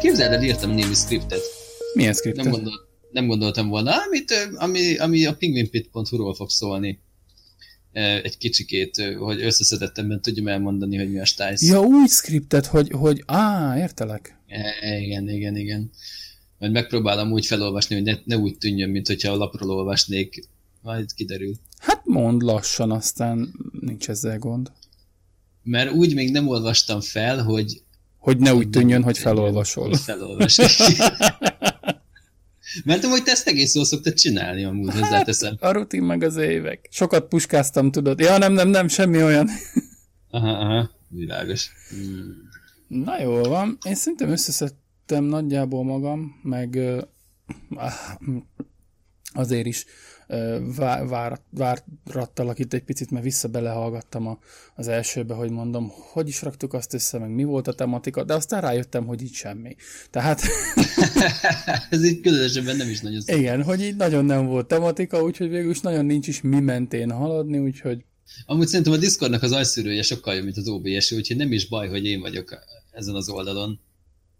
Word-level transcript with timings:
Képzeld 0.00 0.32
el, 0.32 0.42
írtam 0.42 0.70
némi 0.70 0.94
scriptet. 0.94 1.40
Milyen 1.94 2.12
scriptet? 2.12 2.44
Nem, 2.44 2.52
gondol, 2.52 2.72
nem 3.10 3.26
gondoltam 3.26 3.68
volna, 3.68 3.92
amit, 4.06 4.32
ami, 4.54 4.96
ami 4.96 5.24
a 5.24 5.34
penguinpit.hu-ról 5.34 6.34
fog 6.34 6.50
szólni. 6.50 7.00
Egy 7.92 8.38
kicsikét, 8.38 9.14
hogy 9.18 9.42
összeszedettemben 9.42 10.20
tudjam 10.20 10.48
elmondani, 10.48 10.96
hogy 10.96 11.12
mi 11.12 11.18
a 11.18 11.24
stájsz. 11.24 11.62
Ja, 11.62 11.80
úgy 11.80 12.08
scriptet, 12.08 12.66
hogy, 12.66 12.90
hogy 12.90 13.22
á, 13.26 13.78
értelek. 13.78 14.38
E, 14.46 14.98
igen, 14.98 15.28
igen, 15.28 15.56
igen. 15.56 15.90
Majd 16.64 16.76
megpróbálom 16.76 17.32
úgy 17.32 17.46
felolvasni, 17.46 17.94
hogy 17.94 18.04
ne, 18.04 18.14
ne 18.24 18.36
úgy 18.36 18.58
tűnjön, 18.58 18.90
mint 18.90 19.06
hogyha 19.06 19.32
a 19.32 19.36
lapról 19.36 19.70
olvasnék. 19.70 20.48
Majd 20.82 21.14
kiderül. 21.14 21.54
Hát 21.78 22.00
mond 22.04 22.42
lassan, 22.42 22.90
aztán 22.90 23.54
nincs 23.80 24.08
ezzel 24.08 24.38
gond. 24.38 24.72
Mert 25.62 25.92
úgy 25.92 26.14
még 26.14 26.30
nem 26.30 26.48
olvastam 26.48 27.00
fel, 27.00 27.42
hogy 27.42 27.82
hogy 28.18 28.38
ne 28.38 28.54
úgy 28.54 28.70
tűnjön, 28.70 29.02
hogy 29.02 29.18
felolvasol. 29.18 29.94
Felolvasol. 29.94 30.64
Mert 32.84 33.04
hogy 33.04 33.22
te 33.22 33.30
ezt 33.30 33.46
egész 33.46 33.74
jól 33.74 33.84
szoktad 33.84 34.14
csinálni, 34.14 34.64
amúgy 34.64 34.90
hát, 34.90 35.00
hozzáteszem. 35.00 35.56
A 35.60 35.70
rutin 35.70 36.02
meg 36.02 36.22
az 36.22 36.36
évek. 36.36 36.88
Sokat 36.90 37.28
puskáztam, 37.28 37.90
tudod. 37.90 38.20
Ja, 38.20 38.38
nem, 38.38 38.52
nem, 38.52 38.68
nem, 38.68 38.88
semmi 38.88 39.22
olyan. 39.22 39.48
aha, 40.30 40.50
aha, 40.50 40.90
világos. 41.08 41.70
Hmm. 41.88 42.52
Na 42.88 43.22
jó 43.22 43.42
van. 43.42 43.78
Én 43.86 43.94
szerintem 43.94 44.28
összeszedtem 45.06 45.24
nagyjából 45.24 45.84
magam, 45.84 46.40
meg 46.42 46.78
azért 49.32 49.66
is 49.66 49.84
vár, 50.76 51.40
várattalak 51.50 52.58
itt 52.58 52.72
egy 52.72 52.82
picit, 52.82 53.10
mert 53.10 53.24
vissza 53.24 53.48
belehallgattam 53.48 54.26
a, 54.26 54.38
az 54.74 54.88
elsőbe, 54.88 55.34
hogy 55.34 55.50
mondom, 55.50 55.90
hogy 56.12 56.28
is 56.28 56.42
raktuk 56.42 56.72
azt 56.72 56.94
össze, 56.94 57.18
meg 57.18 57.30
mi 57.30 57.44
volt 57.44 57.68
a 57.68 57.74
tematika, 57.74 58.24
de 58.24 58.34
aztán 58.34 58.60
rájöttem, 58.60 59.06
hogy 59.06 59.22
így 59.22 59.32
semmi. 59.32 59.76
Tehát... 60.10 60.42
Ez 61.90 62.04
így 62.04 62.20
különösebben 62.20 62.76
nem 62.76 62.88
is 62.88 63.00
nagyon 63.00 63.20
szép. 63.20 63.36
Igen, 63.36 63.62
hogy 63.62 63.80
így 63.80 63.96
nagyon 63.96 64.24
nem 64.24 64.46
volt 64.46 64.66
tematika, 64.66 65.22
úgyhogy 65.22 65.48
végül 65.48 65.70
is 65.70 65.80
nagyon 65.80 66.04
nincs 66.04 66.28
is 66.28 66.40
mi 66.40 66.60
mentén 66.60 67.10
haladni, 67.10 67.58
úgyhogy... 67.58 68.04
Amúgy 68.46 68.66
szerintem 68.66 68.92
a 68.92 68.96
Discordnak 68.96 69.42
az 69.42 69.52
ajszűrője 69.52 70.02
sokkal 70.02 70.34
jobb, 70.34 70.44
mint 70.44 70.56
az 70.56 70.68
OBS, 70.68 71.12
úgyhogy 71.12 71.36
nem 71.36 71.52
is 71.52 71.68
baj, 71.68 71.88
hogy 71.88 72.04
én 72.04 72.20
vagyok 72.20 72.58
ezen 72.92 73.14
az 73.14 73.28
oldalon, 73.28 73.80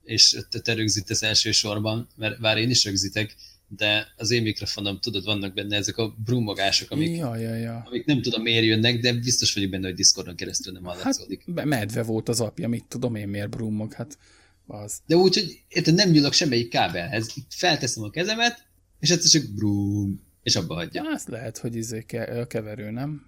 és 0.04 0.36
te, 0.50 0.60
te 0.60 0.74
rögzítesz 0.74 1.22
elsősorban, 1.22 2.08
mert 2.16 2.40
bár 2.40 2.58
én 2.58 2.70
is 2.70 2.84
rögzítek, 2.84 3.36
de 3.68 4.06
az 4.16 4.30
én 4.30 4.42
mikrofonom, 4.42 5.00
tudod, 5.00 5.24
vannak 5.24 5.54
benne 5.54 5.76
ezek 5.76 5.96
a 5.96 6.14
brummogások, 6.24 6.90
amik, 6.90 7.16
ja, 7.16 7.36
ja, 7.36 7.54
ja. 7.54 7.82
amik 7.86 8.04
nem 8.04 8.22
tudom 8.22 8.42
miért 8.42 8.64
jönnek, 8.64 9.00
de 9.00 9.12
biztos 9.12 9.54
vagyok 9.54 9.70
benne, 9.70 9.86
hogy 9.86 9.94
Discordon 9.94 10.36
keresztül 10.36 10.72
nem 10.72 10.84
hallatszódik. 10.84 11.44
Hát, 11.56 11.64
medve 11.64 12.02
volt 12.02 12.28
az 12.28 12.40
apja, 12.40 12.68
mit 12.68 12.84
tudom 12.84 13.14
én 13.14 13.28
miért 13.28 13.50
brummog, 13.50 13.92
hát 13.92 14.18
az. 14.66 15.00
De 15.06 15.16
úgy, 15.16 15.34
hogy 15.34 15.62
érted, 15.68 15.94
nem 15.94 16.10
nyúlok 16.10 16.32
semmelyik 16.32 16.68
kábelhez. 16.68 17.34
Felteszem 17.48 18.02
a 18.02 18.10
kezemet, 18.10 18.66
és 19.00 19.10
egyszer 19.10 19.40
csak 19.40 19.50
brum, 19.50 20.22
és 20.42 20.56
abba 20.56 20.74
hagyja. 20.74 21.02
Ja, 21.04 21.10
azt 21.10 21.28
lehet, 21.28 21.58
hogy 21.58 21.76
izé 21.76 22.02
ke- 22.02 22.46
keverő, 22.46 22.90
nem? 22.90 23.26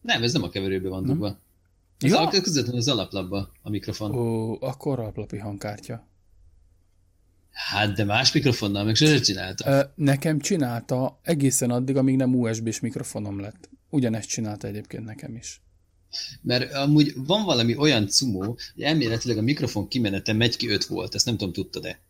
Nem, 0.00 0.22
ez 0.22 0.32
nem 0.32 0.42
a 0.42 0.48
keverőbe 0.48 0.88
van 0.88 1.04
dugva. 1.04 1.40
Ez 2.02 2.10
ja? 2.10 2.28
közvetlenül 2.28 2.80
az 2.80 2.88
alaplapba 2.88 3.52
a 3.62 3.70
mikrofon. 3.70 4.14
Ó, 4.14 4.56
akkor 4.60 4.98
alaplapi 4.98 5.38
hangkártya. 5.38 6.06
Hát, 7.52 7.92
de 7.92 8.04
más 8.04 8.32
mikrofonnal 8.32 8.84
meg 8.84 8.94
sose 8.94 9.20
csinálta. 9.20 9.92
Nekem 9.94 10.38
csinálta 10.38 11.20
egészen 11.22 11.70
addig, 11.70 11.96
amíg 11.96 12.16
nem 12.16 12.34
USB-s 12.34 12.80
mikrofonom 12.80 13.40
lett. 13.40 13.68
Ugyanezt 13.90 14.28
csinálta 14.28 14.66
egyébként 14.66 15.04
nekem 15.04 15.34
is. 15.34 15.60
Mert 16.42 16.72
amúgy 16.72 17.12
van 17.16 17.44
valami 17.44 17.76
olyan 17.76 18.08
cumó, 18.08 18.40
hogy 18.74 18.82
elméletileg 18.82 19.38
a 19.38 19.42
mikrofon 19.42 19.88
kimenete 19.88 20.32
megy 20.32 20.56
ki 20.56 20.68
5 20.68 20.84
volt, 20.84 21.14
ezt 21.14 21.26
nem 21.26 21.36
tudom, 21.36 21.52
tudtad-e? 21.52 22.00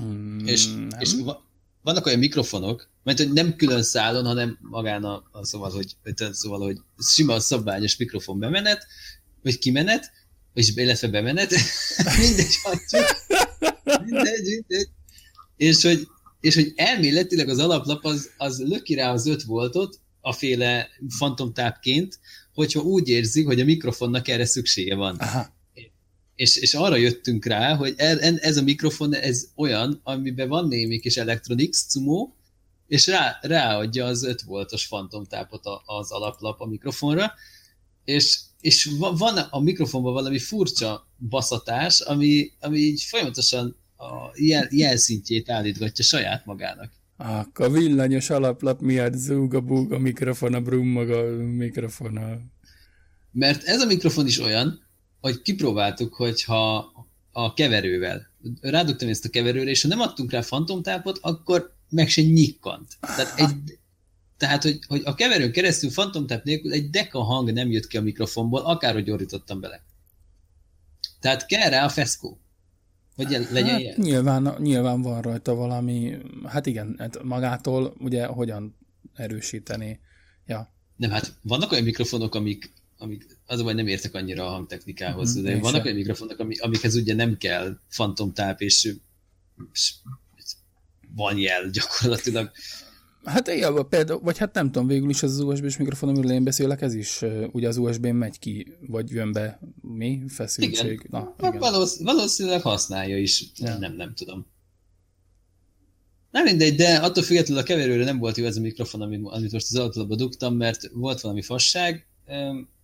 Mm, 0.00 0.46
és, 0.46 0.66
nem. 0.66 0.88
és 0.98 1.14
va, 1.24 1.46
vannak 1.82 2.06
olyan 2.06 2.18
mikrofonok, 2.18 2.88
mert 3.02 3.18
hogy 3.18 3.32
nem 3.32 3.56
külön 3.56 3.82
szálon, 3.82 4.24
hanem 4.24 4.58
magán 4.60 5.04
a, 5.04 5.22
a 5.30 5.44
szóval, 5.44 5.70
hogy, 5.70 5.96
szóval, 6.32 6.60
hogy 6.60 6.78
sima 6.98 7.40
szabványos 7.40 7.96
mikrofon 7.96 8.38
bemenet, 8.38 8.86
vagy 9.46 9.58
kimenet, 9.58 10.12
vagy 10.54 10.72
illetve 10.74 11.08
bemenet, 11.08 11.50
mindegy. 12.22 12.54
Mindegy, 14.04 14.44
mindegy. 14.44 14.88
És 15.56 15.82
hogy, 15.82 16.06
és 16.40 16.54
hogy 16.54 16.72
elméletileg 16.76 17.48
az 17.48 17.58
alaplap 17.58 18.04
az, 18.04 18.30
az 18.36 18.58
löki 18.58 18.94
rá 18.94 19.12
az 19.12 19.26
5 19.26 19.42
voltot, 19.42 20.00
a 20.20 20.32
féle 20.32 20.88
fantomtápként, 21.08 22.18
hogyha 22.54 22.80
úgy 22.80 23.08
érzi, 23.08 23.42
hogy 23.42 23.60
a 23.60 23.64
mikrofonnak 23.64 24.28
erre 24.28 24.44
szüksége 24.44 24.94
van. 24.94 25.16
Aha. 25.16 25.54
És, 26.34 26.56
és 26.56 26.74
arra 26.74 26.96
jöttünk 26.96 27.44
rá, 27.44 27.74
hogy 27.74 27.94
er, 27.96 28.38
ez 28.40 28.56
a 28.56 28.62
mikrofon, 28.62 29.14
ez 29.14 29.46
olyan, 29.56 30.00
amiben 30.02 30.48
van 30.48 30.68
némi 30.68 30.98
kis 30.98 31.16
Electronics 31.16 31.76
cumó, 31.76 32.36
és 32.86 33.06
rá, 33.06 33.38
ráadja 33.42 34.04
az 34.04 34.24
5 34.24 34.42
voltos 34.42 34.84
fantomtápot 34.84 35.62
az 35.84 36.10
alaplap 36.10 36.60
a 36.60 36.66
mikrofonra, 36.66 37.32
és, 38.04 38.40
és 38.66 38.90
van 38.98 39.36
a 39.36 39.60
mikrofonban 39.60 40.12
valami 40.12 40.38
furcsa 40.38 41.08
baszatás, 41.28 42.00
ami, 42.00 42.52
ami 42.60 42.78
így 42.78 43.02
folyamatosan 43.02 43.76
a 43.96 44.30
jel, 44.34 44.68
jelszintjét 44.70 45.50
állítgatja 45.50 46.04
saját 46.04 46.46
magának. 46.46 46.92
A 47.54 47.68
villanyos 47.68 48.30
alaplap 48.30 48.80
miatt 48.80 49.14
zúg 49.14 49.54
a 49.54 49.60
búg 49.60 49.92
a 49.92 49.98
mikrofon, 49.98 50.54
a 50.54 50.60
brummog 50.60 51.10
a 51.10 51.22
mikrofon. 51.42 52.16
A... 52.16 52.38
Mert 53.32 53.62
ez 53.64 53.80
a 53.80 53.86
mikrofon 53.86 54.26
is 54.26 54.38
olyan, 54.38 54.86
hogy 55.20 55.42
kipróbáltuk, 55.42 56.14
hogyha 56.14 56.92
a 57.32 57.54
keverővel, 57.54 58.30
rádugtam 58.60 59.08
ezt 59.08 59.24
a 59.24 59.28
keverőre, 59.28 59.70
és 59.70 59.82
ha 59.82 59.88
nem 59.88 60.00
adtunk 60.00 60.30
rá 60.30 60.40
fantomtápot, 60.40 61.18
akkor 61.22 61.74
meg 61.88 62.08
se 62.08 62.22
nyikkant. 62.22 62.96
Tehát, 63.00 63.38
egy, 63.38 63.78
tehát 64.36 64.62
hogy, 64.62 64.78
hogy 64.86 65.02
a 65.04 65.14
keverőn 65.14 65.52
keresztül 65.52 65.90
fantomtáp 65.90 66.44
nélkül 66.44 66.72
egy 66.72 66.90
deka 66.90 67.22
hang 67.22 67.52
nem 67.52 67.70
jött 67.70 67.86
ki 67.86 67.96
a 67.96 68.02
mikrofonból, 68.02 68.60
akárhogy 68.60 69.04
gyorítottam 69.04 69.60
bele. 69.60 69.84
Tehát 71.20 71.46
kell 71.46 71.68
rá 71.68 71.84
a 71.84 71.88
feszkó. 71.88 72.40
Hogy 73.16 73.30
legyen 73.50 73.70
hát, 73.70 73.80
ilyen? 73.80 73.94
Nyilván, 73.98 74.54
nyilván 74.58 75.02
van 75.02 75.22
rajta 75.22 75.54
valami, 75.54 76.16
hát 76.44 76.66
igen, 76.66 76.94
hát 76.98 77.22
magától 77.22 77.94
ugye 77.98 78.26
hogyan 78.26 78.76
erősíteni. 79.14 80.00
Ja. 80.46 80.74
Nem, 80.96 81.10
hát 81.10 81.34
vannak 81.42 81.72
olyan 81.72 81.84
mikrofonok, 81.84 82.34
amik, 82.34 82.72
amik 82.98 83.38
az 83.46 83.62
vagy 83.62 83.74
nem 83.74 83.86
értek 83.86 84.14
annyira 84.14 84.46
a 84.46 84.50
hangtechnikához, 84.50 85.38
mm, 85.38 85.42
de 85.42 85.58
vannak 85.58 85.84
olyan 85.84 85.96
mikrofonok, 85.96 86.38
amik, 86.38 86.62
amikhez 86.62 86.94
ugye 86.94 87.14
nem 87.14 87.36
kell 87.36 87.78
fantomtáp, 87.88 88.60
és, 88.60 88.94
és 89.72 89.94
van 91.14 91.38
jel 91.38 91.70
gyakorlatilag. 91.70 92.50
Hát 93.26 93.48
igen, 93.48 93.88
például, 93.88 94.20
vagy 94.20 94.38
hát 94.38 94.54
nem 94.54 94.72
tudom, 94.72 94.86
végül 94.86 95.08
is 95.08 95.22
az, 95.22 95.32
az 95.32 95.40
USB-s 95.40 95.76
mikrofon, 95.76 96.08
amiről 96.08 96.32
én 96.32 96.44
beszélek, 96.44 96.80
ez 96.80 96.94
is 96.94 97.22
ugye 97.52 97.68
az 97.68 97.76
USB-n 97.76 98.14
megy 98.14 98.38
ki, 98.38 98.76
vagy 98.86 99.10
jön 99.10 99.32
be 99.32 99.60
mi? 99.80 100.22
Feszültség. 100.28 100.90
Igen. 100.90 101.06
Na, 101.10 101.34
igen. 101.38 101.58
Valósz, 101.58 102.00
valószínűleg 102.00 102.62
használja 102.62 103.18
is, 103.18 103.44
ja. 103.56 103.78
nem, 103.78 103.92
nem 103.92 104.14
tudom. 104.14 104.46
Nem 106.30 106.44
mindegy, 106.44 106.74
de 106.74 106.96
attól 106.96 107.22
függetlenül 107.22 107.62
a 107.62 107.66
keverőre 107.66 108.04
nem 108.04 108.18
volt 108.18 108.36
jó 108.36 108.44
ez 108.44 108.56
a 108.56 108.60
mikrofon, 108.60 109.00
amit, 109.00 109.20
amit 109.24 109.52
most 109.52 109.66
az 109.70 109.76
alatlapba 109.78 110.14
dugtam, 110.14 110.56
mert 110.56 110.90
volt 110.92 111.20
valami 111.20 111.42
fasság, 111.42 112.06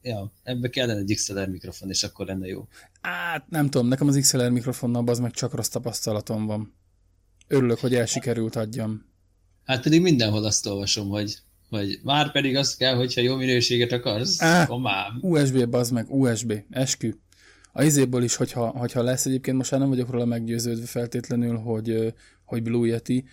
ja, 0.03 0.33
ebbe 0.43 0.69
kellene 0.69 0.99
egy 0.99 1.15
XLR 1.15 1.49
mikrofon, 1.49 1.89
és 1.89 2.03
akkor 2.03 2.27
lenne 2.27 2.47
jó. 2.47 2.69
Hát 3.01 3.51
nem 3.51 3.71
tudom, 3.71 3.89
nekem 3.89 4.09
az 4.09 4.19
XLR 4.21 4.51
mikrofonnal 4.51 5.09
az 5.09 5.19
meg 5.19 5.31
csak 5.31 5.55
rossz 5.55 5.69
tapasztalatom 5.69 6.47
van. 6.47 6.75
Örülök, 7.49 7.79
hogy 7.79 7.95
elsikerült 7.95 8.57
adjam. 8.57 9.11
Hát 9.65 9.83
pedig 9.83 10.01
mindenhol 10.01 10.45
azt 10.45 10.67
olvasom, 10.67 11.09
hogy, 11.09 11.39
hogy 11.71 12.01
már 12.03 12.33
pedig 12.33 12.57
az 12.57 12.77
kell, 12.77 12.95
hogyha 12.95 13.21
jó 13.21 13.37
minőséget 13.37 13.93
akarsz, 13.93 14.43
Á, 14.43 14.67
komám. 14.67 15.19
USB, 15.21 15.69
bazd 15.69 15.93
meg, 15.93 16.07
USB, 16.09 16.53
eskü. 16.71 17.15
A 17.73 17.83
izéből 17.83 18.23
is, 18.23 18.35
hogyha, 18.35 18.67
hogyha 18.67 19.03
lesz 19.03 19.27
egyébként, 19.27 19.57
most 19.57 19.71
már 19.71 19.81
nem 19.81 19.89
vagyok 19.89 20.11
róla 20.11 20.25
meggyőződve 20.25 20.87
feltétlenül, 20.87 21.57
hogy, 21.57 22.15
hogy 22.45 22.63
Blue 22.63 22.87
Yeti, 22.87 23.25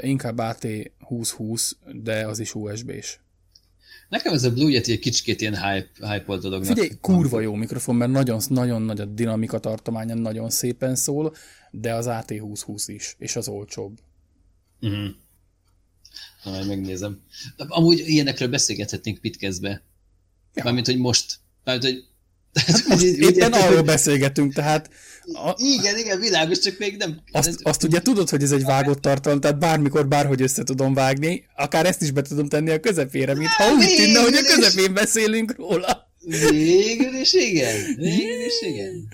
inkább 0.00 0.38
AT 0.38 0.60
2020, 0.60 1.76
de 2.02 2.26
az 2.26 2.38
is 2.38 2.54
USB-s. 2.54 3.18
Nekem 4.08 4.32
ez 4.32 4.44
a 4.44 4.52
Blue 4.52 4.70
Yeti 4.70 4.92
egy 4.92 4.98
kicsit 4.98 5.40
ilyen 5.40 5.62
hype, 5.62 6.08
hype 6.12 6.36
dolognak. 6.36 6.64
Figyelj, 6.64 6.90
kurva 7.00 7.40
jó 7.40 7.54
mikrofon, 7.54 7.96
mert 7.96 8.10
nagyon, 8.10 8.40
nagyon 8.48 8.82
nagy 8.82 9.00
a 9.00 9.04
dinamika 9.04 9.58
tartománya, 9.58 10.14
nagyon 10.14 10.50
szépen 10.50 10.94
szól, 10.94 11.34
de 11.70 11.94
az 11.94 12.06
AT 12.06 12.26
2020 12.26 12.88
is, 12.88 13.16
és 13.18 13.36
az 13.36 13.48
olcsóbb. 13.48 13.98
Uh-huh. 14.80 15.08
Ha 16.44 16.50
majd 16.50 16.66
megnézem. 16.66 17.20
Amúgy 17.56 18.02
ilyenekről 18.06 18.48
beszélgethetnénk 18.48 19.18
Pitkezbe. 19.18 19.82
Ja. 20.54 20.64
Mármint, 20.64 20.86
hogy 20.86 20.98
most. 20.98 21.38
Mármint, 21.64 21.92
hogy 21.92 22.04
Hát 22.66 22.86
most 22.88 23.04
így, 23.04 23.18
éppen 23.18 23.54
úgy, 23.54 23.60
arról 23.60 23.82
beszélgetünk, 23.82 24.52
tehát... 24.52 24.90
A... 25.32 25.54
Igen, 25.56 25.98
igen, 25.98 26.20
világos, 26.20 26.58
csak 26.58 26.78
még 26.78 26.96
nem... 26.96 27.20
Azt, 27.32 27.48
ez... 27.48 27.56
azt 27.62 27.84
ugye 27.84 28.00
tudod, 28.00 28.28
hogy 28.28 28.42
ez 28.42 28.52
egy 28.52 28.62
vágott 28.62 29.00
tartalom, 29.00 29.40
tehát 29.40 29.58
bármikor, 29.58 30.08
bárhogy 30.08 30.42
össze 30.42 30.62
tudom 30.62 30.94
vágni, 30.94 31.44
akár 31.56 31.86
ezt 31.86 32.02
is 32.02 32.10
be 32.10 32.22
tudom 32.22 32.48
tenni 32.48 32.70
a 32.70 32.80
közepére, 32.80 33.34
mint 33.34 33.48
ha 33.50 33.72
úgy 33.72 33.94
tűnne, 33.96 34.20
hogy 34.20 34.34
a 34.34 34.54
közepén 34.54 34.94
beszélünk 34.94 35.56
róla. 35.56 36.12
Végül 36.50 37.14
is 37.14 37.32
igen, 37.32 37.94
végül 37.96 38.44
is 38.44 38.60
igen. 38.60 39.08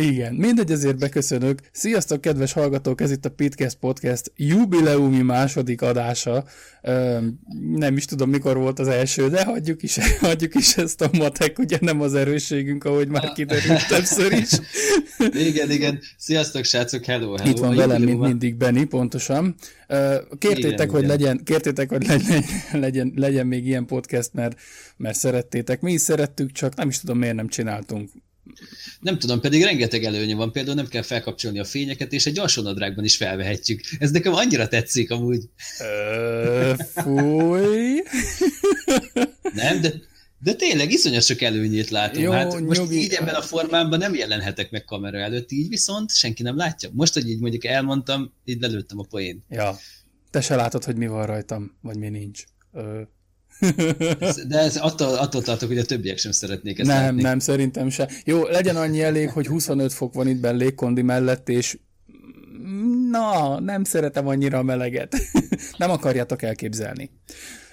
Igen, 0.00 0.34
mindegy, 0.34 0.70
ezért 0.70 0.98
beköszönök. 0.98 1.60
Sziasztok, 1.72 2.20
kedves 2.20 2.52
hallgatók, 2.52 3.00
ez 3.00 3.10
itt 3.10 3.24
a 3.24 3.30
Pitcast 3.30 3.76
Podcast 3.76 4.32
jubileumi 4.36 5.22
második 5.22 5.82
adása. 5.82 6.44
nem 7.74 7.96
is 7.96 8.04
tudom, 8.04 8.30
mikor 8.30 8.56
volt 8.56 8.78
az 8.78 8.88
első, 8.88 9.28
de 9.28 9.44
hagyjuk 9.44 9.82
is, 9.82 9.98
hagyjuk 10.20 10.54
is 10.54 10.76
ezt 10.76 11.00
a 11.00 11.10
matek, 11.12 11.58
ugye 11.58 11.78
nem 11.80 12.00
az 12.00 12.14
erősségünk, 12.14 12.84
ahogy 12.84 13.08
már 13.08 13.32
kiderült 13.32 13.88
többször 13.88 14.32
is. 14.32 14.50
igen, 15.48 15.70
igen. 15.70 16.00
Sziasztok, 16.16 16.64
srácok, 16.64 17.04
hello, 17.04 17.36
hello. 17.36 17.50
Itt 17.50 17.58
van 17.58 17.76
velem, 17.76 18.02
mint 18.02 18.20
mindig 18.20 18.56
Benni, 18.56 18.84
pontosan. 18.84 19.54
kértétek, 20.38 20.72
igen, 20.72 20.90
hogy 20.90 21.02
igen. 21.02 21.16
legyen, 21.16 21.40
kértétek, 21.44 21.88
hogy 21.88 22.06
legyen, 22.06 22.44
legyen, 22.72 23.12
legyen 23.16 23.46
még 23.46 23.66
ilyen 23.66 23.86
podcast, 23.86 24.30
mert, 24.32 24.60
mert 24.96 25.18
szerettétek. 25.18 25.80
Mi 25.80 25.92
is 25.92 26.00
szerettük, 26.00 26.52
csak 26.52 26.74
nem 26.74 26.88
is 26.88 27.00
tudom, 27.00 27.18
miért 27.18 27.34
nem 27.34 27.48
csináltunk 27.48 28.10
nem 29.00 29.18
tudom, 29.18 29.40
pedig 29.40 29.62
rengeteg 29.62 30.04
előnye 30.04 30.34
van, 30.34 30.52
például 30.52 30.76
nem 30.76 30.88
kell 30.88 31.02
felkapcsolni 31.02 31.58
a 31.58 31.64
fényeket, 31.64 32.12
és 32.12 32.26
egy 32.26 32.38
alsónadrágban 32.38 33.04
is 33.04 33.16
felvehetjük. 33.16 33.80
Ez 33.98 34.10
nekem 34.10 34.34
annyira 34.34 34.68
tetszik 34.68 35.10
amúgy. 35.10 35.42
Ö, 35.80 36.72
fúj. 36.94 38.02
nem, 39.54 39.80
de, 39.80 39.92
de 40.38 40.54
tényleg 40.54 40.92
iszonyat 40.92 41.22
sok 41.22 41.42
előnyét 41.42 41.90
látom. 41.90 42.22
Jó, 42.22 42.30
hát 42.30 42.60
most 42.60 42.80
nyugi. 42.80 42.96
így 42.96 43.12
ebben 43.12 43.34
a 43.34 43.42
formában 43.42 43.98
nem 43.98 44.14
jelenhetek 44.14 44.70
meg 44.70 44.84
kamera 44.84 45.18
előtt, 45.18 45.52
így 45.52 45.68
viszont 45.68 46.14
senki 46.14 46.42
nem 46.42 46.56
látja. 46.56 46.88
Most, 46.92 47.14
hogy 47.14 47.28
így 47.28 47.40
mondjuk 47.40 47.64
elmondtam, 47.64 48.32
így 48.44 48.60
lelőttem 48.60 48.98
a 48.98 49.06
poén. 49.10 49.44
Ja. 49.48 49.76
Te 50.30 50.40
se 50.40 50.56
látod, 50.56 50.84
hogy 50.84 50.96
mi 50.96 51.06
van 51.06 51.26
rajtam, 51.26 51.76
vagy 51.80 51.98
mi 51.98 52.08
nincs. 52.08 52.44
Ö, 52.72 53.00
de 54.48 54.58
ez 54.58 54.76
attól, 54.76 55.14
attól 55.14 55.42
tartok, 55.42 55.68
hogy 55.68 55.78
a 55.78 55.84
többiek 55.84 56.18
sem 56.18 56.32
szeretnék 56.32 56.78
ezt 56.78 56.88
Nem, 56.88 57.02
látni. 57.02 57.22
nem, 57.22 57.38
szerintem 57.38 57.88
se. 57.88 58.08
Jó, 58.24 58.46
legyen 58.46 58.76
annyi 58.76 59.02
elég, 59.02 59.30
hogy 59.30 59.46
25 59.46 59.92
fok 59.92 60.14
van 60.14 60.28
itt 60.28 60.40
benne 60.40 60.56
légkondi 60.56 61.02
mellett, 61.02 61.48
és 61.48 61.78
na, 63.10 63.60
nem 63.60 63.84
szeretem 63.84 64.26
annyira 64.26 64.58
a 64.58 64.62
meleget. 64.62 65.16
nem 65.78 65.90
akarjátok 65.90 66.42
elképzelni. 66.42 67.10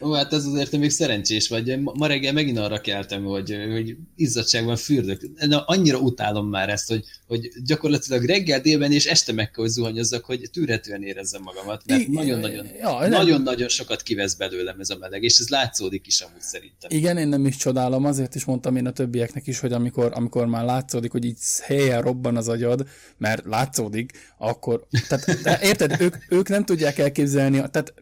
Ó, 0.01 0.11
hát 0.11 0.33
ez 0.33 0.45
azért 0.45 0.77
még 0.77 0.89
szerencsés 0.89 1.47
vagy. 1.47 1.79
Ma 1.79 2.07
reggel 2.07 2.33
megint 2.33 2.57
arra 2.57 2.81
keltem, 2.81 3.23
hogy, 3.23 3.55
hogy 3.71 3.95
izzadságban 4.15 4.75
fürdök. 4.75 5.29
Na, 5.47 5.63
annyira 5.63 5.97
utálom 5.97 6.49
már 6.49 6.69
ezt, 6.69 6.87
hogy, 6.87 7.03
hogy 7.27 7.51
gyakorlatilag 7.65 8.23
reggel, 8.23 8.59
délben 8.61 8.91
és 8.91 9.05
este 9.05 9.33
meg 9.33 9.51
kell, 9.51 9.63
hogy 9.63 9.73
zuhanyozzak, 9.73 10.25
hogy 10.25 10.49
tűrhetően 10.51 11.03
érezzem 11.03 11.41
magamat, 11.41 11.81
mert 11.85 12.07
nagyon-nagyon 12.07 12.67
ja, 12.79 13.07
nagyon-nagyon 13.07 13.67
sokat 13.67 14.01
kivesz 14.01 14.33
belőlem 14.33 14.79
ez 14.79 14.89
a 14.89 14.97
meleg, 14.97 15.23
és 15.23 15.39
ez 15.39 15.47
látszódik 15.47 16.07
is 16.07 16.21
amúgy 16.21 16.41
szerintem. 16.41 16.89
Igen, 16.89 17.17
én 17.17 17.27
nem 17.27 17.45
is 17.45 17.55
csodálom, 17.55 18.05
azért 18.05 18.35
is 18.35 18.45
mondtam 18.45 18.75
én 18.75 18.85
a 18.85 18.91
többieknek 18.91 19.47
is, 19.47 19.59
hogy 19.59 19.73
amikor, 19.73 20.11
amikor 20.15 20.45
már 20.45 20.65
látszódik, 20.65 21.11
hogy 21.11 21.25
így 21.25 21.37
helyen 21.61 22.01
robban 22.01 22.37
az 22.37 22.47
agyad, 22.47 22.87
mert 23.17 23.45
látszódik, 23.45 24.11
akkor, 24.37 24.87
tehát 25.07 25.63
érted, 25.63 26.01
ők, 26.01 26.15
ők 26.29 26.49
nem 26.49 26.65
tudják 26.65 26.97
elképzelni, 26.97 27.57
tehát 27.71 27.93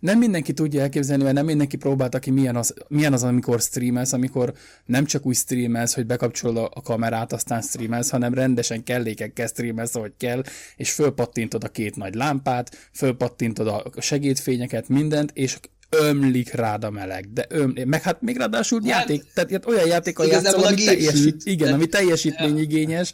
nem 0.00 0.18
mindenki 0.18 0.52
tudja 0.52 0.80
elképzelni, 0.80 1.22
mert 1.22 1.34
nem 1.34 1.44
mindenki 1.44 1.76
próbálta 1.76 2.18
ki, 2.18 2.30
milyen 2.30 2.56
az, 2.56 2.74
milyen 2.88 3.12
az, 3.12 3.22
amikor 3.22 3.60
streamelsz, 3.60 4.12
amikor 4.12 4.52
nem 4.86 5.04
csak 5.04 5.26
úgy 5.26 5.36
streamelsz, 5.36 5.94
hogy 5.94 6.06
bekapcsolod 6.06 6.70
a 6.74 6.82
kamerát, 6.82 7.32
aztán 7.32 7.62
streamelsz, 7.62 8.10
hanem 8.10 8.34
rendesen 8.34 8.84
kellékekkel 8.84 9.46
streamelsz, 9.46 9.94
ahogy 9.94 10.12
kell, 10.18 10.42
és 10.76 10.90
fölpattintod 10.90 11.64
a 11.64 11.68
két 11.68 11.96
nagy 11.96 12.14
lámpát, 12.14 12.88
fölpattintod 12.92 13.66
a 13.66 13.84
segédfényeket, 14.00 14.88
mindent, 14.88 15.30
és 15.34 15.58
ömlik 16.00 16.52
rád 16.52 16.84
a 16.84 16.90
meleg, 16.90 17.32
de 17.32 17.46
ömlik, 17.48 17.84
meg 17.84 18.02
hát 18.02 18.22
még 18.22 18.36
ráadásul 18.36 18.80
hát, 18.84 18.90
játék, 18.90 19.24
tehát 19.34 19.66
olyan 19.66 19.86
játék 19.86 20.18
a 20.18 20.24
játszol, 20.24 20.64
ami, 20.64 20.84
teljesít, 20.84 21.42
igen, 21.44 21.72
ami 21.72 21.86
teljesítményigényes, 21.86 23.12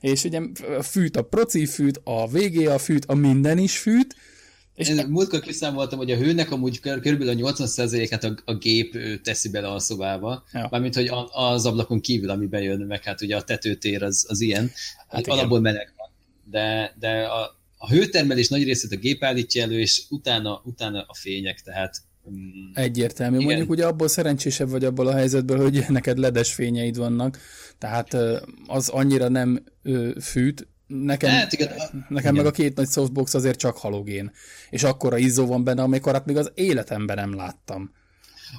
és 0.00 0.24
ugye 0.24 0.40
fűt 0.82 1.16
a 1.16 1.22
proci 1.22 1.66
fűt, 1.66 2.00
a 2.04 2.28
VG 2.28 2.66
a 2.66 2.78
fűt, 2.78 3.04
a 3.06 3.14
minden 3.14 3.58
is 3.58 3.78
fűt, 3.78 4.16
Én 4.88 5.06
múltkor 5.08 5.40
kiszámoltam, 5.40 5.98
hogy 5.98 6.10
a 6.10 6.16
hőnek 6.16 6.50
amúgy 6.50 6.80
kb. 6.80 7.20
a 7.20 7.34
80%-át 7.34 8.24
a, 8.24 8.34
a 8.44 8.54
gép 8.54 8.98
teszi 9.22 9.48
bele 9.48 9.72
a 9.72 9.78
szobába, 9.78 10.44
ja. 10.52 10.68
mármint, 10.70 10.94
hogy 10.94 11.10
az 11.30 11.66
ablakon 11.66 12.00
kívül, 12.00 12.30
ami 12.30 12.46
bejön, 12.46 12.80
meg 12.80 13.02
hát 13.02 13.22
ugye 13.22 13.36
a 13.36 13.42
tetőtér 13.42 14.02
az, 14.02 14.24
az 14.28 14.40
ilyen, 14.40 14.70
hát 15.08 15.26
alapból 15.26 15.60
meleg 15.60 15.92
van. 15.96 16.08
De, 16.50 16.94
de 16.98 17.22
a, 17.22 17.58
a 17.78 17.88
hőtermelés 17.88 18.48
nagy 18.48 18.64
részét 18.64 18.92
a 18.92 18.96
gép 18.96 19.24
állítja 19.24 19.62
elő, 19.62 19.80
és 19.80 20.02
utána, 20.08 20.62
utána 20.64 21.04
a 21.06 21.14
fények, 21.14 21.60
tehát 21.60 21.96
mm, 22.30 22.70
Egyértelmű. 22.74 23.36
Igen. 23.36 23.46
Mondjuk 23.46 23.70
ugye 23.70 23.86
abból 23.86 24.08
szerencsésebb 24.08 24.68
vagy 24.68 24.84
abból 24.84 25.06
a 25.06 25.14
helyzetből, 25.14 25.62
hogy 25.62 25.84
neked 25.88 26.18
ledes 26.18 26.52
fényeid 26.54 26.96
vannak, 26.96 27.38
tehát 27.78 28.16
az 28.66 28.88
annyira 28.88 29.28
nem 29.28 29.64
fűt, 30.20 30.66
Nekem, 30.90 31.30
hát, 31.30 31.52
igen. 31.52 31.68
nekem 32.08 32.16
igen. 32.18 32.34
meg 32.34 32.46
a 32.46 32.50
két 32.50 32.76
nagy 32.76 32.88
softbox 32.88 33.34
azért 33.34 33.58
csak 33.58 33.76
halogén. 33.76 34.30
És 34.70 34.82
akkora 34.82 35.18
izzó 35.18 35.46
van 35.46 35.64
benne, 35.64 35.82
amikor 35.82 36.12
hát 36.12 36.26
még 36.26 36.36
az 36.36 36.50
életemben 36.54 37.16
nem 37.16 37.34
láttam. 37.34 37.92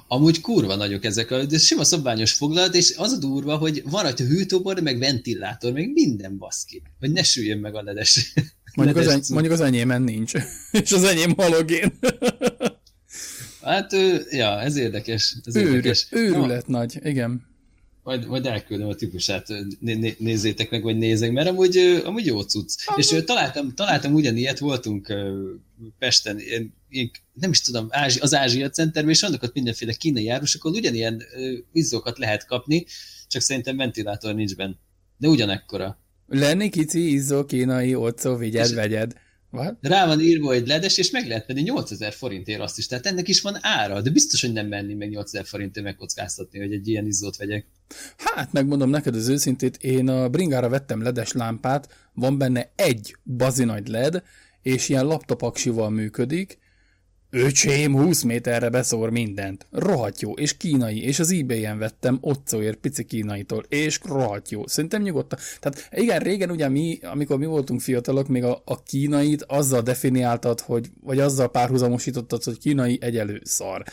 Amúgy 0.08 0.40
kurva 0.40 0.74
nagyok 0.74 1.04
ezek, 1.04 1.30
a, 1.30 1.44
de 1.44 1.58
sima 1.58 1.84
szabványos 1.84 2.32
foglalat, 2.32 2.74
és 2.74 2.94
az 2.96 3.12
a 3.12 3.18
durva, 3.18 3.56
hogy 3.56 3.82
van 3.90 4.02
rajta 4.02 4.24
hűtőbor, 4.24 4.80
meg 4.80 4.98
ventilátor, 4.98 5.72
meg 5.72 5.92
minden 5.92 6.38
baszki, 6.38 6.82
hogy 7.00 7.12
ne 7.12 7.22
süljön 7.22 7.58
meg 7.58 7.74
a 7.74 7.82
ledes. 7.82 8.32
Mondjuk, 8.74 8.98
ledes 8.98 9.14
az, 9.14 9.20
eny- 9.20 9.34
mondjuk 9.34 9.54
az 9.54 9.60
enyémen 9.60 10.02
nincs, 10.02 10.32
és 10.82 10.92
az 10.92 11.04
enyém 11.04 11.34
halogén. 11.36 11.98
hát, 13.62 13.92
ja, 14.30 14.60
ez 14.60 14.76
érdekes. 14.76 15.36
Ez 15.44 15.56
Őr, 15.56 15.66
érdekes. 15.66 16.06
Őrület 16.10 16.66
no. 16.66 16.78
nagy, 16.78 16.98
igen 17.02 17.50
majd, 18.02 18.26
majd 18.26 18.46
elküldöm 18.46 18.88
a 18.88 18.94
típusát, 18.94 19.48
né, 19.80 19.94
né, 19.94 20.14
nézzétek 20.18 20.70
meg, 20.70 20.82
vagy 20.82 20.96
nézzek, 20.98 21.32
mert 21.32 21.48
amúgy, 21.48 21.76
amúgy 22.04 22.26
jó 22.26 22.40
cucc. 22.40 22.74
Ah. 22.86 22.98
És 22.98 23.22
találtam, 23.24 23.74
találtam 23.74 24.12
ugyanilyet, 24.12 24.58
voltunk 24.58 25.12
Pesten, 25.98 26.38
én, 26.38 26.74
én 26.88 27.10
nem 27.32 27.50
is 27.50 27.60
tudom, 27.60 27.86
Ázsi, 27.90 28.18
az 28.20 28.34
Ázsia 28.34 28.70
Centerben, 28.70 29.12
és 29.12 29.20
vannak 29.20 29.42
ott 29.42 29.54
mindenféle 29.54 29.92
kínai 29.92 30.28
árusokon, 30.28 30.72
ugyanilyen 30.72 31.22
izzókat 31.72 32.18
lehet 32.18 32.46
kapni, 32.46 32.86
csak 33.28 33.42
szerintem 33.42 33.76
ventilátor 33.76 34.34
nincs 34.34 34.56
benne. 34.56 34.74
De 35.16 35.28
ugyanekkora. 35.28 35.98
Lenni 36.26 36.68
kicsi 36.68 37.12
izzó 37.12 37.44
kínai, 37.44 37.94
otszó, 37.94 38.36
vigyed, 38.36 38.74
vegyed. 38.74 39.12
What? 39.52 39.76
Rá 39.80 40.06
van 40.06 40.20
írva, 40.20 40.46
hogy 40.46 40.66
ledes, 40.66 40.98
és 40.98 41.10
meg 41.10 41.26
lehet 41.26 41.46
venni 41.46 41.62
8000 41.62 42.12
forintért 42.12 42.60
azt 42.60 42.78
is. 42.78 42.86
Tehát 42.86 43.06
ennek 43.06 43.28
is 43.28 43.40
van 43.40 43.58
ára, 43.60 44.00
de 44.00 44.10
biztos, 44.10 44.40
hogy 44.40 44.52
nem 44.52 44.66
menni 44.66 44.94
meg 44.94 45.08
8000 45.08 45.46
forintért 45.46 45.86
megkockáztatni, 45.86 46.58
hogy 46.58 46.72
egy 46.72 46.88
ilyen 46.88 47.06
izzót 47.06 47.36
vegyek. 47.36 47.66
Hát, 48.16 48.52
megmondom 48.52 48.90
neked 48.90 49.14
az 49.14 49.28
őszintét, 49.28 49.76
én 49.76 50.08
a 50.08 50.28
Bringára 50.28 50.68
vettem 50.68 51.02
ledes 51.02 51.32
lámpát, 51.32 51.88
van 52.12 52.38
benne 52.38 52.72
egy 52.76 53.16
bazinagy 53.24 53.88
led, 53.88 54.22
és 54.62 54.88
ilyen 54.88 55.06
laptopaksival 55.06 55.90
működik, 55.90 56.58
Öcsém 57.34 57.96
20 57.96 58.22
méterre 58.22 58.68
beszór 58.68 59.10
mindent. 59.10 59.66
Rohadt 59.70 60.20
jó, 60.20 60.32
és 60.32 60.56
kínai, 60.56 61.04
és 61.04 61.18
az 61.18 61.30
eBay-en 61.32 61.78
vettem 61.78 62.18
otcóért 62.20 62.78
pici 62.78 63.04
kínaitól, 63.04 63.64
és 63.68 64.00
rohadt 64.04 64.50
jó. 64.50 64.66
Szerintem 64.66 65.02
nyugodtan. 65.02 65.38
Tehát 65.60 65.88
igen, 65.92 66.18
régen 66.18 66.50
ugye 66.50 66.68
mi, 66.68 66.98
amikor 67.02 67.38
mi 67.38 67.46
voltunk 67.46 67.80
fiatalok, 67.80 68.28
még 68.28 68.44
a, 68.44 68.62
a 68.64 68.82
kínait 68.82 69.42
azzal 69.42 69.82
definiáltad, 69.82 70.60
hogy, 70.60 70.90
vagy 71.00 71.18
azzal 71.18 71.50
párhuzamosítottad, 71.50 72.42
hogy 72.42 72.58
kínai 72.58 72.98
egyelő 73.00 73.40
szar. 73.44 73.84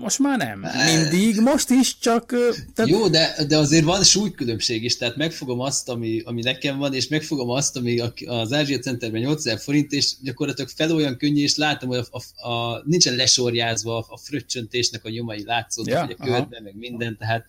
Most 0.00 0.18
már 0.18 0.38
nem. 0.38 0.66
Mindig, 0.84 1.40
most 1.40 1.70
is, 1.70 1.98
csak... 1.98 2.26
Tehát... 2.74 2.90
Jó, 2.90 3.08
de, 3.08 3.34
de 3.48 3.56
azért 3.56 3.84
van 3.84 4.02
súlykülönbség 4.02 4.84
is, 4.84 4.96
tehát 4.96 5.16
megfogom 5.16 5.60
azt, 5.60 5.88
ami, 5.88 6.22
ami 6.24 6.42
nekem 6.42 6.78
van, 6.78 6.94
és 6.94 7.08
megfogom 7.08 7.50
azt, 7.50 7.76
ami 7.76 8.02
az 8.26 8.52
Ázsia 8.52 8.78
Centerben 8.78 9.20
8000 9.20 9.58
forint, 9.58 9.92
és 9.92 10.12
gyakorlatilag 10.22 10.70
fel 10.70 10.94
olyan 10.94 11.16
könnyű, 11.16 11.42
és 11.42 11.56
látom, 11.56 11.88
hogy 11.88 12.06
a, 12.10 12.22
a, 12.38 12.48
a, 12.50 12.82
nincsen 12.86 13.14
lesorjázva 13.14 14.06
a, 14.08 14.16
fröccsöntésnek 14.16 15.04
a 15.04 15.08
nyomai 15.08 15.44
látszódnak, 15.44 15.94
ja, 15.94 16.04
hogy 16.04 16.16
a 16.18 16.24
körbe, 16.24 16.60
meg 16.60 16.76
minden, 16.76 17.16
tehát... 17.18 17.44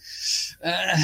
Eh. 0.60 1.00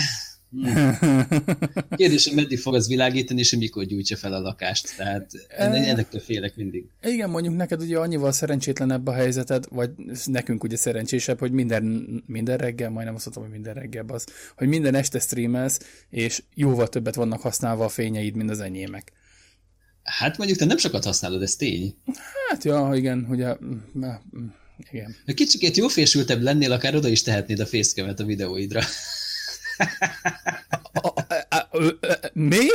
Kérdés, 1.95 2.27
hogy 2.27 2.35
meddig 2.35 2.59
fog 2.59 2.75
az 2.75 2.87
világítani, 2.87 3.39
és 3.39 3.55
mikor 3.55 3.83
gyújtja 3.83 4.17
fel 4.17 4.33
a 4.33 4.39
lakást. 4.39 4.97
Tehát 4.97 5.31
ennektől 5.47 6.21
félek 6.21 6.55
mindig. 6.55 6.85
Igen, 7.01 7.29
mondjuk 7.29 7.55
neked 7.55 7.81
ugye 7.81 7.97
annyival 7.97 8.31
szerencsétlenebb 8.31 9.07
a 9.07 9.13
helyzeted, 9.13 9.65
vagy 9.69 9.89
nekünk 10.25 10.63
ugye 10.63 10.75
szerencsésebb, 10.75 11.39
hogy 11.39 11.51
minden, 11.51 11.83
minden 12.25 12.57
reggel, 12.57 12.89
majdnem 12.89 13.15
azt 13.15 13.23
mondtam, 13.23 13.43
hogy 13.43 13.53
minden 13.53 13.73
reggel 13.73 14.05
az, 14.07 14.25
hogy 14.55 14.67
minden 14.67 14.95
este 14.95 15.19
streamelsz, 15.19 15.79
és 16.09 16.43
jóval 16.53 16.87
többet 16.87 17.15
vannak 17.15 17.41
használva 17.41 17.85
a 17.85 17.89
fényeid, 17.89 18.35
mint 18.35 18.49
az 18.49 18.59
enyémek. 18.59 19.11
Hát 20.03 20.37
mondjuk 20.37 20.59
te 20.59 20.65
nem 20.65 20.77
sokat 20.77 21.03
használod, 21.03 21.41
ez 21.41 21.55
tény. 21.55 21.95
Hát 22.49 22.63
ja, 22.63 22.91
igen, 22.95 23.27
ugye 23.29 23.55
igen. 24.91 25.15
Kicsikét 25.25 25.77
jófésültebb 25.77 26.41
lennél, 26.41 26.71
akár 26.71 26.95
oda 26.95 27.07
is 27.07 27.21
tehetnéd 27.21 27.59
a 27.59 27.65
fészkemet 27.65 28.19
a 28.19 28.25
videóidra. 28.25 28.81
Mi? 32.33 32.65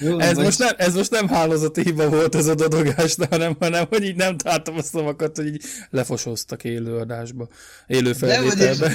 Jó, 0.00 0.18
ez, 0.18 0.36
most 0.36 0.58
nem, 0.58 0.74
ez 0.76 0.94
most 0.94 1.10
nem 1.10 1.28
hálózati 1.28 1.82
hiba 1.82 2.08
volt 2.08 2.34
ez 2.34 2.46
a 2.46 2.54
dodogás, 2.54 3.16
hanem, 3.30 3.56
hanem 3.58 3.86
hogy 3.88 4.04
így 4.04 4.16
nem 4.16 4.36
találtam 4.36 4.76
a 4.76 4.82
szavakat, 4.82 5.36
hogy 5.36 5.46
így 5.46 5.62
lefosoztak 5.90 6.64
élőadásba, 6.64 7.48
élő 7.86 8.12
felvételbe. 8.12 8.92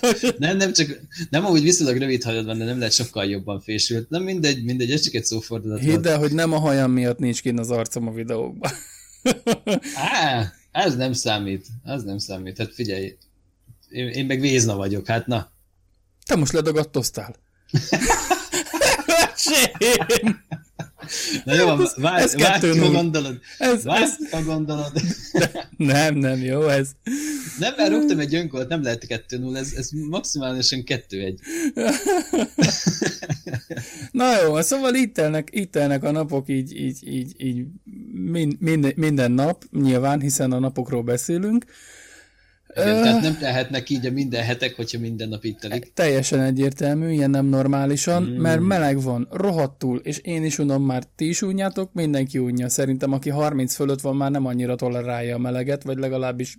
Nem, 0.00 0.22
nem, 0.38 0.56
nem, 0.56 0.72
csak 0.72 1.00
nem 1.30 1.44
úgy 1.44 1.62
viszonylag 1.62 1.96
rövid 1.96 2.22
hajad 2.22 2.44
van, 2.44 2.58
de 2.58 2.64
nem 2.64 2.78
lehet 2.78 2.92
sokkal 2.92 3.24
jobban 3.24 3.60
fésült. 3.60 4.10
Nem 4.10 4.22
mindegy, 4.22 4.64
mindegy, 4.64 4.90
ez 4.90 5.00
csak 5.00 5.14
egy 5.14 5.24
szófordulat 5.24 5.80
Hidd 5.80 6.06
el, 6.06 6.18
hogy 6.18 6.32
nem 6.32 6.52
a 6.52 6.58
hajam 6.58 6.90
miatt 6.90 7.18
nincs 7.18 7.42
kint 7.42 7.58
az 7.58 7.70
arcom 7.70 8.08
a 8.08 8.12
videókban. 8.12 8.70
Á, 9.94 10.52
ez 10.72 10.96
nem 10.96 11.12
számít, 11.12 11.66
ez 11.84 12.02
nem 12.02 12.18
számít. 12.18 12.58
Hát 12.58 12.74
figyelj, 12.74 13.16
én, 13.94 14.08
én 14.08 14.26
meg 14.26 14.40
vézna 14.40 14.76
vagyok, 14.76 15.06
hát 15.06 15.26
na. 15.26 15.50
Te 16.26 16.36
most 16.36 16.52
ledagadtoztál. 16.52 17.34
Na 21.44 21.54
jó, 21.54 21.76
várj, 21.96 22.22
ez 22.22 22.36
várj, 22.36 22.78
a 22.78 22.90
gondolod. 22.90 23.40
Ez, 23.58 23.84
várj, 23.84 24.02
ez... 24.02 24.16
a 24.32 24.42
gondolod. 24.42 24.92
Nem, 25.76 26.14
nem, 26.14 26.42
jó 26.42 26.68
ez. 26.68 26.90
Nem, 27.58 27.74
mert 27.76 27.90
rúgtam 27.90 28.18
egy 28.18 28.34
önkolt, 28.34 28.68
nem 28.68 28.82
lehet 28.82 29.06
2 29.06 29.38
0 29.38 29.58
ez, 29.58 29.72
ez 29.72 29.90
maximálisan 29.90 30.82
2-1. 30.86 31.38
Na 34.12 34.42
jó, 34.42 34.60
szóval 34.60 34.94
itt 34.94 35.14
telnek, 35.14 35.48
itt 35.52 35.70
telnek 35.70 36.04
a 36.04 36.10
napok 36.10 36.48
így, 36.48 36.76
így, 36.76 37.08
így, 37.08 37.34
így 37.36 37.66
minden, 38.58 38.92
minden 38.96 39.32
nap, 39.32 39.64
nyilván, 39.70 40.20
hiszen 40.20 40.52
a 40.52 40.58
napokról 40.58 41.02
beszélünk. 41.02 41.64
Tehát 42.74 43.22
nem 43.22 43.38
tehetnek 43.38 43.90
így 43.90 44.06
a 44.06 44.10
minden 44.10 44.42
hetek, 44.42 44.76
hogyha 44.76 44.98
minden 44.98 45.28
nap 45.28 45.44
itt 45.44 45.58
telik. 45.58 45.92
Teljesen 45.94 46.40
egyértelmű, 46.40 47.10
ilyen 47.10 47.30
nem 47.30 47.46
normálisan, 47.46 48.22
mm. 48.22 48.40
mert 48.40 48.60
meleg 48.60 49.02
van, 49.02 49.28
rohadtul, 49.30 49.98
és 49.98 50.18
én 50.18 50.44
is 50.44 50.58
unom 50.58 50.82
már, 50.82 51.02
ti 51.16 51.28
is 51.28 51.42
unjátok, 51.42 51.92
mindenki 51.92 52.38
unja. 52.38 52.68
Szerintem, 52.68 53.12
aki 53.12 53.30
30 53.30 53.74
fölött 53.74 54.00
van, 54.00 54.16
már 54.16 54.30
nem 54.30 54.46
annyira 54.46 54.74
tolerálja 54.74 55.34
a 55.34 55.38
meleget, 55.38 55.82
vagy 55.82 55.98
legalábbis 55.98 56.58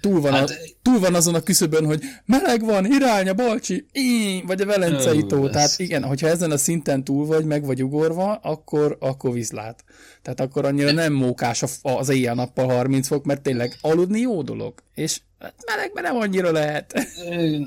túl 0.00 0.20
van, 0.20 0.32
hát, 0.32 0.50
a, 0.50 0.54
túl 0.82 0.98
van 0.98 1.14
azon 1.14 1.34
a 1.34 1.42
küszöbön, 1.42 1.86
hogy 1.86 2.02
meleg 2.24 2.64
van, 2.64 2.86
irány 2.86 3.28
a 3.28 3.34
Balcsi, 3.34 3.86
íj, 3.92 4.42
vagy 4.46 4.60
a 4.60 4.66
Velencei 4.66 5.26
tó. 5.26 5.48
Tehát 5.48 5.78
igen, 5.78 6.04
hogyha 6.04 6.28
ezen 6.28 6.50
a 6.50 6.56
szinten 6.56 7.04
túl 7.04 7.26
vagy, 7.26 7.44
meg 7.44 7.64
vagy 7.64 7.82
ugorva, 7.82 8.34
akkor, 8.34 8.96
akkor 9.00 9.32
viszlát. 9.32 9.84
Tehát 10.22 10.40
akkor 10.40 10.64
annyira 10.64 10.92
nem 10.92 11.12
mókás 11.12 11.64
az 11.82 12.08
éjjel-nappal 12.08 12.66
30 12.66 13.06
fok, 13.06 13.24
mert 13.24 13.42
tényleg 13.42 13.76
aludni 13.80 14.20
jó 14.20 14.42
dolog. 14.42 14.74
És 14.94 15.20
melegben 15.66 16.02
nem 16.02 16.16
annyira 16.16 16.52
lehet. 16.52 17.08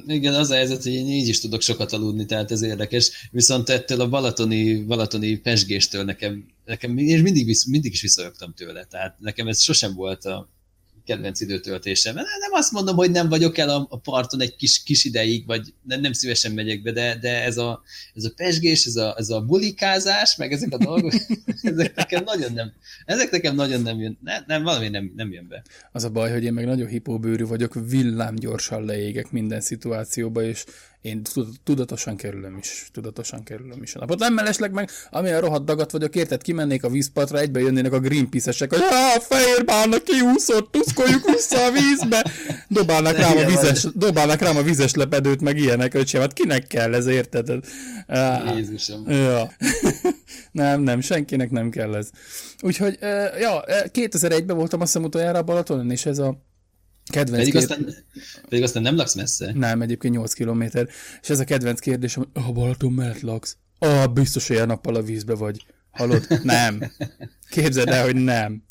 Igen, 0.07 0.33
az 0.33 0.49
a 0.49 0.55
helyzet, 0.55 0.83
hogy 0.83 0.93
én 0.93 1.07
így 1.07 1.27
is 1.27 1.39
tudok 1.39 1.61
sokat 1.61 1.93
aludni, 1.93 2.25
tehát 2.25 2.51
ez 2.51 2.61
érdekes. 2.61 3.29
Viszont 3.31 3.69
ettől 3.69 4.01
a 4.01 4.09
balatoni, 4.09 4.83
balatoni 4.83 5.35
pesgéstől 5.35 6.03
nekem, 6.03 6.45
nekem 6.65 6.97
és 6.97 7.21
mindig, 7.21 7.57
mindig 7.67 7.91
is 7.91 8.01
visszajöttem 8.01 8.53
tőle. 8.55 8.83
Tehát 8.83 9.15
nekem 9.19 9.47
ez 9.47 9.61
sosem 9.61 9.93
volt 9.93 10.25
a, 10.25 10.49
kedvenc 11.05 11.41
időtöltésem. 11.41 12.15
Nem 12.15 12.51
azt 12.51 12.71
mondom, 12.71 12.95
hogy 12.95 13.11
nem 13.11 13.29
vagyok 13.29 13.57
el 13.57 13.69
a, 13.69 13.99
parton 14.03 14.41
egy 14.41 14.55
kis, 14.55 14.83
kis 14.83 15.05
ideig, 15.05 15.45
vagy 15.45 15.73
nem, 15.83 16.01
nem 16.01 16.13
szívesen 16.13 16.51
megyek 16.51 16.81
be, 16.81 16.91
de, 16.91 17.17
de 17.21 17.43
ez, 17.43 17.57
a, 17.57 17.81
ez 18.13 18.23
a 18.23 18.31
pesgés, 18.35 18.85
ez 18.85 18.95
a, 18.95 19.15
ez 19.17 19.29
a 19.29 19.41
bulikázás, 19.41 20.35
meg 20.35 20.51
ezek 20.51 20.73
a 20.73 20.77
dolgok, 20.77 21.13
ezek 21.61 21.95
nekem 21.95 22.23
nagyon 22.23 22.53
nem, 22.53 22.73
ezek 23.05 23.31
nekem 23.31 23.55
nagyon 23.55 23.81
nem 23.81 23.99
jön, 23.99 24.17
ne, 24.23 24.33
nem, 24.47 24.63
valami 24.63 24.89
nem, 24.89 25.13
nem 25.15 25.31
jön 25.31 25.47
be. 25.47 25.63
Az 25.91 26.03
a 26.03 26.09
baj, 26.09 26.31
hogy 26.31 26.43
én 26.43 26.53
meg 26.53 26.65
nagyon 26.65 26.87
hipóbőrű 26.87 27.45
vagyok, 27.45 27.73
villám 27.89 28.35
gyorsan 28.35 28.85
leégek 28.85 29.31
minden 29.31 29.61
szituációba, 29.61 30.43
és 30.43 30.65
én 31.01 31.21
tudatosan 31.63 32.15
kerülöm 32.15 32.57
is, 32.57 32.89
tudatosan 32.91 33.43
kerülöm 33.43 33.83
is 33.83 33.95
a 33.95 33.99
napot. 33.99 34.19
Nem 34.19 34.33
mellesleg 34.33 34.71
meg, 34.71 34.89
amilyen 35.09 35.41
rohadt 35.41 35.65
dagat 35.65 35.91
vagyok, 35.91 36.15
érted, 36.15 36.41
kimennék 36.41 36.83
a 36.83 36.89
vízpartra, 36.89 37.39
egybe 37.39 37.59
jönnének 37.59 37.93
a 37.93 37.99
Greenpeace-esek, 37.99 38.69
hogy 38.69 38.81
a 38.81 39.19
fehér 39.19 39.65
bálna 39.65 39.97
kiúszott, 39.97 40.71
tuszkoljuk 40.71 41.25
vissza 41.25 41.65
a 41.65 41.71
vízbe. 41.71 42.31
Dobálnak 42.67 43.17
rám, 43.17 43.37
a 43.37 43.45
vizes, 43.45 43.87
dobálnak 43.93 44.39
rám 44.39 44.57
a 44.57 44.61
vizes 44.61 44.93
lepedőt, 44.93 45.41
meg 45.41 45.57
ilyenek, 45.57 45.93
öcsém, 45.93 46.21
hát 46.21 46.33
kinek 46.33 46.67
kell 46.67 46.93
ez, 46.93 47.05
érted? 47.05 47.49
Jézusom. 48.55 49.05
Ja. 49.31 49.51
nem, 50.51 50.81
nem, 50.81 51.01
senkinek 51.01 51.51
nem 51.51 51.69
kell 51.69 51.95
ez. 51.95 52.09
Úgyhogy, 52.61 52.97
ja, 53.39 53.63
2001-ben 53.67 54.55
voltam 54.55 54.81
azt 54.81 54.91
hiszem 54.91 55.07
utoljára 55.07 55.37
a 55.37 55.43
Balatonon, 55.43 55.91
és 55.91 56.05
ez 56.05 56.17
a 56.17 56.37
Kedvenc 57.05 57.37
pedig, 57.37 57.53
kérdés... 57.53 57.69
aztán, 57.69 58.05
pedig 58.49 58.63
aztán 58.63 58.81
nem 58.81 58.95
laksz 58.95 59.15
messze. 59.15 59.51
Nem, 59.53 59.81
egyébként 59.81 60.13
8 60.13 60.33
kilométer. 60.33 60.87
És 61.21 61.29
ez 61.29 61.39
a 61.39 61.43
kedvenc 61.43 61.79
kérdés, 61.79 62.13
hogy 62.13 62.27
a 62.33 62.51
Balaton 62.51 62.91
mellett 62.91 63.21
laksz. 63.21 63.57
Ah, 63.79 64.13
biztos, 64.13 64.47
hogy 64.47 64.65
nappal 64.65 64.95
a 64.95 65.01
vízbe 65.01 65.35
vagy. 65.35 65.65
Hallod? 65.91 66.27
Nem. 66.43 66.91
Képzeld 67.49 67.87
el, 67.87 68.03
hogy 68.03 68.15
nem. 68.15 68.63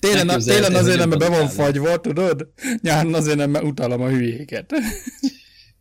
Télen, 0.00 0.28
a, 0.28 0.36
télen 0.36 0.74
azért 0.74 0.98
nem, 0.98 1.08
mert 1.08 1.20
be 1.20 1.28
van 1.28 1.48
fagyva, 1.48 2.00
tudod? 2.00 2.48
Nyáron 2.80 3.14
azért 3.14 3.36
nem, 3.36 3.50
mert 3.50 3.64
utálom 3.64 4.00
a 4.00 4.08
hülyéket. 4.08 4.72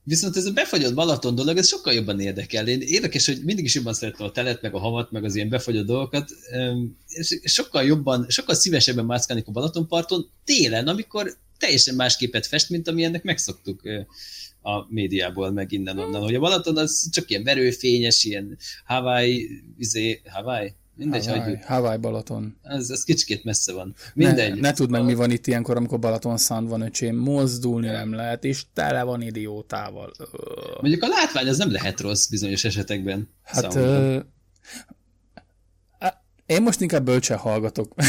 Viszont 0.03 0.37
ez 0.37 0.45
a 0.45 0.51
befagyott 0.51 0.93
Balaton 0.93 1.35
dolog, 1.35 1.57
ez 1.57 1.67
sokkal 1.67 1.93
jobban 1.93 2.19
érdekel. 2.19 2.67
Én 2.67 2.81
érdekes, 2.81 3.25
hogy 3.25 3.41
mindig 3.43 3.65
is 3.65 3.75
jobban 3.75 3.93
szeretem 3.93 4.25
a 4.25 4.31
telet, 4.31 4.61
meg 4.61 4.73
a 4.73 4.79
havat, 4.79 5.11
meg 5.11 5.23
az 5.23 5.35
ilyen 5.35 5.49
befagyott 5.49 5.85
dolgokat. 5.85 6.29
És 7.07 7.39
sokkal 7.43 7.83
jobban, 7.83 8.25
sokkal 8.29 8.55
szívesebben 8.55 9.05
mászkálnék 9.05 9.47
a 9.47 9.51
Balatonparton 9.51 10.29
télen, 10.43 10.87
amikor 10.87 11.37
teljesen 11.57 11.95
más 11.95 12.17
képet 12.17 12.45
fest, 12.45 12.69
mint 12.69 12.87
ami 12.87 13.03
ennek 13.03 13.23
megszoktuk 13.23 13.81
a 14.61 14.85
médiából, 14.89 15.51
meg 15.51 15.71
innen-onnan. 15.71 16.21
Hogy 16.21 16.35
a 16.35 16.39
Balaton 16.39 16.77
az 16.77 17.09
csak 17.11 17.29
ilyen 17.29 17.43
verőfényes, 17.43 18.23
ilyen 18.23 18.57
Hawaii, 18.85 19.49
izé, 19.77 20.21
Hawaii? 20.25 20.73
Mindegy, 20.97 21.25
Hawaii, 21.25 21.41
hagyjuk. 21.41 21.63
Hawaii 21.63 21.97
Balaton. 21.97 22.57
Ez, 22.63 22.89
ez 22.89 23.03
kicsikét 23.03 23.43
messze 23.43 23.73
van. 23.73 23.95
Mindegy. 24.13 24.53
Ne, 24.53 24.59
ne 24.59 24.73
tudd 24.73 24.89
meg, 24.89 25.03
mi 25.03 25.13
van 25.13 25.31
itt 25.31 25.47
ilyenkor, 25.47 25.77
amikor 25.77 25.99
Balaton 25.99 26.37
szand 26.37 26.69
van, 26.69 26.81
öcsém. 26.81 27.15
Mozdulni 27.15 27.87
nem 27.87 28.13
lehet, 28.13 28.43
és 28.43 28.63
tele 28.73 29.03
van 29.03 29.21
idiótával. 29.21 30.11
Mondjuk 30.81 31.03
a 31.03 31.07
látvány 31.07 31.47
az 31.47 31.57
nem 31.57 31.71
lehet 31.71 31.99
rossz 31.99 32.27
bizonyos 32.27 32.63
esetekben. 32.63 33.29
Hát... 33.43 33.77
Én 36.45 36.61
most 36.61 36.81
inkább 36.81 37.05
bölcsen 37.05 37.37
hallgatok. 37.37 37.93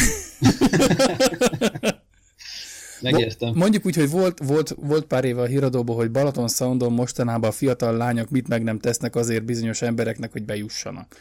Megértem. 3.01 3.53
Mondjuk 3.55 3.85
úgy, 3.85 3.95
hogy 3.95 4.09
volt, 4.09 4.39
volt, 4.43 4.75
volt 4.79 5.05
pár 5.05 5.25
éve 5.25 5.41
a 5.41 5.45
híradóban, 5.45 5.95
hogy 5.95 6.11
Balaton 6.11 6.47
Soundon 6.47 6.93
mostanában 6.93 7.49
a 7.49 7.53
fiatal 7.53 7.97
lányok 7.97 8.29
mit 8.29 8.47
meg 8.47 8.63
nem 8.63 8.79
tesznek 8.79 9.15
azért 9.15 9.45
bizonyos 9.45 9.81
embereknek, 9.81 10.31
hogy 10.31 10.43
bejussanak. 10.43 11.15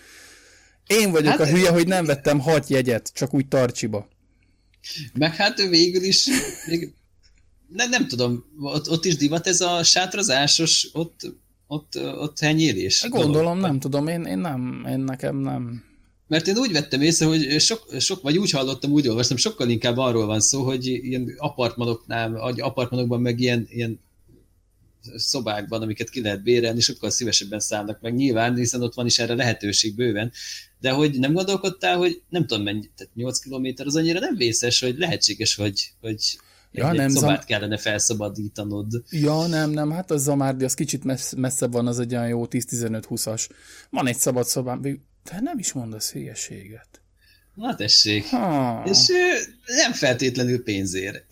Én 0.87 1.11
vagyok 1.11 1.30
hát, 1.33 1.40
a 1.40 1.47
hülye, 1.47 1.71
hogy 1.71 1.87
nem 1.87 2.04
vettem 2.04 2.40
hat 2.40 2.68
jegyet, 2.68 3.11
csak 3.14 3.35
úgy 3.35 3.49
tartsiba. 3.49 4.09
Meg 5.14 5.35
hát 5.35 5.61
ő 5.61 5.68
végül 5.68 6.02
is, 6.02 6.28
még, 6.66 6.95
nem, 7.68 7.90
nem 7.90 8.09
tudom, 8.09 8.45
ott, 8.61 8.90
ott 8.90 9.04
is 9.04 9.16
divat 9.16 9.47
ez 9.47 9.61
a 9.61 9.83
sátrazásos, 9.83 10.88
ott, 10.92 11.21
ott, 11.66 11.99
ott 12.18 12.38
henyélés. 12.38 13.06
Gondolom, 13.09 13.33
dolog. 13.33 13.61
nem 13.61 13.78
tudom, 13.78 14.06
én, 14.06 14.23
én 14.23 14.38
nem, 14.38 14.87
én 14.88 14.99
nekem 14.99 15.37
nem. 15.37 15.85
Mert 16.28 16.47
én 16.47 16.56
úgy 16.56 16.73
vettem 16.73 17.00
észre, 17.00 17.26
hogy 17.26 17.61
sok, 17.61 17.87
sok, 17.99 18.23
vagy 18.23 18.38
úgy 18.38 18.50
hallottam, 18.50 18.90
úgy 18.90 19.09
olvastam, 19.09 19.37
sokkal 19.37 19.68
inkább 19.68 19.97
arról 19.97 20.26
van 20.26 20.40
szó, 20.40 20.62
hogy 20.62 20.87
ilyen 20.87 21.35
apartmanoknál, 21.37 22.37
apartmanokban 22.59 23.21
meg 23.21 23.40
ilyen, 23.40 23.66
ilyen 23.71 24.00
szobákban, 25.16 25.83
amiket 25.83 26.11
ki 26.11 26.23
lehet 26.23 26.42
bérelni, 26.42 26.80
sokkal 26.80 27.11
szívesebben 27.11 27.61
szállnak 27.61 28.00
meg 28.00 28.14
nyilván, 28.14 28.56
hiszen 28.56 28.83
ott 28.83 28.95
van 28.95 29.06
is 29.06 29.18
erre 29.18 29.35
lehetőség 29.35 29.95
bőven, 29.95 30.33
de 30.80 30.90
hogy 30.90 31.18
nem 31.18 31.33
gondolkodtál, 31.33 31.97
hogy 31.97 32.23
nem 32.28 32.47
tudom 32.47 32.64
mennyi, 32.64 32.90
tehát 32.97 33.14
8 33.14 33.38
kilométer 33.38 33.87
az 33.87 33.97
annyira 33.97 34.18
nem 34.18 34.37
vészes, 34.37 34.80
hogy 34.80 34.99
lehetséges, 34.99 35.54
hogy, 35.54 35.92
hogy 36.00 36.38
Ja, 36.73 36.90
egy 36.90 36.97
nem, 36.97 37.09
szobát 37.09 37.37
zam... 37.37 37.47
kellene 37.47 37.76
felszabadítanod. 37.76 39.02
Ja, 39.11 39.47
nem, 39.47 39.71
nem, 39.71 39.90
hát 39.90 40.11
az 40.11 40.23
Zamárdi, 40.23 40.64
az 40.64 40.75
kicsit 40.75 41.04
messz, 41.04 41.33
messzebb 41.33 41.73
van, 41.73 41.87
az 41.87 41.99
egy 41.99 42.14
olyan 42.14 42.28
jó 42.28 42.47
10-15-20-as. 42.50 43.49
Van 43.90 44.06
egy 44.06 44.16
szabad 44.16 44.47
szobám, 44.47 44.80
de 45.30 45.40
nem 45.40 45.59
is 45.59 45.73
mondasz 45.73 46.12
hülyeséget. 46.12 47.00
Na 47.54 47.75
tessék. 47.75 48.25
Ha. 48.25 48.83
És 48.90 49.06
nem 49.66 49.92
feltétlenül 49.92 50.62
pénzért. 50.62 51.25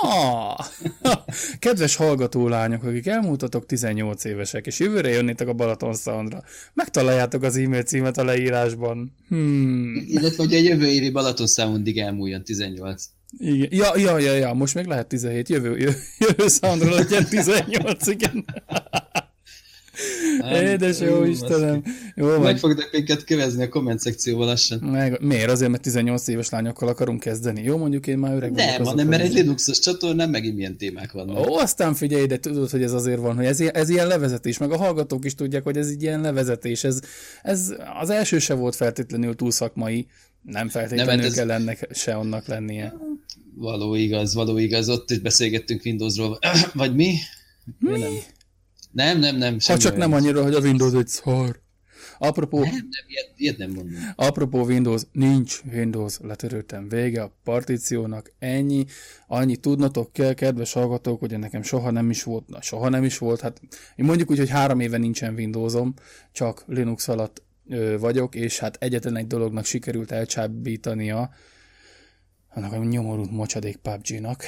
Ha. 0.00 0.66
Kedves 1.58 1.96
hallgatólányok, 1.96 2.82
akik 2.82 3.06
elmúltatok 3.06 3.66
18 3.66 4.24
évesek, 4.24 4.66
és 4.66 4.78
jövőre 4.78 5.08
jönnétek 5.08 5.48
a 5.48 5.52
Balaton 5.52 5.94
Soundra, 5.94 6.44
megtaláljátok 6.74 7.42
az 7.42 7.56
e-mail 7.56 7.82
címet 7.82 8.18
a 8.18 8.24
leírásban. 8.24 9.12
Hmm. 9.28 10.04
Illetve, 10.06 10.42
hogy 10.42 10.54
a 10.54 10.58
jövő 10.58 10.86
évi 10.86 11.10
Balaton 11.10 11.46
Soundig 11.46 11.98
elmúljon 11.98 12.44
18. 12.44 13.04
Igen. 13.38 13.68
Ja, 13.70 13.98
ja, 13.98 14.18
ja, 14.18 14.32
ja, 14.32 14.52
most 14.52 14.74
még 14.74 14.86
lehet 14.86 15.06
17, 15.06 15.48
jövő, 15.48 15.78
jövő, 15.78 15.96
jövő 16.18 16.48
Soundra 16.48 16.94
legyen 16.94 17.24
18, 17.24 18.06
igen. 18.06 18.44
Édes 20.62 21.00
jó 21.00 21.24
Istenem. 21.24 21.82
Jó 22.14 22.26
van. 22.26 22.40
Meg 22.40 22.58
fognak 22.58 22.88
minket 22.92 23.24
kövezni 23.24 23.62
a 23.62 23.68
komment 23.68 24.00
szekcióval 24.00 24.46
lassan. 24.46 24.78
Meg, 24.78 25.20
miért? 25.20 25.50
Azért, 25.50 25.70
mert 25.70 25.82
18 25.82 26.28
éves 26.28 26.48
lányokkal 26.50 26.88
akarunk 26.88 27.20
kezdeni. 27.20 27.62
Jó, 27.62 27.76
mondjuk 27.76 28.06
én 28.06 28.18
már 28.18 28.34
öreg 28.36 28.52
Nem, 28.52 28.66
vagyok, 28.70 28.86
hanem 28.86 29.08
mert 29.08 29.22
egy 29.22 29.32
Linuxos 29.32 29.78
csatornán 29.78 30.30
megint 30.30 30.56
milyen 30.56 30.76
témák 30.76 31.12
vannak. 31.12 31.48
Ó, 31.48 31.54
aztán 31.56 31.94
figyelj, 31.94 32.26
de 32.26 32.36
tudod, 32.38 32.70
hogy 32.70 32.82
ez 32.82 32.92
azért 32.92 33.20
van, 33.20 33.36
hogy 33.36 33.44
ez, 33.44 33.60
ilyen- 33.60 33.74
ez 33.76 33.88
ilyen 33.88 34.06
levezetés, 34.06 34.58
meg 34.58 34.70
a 34.72 34.76
hallgatók 34.76 35.24
is 35.24 35.34
tudják, 35.34 35.62
hogy 35.62 35.76
ez 35.76 35.90
így 35.90 36.02
ilyen 36.02 36.20
levezetés. 36.20 36.84
Ez, 36.84 37.00
ez 37.42 37.74
az 38.00 38.10
első 38.10 38.38
se 38.38 38.54
volt 38.54 38.74
feltétlenül 38.76 39.34
túl 39.34 39.50
szakmai, 39.50 40.06
nem 40.42 40.68
feltétlenül 40.68 41.04
Nem, 41.06 41.14
nem, 41.14 41.24
hát 41.24 41.32
ez- 41.32 41.38
kell 41.38 41.50
ennek 41.50 41.88
se 41.92 42.14
annak 42.14 42.46
lennie. 42.46 42.94
Való 43.58 43.94
igaz, 43.94 44.34
való 44.34 44.58
igaz. 44.58 44.88
Ott 44.88 45.10
is 45.10 45.18
beszélgettünk 45.18 45.84
Windowsról. 45.84 46.38
Vagy 46.74 46.94
mi? 46.94 47.14
Mi? 47.78 47.98
Nem. 47.98 48.12
Nem, 48.96 49.18
nem, 49.18 49.36
nem. 49.36 49.56
Ha 49.66 49.78
csak 49.78 49.96
nem 49.96 50.12
annyira, 50.12 50.42
hogy 50.42 50.54
a 50.54 50.60
Windows 50.60 50.92
egy 50.92 51.08
szar. 51.08 51.60
Apropó, 52.18 52.60
Nem, 52.60 52.70
nem, 52.70 53.04
ilyet, 53.06 53.32
ilyet 53.36 53.58
nem 53.58 53.70
mondom. 53.70 53.94
Apropó 54.14 54.64
Windows, 54.64 55.02
nincs 55.12 55.60
Windows, 55.72 56.18
letöröltem 56.22 56.88
vége 56.88 57.22
a 57.22 57.36
partíciónak, 57.44 58.32
ennyi, 58.38 58.84
annyi 59.26 59.56
tudnotok 59.56 60.12
kell, 60.12 60.32
kedves 60.32 60.72
hallgatók, 60.72 61.20
hogy 61.20 61.38
nekem 61.38 61.62
soha 61.62 61.90
nem 61.90 62.10
is 62.10 62.22
volt, 62.22 62.48
na, 62.48 62.60
soha 62.60 62.88
nem 62.88 63.04
is 63.04 63.18
volt, 63.18 63.40
hát 63.40 63.60
én 63.96 64.04
mondjuk 64.04 64.30
úgy, 64.30 64.38
hogy 64.38 64.48
három 64.48 64.80
éve 64.80 64.96
nincsen 64.96 65.34
Windowsom, 65.34 65.94
csak 66.32 66.64
Linux 66.66 67.08
alatt 67.08 67.42
ö, 67.68 67.98
vagyok, 67.98 68.34
és 68.34 68.58
hát 68.58 68.76
egyetlen 68.80 69.16
egy 69.16 69.26
dolognak 69.26 69.64
sikerült 69.64 70.10
elcsábítania, 70.10 71.30
annak 72.48 72.72
a 72.72 72.84
nyomorult 72.84 73.30
mocsadék 73.30 73.76
PUBG-nak. 73.76 74.44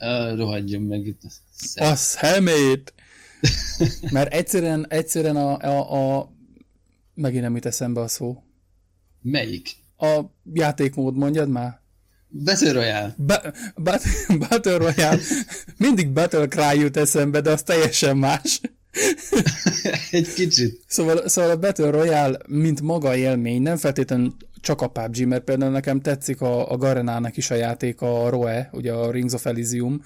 Uh, 0.00 0.36
rohadjon 0.36 0.82
meg 0.82 1.06
itt. 1.06 1.20
A 1.74 1.94
szemét! 1.94 2.94
Mert 4.10 4.32
egyszerűen, 4.32 4.86
egyszerűen 4.88 5.36
a, 5.36 5.58
a, 5.58 6.18
a 6.18 6.32
megint 7.14 7.42
nem 7.42 7.54
jut 7.54 7.66
eszembe 7.66 8.00
a 8.00 8.08
szó. 8.08 8.42
Melyik? 9.22 9.68
A 9.98 10.20
játékmód, 10.52 11.16
mondjad 11.16 11.48
már? 11.48 11.80
Battle 12.28 12.72
Royale. 12.72 13.14
Ba- 13.16 13.52
Bat- 13.76 14.04
Battle 14.48 14.76
Royale, 14.76 15.18
mindig 15.76 16.10
Battle 16.10 16.48
Cry 16.48 16.80
jut 16.80 16.96
eszembe, 16.96 17.40
de 17.40 17.50
az 17.50 17.62
teljesen 17.62 18.16
más. 18.16 18.60
Egy 20.10 20.32
kicsit. 20.34 20.80
Szóval, 20.86 21.28
szóval 21.28 21.50
a 21.50 21.58
Battle 21.58 21.90
Royale, 21.90 22.38
mint 22.46 22.80
maga 22.80 23.16
élmény, 23.16 23.62
nem 23.62 23.76
feltétlenül 23.76 24.34
csak 24.60 24.80
a 24.80 24.88
PUBG, 24.88 25.26
mert 25.26 25.44
például 25.44 25.70
nekem 25.70 26.00
tetszik 26.00 26.40
a, 26.40 26.70
a 26.72 26.76
Garenának 26.76 27.36
is 27.36 27.50
a 27.50 27.54
játék, 27.54 28.00
a 28.00 28.28
ROE, 28.28 28.68
ugye 28.72 28.92
a 28.92 29.10
Rings 29.10 29.32
of 29.32 29.46
Elysium, 29.46 30.02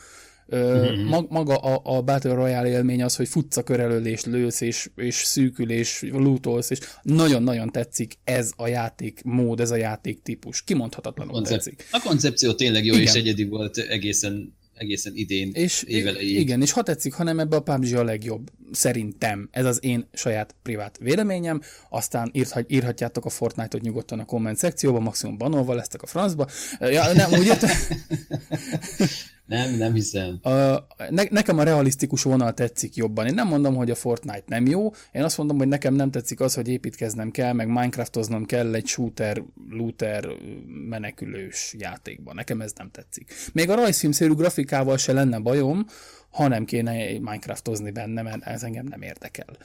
Ö, 0.46 1.02
mag, 1.04 1.26
maga 1.30 1.56
a, 1.56 1.96
a 1.96 2.02
Battle 2.02 2.34
Royale 2.34 2.68
élmény 2.68 3.02
az, 3.02 3.16
hogy 3.16 3.28
futsz 3.28 3.56
a 3.56 3.62
kör 3.62 3.80
elől, 3.80 4.06
és 4.06 4.24
lősz, 4.24 4.60
és, 4.60 4.90
és 4.96 5.14
szűkül, 5.14 5.70
és 5.70 6.04
lootolsz, 6.12 6.70
és 6.70 6.78
nagyon-nagyon 7.02 7.70
tetszik 7.70 8.14
ez 8.24 8.50
a 8.56 8.66
játék 8.66 9.20
mód, 9.24 9.60
ez 9.60 9.70
a 9.70 9.76
játék 9.76 10.22
típus. 10.22 10.62
Kimondhatatlanul 10.62 11.32
Koncept. 11.32 11.64
tetszik. 11.64 11.86
A 11.90 12.00
koncepció 12.04 12.52
tényleg 12.52 12.84
jó 12.84 12.92
Igen. 12.94 13.06
és 13.06 13.12
egyedi 13.12 13.44
volt 13.44 13.76
egészen, 13.78 14.54
egészen 14.74 15.12
idén, 15.16 15.50
És 15.52 15.82
évelejéig. 15.82 16.36
igen, 16.38 16.62
és 16.62 16.70
ha 16.72 16.82
tetszik, 16.82 17.12
hanem 17.12 17.38
ebbe 17.38 17.56
a 17.56 17.60
PUBG 17.60 17.94
a 17.94 18.04
legjobb. 18.04 18.50
Szerintem. 18.72 19.48
Ez 19.52 19.64
az 19.64 19.78
én 19.84 20.08
saját 20.12 20.54
privát 20.62 20.98
véleményem. 21.00 21.60
Aztán 21.90 22.30
írhat, 22.32 22.72
írhatjátok 22.72 23.24
a 23.24 23.28
Fortnite-ot 23.28 23.82
nyugodtan 23.82 24.18
a 24.18 24.24
komment 24.24 24.56
szekcióba, 24.56 24.98
maximum 25.00 25.38
banolva 25.38 25.74
lesztek 25.74 26.02
a 26.02 26.06
francba. 26.06 26.48
Ja, 26.80 27.12
nem, 27.12 27.32
úgy 27.32 27.46
értem, 27.46 27.70
Nem, 29.46 29.74
nem 29.74 29.94
hiszem. 29.94 30.38
a, 30.42 30.50
ne, 31.10 31.22
nekem 31.30 31.58
a 31.58 31.62
realisztikus 31.62 32.22
vonal 32.22 32.54
tetszik 32.54 32.94
jobban. 32.96 33.26
Én 33.26 33.34
nem 33.34 33.48
mondom, 33.48 33.74
hogy 33.74 33.90
a 33.90 33.94
Fortnite 33.94 34.44
nem 34.46 34.66
jó, 34.66 34.90
én 35.12 35.22
azt 35.22 35.38
mondom, 35.38 35.58
hogy 35.58 35.68
nekem 35.68 35.94
nem 35.94 36.10
tetszik 36.10 36.40
az, 36.40 36.54
hogy 36.54 36.68
építkeznem 36.68 37.30
kell, 37.30 37.52
meg 37.52 37.66
Minecraftoznom 37.66 38.44
kell 38.44 38.74
egy 38.74 38.86
shooter, 38.86 39.42
looter, 39.70 40.28
menekülős 40.88 41.74
játékban. 41.78 42.34
Nekem 42.34 42.60
ez 42.60 42.72
nem 42.76 42.90
tetszik. 42.90 43.34
Még 43.52 43.70
a 43.70 43.74
rajzfilmszerű 43.74 44.32
grafikával 44.32 44.96
se 44.96 45.12
lenne 45.12 45.38
bajom, 45.38 45.86
ha 46.30 46.48
nem 46.48 46.64
kéne 46.64 46.92
Minecraftozni 47.18 47.90
benne, 47.90 48.22
mert 48.22 48.42
ez 48.42 48.62
engem 48.62 48.86
nem 48.86 49.02
érdekel. 49.02 49.56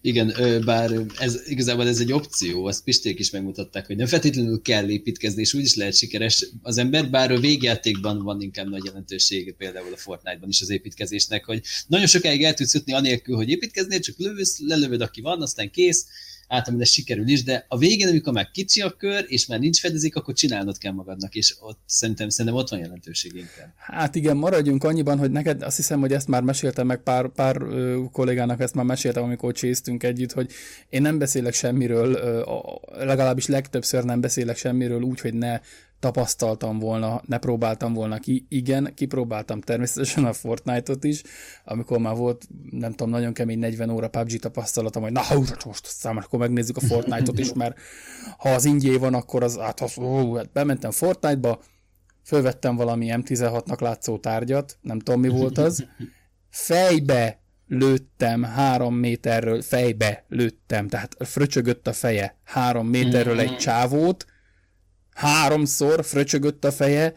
Igen, 0.00 0.34
bár 0.64 0.90
ez 1.18 1.40
igazából 1.46 1.88
ez 1.88 2.00
egy 2.00 2.12
opció, 2.12 2.64
azt 2.66 2.84
Pisték 2.84 3.18
is 3.18 3.30
megmutatták, 3.30 3.86
hogy 3.86 3.96
nem 3.96 4.06
feltétlenül 4.06 4.62
kell 4.62 4.88
építkezni, 4.88 5.40
és 5.40 5.54
úgy 5.54 5.62
is 5.62 5.74
lehet 5.74 5.96
sikeres 5.96 6.46
az 6.62 6.78
ember, 6.78 7.10
bár 7.10 7.32
a 7.32 7.40
végjátékban 7.40 8.22
van 8.22 8.40
inkább 8.40 8.68
nagy 8.68 8.84
jelentősége, 8.84 9.52
például 9.52 9.92
a 9.92 9.96
Fortnite-ban 9.96 10.48
is 10.48 10.60
az 10.60 10.70
építkezésnek, 10.70 11.44
hogy 11.44 11.62
nagyon 11.86 12.06
sokáig 12.06 12.44
el 12.44 12.54
tudsz 12.54 12.74
jutni 12.74 12.92
anélkül, 12.92 13.36
hogy 13.36 13.48
építkeznél, 13.48 14.00
csak 14.00 14.18
lövösz, 14.18 14.58
lelövöd, 14.58 15.00
aki 15.00 15.20
van, 15.20 15.42
aztán 15.42 15.70
kész, 15.70 16.06
általában 16.48 16.80
ez 16.80 16.90
sikerül 16.90 17.28
is, 17.28 17.42
de 17.42 17.64
a 17.68 17.78
végén, 17.78 18.08
amikor 18.08 18.32
már 18.32 18.50
kicsi 18.50 18.80
a 18.80 18.90
kör, 18.90 19.24
és 19.26 19.46
már 19.46 19.58
nincs 19.58 19.80
fedezék, 19.80 20.16
akkor 20.16 20.34
csinálnod 20.34 20.78
kell 20.78 20.92
magadnak, 20.92 21.34
és 21.34 21.56
ott 21.60 21.78
szerintem, 21.86 22.28
szerintem 22.28 22.60
ott 22.60 22.68
van 22.68 22.78
jelentőség 22.78 23.34
inkább. 23.34 23.72
Hát 23.76 24.14
igen, 24.14 24.36
maradjunk 24.36 24.84
annyiban, 24.84 25.18
hogy 25.18 25.30
neked 25.30 25.62
azt 25.62 25.76
hiszem, 25.76 26.00
hogy 26.00 26.12
ezt 26.12 26.28
már 26.28 26.42
meséltem 26.42 26.86
meg 26.86 27.02
pár, 27.02 27.28
pár 27.28 27.62
ö, 27.62 28.02
kollégának, 28.12 28.60
ezt 28.60 28.74
már 28.74 28.84
meséltem, 28.84 29.22
amikor 29.22 29.52
csésztünk 29.52 30.02
együtt, 30.02 30.32
hogy 30.32 30.52
én 30.88 31.02
nem 31.02 31.18
beszélek 31.18 31.54
semmiről, 31.54 32.12
ö, 32.12 32.42
legalábbis 33.04 33.46
legtöbbször 33.46 34.04
nem 34.04 34.20
beszélek 34.20 34.56
semmiről 34.56 35.02
úgy, 35.02 35.20
hogy 35.20 35.34
ne 35.34 35.60
tapasztaltam 36.04 36.78
volna, 36.78 37.22
ne 37.26 37.38
próbáltam 37.38 37.92
volna 37.92 38.18
ki. 38.18 38.46
Igen, 38.48 38.92
kipróbáltam 38.94 39.60
természetesen 39.60 40.24
a 40.24 40.32
Fortnite-ot 40.32 41.04
is, 41.04 41.22
amikor 41.64 41.98
már 41.98 42.16
volt, 42.16 42.46
nem 42.70 42.90
tudom, 42.90 43.12
nagyon 43.12 43.32
kemény 43.32 43.58
40 43.58 43.90
óra 43.90 44.08
PUBG 44.08 44.38
tapasztalatom, 44.38 45.02
hogy 45.02 45.12
na, 45.12 45.22
hú, 45.22 45.44
most 45.64 45.86
aztán 45.86 46.16
akkor 46.16 46.38
megnézzük 46.38 46.76
a 46.76 46.80
Fortnite-ot 46.80 47.38
is, 47.38 47.52
mert 47.52 47.78
ha 48.38 48.48
az 48.48 48.64
ingyé 48.64 48.96
van, 48.96 49.14
akkor 49.14 49.42
az, 49.42 49.58
hát, 49.58 49.80
az, 49.80 49.98
ó, 49.98 50.34
hát 50.34 50.52
bementem 50.52 50.90
Fortnite-ba, 50.90 51.60
fölvettem 52.24 52.76
valami 52.76 53.08
M16-nak 53.10 53.80
látszó 53.80 54.18
tárgyat, 54.18 54.78
nem 54.80 54.98
tudom 54.98 55.20
mi 55.20 55.28
volt 55.28 55.58
az, 55.58 55.86
fejbe 56.48 57.40
lőttem 57.68 58.42
három 58.42 58.94
méterről, 58.94 59.62
fejbe 59.62 60.24
lőttem, 60.28 60.88
tehát 60.88 61.16
fröcsögött 61.18 61.86
a 61.86 61.92
feje 61.92 62.38
három 62.44 62.86
méterről 62.86 63.40
egy 63.40 63.56
csávót, 63.56 64.24
háromszor 65.14 66.04
fröcsögött 66.04 66.64
a 66.64 66.72
feje, 66.72 67.14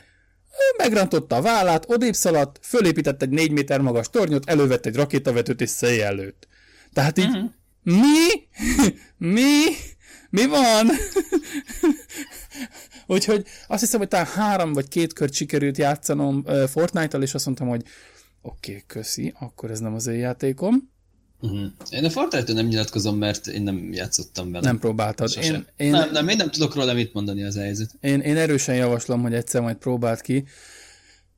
ő 0.52 0.76
megrántotta 0.78 1.36
a 1.36 1.42
vállát, 1.42 1.90
odébb 1.90 2.14
szaladt, 2.14 2.60
fölépített 2.62 3.22
egy 3.22 3.30
négy 3.30 3.52
méter 3.52 3.82
magas 3.82 4.10
tornyot, 4.10 4.50
elővett 4.50 4.86
egy 4.86 4.96
rakétavetőt 4.96 5.62
és 5.62 5.70
széjjel 5.70 6.16
lőtt. 6.16 6.48
Tehát 6.94 7.18
így, 7.18 7.40
mi? 7.84 8.28
mi? 9.34 9.64
Mi 10.30 10.46
van? 10.46 10.88
Úgyhogy 13.08 13.46
azt 13.68 13.82
hiszem, 13.82 14.00
hogy 14.00 14.08
talán 14.08 14.26
három 14.26 14.74
vagy 14.74 14.88
két 14.88 15.14
kört 15.14 15.34
sikerült 15.34 15.78
játszanom 15.78 16.44
Fortnite-tal, 16.44 17.22
és 17.22 17.34
azt 17.34 17.46
mondtam, 17.46 17.68
hogy 17.68 17.84
oké, 18.42 18.72
okay, 18.72 18.84
köszi, 18.88 19.34
akkor 19.40 19.72
ez 19.72 19.80
nem 19.80 19.94
az 19.94 20.08
én 20.08 20.18
játékom. 20.18 20.96
Uh-huh. 21.42 21.72
Én 21.90 22.06
a 22.06 22.10
Fortnite-től 22.10 22.56
nem 22.56 22.66
nyilatkozom, 22.66 23.18
mert 23.18 23.48
én 23.48 23.62
nem 23.62 23.94
játszottam 23.94 24.52
vele. 24.52 24.66
Nem 24.66 24.80
próbáltad. 24.80 25.32
Sosem. 25.32 25.54
Én, 25.54 25.66
én, 25.86 25.92
Nem, 25.92 26.12
nem, 26.12 26.28
én 26.28 26.36
nem 26.36 26.52
tudok 26.52 26.76
róla 26.76 26.94
mit 26.94 27.14
mondani 27.14 27.44
az 27.44 27.56
helyzet. 27.56 27.90
én, 28.02 28.20
én 28.20 28.38
erősen 28.38 28.76
javaslom, 28.76 29.22
hogy 29.22 29.34
egyszer 29.34 29.62
majd 29.62 29.76
próbáld 29.76 30.22
ki, 30.22 30.44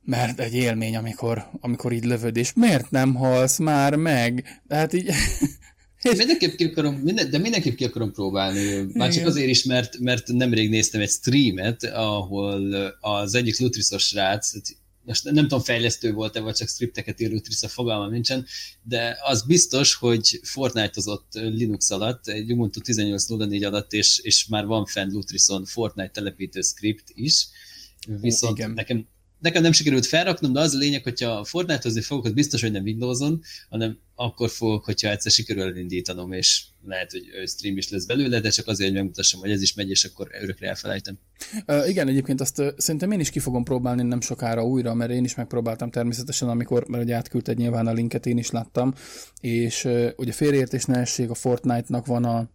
mert 0.04 0.40
egy 0.40 0.54
élmény, 0.54 0.96
amikor, 0.96 1.50
amikor 1.60 1.92
így 1.92 2.04
lövöd, 2.04 2.36
és 2.36 2.52
miért 2.52 2.90
nem 2.90 3.14
halsz 3.14 3.58
már 3.58 3.94
meg? 3.94 4.60
Tehát 4.68 4.92
így... 4.92 5.10
Mindenképp 6.16 6.54
ki 6.54 6.64
akarom, 6.64 6.94
minden, 6.94 7.30
de 7.30 7.38
mindenképp 7.38 7.76
ki 7.76 7.84
akarom 7.84 8.12
próbálni. 8.12 8.86
Már 8.92 9.12
csak 9.12 9.26
azért 9.26 9.48
is, 9.48 9.64
mert, 9.64 9.98
mert 9.98 10.28
nemrég 10.28 10.70
néztem 10.70 11.00
egy 11.00 11.10
streamet, 11.10 11.84
ahol 11.84 12.74
az 13.00 13.34
egyik 13.34 13.60
Lutrisos 13.60 14.02
srác, 14.02 14.52
most 15.10 15.24
nem 15.24 15.34
tudom, 15.34 15.60
fejlesztő 15.60 16.12
volt-e, 16.12 16.40
vagy 16.40 16.54
csak 16.54 16.68
scripteket 16.68 17.20
ír 17.20 17.30
Lutrisz, 17.30 17.62
a 17.62 17.68
fogalmam 17.68 18.10
nincsen, 18.10 18.46
de 18.82 19.18
az 19.22 19.42
biztos, 19.42 19.94
hogy 19.94 20.40
Fortnite-ozott 20.42 21.32
Linux 21.32 21.90
alatt, 21.90 22.26
egy 22.26 22.52
Ubuntu 22.52 22.80
18.04 22.84 23.66
alatt, 23.66 23.92
és, 23.92 24.18
és 24.18 24.46
már 24.46 24.66
van 24.66 24.86
fenn 24.86 25.12
Lutrison 25.12 25.64
Fortnite 25.64 26.10
telepítő 26.10 26.60
script 26.60 27.04
is, 27.14 27.46
viszont 28.20 28.58
igen. 28.58 28.70
nekem 28.70 29.08
nekem 29.40 29.62
nem 29.62 29.72
sikerült 29.72 30.06
felraknom, 30.06 30.52
de 30.52 30.60
az 30.60 30.74
a 30.74 30.78
lényeg, 30.78 31.02
hogyha 31.02 31.44
Fortnite-ozni 31.44 32.00
fogok, 32.00 32.24
az 32.24 32.32
biztos, 32.32 32.60
hogy 32.60 32.72
nem 32.72 32.82
Windows-on, 32.82 33.42
hanem 33.68 33.98
akkor 34.14 34.50
fogok, 34.50 34.84
hogyha 34.84 35.10
egyszer 35.10 35.32
sikerül 35.32 35.62
elindítanom, 35.62 36.32
és 36.32 36.62
lehet, 36.86 37.10
hogy 37.10 37.48
stream 37.48 37.76
is 37.76 37.90
lesz 37.90 38.04
belőle, 38.04 38.40
de 38.40 38.48
csak 38.48 38.66
azért, 38.66 38.88
hogy 38.88 38.98
megmutassam, 38.98 39.40
hogy 39.40 39.50
ez 39.50 39.62
is 39.62 39.74
megy, 39.74 39.90
és 39.90 40.04
akkor 40.04 40.28
örökre 40.40 40.68
elfelejtem. 40.68 41.18
Uh, 41.66 41.88
igen, 41.88 42.08
egyébként 42.08 42.40
azt 42.40 42.58
uh, 42.58 42.68
szerintem 42.76 43.10
én 43.10 43.20
is 43.20 43.30
ki 43.30 43.38
fogom 43.38 43.64
próbálni 43.64 44.02
nem 44.02 44.20
sokára 44.20 44.66
újra, 44.66 44.94
mert 44.94 45.10
én 45.10 45.24
is 45.24 45.34
megpróbáltam 45.34 45.90
természetesen, 45.90 46.48
amikor, 46.48 46.88
mert 46.88 47.04
ugye 47.04 47.14
átküldted 47.14 47.56
nyilván 47.56 47.86
a 47.86 47.92
linket, 47.92 48.26
én 48.26 48.38
is 48.38 48.50
láttam, 48.50 48.94
és 49.40 49.84
uh, 49.84 50.08
ugye 50.16 50.32
félreértés 50.32 50.84
ne 50.84 51.02
a 51.28 51.34
Fortnite-nak 51.34 52.06
van 52.06 52.24
a, 52.24 52.50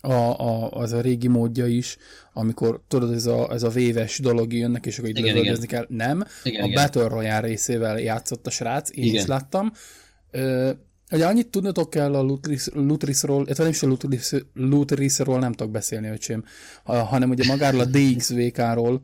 a, 0.00 0.12
a, 0.12 0.70
az 0.70 0.92
a 0.92 1.00
régi 1.00 1.28
módja 1.28 1.66
is, 1.66 1.96
amikor 2.32 2.80
tudod, 2.88 3.12
ez 3.12 3.26
a, 3.26 3.52
ez 3.52 3.62
a 3.62 3.68
véves 3.68 4.18
dolog 4.18 4.52
jönnek, 4.52 4.86
és 4.86 4.98
akkor 4.98 5.10
így 5.10 5.20
lövöldözni 5.20 5.66
kell. 5.66 5.86
Nem, 5.88 6.24
Igen, 6.42 6.62
a 6.62 6.66
igen. 6.66 6.82
Battle 6.82 7.08
Royale 7.08 7.40
részével 7.40 7.98
játszott 8.00 8.46
a 8.46 8.50
srác, 8.50 8.90
én 8.96 9.04
Igen. 9.04 9.14
is 9.14 9.26
láttam. 9.26 9.72
Ö, 10.30 10.70
Ugye 11.10 11.26
annyit 11.26 11.48
tudnotok 11.48 11.90
kell 11.90 12.14
a 12.14 12.20
Lutris, 12.22 12.68
Lutrisról, 12.72 13.44
illetve 13.44 13.62
nem 13.62 13.72
is 13.72 13.82
a 13.82 13.86
Lutris, 13.86 14.32
Lutrisról 14.54 15.38
nem 15.38 15.52
tudok 15.52 15.72
beszélni, 15.72 16.08
öcsém, 16.08 16.44
hanem 16.84 17.30
ugye 17.30 17.44
magáról 17.46 17.80
a 17.80 17.84
DXVK-ról, 17.84 19.02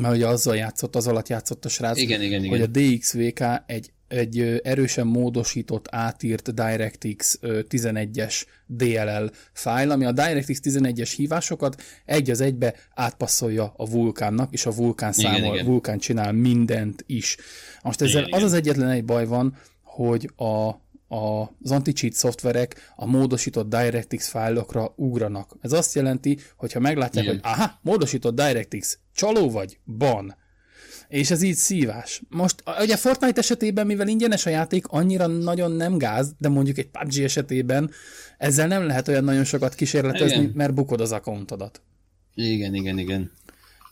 mert 0.00 0.14
ugye 0.14 0.26
azzal 0.26 0.56
játszott, 0.56 0.96
az 0.96 1.06
alatt 1.06 1.28
játszott 1.28 1.64
a 1.64 1.68
srác, 1.68 1.98
Igen, 1.98 2.22
igen, 2.22 2.44
igen. 2.44 2.58
hogy 2.58 2.60
a 2.60 2.80
DXVK 2.80 3.40
egy, 3.66 3.92
egy 4.10 4.60
erősen 4.64 5.06
módosított, 5.06 5.86
átírt 5.90 6.54
DirectX 6.54 7.38
ö, 7.40 7.60
11-es 7.68 8.42
DLL 8.66 9.30
fájl, 9.52 9.90
ami 9.90 10.04
a 10.04 10.12
DirectX 10.12 10.60
11-es 10.62 11.12
hívásokat 11.16 11.82
egy 12.04 12.30
az 12.30 12.40
egybe 12.40 12.74
átpasszolja 12.94 13.72
a 13.76 13.90
vulkánnak, 13.90 14.52
és 14.52 14.66
a 14.66 14.70
vulkán 14.70 15.12
Igen, 15.16 15.32
számol, 15.32 15.54
igen. 15.54 15.66
vulkán 15.66 15.98
csinál 15.98 16.32
mindent 16.32 17.04
is. 17.06 17.36
Most 17.82 18.00
ezzel 18.00 18.20
Igen, 18.20 18.32
az 18.32 18.38
igen. 18.38 18.44
az 18.44 18.52
egyetlen 18.52 18.88
egy 18.88 19.04
baj 19.04 19.26
van, 19.26 19.56
hogy 19.82 20.30
a 20.36 20.70
a, 21.12 21.40
az 21.62 21.70
anti-cheat 21.70 22.12
szoftverek 22.12 22.92
a 22.96 23.06
módosított 23.06 23.68
DirectX 23.68 24.28
fájlokra 24.28 24.92
ugranak. 24.96 25.56
Ez 25.60 25.72
azt 25.72 25.94
jelenti, 25.94 26.38
hogy 26.56 26.72
ha 26.72 26.80
meglátják, 26.80 27.24
Igen. 27.24 27.40
hogy 27.42 27.52
aha, 27.52 27.78
módosított 27.82 28.34
DirectX, 28.34 28.98
csaló 29.12 29.50
vagy, 29.50 29.78
ban. 29.84 30.34
És 31.10 31.30
ez 31.30 31.42
így 31.42 31.54
szívás. 31.54 32.22
Most 32.28 32.62
a- 32.64 32.82
ugye 32.82 32.96
Fortnite 32.96 33.40
esetében, 33.40 33.86
mivel 33.86 34.08
ingyenes 34.08 34.46
a 34.46 34.50
játék, 34.50 34.86
annyira 34.86 35.26
nagyon 35.26 35.72
nem 35.72 35.98
gáz, 35.98 36.32
de 36.38 36.48
mondjuk 36.48 36.78
egy 36.78 36.88
PUBG 36.88 37.18
esetében 37.18 37.90
ezzel 38.38 38.66
nem 38.66 38.86
lehet 38.86 39.08
olyan 39.08 39.24
nagyon 39.24 39.44
sokat 39.44 39.74
kísérletezni, 39.74 40.36
Igen. 40.36 40.52
mert 40.54 40.74
bukod 40.74 41.00
az 41.00 41.12
accountodat. 41.12 41.82
Igen, 42.34 42.74
igen, 42.74 42.98
igen. 42.98 43.30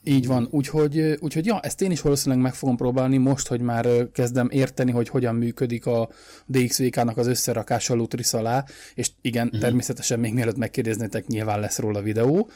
Így 0.05 0.27
van, 0.27 0.49
úgyhogy, 0.51 1.17
úgyhogy 1.21 1.47
ja, 1.47 1.61
ezt 1.61 1.83
én 1.83 1.91
is 1.91 2.01
valószínűleg 2.01 2.43
meg 2.45 2.55
fogom 2.55 2.77
próbálni 2.77 3.17
most, 3.17 3.47
hogy 3.49 3.61
már 3.61 3.87
kezdem 4.13 4.49
érteni, 4.51 4.91
hogy 4.91 5.09
hogyan 5.09 5.35
működik 5.35 5.87
a 5.87 6.09
DXVK-nak 6.47 7.17
az 7.17 7.27
összerakása 7.27 7.95
Lutris 7.95 8.33
alá, 8.33 8.65
és 8.95 9.11
igen, 9.21 9.47
uh-huh. 9.47 9.61
természetesen 9.61 10.21
még 10.21 10.33
mielőtt 10.33 10.57
megkérdeznétek, 10.57 11.27
nyilván 11.27 11.61
lesz 11.61 11.79
róla 11.79 12.03
videó. 12.03 12.37
Ö, 12.37 12.53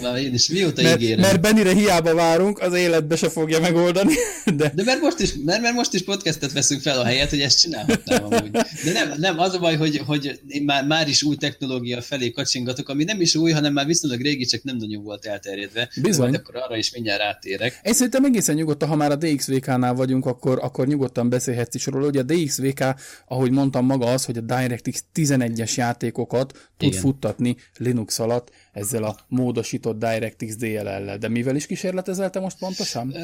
Na, 0.00 0.18
én 0.24 0.34
is 0.34 0.48
mióta 0.48 0.82
mert, 0.82 1.00
ígérem. 1.00 1.20
mert 1.20 1.40
Benire 1.40 1.72
hiába 1.72 2.14
várunk, 2.14 2.58
az 2.58 2.74
életbe 2.74 3.16
se 3.16 3.28
fogja 3.28 3.60
megoldani, 3.60 4.14
de 4.56 4.72
De 4.74 4.82
mert 4.84 5.00
most 5.00 5.18
is, 5.18 5.34
mert, 5.44 5.62
mert 5.62 5.74
most 5.74 5.94
is 5.94 6.04
podcastet 6.04 6.52
veszünk 6.52 6.80
fel 6.80 6.98
a 6.98 7.04
helyet, 7.04 7.30
hogy 7.30 7.40
ezt 7.40 7.60
csinálhatnám 7.60 8.24
amúgy. 8.24 8.50
De 8.50 8.92
nem, 8.92 9.14
nem 9.16 9.38
az 9.38 9.54
a 9.54 9.58
baj, 9.58 9.76
hogy, 9.76 10.02
hogy 10.06 10.40
én 10.46 10.62
már, 10.62 10.86
már 10.86 11.08
is 11.08 11.22
új 11.22 11.36
technológia 11.36 12.02
felé 12.02 12.30
kacsingatok, 12.30 12.88
ami 12.88 13.04
nem 13.04 13.20
is 13.20 13.34
új, 13.34 13.50
hanem 13.50 13.72
már 13.72 13.86
viszonylag 13.86 14.20
régi, 14.20 14.44
csak 14.44 14.62
nem 14.62 14.76
nagyon 14.76 15.02
volt 15.02 15.26
elterjedve. 15.26 15.88
Bizony. 16.02 16.28
Majd 16.28 16.40
akkor 16.40 16.56
arra 16.56 16.76
is 16.76 16.92
mindjárt 16.92 17.20
rátérek. 17.20 17.80
Én 17.82 17.92
szerintem 17.92 18.24
egészen 18.24 18.54
nyugodtan, 18.54 18.88
ha 18.88 18.96
már 18.96 19.10
a 19.10 19.16
DXVK-nál 19.16 19.94
vagyunk, 19.94 20.26
akkor, 20.26 20.58
akkor 20.62 20.86
nyugodtan 20.86 21.28
beszélhetsz 21.28 21.74
is 21.74 21.86
róla. 21.86 22.06
Ugye 22.06 22.20
a 22.20 22.22
DXVK, 22.22 22.84
ahogy 23.28 23.50
mondtam 23.50 23.86
maga 23.86 24.06
az, 24.06 24.24
hogy 24.24 24.36
a 24.36 24.40
DirectX 24.40 25.04
11-es 25.14 25.74
játékokat 25.74 26.68
tud 26.76 26.88
Igen. 26.88 27.00
futtatni 27.00 27.56
Linux 27.76 28.18
alatt 28.18 28.50
ezzel 28.76 29.04
a 29.04 29.16
módosított 29.28 29.98
DirectX 29.98 30.56
DLL-lel. 30.56 31.18
De 31.18 31.28
mivel 31.28 31.56
is 31.56 31.66
kísérletezelte 31.66 32.40
most 32.40 32.58
pontosan? 32.58 33.14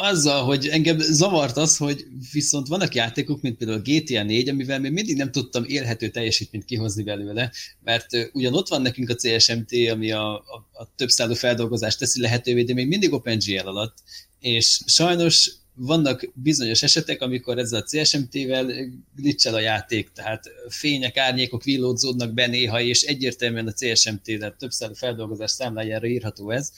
Azzal, 0.00 0.44
hogy 0.44 0.66
engem 0.66 0.98
zavart 0.98 1.56
az, 1.56 1.76
hogy 1.76 2.06
viszont 2.32 2.68
vannak 2.68 2.94
játékok, 2.94 3.40
mint 3.40 3.56
például 3.56 3.78
a 3.78 3.82
GTA 3.82 4.22
4, 4.22 4.48
amivel 4.48 4.80
még 4.80 4.92
mindig 4.92 5.16
nem 5.16 5.30
tudtam 5.30 5.64
élhető 5.66 6.08
teljesítményt 6.08 6.64
kihozni 6.64 7.02
belőle, 7.02 7.52
mert 7.84 8.06
ugyan 8.32 8.54
ott 8.54 8.68
van 8.68 8.82
nekünk 8.82 9.08
a 9.08 9.14
CSMT, 9.14 9.72
ami 9.90 10.12
a, 10.12 10.34
a, 10.34 10.68
a 10.72 10.88
többszálú 10.96 11.34
feldolgozást 11.34 11.98
teszi 11.98 12.20
lehetővé, 12.20 12.62
de 12.62 12.74
még 12.74 12.88
mindig 12.88 13.12
OpenGL 13.12 13.66
alatt, 13.66 13.96
és 14.40 14.80
sajnos 14.86 15.50
vannak 15.74 16.30
bizonyos 16.34 16.82
esetek, 16.82 17.22
amikor 17.22 17.58
ezzel 17.58 17.80
a 17.80 17.84
CSMT-vel 17.84 18.72
glitchel 19.16 19.54
a 19.54 19.60
játék, 19.60 20.10
tehát 20.12 20.44
fények, 20.68 21.16
árnyékok 21.16 21.64
villódzódnak 21.64 22.32
be 22.32 22.46
néha, 22.46 22.80
és 22.80 23.02
egyértelműen 23.02 23.66
a 23.66 23.72
CSMT, 23.72 24.38
tehát 24.38 24.58
többszálú 24.58 24.94
feldolgozás 24.94 25.50
számlájára 25.50 26.06
írható 26.06 26.50
ez, 26.50 26.72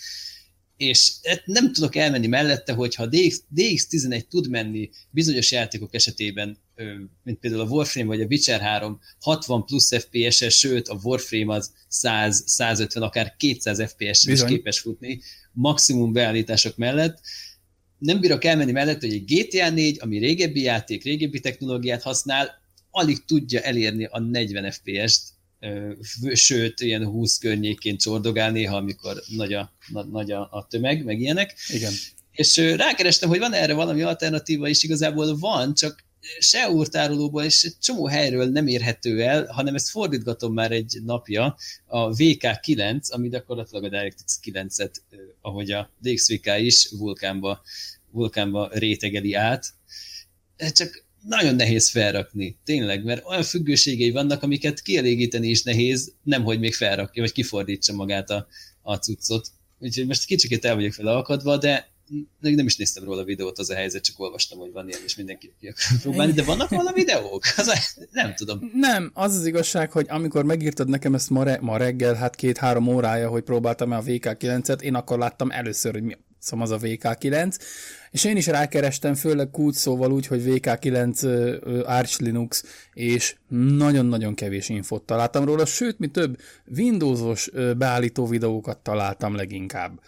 és 0.76 1.12
hát 1.22 1.42
nem 1.44 1.72
tudok 1.72 1.96
elmenni 1.96 2.26
mellette, 2.26 2.72
hogyha 2.72 3.02
a 3.02 3.06
DX, 3.06 3.42
DX11 3.56 4.22
tud 4.28 4.48
menni 4.48 4.90
bizonyos 5.10 5.52
játékok 5.52 5.94
esetében, 5.94 6.58
mint 7.22 7.38
például 7.38 7.62
a 7.62 7.68
Warframe 7.68 8.06
vagy 8.06 8.20
a 8.20 8.26
Witcher 8.26 8.60
3, 8.60 9.00
60 9.20 9.64
plusz 9.64 9.96
FPS-es, 9.98 10.58
sőt 10.58 10.88
a 10.88 10.98
Warframe 11.02 11.54
az 11.54 11.72
100, 11.88 12.42
150, 12.46 13.02
akár 13.02 13.34
200 13.36 13.82
FPS-en 13.82 14.32
is 14.32 14.44
képes 14.44 14.78
futni, 14.78 15.20
maximum 15.52 16.12
beállítások 16.12 16.76
mellett. 16.76 17.20
Nem 18.04 18.20
bírok 18.20 18.44
elmenni 18.44 18.72
mellette, 18.72 19.06
hogy 19.06 19.16
egy 19.16 19.24
GTA 19.24 19.70
4, 19.70 19.98
ami 20.00 20.18
régebbi 20.18 20.62
játék, 20.62 21.02
régebbi 21.04 21.40
technológiát 21.40 22.02
használ, 22.02 22.60
alig 22.90 23.24
tudja 23.24 23.60
elérni 23.60 24.04
a 24.04 24.18
40 24.18 24.70
FPS-t, 24.70 25.22
sőt, 26.32 26.80
ilyen 26.80 27.06
20 27.06 27.38
környékén 27.38 27.96
csordogál 27.96 28.50
néha, 28.50 28.76
amikor 28.76 29.22
nagy 29.36 29.52
a, 29.52 29.72
na, 29.88 30.04
nagy 30.04 30.30
a, 30.30 30.40
a 30.40 30.66
tömeg, 30.70 31.04
meg 31.04 31.20
ilyenek. 31.20 31.54
Igen. 31.68 31.92
És 32.32 32.56
rákerestem, 32.56 33.28
hogy 33.28 33.38
van 33.38 33.52
erre 33.52 33.74
valami 33.74 34.02
alternatíva, 34.02 34.68
és 34.68 34.82
igazából 34.82 35.38
van, 35.38 35.74
csak 35.74 36.04
se 36.38 36.70
úrtárolóból 36.70 37.42
és 37.42 37.62
egy 37.62 37.78
csomó 37.80 38.06
helyről 38.06 38.48
nem 38.48 38.66
érhető 38.66 39.22
el, 39.22 39.46
hanem 39.46 39.74
ezt 39.74 39.90
fordítgatom 39.90 40.52
már 40.52 40.72
egy 40.72 40.98
napja, 41.04 41.56
a 41.86 42.08
VK9, 42.08 43.10
ami 43.10 43.28
gyakorlatilag 43.28 43.84
a 43.84 43.88
DirectX 43.88 44.40
9-et, 44.44 44.94
ö, 45.10 45.16
ahogy 45.40 45.70
a 45.70 45.90
DXVK 46.02 46.46
is 46.58 46.88
vulkánba, 46.98 47.62
vulkánba 48.14 48.68
rétegeli 48.72 49.34
át. 49.34 49.66
Ez 50.56 50.72
Csak 50.72 51.04
nagyon 51.28 51.54
nehéz 51.54 51.90
felrakni, 51.90 52.56
tényleg, 52.64 53.04
mert 53.04 53.24
olyan 53.26 53.42
függőségei 53.42 54.10
vannak, 54.10 54.42
amiket 54.42 54.82
kielégíteni 54.82 55.48
is 55.48 55.62
nehéz, 55.62 56.12
nemhogy 56.22 56.58
még 56.58 56.74
felrakja, 56.74 57.22
vagy 57.22 57.32
kifordítsa 57.32 57.92
magát 57.92 58.30
a, 58.30 58.46
a 58.82 58.94
cuccot. 58.94 59.48
Úgyhogy 59.78 60.06
most 60.06 60.24
kicsikét 60.24 60.64
el 60.64 60.74
vagyok 60.74 60.98
akadva, 60.98 61.56
de 61.56 61.92
még 62.40 62.54
nem 62.54 62.66
is 62.66 62.76
néztem 62.76 63.04
róla 63.04 63.20
a 63.20 63.24
videót, 63.24 63.58
az 63.58 63.70
a 63.70 63.74
helyzet, 63.74 64.04
csak 64.04 64.20
olvastam, 64.20 64.58
hogy 64.58 64.72
van 64.72 64.88
ilyen, 64.88 65.00
és 65.04 65.16
mindenki 65.16 65.52
ki 65.60 65.66
akar 65.66 66.00
próbálni, 66.02 66.32
de 66.32 66.42
vannak 66.42 66.68
volna 66.68 66.92
videók? 66.92 67.42
Az 67.56 67.66
a, 67.66 67.78
nem 68.10 68.34
tudom. 68.34 68.70
Nem, 68.74 69.10
az 69.14 69.36
az 69.36 69.46
igazság, 69.46 69.92
hogy 69.92 70.06
amikor 70.08 70.44
megírtad 70.44 70.88
nekem 70.88 71.14
ezt 71.14 71.30
ma, 71.30 71.42
re- 71.42 71.60
ma 71.60 71.76
reggel, 71.76 72.14
hát 72.14 72.34
két-három 72.34 72.86
órája, 72.86 73.28
hogy 73.28 73.42
próbáltam 73.42 73.92
el 73.92 73.98
a 73.98 74.02
VK9-et, 74.02 74.80
én 74.80 74.94
akkor 74.94 75.18
láttam 75.18 75.50
először, 75.50 75.92
hogy 75.92 76.02
mi 76.02 76.16
szóval 76.44 76.64
az 76.64 76.70
a 76.70 76.78
VK9, 76.78 77.58
és 78.14 78.24
én 78.24 78.36
is 78.36 78.46
rákerestem, 78.46 79.14
főleg 79.14 79.50
kulcs 79.50 79.74
szóval 79.74 80.12
úgy, 80.12 80.26
hogy 80.26 80.42
VK9 80.46 81.24
ö, 81.24 81.56
ö, 81.60 81.84
Arch 81.84 82.20
Linux, 82.20 82.64
és 82.92 83.36
nagyon-nagyon 83.48 84.34
kevés 84.34 84.68
infot 84.68 85.02
találtam 85.02 85.44
róla, 85.44 85.64
sőt, 85.64 85.98
mi 85.98 86.06
több 86.06 86.38
Windowsos 86.76 87.50
beállító 87.76 88.26
videókat 88.26 88.78
találtam 88.78 89.34
leginkább. 89.34 90.00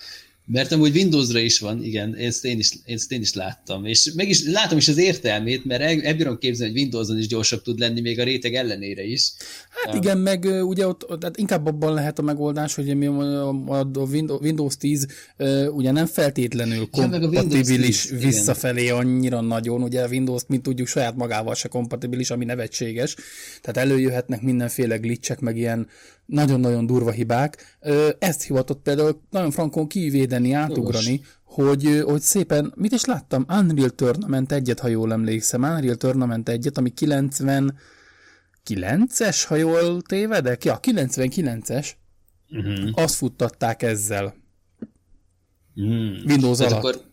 Mert 0.49 0.73
amúgy 0.73 0.95
Windowsra 0.97 1.39
is 1.39 1.59
van, 1.59 1.83
igen, 1.85 2.15
ezt 2.15 2.45
én 2.45 2.59
is, 2.59 2.71
ezt 2.85 3.13
én 3.13 3.21
is 3.21 3.35
láttam. 3.35 3.85
És 3.85 4.13
meg 4.15 4.29
is 4.29 4.45
látom 4.45 4.79
is 4.79 4.89
az 4.89 4.97
értelmét, 4.97 5.65
mert 5.65 5.83
el, 5.83 6.03
el 6.03 6.15
bírom 6.15 6.39
képzelni, 6.39 6.73
hogy 6.73 6.83
Windowson 6.83 7.19
is 7.19 7.27
gyorsabb 7.27 7.63
tud 7.63 7.79
lenni, 7.79 8.01
még 8.01 8.21
a 8.21 8.25
réteg 8.25 8.55
ellenére 8.55 9.05
is. 9.05 9.33
Hát 9.69 9.95
igen, 9.95 10.19
meg 10.19 10.45
ugye 10.45 10.87
ott, 10.87 11.07
tehát 11.21 11.37
inkább 11.37 11.67
abban 11.67 11.95
lehet 11.95 12.19
a 12.19 12.23
megoldás, 12.23 12.75
hogy 12.75 12.97
mi 12.97 13.07
a, 13.07 13.89
Windows, 14.11 14.41
Windows 14.41 14.77
10 14.77 15.07
ö, 15.37 15.67
ugye 15.67 15.91
nem 15.91 16.07
feltétlenül 16.07 16.77
Ja, 16.77 16.89
kompatibilis 16.91 18.03
10, 18.03 18.13
igen. 18.13 18.29
visszafelé 18.29 18.89
annyira 18.89 19.41
nagyon, 19.41 19.83
ugye 19.83 20.03
a 20.03 20.09
Windows, 20.09 20.43
mint 20.47 20.63
tudjuk, 20.63 20.87
saját 20.87 21.17
magával 21.17 21.55
se 21.55 21.69
kompatibilis, 21.69 22.31
ami 22.31 22.45
nevetséges, 22.45 23.17
tehát 23.63 23.91
előjöhetnek 23.91 24.43
mindenféle 24.43 24.97
glitchek, 24.97 25.41
meg 25.41 25.57
ilyen 25.57 25.89
nagyon-nagyon 26.27 26.87
durva 26.87 27.11
hibák. 27.11 27.79
Ezt 28.19 28.43
hivatott 28.43 28.83
például 28.83 29.21
nagyon 29.31 29.51
frankon 29.51 29.87
kivédeni, 29.89 30.53
átugrani, 30.53 31.21
hogy, 31.45 32.03
hogy 32.05 32.21
szépen, 32.21 32.73
mit 32.77 32.93
is 32.93 33.05
láttam? 33.05 33.47
Unreal 33.49 33.91
Tournament 33.91 34.53
egyet, 34.53 34.81
ha 34.81 34.89
jól 34.89 35.13
emlékszem, 35.13 35.63
Unreal 35.63 35.97
Tournament 35.97 36.49
egyet, 36.49 36.79
ami 36.79 36.91
90 36.91 37.79
9-es, 38.71 39.45
ha 39.47 39.57
jól 39.57 40.03
tévedek? 40.03 40.65
Ja, 40.65 40.81
99-es, 40.83 41.89
Uh-huh. 42.51 42.91
azt 42.93 43.15
futtatták 43.15 43.83
ezzel. 43.83 44.35
Mm. 45.81 46.15
Windows 46.27 46.59
Tehát 46.59 46.73
alatt. 46.73 46.85
akkor 46.85 47.05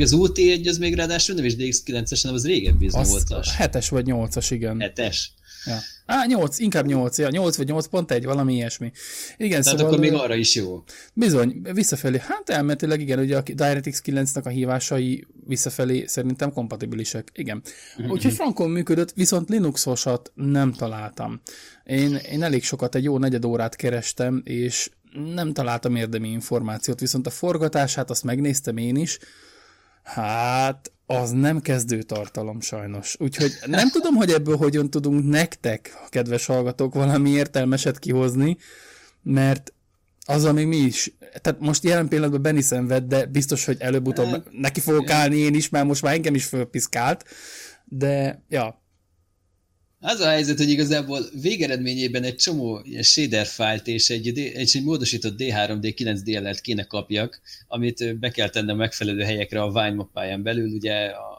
az 0.00 0.12
UT1 0.16 0.68
az 0.68 0.78
még 0.78 0.94
ráadásul 0.94 1.34
nem 1.34 1.44
is 1.44 1.54
DX9-es, 1.56 2.18
hanem 2.22 2.36
az 2.36 2.46
régebbi, 2.46 2.88
volt 2.88 3.06
Az 3.06 3.24
lass. 3.28 3.48
7-es 3.58 3.86
vagy 3.90 4.06
8-as, 4.08 4.46
igen. 4.50 4.80
Hetes. 4.80 5.32
Ja. 5.66 5.78
Á, 6.06 6.26
8, 6.26 6.58
inkább 6.58 6.86
8, 6.86 7.18
ja, 7.18 7.28
8 7.28 7.56
vagy 7.56 7.70
8.1, 7.70 8.22
valami 8.24 8.54
ilyesmi. 8.54 8.92
Igen, 9.36 9.62
Tehát 9.62 9.64
szóval 9.64 9.86
akkor 9.86 9.98
még 9.98 10.12
arra 10.12 10.34
is 10.34 10.54
jó. 10.54 10.84
bizony, 11.12 11.60
visszafelé, 11.72 12.18
hát 12.18 12.48
elméletileg 12.50 13.00
igen, 13.00 13.18
ugye 13.18 13.36
a 13.36 13.42
DirectX 13.42 14.02
9-nek 14.04 14.44
a 14.44 14.48
hívásai 14.48 15.26
visszafelé 15.46 16.06
szerintem 16.06 16.52
kompatibilisek, 16.52 17.30
igen. 17.34 17.62
Úgyhogy 18.08 18.32
frankon 18.32 18.70
működött, 18.70 19.12
viszont 19.12 19.48
Linuxosat 19.48 20.32
nem 20.34 20.72
találtam. 20.72 21.40
Én, 21.84 22.14
én 22.14 22.42
elég 22.42 22.64
sokat, 22.64 22.94
egy 22.94 23.04
jó 23.04 23.18
negyed 23.18 23.44
órát 23.44 23.76
kerestem, 23.76 24.42
és 24.44 24.90
nem 25.34 25.52
találtam 25.52 25.96
érdemi 25.96 26.28
információt, 26.28 27.00
viszont 27.00 27.26
a 27.26 27.30
forgatását 27.30 28.10
azt 28.10 28.24
megnéztem 28.24 28.76
én 28.76 28.96
is, 28.96 29.18
hát 30.02 30.92
az 31.06 31.30
nem 31.30 31.60
kezdő 31.60 32.02
tartalom 32.02 32.60
sajnos. 32.60 33.16
Úgyhogy 33.18 33.52
nem 33.66 33.90
tudom, 33.90 34.14
hogy 34.14 34.30
ebből 34.30 34.56
hogyan 34.56 34.90
tudunk 34.90 35.24
nektek, 35.28 35.94
kedves 36.08 36.46
hallgatók, 36.46 36.94
valami 36.94 37.30
értelmeset 37.30 37.98
kihozni, 37.98 38.56
mert 39.22 39.72
az, 40.26 40.44
ami 40.44 40.64
mi 40.64 40.76
is, 40.76 41.12
tehát 41.42 41.60
most 41.60 41.84
jelen 41.84 42.08
pillanatban 42.08 42.42
Benny 42.42 42.60
szenved, 42.60 43.04
de 43.04 43.26
biztos, 43.26 43.64
hogy 43.64 43.76
előbb-utóbb 43.80 44.48
neki 44.50 44.80
fogok 44.80 45.10
állni 45.10 45.36
én 45.36 45.54
is, 45.54 45.68
mert 45.68 45.86
most 45.86 46.02
már 46.02 46.14
engem 46.14 46.34
is 46.34 46.44
fölpiszkált, 46.44 47.24
de 47.84 48.42
ja. 48.48 48.80
Az 50.00 50.20
a 50.20 50.28
helyzet, 50.28 50.58
hogy 50.58 50.70
igazából 50.70 51.26
végeredményében 51.40 52.22
egy 52.22 52.36
csomó 52.36 52.80
ilyen 52.82 53.02
shader 53.02 53.46
fájlt 53.46 53.86
és 53.86 54.10
egy, 54.10 54.26
egy, 54.26 54.38
egy 54.38 54.82
módosított 54.84 55.34
D3D 55.38 55.92
9 55.96 56.22
DLL-t 56.22 56.60
kéne 56.60 56.84
kapjak, 56.84 57.40
amit 57.68 58.18
be 58.18 58.30
kell 58.30 58.48
tennem 58.48 58.76
megfelelő 58.76 59.22
helyekre 59.22 59.62
a 59.62 59.72
Vine 59.72 59.94
mappáján 59.94 60.42
belül, 60.42 60.70
ugye 60.70 61.06
a 61.06 61.36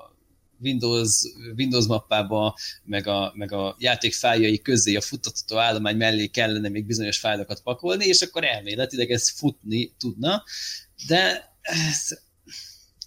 Windows, 0.62 1.22
Windows 1.58 1.86
mappába, 1.86 2.58
meg 2.84 3.08
a, 3.08 3.32
meg 3.36 3.52
a 3.52 3.76
játék 3.80 4.14
fájljai 4.14 4.62
közé 4.62 4.96
a 4.96 5.02
futtató 5.02 5.58
állomány 5.58 5.98
mellé 5.98 6.28
kellene 6.28 6.70
még 6.70 6.86
bizonyos 6.86 7.18
fájlokat 7.18 7.62
pakolni, 7.62 8.06
és 8.06 8.22
akkor 8.22 8.44
elméletileg 8.44 9.12
ez 9.12 9.30
futni 9.30 9.92
tudna, 9.98 10.44
de 11.08 11.54
ez, 11.62 12.20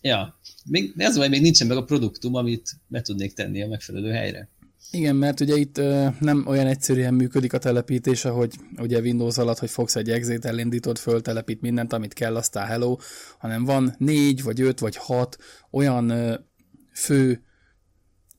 ja, 0.00 0.40
még, 0.64 0.92
ez 0.96 1.16
vagy 1.16 1.30
még 1.30 1.40
nincsen 1.40 1.66
meg 1.66 1.76
a 1.76 1.84
produktum, 1.84 2.34
amit 2.34 2.70
be 2.86 3.00
tudnék 3.00 3.32
tenni 3.32 3.62
a 3.62 3.68
megfelelő 3.68 4.10
helyre. 4.10 4.48
Igen, 4.92 5.16
mert 5.16 5.40
ugye 5.40 5.56
itt 5.56 5.78
ö, 5.78 6.06
nem 6.20 6.44
olyan 6.46 6.66
egyszerűen 6.66 7.14
működik 7.14 7.52
a 7.52 7.58
telepítés, 7.58 8.24
ahogy 8.24 8.54
ugye 8.78 9.00
Windows 9.00 9.38
alatt, 9.38 9.58
hogy 9.58 9.70
fogsz 9.70 9.96
egy 9.96 10.10
exit, 10.10 10.44
elindítod, 10.44 10.98
föltelepít 10.98 11.60
mindent, 11.60 11.92
amit 11.92 12.12
kell, 12.12 12.36
aztán 12.36 12.66
hello, 12.66 12.96
hanem 13.38 13.64
van 13.64 13.94
négy, 13.98 14.42
vagy 14.42 14.60
öt, 14.60 14.78
vagy 14.78 14.96
hat 14.96 15.36
olyan 15.70 16.10
ö, 16.10 16.34
fő 16.92 17.42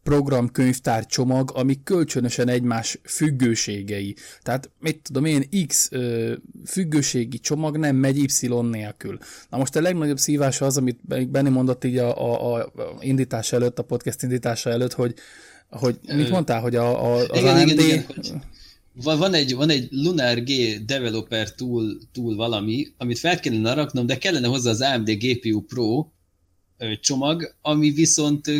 programkönyvtár 0.04 1.06
csomag, 1.06 1.52
ami 1.54 1.84
kölcsönösen 1.84 2.48
egymás 2.48 3.00
függőségei. 3.04 4.16
Tehát 4.42 4.72
mit 4.80 5.02
tudom 5.02 5.26
én, 5.26 5.50
X 5.68 5.88
ö, 5.92 6.34
függőségi 6.66 7.40
csomag 7.40 7.78
nem 7.78 7.96
megy 7.96 8.18
Y 8.18 8.48
nélkül. 8.62 9.18
Na 9.50 9.58
most 9.58 9.76
a 9.76 9.82
legnagyobb 9.82 10.20
szívás 10.20 10.62
az, 10.62 10.78
amit 10.78 11.30
Benni 11.30 11.50
mondott 11.50 11.84
így 11.84 11.98
a, 11.98 12.34
a, 12.34 12.56
a 12.56 12.72
indítás 13.00 13.52
előtt, 13.52 13.80
a 13.80 13.84
podcast 13.84 14.24
indítása 14.24 14.70
előtt, 14.70 14.94
hogy, 14.94 15.14
hogy 15.80 16.00
mit 16.16 16.30
mondtál, 16.30 16.62
hogy 16.62 16.76
a, 16.76 17.06
a, 17.06 17.16
az 17.16 17.40
igen, 17.40 17.58
AMD... 17.58 17.70
Igen, 17.70 17.80
igen, 17.80 18.44
van 18.94 19.34
egy, 19.34 19.56
van 19.56 19.70
egy 19.70 19.88
Lunar 19.92 20.44
G 20.44 20.52
developer 20.86 21.56
tool, 21.56 21.98
tool 22.12 22.36
valami, 22.36 22.88
amit 22.98 23.20
fel 23.20 23.40
kellene 23.40 23.74
raknom, 23.74 24.06
de 24.06 24.18
kellene 24.18 24.48
hozzá 24.48 24.70
az 24.70 24.82
AMD 24.82 25.10
GPU 25.10 25.62
Pro 25.62 26.08
csomag, 27.00 27.56
ami 27.62 27.92
viszont, 27.92 28.52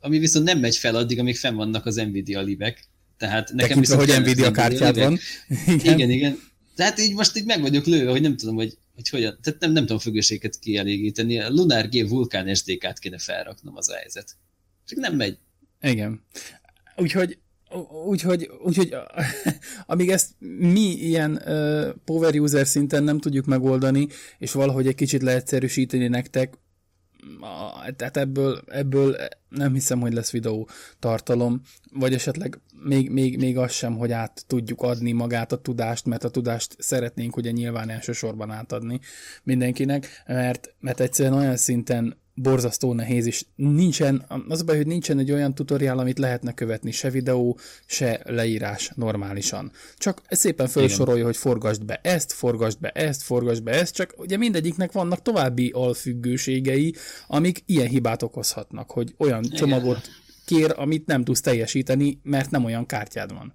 ami 0.00 0.18
viszont 0.18 0.44
nem 0.44 0.58
megy 0.58 0.76
fel 0.76 0.94
addig, 0.94 1.18
amíg 1.18 1.36
fenn 1.36 1.54
vannak 1.54 1.86
az 1.86 1.96
Nvidia 1.96 2.40
libek. 2.40 2.88
Tehát 3.16 3.52
nekem 3.52 3.82
Tekintve, 3.82 3.96
hogy 3.96 4.22
Nvidia 4.22 4.50
kártyád 4.50 4.98
van. 4.98 5.18
Igen. 5.66 5.94
igen, 5.94 6.10
igen. 6.10 6.38
Tehát 6.74 7.00
így 7.00 7.14
most 7.14 7.36
így 7.36 7.44
meg 7.44 7.60
vagyok 7.60 7.84
lőve, 7.84 8.10
hogy 8.10 8.20
nem 8.20 8.36
tudom, 8.36 8.54
hogy, 8.54 8.78
hogy 8.94 9.08
hogyan, 9.08 9.38
tehát 9.42 9.60
nem, 9.60 9.72
nem 9.72 9.82
tudom 9.82 9.98
függőséget 9.98 10.58
kielégíteni. 10.58 11.40
A 11.40 11.50
Lunar 11.50 11.88
G 11.88 12.08
Vulkan 12.08 12.54
SDK-t 12.54 12.98
kéne 12.98 13.18
felraknom 13.18 13.76
az 13.76 13.88
a 13.88 13.94
helyzet. 13.94 14.36
Csak 14.86 14.98
nem 14.98 15.16
megy. 15.16 15.38
Igen. 15.86 16.22
Úgyhogy 16.96 17.38
Úgyhogy, 18.06 18.50
úgyhogy 18.62 18.96
amíg 19.86 20.10
ezt 20.10 20.30
mi 20.58 20.80
ilyen 20.80 21.42
uh, 21.46 21.88
power 22.04 22.38
user 22.38 22.66
szinten 22.66 23.02
nem 23.02 23.18
tudjuk 23.18 23.46
megoldani, 23.46 24.06
és 24.38 24.52
valahogy 24.52 24.86
egy 24.86 24.94
kicsit 24.94 25.22
leegyszerűsíteni 25.22 26.08
nektek, 26.08 26.58
tehát 27.96 28.16
ebből, 28.16 28.62
ebből 28.66 29.16
nem 29.48 29.72
hiszem, 29.72 30.00
hogy 30.00 30.12
lesz 30.12 30.30
videó 30.30 30.68
tartalom, 30.98 31.60
vagy 31.92 32.14
esetleg 32.14 32.60
még, 32.82 33.10
még, 33.10 33.38
még 33.38 33.58
az 33.58 33.72
sem, 33.72 33.96
hogy 33.96 34.12
át 34.12 34.44
tudjuk 34.46 34.82
adni 34.82 35.12
magát 35.12 35.52
a 35.52 35.60
tudást, 35.60 36.06
mert 36.06 36.24
a 36.24 36.30
tudást 36.30 36.76
szeretnénk 36.78 37.36
ugye 37.36 37.50
nyilván 37.50 37.90
elsősorban 37.90 38.50
átadni 38.50 39.00
mindenkinek, 39.42 40.22
mert, 40.26 40.74
mert 40.80 41.00
egyszerűen 41.00 41.34
olyan 41.34 41.56
szinten 41.56 42.18
borzasztó 42.36 42.92
nehéz, 42.92 43.26
és 43.26 43.44
nincsen, 43.54 44.24
az 44.48 44.60
a 44.60 44.64
baj, 44.64 44.76
hogy 44.76 44.86
nincsen 44.86 45.18
egy 45.18 45.32
olyan 45.32 45.54
tutoriál, 45.54 45.98
amit 45.98 46.18
lehetne 46.18 46.52
követni, 46.52 46.90
se 46.90 47.10
videó, 47.10 47.58
se 47.86 48.20
leírás 48.24 48.92
normálisan. 48.94 49.72
Csak 49.96 50.22
szépen 50.30 50.66
felsorolja, 50.68 51.24
hogy 51.24 51.36
forgasd 51.36 51.84
be 51.84 52.00
ezt, 52.02 52.32
forgasd 52.32 52.80
be 52.80 52.88
ezt, 52.88 53.22
forgasd 53.22 53.62
be 53.62 53.72
ezt, 53.72 53.94
csak 53.94 54.14
ugye 54.16 54.36
mindegyiknek 54.36 54.92
vannak 54.92 55.22
további 55.22 55.70
alfüggőségei, 55.74 56.94
amik 57.26 57.62
ilyen 57.66 57.88
hibát 57.88 58.22
okozhatnak, 58.22 58.90
hogy 58.90 59.14
olyan 59.18 59.44
Igen. 59.44 59.58
csomagot 59.58 60.08
kér, 60.44 60.74
amit 60.76 61.06
nem 61.06 61.24
tudsz 61.24 61.40
teljesíteni, 61.40 62.20
mert 62.22 62.50
nem 62.50 62.64
olyan 62.64 62.86
kártyád 62.86 63.32
van. 63.32 63.52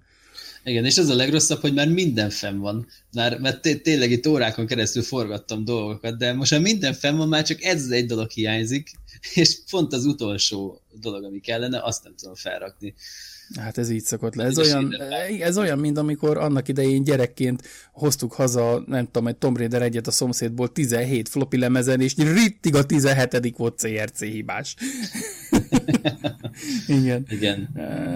Igen, 0.64 0.84
és 0.84 0.96
ez 0.96 1.08
a 1.08 1.14
legrosszabb, 1.14 1.60
hogy 1.60 1.74
már 1.74 1.88
minden 1.88 2.30
fenn 2.30 2.58
van. 2.58 2.86
Már, 3.12 3.38
mert 3.38 3.82
tényleg 3.82 4.10
itt 4.10 4.26
órákon 4.26 4.66
keresztül 4.66 5.02
forgattam 5.02 5.64
dolgokat, 5.64 6.18
de 6.18 6.32
most 6.32 6.50
már 6.50 6.60
minden 6.60 6.94
fenn 6.94 7.16
van, 7.16 7.28
már 7.28 7.44
csak 7.44 7.62
ez 7.62 7.88
egy 7.88 8.06
dolog 8.06 8.30
hiányzik, 8.30 8.90
és 9.34 9.58
pont 9.70 9.92
az 9.92 10.04
utolsó 10.04 10.80
dolog, 11.00 11.24
ami 11.24 11.40
kellene, 11.40 11.80
azt 11.82 12.04
nem 12.04 12.14
tudom 12.16 12.34
felrakni. 12.34 12.94
Hát 13.60 13.78
ez 13.78 13.90
így 13.90 14.04
szokott 14.04 14.34
le. 14.34 14.44
Ez 14.44 14.58
olyan, 14.58 14.94
ez 15.40 15.58
olyan, 15.58 15.78
mint 15.78 15.98
amikor 15.98 16.36
annak 16.36 16.68
idején 16.68 17.04
gyerekként 17.04 17.62
hoztuk 17.92 18.32
haza, 18.32 18.82
nem 18.86 19.04
tudom, 19.04 19.26
egy 19.26 19.36
Tomb 19.36 19.56
Raider 19.56 19.82
egyet 19.82 20.06
a 20.06 20.10
szomszédból 20.10 20.72
17 20.72 21.28
floppy 21.28 21.58
lemezen, 21.58 22.00
és 22.00 22.14
rittig 22.16 22.74
a 22.74 22.84
17 22.84 23.56
volt 23.56 23.78
CRC 23.78 24.20
hibás. 24.20 24.76
igen. 26.86 27.26
Igen. 27.28 27.68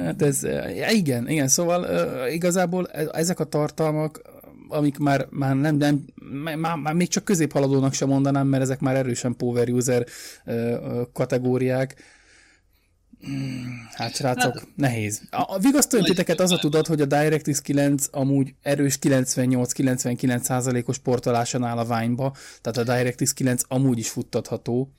Hát 0.05 0.23
ez, 0.23 0.47
igen, 0.93 1.29
igen, 1.29 1.49
szóval 1.49 1.87
igazából 2.29 2.87
e, 2.87 3.09
ezek 3.13 3.41
a 3.41 3.45
tartalmak, 3.45 4.21
amik 4.69 4.99
már, 4.99 5.27
már 5.31 5.57
nem, 5.57 5.77
nem 5.77 6.05
már, 6.59 6.77
már 6.77 6.95
még 6.95 7.09
csak 7.09 7.25
középhaladónak 7.25 7.93
sem 7.93 8.09
mondanám, 8.09 8.47
mert 8.47 8.63
ezek 8.63 8.81
már 8.81 8.97
erősen 8.97 9.37
power 9.37 9.69
user 9.69 10.07
kategóriák, 11.13 11.95
Hát 13.93 14.15
srácok, 14.15 14.59
hát, 14.59 14.69
nehéz. 14.77 15.21
A, 15.31 15.55
a 15.55 15.59
vigasztaljon 15.59 16.09
titeket 16.09 16.41
az 16.41 16.51
a 16.51 16.59
tudat, 16.59 16.87
hogy 16.87 17.01
a 17.01 17.05
DirectX 17.05 17.61
9 17.61 18.07
amúgy 18.11 18.55
erős 18.63 18.99
98-99%-os 19.03 20.99
portoláson 20.99 21.65
áll 21.65 21.79
a 21.79 21.85
Vine-ba, 21.85 22.37
tehát 22.61 22.89
a 22.89 22.95
DirectX 22.95 23.33
9 23.33 23.63
amúgy 23.69 23.99
is 23.99 24.09
futtatható. 24.09 24.93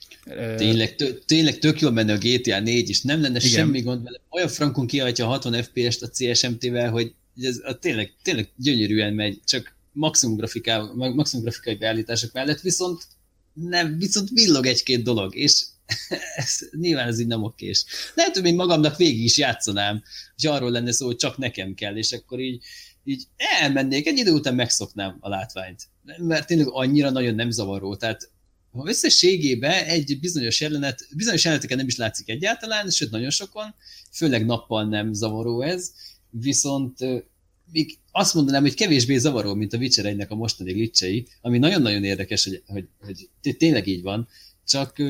Tényleg, 0.55 0.95
tö, 0.95 1.13
tényleg 1.25 1.57
tök 1.59 1.79
jól 1.79 1.91
menne 1.91 2.13
a 2.13 2.17
GTA 2.17 2.59
4 2.59 2.89
is, 2.89 3.01
nem 3.01 3.21
lenne 3.21 3.39
Igen. 3.39 3.49
semmi 3.49 3.81
gond 3.81 4.03
vele. 4.03 4.19
Olyan 4.29 4.47
frankon 4.47 4.87
kiadja 4.87 5.25
a 5.25 5.29
60 5.29 5.63
FPS-t 5.63 6.01
a 6.01 6.09
CSMT-vel, 6.09 6.89
hogy 6.89 7.13
ez 7.41 7.61
a, 7.63 7.73
tényleg, 7.73 8.13
tényleg 8.23 8.49
gyönyörűen 8.55 9.13
megy, 9.13 9.39
csak 9.45 9.75
maximum, 9.91 10.35
grafiká, 10.35 10.79
maximum 10.95 11.45
grafikai 11.45 11.75
beállítások 11.75 12.33
mellett, 12.33 12.61
viszont 12.61 13.07
nem, 13.53 13.97
viszont 13.97 14.29
villog 14.29 14.65
egy-két 14.65 15.03
dolog, 15.03 15.35
és 15.35 15.65
ez, 16.35 16.59
nyilván 16.79 17.07
ez 17.07 17.19
így 17.19 17.27
nem 17.27 17.43
okés. 17.43 17.85
Lehet, 18.15 18.33
hogy 18.33 18.43
még 18.43 18.55
magamnak 18.55 18.97
végig 18.97 19.23
is 19.23 19.37
játszanám, 19.37 20.03
hogy 20.35 20.49
arról 20.49 20.71
lenne 20.71 20.91
szó, 20.91 21.05
hogy 21.05 21.15
csak 21.15 21.37
nekem 21.37 21.73
kell, 21.73 21.97
és 21.97 22.11
akkor 22.11 22.39
így, 22.39 22.63
így 23.03 23.23
elmennék, 23.37 24.07
egy 24.07 24.17
idő 24.17 24.31
után 24.31 24.55
megszoknám 24.55 25.17
a 25.19 25.29
látványt. 25.29 25.87
Mert 26.17 26.47
tényleg 26.47 26.67
annyira 26.69 27.09
nagyon 27.09 27.35
nem 27.35 27.51
zavaró. 27.51 27.95
Tehát 27.95 28.31
ha 28.71 28.87
összességében 28.87 29.83
egy 29.83 30.19
bizonyos 30.19 30.61
jelenet, 30.61 31.07
bizonyos 31.15 31.43
jeleneteken 31.43 31.77
nem 31.77 31.87
is 31.87 31.97
látszik 31.97 32.29
egyáltalán, 32.29 32.89
sőt 32.89 33.11
nagyon 33.11 33.29
sokon, 33.29 33.75
főleg 34.11 34.45
nappal 34.45 34.85
nem 34.85 35.13
zavaró 35.13 35.61
ez, 35.61 35.91
viszont 36.29 36.97
még 37.71 37.97
azt 38.11 38.33
mondanám, 38.33 38.61
hogy 38.61 38.73
kevésbé 38.73 39.17
zavaró, 39.17 39.53
mint 39.53 39.73
a 39.73 39.77
Witcher 39.77 40.05
1 40.05 40.25
a 40.27 40.35
mostani 40.35 40.71
glitchei, 40.71 41.27
ami 41.41 41.57
nagyon-nagyon 41.57 42.03
érdekes, 42.03 42.43
hogy, 42.43 42.63
hogy, 42.65 42.87
hogy 42.99 43.57
tényleg 43.57 43.87
így 43.87 44.01
van, 44.01 44.27
csak 44.65 45.01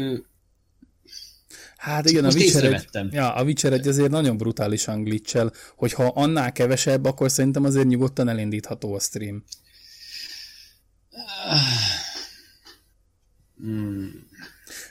Hát 1.78 2.10
igen, 2.10 2.26
a 2.26 2.32
Witcher, 2.34 2.74
egy, 2.74 2.88
ja, 3.12 3.34
a 3.34 3.44
Witcher 3.44 3.74
egy 3.74 3.88
azért 3.88 4.10
nagyon 4.10 4.38
brutálisan 4.38 5.04
glitchel, 5.04 5.52
hogyha 5.76 6.04
annál 6.04 6.52
kevesebb, 6.52 7.06
akkor 7.06 7.32
szerintem 7.32 7.64
azért 7.64 7.88
nyugodtan 7.88 8.28
elindítható 8.28 8.94
a 8.94 9.00
stream. 9.00 9.44
Hmm. 13.58 14.27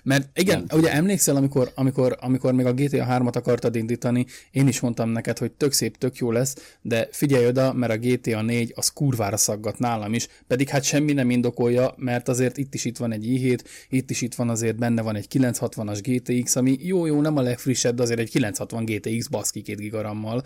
Mert 0.06 0.38
igen, 0.38 0.64
nem. 0.68 0.78
ugye 0.78 0.92
emlékszel, 0.92 1.36
amikor, 1.36 1.72
amikor, 1.74 2.16
amikor 2.20 2.52
még 2.52 2.66
a 2.66 2.72
GTA 2.72 3.06
3-at 3.10 3.36
akartad 3.36 3.76
indítani, 3.76 4.26
én 4.50 4.68
is 4.68 4.80
mondtam 4.80 5.10
neked, 5.10 5.38
hogy 5.38 5.52
tök 5.52 5.72
szép, 5.72 5.98
tök 5.98 6.16
jó 6.16 6.30
lesz, 6.30 6.76
de 6.82 7.08
figyelj 7.10 7.46
oda, 7.46 7.72
mert 7.72 7.92
a 7.92 7.98
GTA 7.98 8.42
4 8.42 8.72
az 8.76 8.88
kurvára 8.88 9.36
szaggat 9.36 9.78
nálam 9.78 10.14
is, 10.14 10.28
pedig 10.46 10.68
hát 10.68 10.84
semmi 10.84 11.12
nem 11.12 11.30
indokolja, 11.30 11.94
mert 11.96 12.28
azért 12.28 12.56
itt 12.56 12.74
is 12.74 12.84
itt 12.84 12.96
van 12.96 13.12
egy 13.12 13.24
i7, 13.24 13.58
itt 13.88 14.10
is 14.10 14.20
itt 14.22 14.34
van 14.34 14.48
azért 14.48 14.76
benne 14.76 15.02
van 15.02 15.16
egy 15.16 15.26
960-as 15.32 15.98
GTX, 16.02 16.56
ami 16.56 16.76
jó-jó, 16.80 17.20
nem 17.20 17.36
a 17.36 17.40
legfrissebb, 17.40 17.96
de 17.96 18.02
azért 18.02 18.20
egy 18.20 18.30
960 18.30 18.84
GTX 18.84 19.26
baszki 19.26 19.62
2 19.62 19.78
gigarammal, 19.78 20.42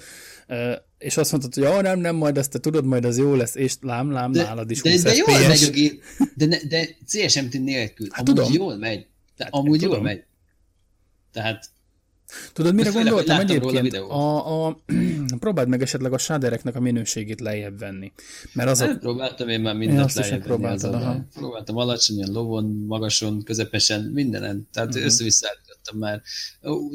és 0.98 1.16
azt 1.16 1.30
mondtad, 1.30 1.54
hogy 1.54 1.64
ah, 1.64 1.82
nem, 1.82 2.00
nem, 2.00 2.16
majd 2.16 2.38
ezt 2.38 2.50
te 2.50 2.58
tudod, 2.58 2.84
majd 2.84 3.04
az 3.04 3.18
jó 3.18 3.34
lesz, 3.34 3.54
és 3.54 3.74
lám, 3.80 4.10
lám, 4.10 4.32
de, 4.32 4.42
nálad 4.42 4.70
is 4.70 4.82
de, 4.82 4.90
20 4.90 5.02
de, 5.02 5.10
de 5.10 5.16
jól 5.16 5.48
megy 5.48 5.62
a 5.62 5.70
gép, 5.70 6.02
de, 6.34 6.46
ne, 6.46 6.58
de 6.68 6.88
CSMT 7.06 7.60
nélkül, 7.64 8.06
hát 8.10 8.24
tudom. 8.24 8.52
jól 8.52 8.76
megy. 8.76 9.08
Tehát 9.40 9.54
amúgy 9.54 9.82
jól 9.82 10.00
megy. 10.00 10.24
Tehát 11.32 11.70
Tudod, 12.52 12.74
mire 12.74 12.90
Főleg, 12.90 13.12
gondoltam 13.12 13.40
egyébként? 13.40 13.94
A, 13.94 14.66
a, 14.66 14.76
próbáld 15.38 15.68
meg 15.68 15.82
esetleg 15.82 16.12
a 16.12 16.18
sádereknek 16.18 16.76
a 16.76 16.80
minőségét 16.80 17.40
lejjebb 17.40 17.78
venni. 17.78 18.12
Mert 18.52 18.68
azok... 18.68 18.86
Nem 18.86 18.98
próbáltam 18.98 19.48
én 19.48 19.60
már 19.60 19.74
mindent 19.74 20.10
én 20.10 20.22
lejjebb 20.22 20.46
venni. 20.46 20.74
Az 20.74 20.88
próbáltam 21.32 21.76
alacsonyan, 21.76 22.32
lovon, 22.32 22.84
magason, 22.86 23.42
közepesen, 23.42 24.02
mindenen. 24.02 24.68
Tehát 24.72 24.88
uh-huh. 24.88 25.04
össze-vissza 25.04 25.48
már. 25.94 26.22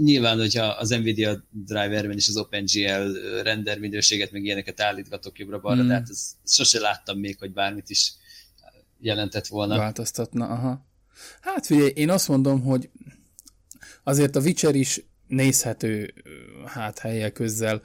Nyilván, 0.03 0.38
hogyha 0.38 0.65
az 0.65 0.89
Nvidia 0.89 1.43
driverben 1.49 2.17
is 2.17 2.27
az 2.27 2.38
OpenGL 2.38 3.17
render 3.43 3.79
minőséget, 3.79 4.31
meg 4.31 4.43
ilyeneket 4.43 4.81
állítgatok 4.81 5.39
jobbra-balra, 5.39 5.84
mm. 5.84 5.88
de 5.88 5.93
hát 5.93 6.10
ez, 6.10 6.36
sose 6.45 6.79
láttam 6.79 7.19
még, 7.19 7.38
hogy 7.39 7.53
bármit 7.53 7.89
is 7.89 8.13
jelentett 8.99 9.47
volna. 9.47 9.77
Változtatna, 9.77 10.47
aha. 10.47 10.86
Hát 11.41 11.65
figyelj, 11.65 11.91
én 11.95 12.10
azt 12.10 12.28
mondom, 12.28 12.62
hogy 12.62 12.89
azért 14.04 14.36
a 14.36 14.39
Witcher 14.39 14.75
is 14.75 15.01
nézhető 15.28 16.13
hát 16.65 16.99
helyek 16.99 17.34
közzel. 17.34 17.82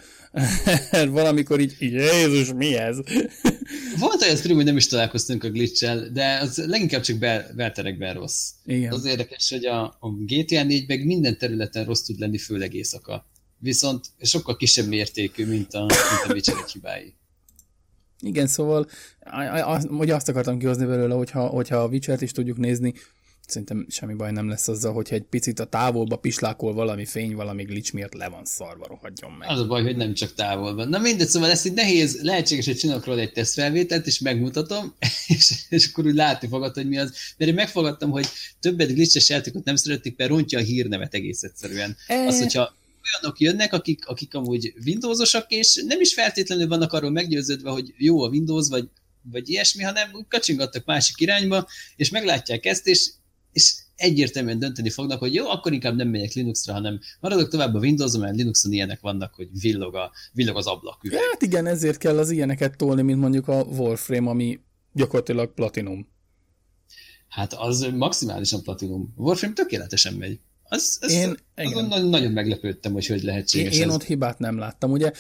Valamikor 1.09 1.61
így, 1.61 1.77
Jézus, 1.79 2.53
mi 2.53 2.77
ez? 2.77 2.99
Volt 3.99 4.23
olyan 4.23 4.37
stream, 4.37 4.57
hogy 4.57 4.65
nem 4.65 4.77
is 4.77 4.87
találkoztunk 4.87 5.45
a 5.45 5.51
glitch 5.51 6.11
de 6.13 6.39
az 6.39 6.57
leginkább 6.67 7.03
csak 7.03 7.19
be, 7.19 7.51
belterekben 7.57 8.15
rossz. 8.15 8.51
Igen. 8.65 8.93
Az 8.93 9.05
érdekes, 9.05 9.51
hogy 9.51 9.65
a, 9.65 9.83
a 9.85 10.09
GTA 10.27 10.63
4 10.63 10.89
meg 10.89 11.05
minden 11.05 11.39
területen 11.39 11.85
rossz 11.85 12.03
tud 12.03 12.19
lenni, 12.19 12.39
főleg 12.39 12.75
éjszaka. 12.75 13.27
Viszont 13.59 14.07
sokkal 14.23 14.57
kisebb 14.57 14.87
mértékű, 14.87 15.47
mint 15.47 15.75
a, 15.75 15.81
mint 15.81 16.25
a 16.29 16.33
Witcher 16.33 16.65
hibái. 16.73 17.15
Igen, 18.21 18.47
szóval 18.47 18.89
hogy 19.89 20.11
azt 20.11 20.29
akartam 20.29 20.59
kihozni 20.59 20.85
belőle, 20.85 21.15
hogyha, 21.15 21.47
hogyha 21.47 21.77
a 21.77 21.87
Witcher-t 21.87 22.21
is 22.21 22.33
tudjuk 22.33 22.57
nézni, 22.57 22.95
szerintem 23.51 23.87
semmi 23.89 24.15
baj 24.15 24.33
nem 24.33 24.49
lesz 24.49 24.69
azzal, 24.69 24.93
hogyha 24.93 25.15
egy 25.15 25.23
picit 25.23 25.59
a 25.59 25.65
távolba 25.65 26.17
pislákol 26.17 26.73
valami 26.73 27.05
fény, 27.05 27.35
valami 27.35 27.63
glitch 27.63 27.95
miatt 27.95 28.13
le 28.13 28.29
van 28.29 28.45
szarva, 28.45 28.87
rohadjon 28.87 29.33
meg. 29.33 29.49
Az 29.49 29.61
a 29.61 29.67
baj, 29.67 29.83
hogy 29.83 29.97
nem 29.97 30.15
csak 30.15 30.35
távolban. 30.35 30.89
Na 30.89 30.99
mindegy, 30.99 31.29
szóval 31.29 31.51
ezt 31.51 31.67
így 31.67 31.73
nehéz, 31.73 32.23
lehetséges, 32.23 32.67
hogy 32.67 32.77
csinálok 32.77 33.05
róla 33.05 33.21
egy 33.21 33.33
tesztfelvételt, 33.33 34.07
és 34.07 34.19
megmutatom, 34.19 34.95
és, 35.37 35.53
és 35.69 35.87
akkor 35.87 36.07
úgy 36.07 36.15
látni 36.15 36.49
fogod, 36.49 36.75
hogy 36.75 36.89
mi 36.89 36.99
az. 36.99 37.13
Mert 37.37 37.51
én 37.51 37.57
megfogadtam, 37.57 38.11
hogy 38.11 38.27
többet 38.61 38.95
glitches 38.95 39.29
játékot 39.29 39.65
nem 39.65 39.77
szeretik, 39.77 40.17
mert 40.17 40.31
rontja 40.31 40.59
a 40.59 40.63
hírnevet 40.63 41.15
egész 41.15 41.43
egyszerűen. 41.43 41.97
E... 42.07 42.27
Az, 42.27 42.39
hogyha 42.39 42.79
olyanok 43.15 43.41
jönnek, 43.41 43.73
akik, 43.73 44.07
akik 44.07 44.35
amúgy 44.35 44.75
Windowsosak, 44.85 45.51
és 45.51 45.83
nem 45.87 46.01
is 46.01 46.15
feltétlenül 46.15 46.69
vannak 46.69 46.93
arról 46.93 47.11
meggyőződve, 47.11 47.71
hogy 47.71 47.95
jó 47.97 48.23
a 48.23 48.29
Windows, 48.29 48.69
vagy, 48.69 48.89
vagy 49.23 49.49
ilyesmi, 49.49 49.83
hanem 49.83 50.27
kacsingattak 50.29 50.85
másik 50.85 51.21
irányba, 51.21 51.69
és 51.97 52.11
meglátják 52.11 52.67
ezt, 52.67 52.87
és 52.87 53.11
és 53.53 53.75
egyértelműen 53.97 54.59
dönteni 54.59 54.91
fognak, 54.91 55.19
hogy 55.19 55.35
jó, 55.35 55.49
akkor 55.49 55.73
inkább 55.73 55.97
nem 55.97 56.09
megyek 56.09 56.33
Linuxra, 56.33 56.73
hanem 56.73 57.01
maradok 57.21 57.49
tovább 57.49 57.75
a 57.75 57.79
Windows-on, 57.79 58.21
mert 58.21 58.37
Linuxon 58.37 58.73
ilyenek 58.73 59.01
vannak, 59.01 59.35
hogy 59.35 59.49
villog, 59.61 59.95
a, 59.95 60.13
villog 60.33 60.57
az 60.57 60.67
ablak. 60.67 61.05
Üveg. 61.05 61.21
Hát 61.31 61.43
igen, 61.43 61.67
ezért 61.67 61.99
kell 61.99 62.19
az 62.19 62.31
ilyeneket 62.31 62.77
tolni, 62.77 63.03
mint 63.03 63.21
mondjuk 63.21 63.49
a 63.49 63.63
Warframe, 63.63 64.31
ami 64.31 64.61
gyakorlatilag 64.93 65.55
platinum. 65.55 66.09
Hát 67.29 67.53
az 67.53 67.89
maximálisan 67.95 68.63
platinum. 68.63 69.15
Warframe 69.17 69.55
tökéletesen 69.55 70.15
megy. 70.15 70.41
Az, 70.73 70.99
az, 71.01 71.13
én, 71.13 71.35
igen. 71.57 71.85
Azon 71.85 72.09
nagyon 72.09 72.33
meglepődtem, 72.33 72.93
hogy 72.93 73.07
hogy 73.07 73.23
lehetséges 73.23 73.77
Én, 73.77 73.83
én 73.83 73.89
ott 73.89 74.03
hibát 74.03 74.39
nem 74.39 74.59
láttam. 74.59 74.91
Ugye 74.91 75.13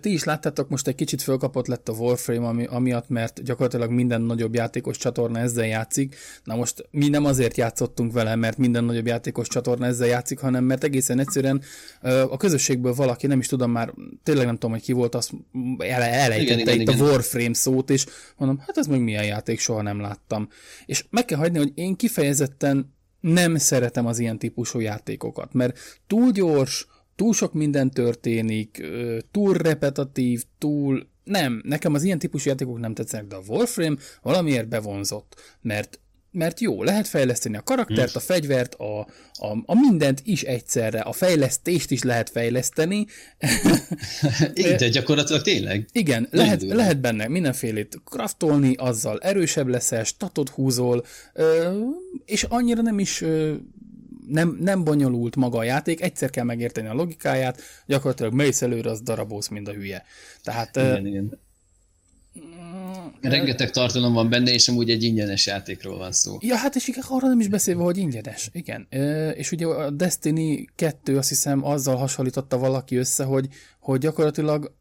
ti 0.00 0.12
is 0.12 0.24
láttátok, 0.24 0.68
most 0.68 0.86
egy 0.86 0.94
kicsit 0.94 1.22
fölkapott 1.22 1.66
lett 1.66 1.88
a 1.88 1.92
Warframe, 1.92 2.46
ami, 2.46 2.64
amiatt, 2.64 3.08
mert 3.08 3.42
gyakorlatilag 3.42 3.90
minden 3.90 4.22
nagyobb 4.22 4.54
játékos 4.54 4.96
csatorna 4.96 5.38
ezzel 5.38 5.66
játszik. 5.66 6.16
Na 6.44 6.56
most 6.56 6.88
mi 6.90 7.08
nem 7.08 7.24
azért 7.24 7.56
játszottunk 7.56 8.12
vele, 8.12 8.34
mert 8.34 8.56
minden 8.56 8.84
nagyobb 8.84 9.06
játékos 9.06 9.48
csatorna 9.48 9.86
ezzel 9.86 10.06
játszik, 10.06 10.38
hanem 10.38 10.64
mert 10.64 10.84
egészen 10.84 11.18
egyszerűen 11.18 11.62
a 12.30 12.36
közösségből 12.36 12.94
valaki, 12.94 13.26
nem 13.26 13.38
is 13.38 13.46
tudom 13.46 13.70
már, 13.70 13.92
tényleg 14.22 14.46
nem 14.46 14.54
tudom, 14.54 14.70
hogy 14.70 14.82
ki 14.82 14.92
volt, 14.92 15.14
azt 15.14 15.30
ele, 15.78 16.12
elejtette 16.12 16.60
igen, 16.60 16.80
itt 16.80 16.88
igen, 16.88 17.00
a 17.00 17.02
Warframe 17.02 17.54
szót, 17.54 17.90
és 17.90 18.06
mondom, 18.36 18.58
hát 18.58 18.76
ez 18.76 18.86
meg 18.86 19.00
milyen 19.00 19.24
játék, 19.24 19.58
soha 19.60 19.82
nem 19.82 20.00
láttam. 20.00 20.48
És 20.86 21.04
meg 21.10 21.24
kell 21.24 21.38
hagyni, 21.38 21.58
hogy 21.58 21.72
én 21.74 21.96
kifejezetten 21.96 22.94
nem 23.20 23.56
szeretem 23.56 24.06
az 24.06 24.18
ilyen 24.18 24.38
típusú 24.38 24.80
játékokat, 24.80 25.52
mert 25.52 25.78
túl 26.06 26.30
gyors, 26.30 26.86
túl 27.14 27.32
sok 27.32 27.52
minden 27.52 27.90
történik, 27.90 28.86
túl 29.30 29.54
repetitív, 29.54 30.44
túl... 30.58 31.06
Nem, 31.24 31.60
nekem 31.64 31.94
az 31.94 32.02
ilyen 32.02 32.18
típusú 32.18 32.48
játékok 32.48 32.78
nem 32.78 32.94
tetszenek, 32.94 33.26
de 33.26 33.36
a 33.36 33.42
Warframe 33.46 33.96
valamiért 34.22 34.68
bevonzott, 34.68 35.56
mert 35.60 36.00
mert 36.36 36.60
jó, 36.60 36.82
lehet 36.82 37.08
fejleszteni 37.08 37.56
a 37.56 37.62
karaktert, 37.62 38.16
a 38.16 38.20
fegyvert, 38.20 38.74
a, 38.74 39.00
a, 39.32 39.62
a 39.66 39.74
mindent 39.74 40.20
is 40.24 40.42
egyszerre, 40.42 41.00
a 41.00 41.12
fejlesztést 41.12 41.90
is 41.90 42.02
lehet 42.02 42.30
fejleszteni. 42.30 43.06
Igen, 44.54 44.76
de 44.76 44.88
gyakorlatilag 44.88 45.42
tényleg. 45.42 45.88
Igen, 45.92 46.28
lehet, 46.30 46.62
lehet 46.62 47.00
benne 47.00 47.28
mindenfélét 47.28 48.00
kraftolni, 48.04 48.74
azzal 48.74 49.18
erősebb 49.20 49.66
leszel, 49.66 50.04
statot 50.04 50.48
húzol, 50.48 51.04
és 52.24 52.42
annyira 52.42 52.82
nem 52.82 52.98
is 52.98 53.24
nem, 54.26 54.56
nem 54.60 54.84
bonyolult 54.84 55.36
maga 55.36 55.58
a 55.58 55.62
játék, 55.62 56.00
egyszer 56.00 56.30
kell 56.30 56.44
megérteni 56.44 56.88
a 56.88 56.94
logikáját, 56.94 57.62
gyakorlatilag 57.86 58.32
mész 58.32 58.62
előre, 58.62 58.90
az 58.90 59.00
darabósz, 59.00 59.48
mint 59.48 59.68
a 59.68 59.72
hülye. 59.72 60.04
Tehát 60.42 60.76
igen, 60.76 61.06
igen. 61.06 61.38
Rengeteg 63.20 63.70
tartalom 63.70 64.12
van 64.12 64.28
benne, 64.28 64.50
és 64.50 64.68
amúgy 64.68 64.90
egy 64.90 65.02
ingyenes 65.02 65.46
játékról 65.46 65.98
van 65.98 66.12
szó. 66.12 66.36
Ja, 66.40 66.56
hát 66.56 66.74
és 66.74 66.88
igen, 66.88 67.02
arra 67.08 67.28
nem 67.28 67.40
is 67.40 67.48
beszélve, 67.48 67.82
hogy 67.82 67.96
ingyenes. 67.96 68.48
Igen. 68.52 68.86
És 69.34 69.52
ugye 69.52 69.66
a 69.66 69.90
Destiny 69.90 70.66
2 70.74 71.16
azt 71.16 71.28
hiszem 71.28 71.64
azzal 71.64 71.96
hasonlította 71.96 72.58
valaki 72.58 72.96
össze, 72.96 73.24
hogy, 73.24 73.48
hogy 73.80 74.00
gyakorlatilag 74.00 74.74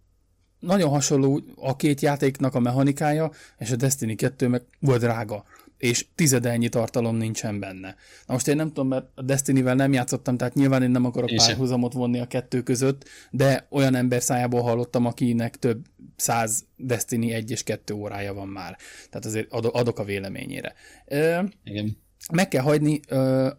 nagyon 0.60 0.90
hasonló 0.90 1.42
a 1.56 1.76
két 1.76 2.02
játéknak 2.02 2.56
a 2.56 2.60
mechanikája, 2.60 3.32
és 3.58 3.72
a 3.72 3.76
Destiny 3.76 4.16
2 4.16 4.48
meg 4.48 4.62
volt 4.80 5.00
drága 5.00 5.44
és 5.86 6.06
tizedelnyi 6.16 6.70
tartalom 6.70 7.16
nincsen 7.16 7.60
benne. 7.60 7.96
Na 8.26 8.34
most 8.34 8.48
én 8.48 8.56
nem 8.56 8.68
tudom, 8.68 8.88
mert 8.88 9.06
a 9.16 9.22
Destiny-vel 9.22 9.76
nem 9.76 9.94
játszottam, 9.94 10.38
tehát 10.38 10.54
nyilván 10.54 10.84
én 10.84 10.90
nem 10.90 11.06
akarok 11.06 11.30
párhuzamot 11.36 11.94
vonni 11.94 12.20
a 12.20 12.28
kettő 12.28 12.62
között, 12.62 13.10
de 13.32 13.68
olyan 13.70 13.96
ember 13.96 14.22
szájából 14.22 14.62
hallottam, 14.62 15.06
akinek 15.06 15.56
több 15.56 15.86
száz 16.16 16.66
Destiny 16.78 17.30
1 17.30 17.52
és 17.52 17.64
2 17.64 17.94
órája 17.94 18.34
van 18.34 18.48
már. 18.48 18.78
Tehát 19.10 19.26
azért 19.26 19.54
adok 19.54 20.00
a 20.00 20.04
véleményére. 20.04 20.74
Igen. 21.64 21.98
Meg 22.34 22.48
kell 22.48 22.62
hagyni, 22.62 23.00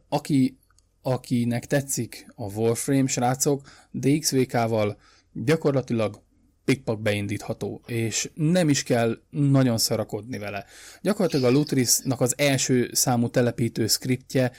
aki, 0.09 0.59
akinek 1.03 1.67
tetszik 1.67 2.27
a 2.35 2.53
Warframe, 2.53 3.07
srácok, 3.07 3.69
DXVK-val 3.91 4.99
gyakorlatilag 5.33 6.25
pikpak 6.67 7.01
beindítható, 7.01 7.83
és 7.87 8.31
nem 8.35 8.69
is 8.69 8.83
kell 8.83 9.19
nagyon 9.31 9.79
szarakodni 9.79 10.39
vele. 10.39 10.65
Gyakorlatilag 11.03 11.45
a 11.45 11.55
Lutrisnak 11.57 12.21
az 12.21 12.35
első 12.37 12.91
számú 12.93 13.29
telepítő 13.29 13.87
skriptje 13.87 14.53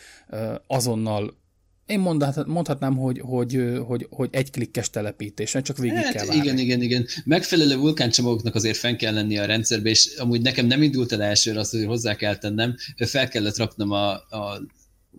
azonnal 0.68 1.38
én 1.86 2.00
mondhatnám, 2.46 2.98
hogy, 2.98 3.20
hogy, 3.20 3.80
hogy, 3.86 4.08
hogy 4.10 4.30
egy 4.32 4.52
klikkes 4.52 4.90
telepítés, 4.90 5.56
csak 5.64 5.78
végig 5.78 5.98
hát, 5.98 6.14
kell 6.14 6.26
várni. 6.26 6.42
Igen, 6.42 6.58
igen, 6.58 6.82
igen. 6.82 7.06
Megfelelő 7.26 7.76
vulkáncsomagoknak 7.76 8.56
azért 8.56 8.78
fenn 8.78 8.96
kell 8.96 9.14
lenni 9.14 9.38
a 9.38 9.46
rendszerbe, 9.46 9.90
és 9.90 10.16
amúgy 10.18 10.42
nekem 10.42 10.66
nem 10.66 10.82
indult 10.82 11.12
el 11.12 11.22
elsőre 11.24 11.60
azt, 11.60 11.72
hogy 11.72 11.86
hozzá 11.86 12.16
kell 12.16 12.38
tennem, 12.38 12.76
fel 12.98 13.28
kellett 13.28 13.58
raknom 13.58 13.92
a, 13.92 14.12
a 14.12 14.62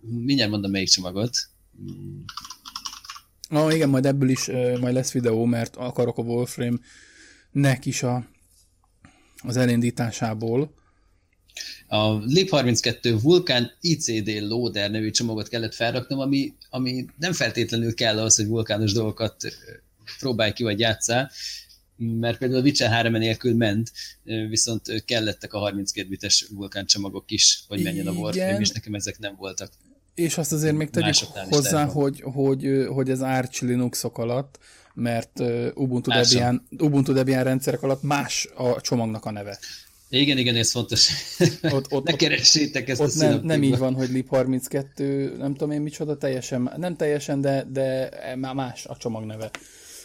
mindjárt 0.01 0.51
mondom 0.51 0.71
melyik 0.71 0.89
csomagot. 0.89 1.37
Ah, 3.49 3.73
igen, 3.73 3.89
majd 3.89 4.05
ebből 4.05 4.29
is 4.29 4.45
majd 4.79 4.93
lesz 4.93 5.11
videó, 5.11 5.45
mert 5.45 5.75
akarok 5.75 6.17
a 6.17 6.21
Wolframe-nek 6.21 7.85
is 7.85 8.03
a, 8.03 8.27
az 9.37 9.57
elindításából. 9.57 10.73
A 11.87 12.19
Lip32 12.19 13.19
Vulkan 13.21 13.71
ICD 13.81 14.27
Loader 14.41 14.91
nevű 14.91 15.11
csomagot 15.11 15.47
kellett 15.47 15.73
felraknom, 15.73 16.19
ami, 16.19 16.53
ami 16.69 17.05
nem 17.17 17.33
feltétlenül 17.33 17.93
kell 17.93 18.19
az, 18.19 18.35
hogy 18.35 18.47
vulkános 18.47 18.93
dolgokat 18.93 19.35
próbálj 20.19 20.53
ki, 20.53 20.63
vagy 20.63 20.79
játszál, 20.79 21.31
mert 21.95 22.37
például 22.37 22.59
a 22.59 22.63
Witcher 22.63 22.89
3 22.89 23.13
nélkül 23.13 23.55
ment, 23.55 23.91
viszont 24.49 25.03
kellettek 25.05 25.53
a 25.53 25.59
32 25.59 26.07
bites 26.07 26.45
vulkán 26.49 26.85
csomagok 26.85 27.31
is, 27.31 27.63
hogy 27.67 27.83
menjen 27.83 28.07
a 28.07 28.11
Warframe, 28.11 28.59
és 28.59 28.69
nekem 28.69 28.93
ezek 28.93 29.19
nem 29.19 29.35
voltak. 29.35 29.71
És 30.19 30.37
azt 30.37 30.51
azért 30.51 30.75
még 30.75 30.89
tegyük 30.89 31.15
hozzá, 31.49 31.85
hogy, 31.85 32.21
hogy, 32.21 32.85
hogy 32.93 33.09
ez 33.09 33.21
Arch 33.21 33.63
Linuxok 33.63 34.17
alatt, 34.17 34.59
mert 34.93 35.39
Ubuntu 35.73 36.11
Debian, 36.11 36.67
Ubuntu 36.77 37.13
Debian 37.13 37.43
rendszerek 37.43 37.83
alatt 37.83 38.03
más 38.03 38.47
a 38.55 38.81
csomagnak 38.81 39.25
a 39.25 39.31
neve. 39.31 39.59
Igen, 40.09 40.37
igen, 40.37 40.55
ez 40.55 40.71
fontos. 40.71 41.09
Ott, 41.61 41.91
ott, 41.91 42.05
ne 42.09 42.15
keressétek 42.15 42.89
ezt 42.89 43.01
ott 43.01 43.13
a 43.13 43.29
nem, 43.29 43.39
nem 43.43 43.63
így 43.63 43.77
van, 43.77 43.93
hogy 43.93 44.09
lib32, 44.13 45.37
nem 45.37 45.51
tudom 45.51 45.71
én 45.71 45.81
micsoda, 45.81 46.17
teljesen, 46.17 46.73
nem 46.77 46.95
teljesen, 46.95 47.41
de, 47.41 47.65
de 47.71 48.09
már 48.35 48.53
más 48.53 48.85
a 48.85 48.97
csomag 48.97 49.25
neve. 49.25 49.51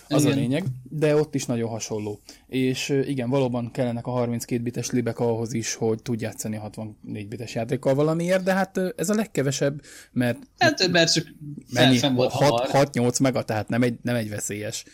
Az 0.08 0.22
Igen. 0.24 0.36
a 0.36 0.40
lényeg, 0.40 0.64
de 0.82 1.16
ott 1.16 1.34
is 1.34 1.46
nagyon 1.46 1.68
hasonló. 1.68 2.20
És 2.46 2.88
igen, 3.06 3.30
valóban 3.30 3.70
kellenek 3.70 4.06
a 4.06 4.10
32 4.10 4.62
bites 4.62 4.90
libek 4.90 5.18
ahhoz 5.18 5.52
is, 5.52 5.74
hogy 5.74 6.02
tudj 6.02 6.22
játszani 6.24 6.56
a 6.56 6.60
64 6.60 7.28
bites 7.28 7.54
játékkal 7.54 7.94
valamiért, 7.94 8.42
de 8.42 8.52
hát 8.52 8.80
ez 8.96 9.08
a 9.08 9.14
legkevesebb, 9.14 9.82
mert 10.12 10.38
Hát, 10.58 10.88
mert 10.90 11.12
csak 11.12 11.26
mennyi? 11.72 11.98
fenn 11.98 12.14
volt 12.14 12.30
hamar. 12.32 12.68
6-8 12.72 13.22
mega, 13.22 13.42
tehát 13.44 13.68
nem 13.68 13.82
egy, 13.82 13.98
nem 14.02 14.14
egy 14.14 14.28
veszélyes. 14.28 14.84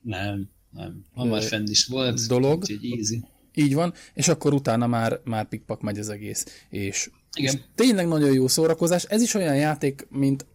Nem, 0.00 0.48
nem. 0.70 1.04
Hamar 1.14 1.42
fenn 1.42 1.66
is 1.66 1.86
volt. 1.86 2.26
dolog. 2.26 2.60
Úgyhogy 2.60 2.90
easy. 2.98 3.22
Így 3.54 3.74
van, 3.74 3.92
és 4.14 4.28
akkor 4.28 4.52
utána 4.54 4.86
már, 4.86 5.20
már 5.24 5.48
pikpak 5.48 5.80
megy 5.80 5.98
az 5.98 6.08
egész. 6.08 6.64
És, 6.68 7.10
Igen. 7.36 7.54
és 7.54 7.60
tényleg 7.74 8.08
nagyon 8.08 8.32
jó 8.32 8.48
szórakozás. 8.48 9.04
Ez 9.04 9.22
is 9.22 9.34
olyan 9.34 9.56
játék, 9.56 10.06
mint 10.10 10.46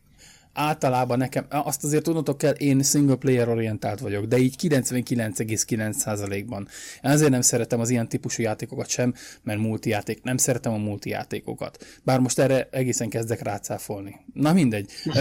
általában 0.57 1.17
nekem, 1.17 1.45
azt 1.49 1.83
azért 1.83 2.03
tudnotok 2.03 2.37
kell, 2.37 2.53
én 2.53 2.83
single 2.83 3.15
player 3.15 3.49
orientált 3.49 3.99
vagyok, 3.99 4.25
de 4.25 4.37
így 4.37 4.55
99,9%-ban. 4.61 6.67
Én 7.03 7.11
azért 7.11 7.29
nem 7.29 7.41
szeretem 7.41 7.79
az 7.79 7.89
ilyen 7.89 8.09
típusú 8.09 8.43
játékokat 8.43 8.89
sem, 8.89 9.13
mert 9.43 9.59
multijáték, 9.59 10.23
nem 10.23 10.37
szeretem 10.37 10.73
a 10.73 10.77
multijátékokat. 10.77 11.85
Bár 12.03 12.19
most 12.19 12.39
erre 12.39 12.67
egészen 12.71 13.09
kezdek 13.09 13.41
rácáfolni. 13.41 14.15
Na 14.33 14.53
mindegy. 14.53 14.91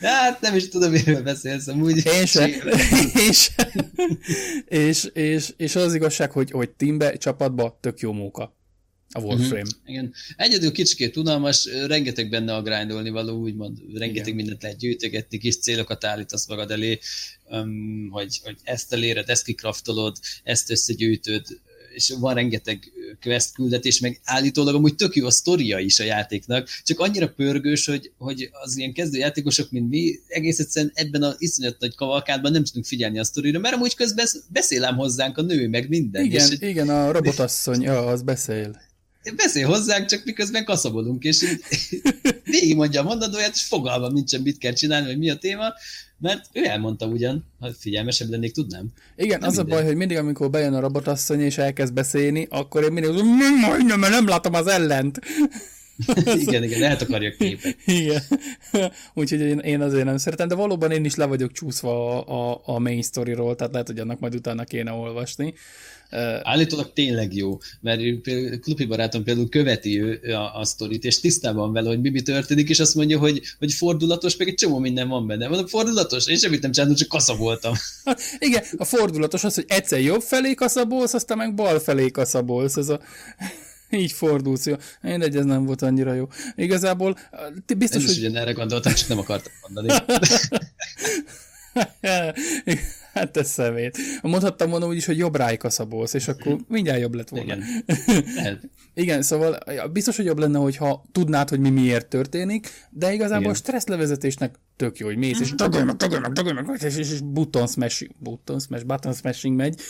Hát 0.00 0.40
nem 0.40 0.56
is 0.56 0.68
tudom, 0.68 0.90
miről 0.90 1.22
beszélsz 1.22 1.66
amúgy. 1.66 2.06
Én 2.06 2.26
se. 2.26 2.46
Én 3.26 3.32
se. 3.32 3.72
és, 4.64 5.04
és, 5.04 5.52
és 5.56 5.76
az 5.76 5.94
igazság, 5.94 6.30
hogy, 6.30 6.50
hogy 6.50 6.70
teambe, 6.70 7.12
csapatba 7.12 7.78
tök 7.80 8.00
jó 8.00 8.12
móka. 8.12 8.54
A 9.12 9.20
Warframe. 9.20 9.70
Igen. 9.86 10.14
Egyedül 10.36 10.72
kicsikét 10.72 11.16
unalmas, 11.16 11.64
rengeteg 11.86 12.28
benne 12.28 12.54
a 12.54 12.62
grindolni 12.62 13.10
való, 13.10 13.40
úgymond, 13.40 13.78
rengeteg 13.94 14.26
Igen. 14.26 14.34
mindent 14.34 14.62
lehet 14.62 14.78
gyűjtögetni, 14.78 15.38
kis 15.38 15.58
célokat 15.58 16.04
állítasz 16.04 16.48
magad 16.48 16.70
elé, 16.70 16.98
um, 17.50 18.08
hogy, 18.10 18.40
hogy 18.42 18.56
ezt 18.62 18.92
eléred, 18.92 19.28
ezt 19.28 19.44
kikraftolod, 19.44 20.16
ezt 20.42 20.70
összegyűjtöd, 20.70 21.46
és 21.94 22.14
van 22.18 22.34
rengeteg 22.34 22.92
quest 23.20 23.54
küldetés, 23.54 24.00
meg 24.00 24.20
állítólag 24.24 24.74
amúgy 24.74 24.94
tök 24.94 25.14
jó 25.14 25.26
a 25.26 25.30
sztoria 25.30 25.78
is 25.78 26.00
a 26.00 26.04
játéknak, 26.04 26.68
csak 26.84 27.00
annyira 27.00 27.28
pörgős, 27.28 27.86
hogy, 27.86 28.12
hogy 28.18 28.50
az 28.52 28.76
ilyen 28.76 28.92
kezdőjátékosok, 28.92 29.70
mint 29.70 29.88
mi, 29.88 30.18
egész 30.28 30.58
egyszerűen 30.58 30.92
ebben 30.94 31.22
az 31.22 31.34
iszonyat 31.38 31.76
nagy 31.78 31.94
kavalkádban 31.94 32.52
nem 32.52 32.64
tudunk 32.64 32.84
figyelni 32.84 33.18
a 33.18 33.24
sztorira, 33.24 33.58
mert 33.58 33.74
amúgy 33.74 33.94
közben 33.94 34.26
beszél 34.48 34.84
ám 34.84 34.96
hozzánk 34.96 35.38
a 35.38 35.42
nő, 35.42 35.68
meg 35.68 35.88
minden. 35.88 36.24
Igen, 36.24 36.50
és 36.50 36.68
igen, 36.68 36.88
a 36.88 37.12
robotasszony, 37.12 37.88
az 37.88 38.22
beszél. 38.22 38.88
Beszél 39.36 39.66
hozzánk, 39.66 40.06
csak 40.06 40.24
miközben 40.24 40.64
kaszabolunk, 40.64 41.24
és 41.24 41.42
így 41.42 41.60
végig 42.44 42.76
mondja 42.76 43.00
a 43.00 43.04
mondandóját, 43.04 43.54
és 43.54 43.62
fogalmam 43.62 44.12
nincsen, 44.12 44.42
mit 44.42 44.58
kell 44.58 44.72
csinálni, 44.72 45.06
vagy 45.06 45.18
mi 45.18 45.30
a 45.30 45.36
téma, 45.36 45.72
mert 46.18 46.44
ő 46.52 46.64
elmondta 46.64 47.06
ugyan, 47.06 47.44
ha 47.60 47.70
figyelmesebb 47.78 48.30
lennék, 48.30 48.52
tudnám. 48.52 48.86
Igen, 49.16 49.38
Nem 49.40 49.48
az 49.48 49.58
a 49.58 49.62
mindegy. 49.62 49.78
baj, 49.78 49.86
hogy 49.88 49.96
mindig, 49.96 50.16
amikor 50.16 50.50
bejön 50.50 50.74
a 50.74 50.80
robotasszony 50.80 51.40
és 51.40 51.58
elkezd 51.58 51.92
beszélni, 51.92 52.46
akkor 52.50 52.82
én 52.84 52.92
mindig 52.92 53.10
"Mm, 53.22 53.60
majdnem, 53.60 53.98
mert 54.00 54.12
nem 54.12 54.26
látom 54.28 54.54
az 54.54 54.66
ellent. 54.66 55.18
igen, 56.46 56.62
igen, 56.62 56.82
eltakarja 56.82 57.30
a 57.30 57.34
képet. 57.38 57.76
Igen. 58.00 58.22
Úgyhogy 59.14 59.40
én, 59.40 59.58
én 59.58 59.80
azért 59.80 60.04
nem 60.04 60.16
szeretem, 60.16 60.48
de 60.48 60.54
valóban 60.54 60.90
én 60.90 61.04
is 61.04 61.14
le 61.14 61.24
vagyok 61.24 61.52
csúszva 61.52 62.24
a, 62.26 62.50
a, 62.52 62.60
a 62.64 62.78
main 62.78 63.02
storyról, 63.02 63.56
tehát 63.56 63.72
lehet, 63.72 63.86
hogy 63.86 63.98
annak 63.98 64.20
majd 64.20 64.34
utána 64.34 64.64
kéne 64.64 64.92
olvasni. 64.92 65.54
Állítólag 66.42 66.92
tényleg 66.92 67.34
jó, 67.34 67.58
mert 67.80 68.00
Klupi 68.60 68.84
barátom 68.84 69.22
például 69.22 69.48
követi 69.48 70.00
ő 70.00 70.20
a, 70.34 70.58
a 70.58 70.64
sztorit, 70.64 71.04
és 71.04 71.20
tisztában 71.20 71.72
vele, 71.72 71.88
hogy 71.88 72.00
mi, 72.00 72.22
történik, 72.22 72.68
és 72.68 72.80
azt 72.80 72.94
mondja, 72.94 73.18
hogy, 73.18 73.42
hogy 73.58 73.72
fordulatos, 73.72 74.36
meg 74.36 74.48
egy 74.48 74.54
csomó 74.54 74.78
minden 74.78 75.08
van 75.08 75.26
benne. 75.26 75.48
Mondom, 75.48 75.66
fordulatos? 75.66 76.26
Én 76.26 76.36
semmit 76.36 76.62
nem 76.62 76.72
csináltam, 76.72 76.96
csak 76.96 77.08
kasza 77.08 77.36
voltam. 77.36 77.74
igen, 78.38 78.64
a 78.76 78.84
fordulatos 78.84 79.44
az, 79.44 79.54
hogy 79.54 79.64
egyszer 79.68 80.00
jobb 80.00 80.22
felé 80.22 80.54
kaszabolsz, 80.54 81.14
aztán 81.14 81.36
meg 81.36 81.54
bal 81.54 81.78
felé 81.78 82.10
kaszabolsz. 82.10 82.76
Ez 82.76 82.88
a... 82.88 83.00
Így 83.90 84.12
fordulsz, 84.12 84.66
jó. 84.66 84.74
Mindegy, 85.02 85.36
ez 85.36 85.44
nem 85.44 85.64
volt 85.64 85.82
annyira 85.82 86.14
jó. 86.14 86.28
Igazából 86.56 87.18
ti 87.66 87.74
biztos, 87.74 88.02
Én 88.02 88.08
is 88.08 88.22
hogy... 88.22 88.34
erre 88.34 88.52
gondoltam, 88.52 88.94
csak 88.94 89.08
nem 89.08 89.18
akartam 89.18 89.52
mondani. 89.62 89.88
hát 93.12 93.36
ez 93.36 93.48
szemét. 93.48 93.98
Mondhattam 94.22 94.70
volna 94.70 94.86
úgy 94.86 94.96
is, 94.96 95.06
hogy 95.06 95.18
jobb 95.18 95.36
rájkaszabolsz, 95.36 96.14
és 96.14 96.28
akkor 96.28 96.58
mindjárt 96.68 97.00
jobb 97.00 97.14
lett 97.14 97.28
volna. 97.28 97.44
Igen. 97.44 97.64
Igen, 98.94 99.22
szóval 99.22 99.58
biztos, 99.92 100.16
hogy 100.16 100.24
jobb 100.24 100.38
lenne, 100.38 100.58
hogyha 100.58 101.04
tudnád, 101.12 101.48
hogy 101.48 101.60
mi 101.60 101.70
miért 101.70 102.08
történik, 102.08 102.70
de 102.90 103.12
igazából 103.12 103.40
Igen. 103.40 103.52
a 103.52 103.56
stresszlevezetésnek 103.56 104.54
tök 104.76 104.98
jó, 104.98 105.06
hogy 105.06 105.16
mész, 105.16 105.40
és 105.40 105.52
tagolj 105.56 105.84
meg, 105.84 105.96
tagolj 105.96 106.20
meg, 106.20 106.32
tagolj 106.32 106.54
meg, 106.54 106.80
és, 106.82 106.96
és, 106.96 107.10
és 107.10 107.20
button 107.20 107.66
smash, 107.66 108.08
button 108.18 108.60
smash, 108.60 108.84
button 108.84 109.12
smashing 109.12 109.56
megy, 109.56 109.80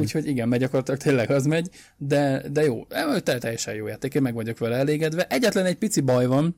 úgyhogy 0.00 0.26
igen, 0.26 0.48
megy 0.48 0.60
gyakorlatilag 0.60 1.00
tényleg 1.00 1.30
az 1.30 1.46
megy, 1.46 1.68
de, 1.96 2.48
de 2.50 2.62
jó, 2.62 2.84
te- 3.22 3.38
teljesen 3.38 3.74
jó 3.74 3.86
játék, 3.86 4.14
én 4.14 4.22
meg 4.22 4.34
vagyok 4.34 4.58
vele 4.58 4.76
elégedve. 4.76 5.26
Egyetlen 5.26 5.64
egy 5.64 5.76
pici 5.76 6.00
baj 6.00 6.26
van, 6.26 6.56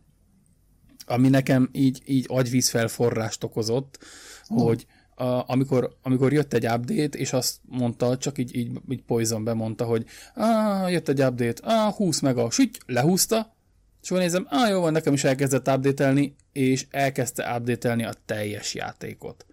ami 1.07 1.29
nekem 1.29 1.69
így, 1.73 2.03
így 2.07 2.25
agyvízfelforrást 2.29 3.45
okozott, 3.45 3.99
hogy 4.47 4.87
a, 5.15 5.53
amikor, 5.53 5.97
amikor 6.03 6.33
jött 6.33 6.53
egy 6.53 6.67
update, 6.67 7.19
és 7.19 7.33
azt 7.33 7.57
mondta, 7.63 8.17
csak 8.17 8.39
így, 8.39 8.57
így, 8.57 8.71
így 8.89 9.03
Poison 9.03 9.45
bemondta, 9.45 9.85
hogy 9.85 10.05
ah, 10.35 10.91
jött 10.93 11.09
egy 11.09 11.23
update, 11.23 11.63
ah, 11.63 11.95
20 11.95 12.21
mega, 12.21 12.51
süty, 12.51 12.79
lehúzta, 12.87 13.57
és 14.03 14.11
akkor 14.11 14.23
nézem, 14.23 14.47
ah, 14.51 14.69
jó 14.69 14.81
van, 14.81 14.93
nekem 14.93 15.13
is 15.13 15.25
elkezdett 15.25 15.69
update 15.69 16.15
és 16.53 16.87
elkezdte 16.91 17.57
update 17.57 18.09
a 18.09 18.15
teljes 18.25 18.75
játékot. 18.75 19.47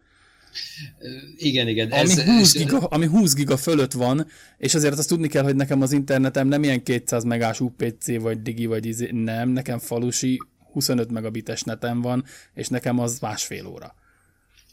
Igen, 1.38 1.68
igen. 1.68 1.92
Ami, 1.92 2.00
ez, 2.02 2.24
20 2.24 2.54
és- 2.56 2.62
giga, 2.62 2.78
ami 2.78 3.06
20 3.06 3.34
giga 3.34 3.58
fölött 3.58 3.92
van, 3.92 4.28
és 4.58 4.76
azért 4.76 4.98
azt 4.98 5.08
tudni 5.08 5.28
kell, 5.28 5.44
hogy 5.44 5.56
nekem 5.56 5.82
az 5.82 5.92
internetem 5.92 6.48
nem 6.48 6.64
ilyen 6.64 6.84
200 6.84 7.24
megás 7.24 7.60
UPC, 7.60 8.20
vagy 8.20 8.42
digi, 8.42 8.66
vagy 8.66 8.86
izé, 8.86 9.10
nem, 9.12 9.50
nekem 9.50 9.80
falusi 9.80 10.40
25 10.72 11.12
megabites 11.12 11.64
netem 11.64 12.02
van, 12.02 12.24
és 12.54 12.68
nekem 12.68 13.00
az 13.00 13.20
másfél 13.20 13.66
óra. 13.68 13.96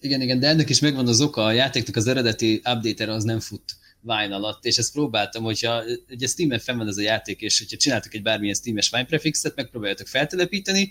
Igen, 0.01 0.21
igen, 0.21 0.41
de 0.41 0.49
ennek 0.49 0.69
is 0.69 0.81
megvan 0.81 1.07
az 1.09 1.21
oka, 1.21 1.45
a 1.45 1.53
játéknak 1.53 1.97
az 1.97 2.07
eredeti 2.07 2.55
update 2.55 3.13
az 3.13 3.25
nem 3.25 3.41
fut 3.41 3.77
Wine 4.03 4.35
alatt, 4.35 4.65
és 4.65 4.79
ezt 4.79 4.93
próbáltam, 4.93 5.43
hogyha 5.43 5.83
ugye 6.11 6.27
Steam-en 6.27 6.59
fenn 6.59 6.77
van 6.77 6.89
ez 6.89 6.97
a 6.97 7.01
játék, 7.01 7.41
és 7.41 7.59
hogyha 7.59 7.77
csináltok 7.77 8.15
egy 8.15 8.23
bármilyen 8.23 8.55
Steam-es 8.55 8.93
Wine 8.93 9.07
prefixet, 9.07 9.57
megpróbáljátok 9.57 10.07
feltelepíteni, 10.07 10.91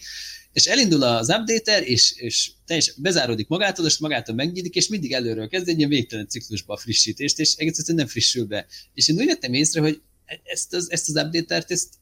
és 0.53 0.65
elindul 0.65 1.03
az 1.03 1.29
updater, 1.29 1.83
és, 1.83 2.13
és 2.15 2.51
teljesen 2.65 2.95
bezáródik 2.97 3.47
magától, 3.47 3.85
és 3.85 3.97
magától 3.97 4.35
megnyílik, 4.35 4.75
és 4.75 4.87
mindig 4.87 5.13
előről 5.13 5.47
kezd 5.47 5.67
egy 5.67 5.77
ilyen 5.77 5.89
végtelen 5.89 6.27
ciklusba 6.27 6.73
a 6.73 6.77
frissítést, 6.77 7.39
és 7.39 7.55
egész 7.55 7.77
egyszerűen 7.77 8.03
nem 8.03 8.11
frissül 8.11 8.45
be. 8.45 8.65
És 8.93 9.07
én 9.07 9.17
úgy 9.17 9.25
vettem 9.25 9.53
észre, 9.53 9.81
hogy 9.81 10.01
ezt 10.43 10.73
az, 10.73 10.91
ezt 10.91 11.09
az 11.09 11.23
updatert, 11.23 11.71
ezt, 11.71 11.93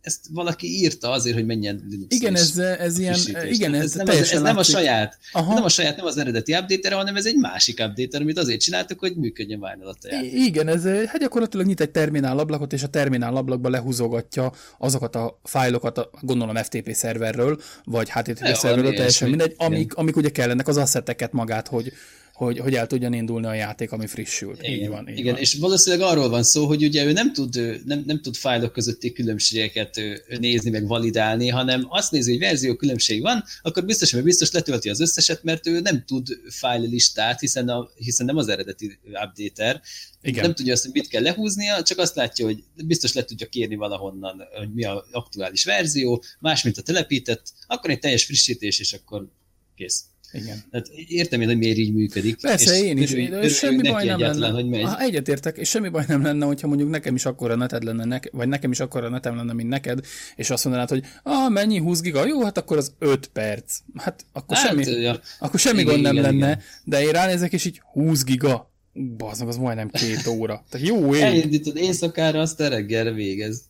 ezt 0.00 0.26
valaki 0.30 0.66
írta 0.66 1.10
azért, 1.10 1.34
hogy 1.34 1.46
menjen 1.46 1.86
Linux 1.90 2.16
Igen, 2.16 2.36
ez, 2.36 2.58
ez 2.58 2.98
ilyen, 2.98 3.18
igen, 3.50 3.74
ez, 3.74 3.82
ez, 3.82 3.94
nem, 3.94 4.08
az, 4.08 4.32
ez 4.32 4.40
nem 4.40 4.56
a 4.56 4.62
saját, 4.62 5.18
Aha. 5.32 5.54
nem 5.54 5.64
a 5.64 5.68
saját, 5.68 5.96
nem 5.96 6.06
az 6.06 6.16
eredeti 6.16 6.52
update 6.54 6.94
hanem 6.94 7.16
ez 7.16 7.26
egy 7.26 7.36
másik 7.36 7.80
update 7.80 8.18
amit 8.18 8.38
azért 8.38 8.60
csináltak, 8.60 8.98
hogy 8.98 9.16
működjön 9.16 9.62
Wine 9.62 10.24
Igen, 10.46 10.68
ez 10.68 10.84
eh, 10.84 11.06
hát 11.06 11.20
gyakorlatilag 11.20 11.66
nyit 11.66 11.80
egy 11.80 11.90
terminál 11.90 12.38
ablakot, 12.38 12.72
és 12.72 12.82
a 12.82 12.88
terminál 12.88 13.36
ablakba 13.36 13.68
lehúzogatja 13.68 14.52
azokat 14.78 15.16
a 15.16 15.40
fájlokat, 15.44 15.98
a, 15.98 16.10
gondolom 16.20 16.56
FTP 16.56 16.92
szerverről, 16.94 17.60
vagy 17.84 18.10
HTTP 18.10 18.54
szerverről, 18.54 18.94
teljesen 18.94 19.28
mindegy, 19.28 19.54
amik, 19.56 19.94
amik 19.94 20.16
ugye 20.16 20.28
kellenek, 20.28 20.68
az 20.68 20.76
asszeteket 20.76 21.32
magát, 21.32 21.68
hogy, 21.68 21.92
hogy, 22.40 22.58
hogy 22.58 22.74
el 22.74 22.86
tudjon 22.86 23.12
indulni 23.12 23.46
a 23.46 23.54
játék, 23.54 23.92
ami 23.92 24.06
frissült. 24.06 24.68
Így 24.68 24.88
van, 24.88 25.08
így 25.08 25.18
igen 25.18 25.32
van. 25.32 25.42
és 25.42 25.54
valószínűleg 25.54 26.06
arról 26.08 26.28
van 26.28 26.42
szó, 26.42 26.66
hogy 26.66 26.84
ugye 26.84 27.04
ő 27.04 27.12
nem 27.12 27.32
tud, 27.32 27.82
nem, 27.84 28.02
nem 28.06 28.20
tud 28.20 28.36
fájlok 28.36 28.72
közötti 28.72 29.12
különbségeket 29.12 30.00
nézni, 30.38 30.70
meg 30.70 30.86
validálni, 30.86 31.48
hanem 31.48 31.86
azt 31.88 32.10
nézi, 32.10 32.30
hogy 32.30 32.40
verzió 32.40 32.74
különbség 32.74 33.22
van, 33.22 33.44
akkor 33.62 33.84
biztos, 33.84 34.12
hogy 34.12 34.22
biztos 34.22 34.50
letölti 34.50 34.88
az 34.88 35.00
összeset, 35.00 35.42
mert 35.42 35.66
ő 35.66 35.80
nem 35.80 36.04
tud 36.06 36.28
fájl 36.48 36.88
listát, 36.88 37.40
hiszen, 37.40 37.68
a, 37.68 37.90
hiszen 37.94 38.26
nem 38.26 38.36
az 38.36 38.48
eredeti 38.48 38.98
updater, 39.04 39.80
Igen. 40.22 40.44
nem 40.44 40.54
tudja 40.54 40.72
azt, 40.72 40.82
hogy 40.82 40.92
mit 40.92 41.08
kell 41.08 41.22
lehúznia, 41.22 41.82
csak 41.82 41.98
azt 41.98 42.14
látja, 42.14 42.44
hogy 42.44 42.64
biztos 42.84 43.12
le 43.12 43.24
tudja 43.24 43.46
kérni 43.46 43.74
valahonnan, 43.74 44.42
hogy 44.58 44.72
mi 44.74 44.84
a 44.84 45.04
aktuális 45.12 45.64
verzió, 45.64 46.22
más, 46.38 46.62
mint 46.62 46.78
a 46.78 46.82
telepített, 46.82 47.42
akkor 47.66 47.90
egy 47.90 47.98
teljes 47.98 48.24
frissítés, 48.24 48.78
és 48.78 48.92
akkor 48.92 49.28
kész. 49.74 50.04
Igen. 50.32 50.62
Tehát 50.70 50.88
értem 51.08 51.40
én, 51.40 51.46
hogy 51.46 51.58
miért 51.58 51.76
így 51.76 51.94
működik. 51.94 52.40
Persze, 52.40 52.74
és 52.74 52.82
én 52.82 52.96
is. 52.98 53.10
és 53.10 53.12
örülünk 53.12 53.50
semmi 53.50 53.88
baj 53.88 54.04
nem 54.04 54.18
lenne. 54.18 54.48
hogy 54.48 54.68
megy. 54.68 54.82
Ha 54.82 55.00
egyetértek, 55.00 55.56
és 55.56 55.68
semmi 55.68 55.88
baj 55.88 56.04
nem 56.08 56.22
lenne, 56.22 56.44
hogyha 56.46 56.66
mondjuk 56.66 56.90
nekem 56.90 57.14
is 57.14 57.24
akkora 57.24 57.54
neted 57.54 57.82
lenne, 57.82 58.04
nek, 58.04 58.28
vagy 58.32 58.48
nekem 58.48 58.70
is 58.70 58.80
akkora 58.80 59.08
netem 59.08 59.36
lenne, 59.36 59.52
mint 59.52 59.68
neked, 59.68 60.00
és 60.36 60.50
azt 60.50 60.64
mondanád, 60.64 60.88
hogy 60.88 61.02
ah, 61.22 61.50
mennyi 61.50 61.78
20 61.78 62.00
giga, 62.00 62.26
jó, 62.26 62.42
hát 62.44 62.58
akkor 62.58 62.76
az 62.76 62.92
5 62.98 63.26
perc. 63.26 63.78
Hát 63.96 64.24
akkor 64.32 64.56
Hát, 64.56 64.66
semmi, 64.66 65.00
ja. 65.00 65.20
akkor 65.38 65.60
semmi 65.60 65.80
Igen, 65.80 65.92
gond 65.92 66.04
nem 66.04 66.12
igen, 66.12 66.24
lenne, 66.24 66.46
igen. 66.46 66.62
de 66.84 67.02
én 67.02 67.10
ránézek, 67.10 67.52
és 67.52 67.64
így 67.64 67.80
20 67.92 68.24
giga. 68.24 68.68
Bazd 69.16 69.48
az 69.48 69.56
majdnem 69.56 69.90
két 69.90 70.26
óra. 70.26 70.64
Tehát 70.70 70.86
jó 70.86 71.14
ég. 71.14 71.20
Elindítod 71.20 71.76
éjszakára, 71.76 72.40
aztán 72.40 72.70
reggelre 72.70 73.12
végez. 73.12 73.62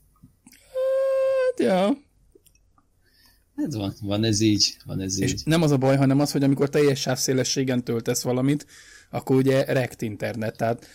Hát, 0.66 1.68
ja. 1.68 1.96
Hát 3.62 3.74
van, 3.74 3.94
van 4.02 4.24
ez 4.24 4.40
így, 4.40 4.76
van 4.84 5.00
ez 5.00 5.20
És 5.20 5.32
így. 5.32 5.42
nem 5.44 5.62
az 5.62 5.70
a 5.70 5.76
baj, 5.76 5.96
hanem 5.96 6.20
az, 6.20 6.32
hogy 6.32 6.42
amikor 6.42 6.68
teljes 6.68 7.00
sávszélességen 7.00 7.84
töltesz 7.84 8.22
valamit, 8.22 8.66
akkor 9.10 9.36
ugye 9.36 9.64
rekt 9.64 10.02
internet, 10.02 10.56
tehát 10.56 10.86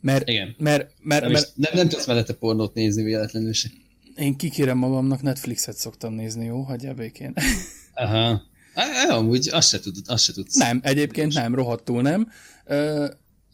mert, 0.00 0.28
Igen. 0.28 0.54
mert, 0.58 0.92
mert, 1.02 1.22
Nem, 1.22 1.32
mert, 1.32 1.46
is, 1.46 1.52
nem, 1.54 1.72
nem 1.74 1.88
tudsz 1.88 2.06
mellette 2.06 2.32
pornót 2.34 2.74
nézni 2.74 3.02
véletlenül 3.02 3.52
se. 3.52 3.68
én 4.16 4.36
kikérem 4.36 4.78
magamnak, 4.78 5.22
Netflixet 5.22 5.76
szoktam 5.76 6.12
nézni, 6.12 6.44
jó? 6.44 6.60
Hagyjál 6.62 6.94
békén. 6.94 7.34
Aha. 7.94 8.42
Á, 8.74 9.14
amúgy 9.16 9.48
azt 9.52 9.68
se 9.68 9.80
tudod, 9.80 10.04
azt 10.06 10.24
se 10.24 10.32
tudsz. 10.32 10.56
Nem, 10.56 10.80
egyébként 10.82 11.34
nem, 11.34 11.54
rohadtul 11.54 12.02
nem. 12.02 12.28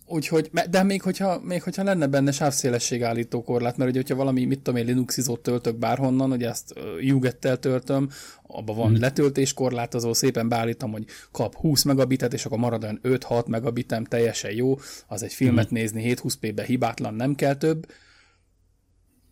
Úgyhogy, 0.08 0.50
de 0.70 0.82
még 0.82 1.02
hogyha, 1.02 1.40
még 1.40 1.62
hogyha 1.62 1.82
lenne 1.82 2.06
benne 2.06 2.32
sávszélesség 2.32 3.02
állító 3.02 3.42
korlát, 3.42 3.76
mert 3.76 3.90
ugye, 3.90 4.00
hogyha 4.00 4.14
valami, 4.14 4.44
mit 4.44 4.60
tudom 4.60 4.80
én, 4.80 4.86
Linuxizót 4.86 5.40
töltök 5.40 5.76
bárhonnan, 5.76 6.30
hogy 6.30 6.42
ezt 6.42 6.74
Jugettel 7.00 7.58
töltöm, 7.58 8.08
abban 8.42 8.76
van 8.76 8.90
mm. 8.90 9.00
letöltéskorlátozó, 9.00 10.12
szépen 10.12 10.48
beállítom, 10.48 10.92
hogy 10.92 11.04
kap 11.32 11.54
20 11.54 11.82
megabitet, 11.82 12.32
és 12.32 12.44
akkor 12.44 12.58
marad 12.58 12.82
olyan 12.82 13.00
5-6 13.02 13.46
megabitem, 13.46 14.04
teljesen 14.04 14.52
jó, 14.52 14.78
az 15.06 15.22
egy 15.22 15.32
filmet 15.32 15.66
mm. 15.66 15.74
nézni 15.74 16.14
720p-be 16.14 16.62
hibátlan, 16.62 17.14
nem 17.14 17.34
kell 17.34 17.54
több. 17.54 17.86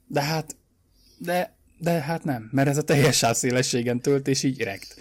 De 0.07 0.21
hát, 0.21 0.57
de, 1.19 1.55
de 1.79 1.91
hát 1.91 2.25
nem, 2.25 2.49
mert 2.53 2.69
ez 2.69 2.77
a 2.77 2.83
teljes 2.83 3.17
sávszélességen 3.17 4.01
tölt, 4.01 4.29
és 4.29 4.43
így 4.43 4.61
rekt. 4.61 4.97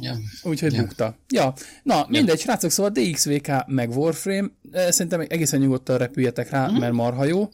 Ja. 0.00 0.16
Úgyhogy 0.42 0.72
Ja. 0.72 0.80
bukta. 0.82 1.16
Ja, 1.28 1.54
na 1.82 2.06
mindegy, 2.08 2.40
srácok, 2.40 2.70
szóval 2.70 2.90
DXVK 2.92 3.48
meg 3.66 3.90
Warframe, 3.96 4.48
eh, 4.72 4.90
szerintem 4.90 5.24
egészen 5.28 5.60
nyugodtan 5.60 5.98
repüljetek 5.98 6.50
rá, 6.50 6.66
Mhm. 6.66 6.78
mert 6.80 6.92
marha 6.92 7.24
jó. 7.24 7.48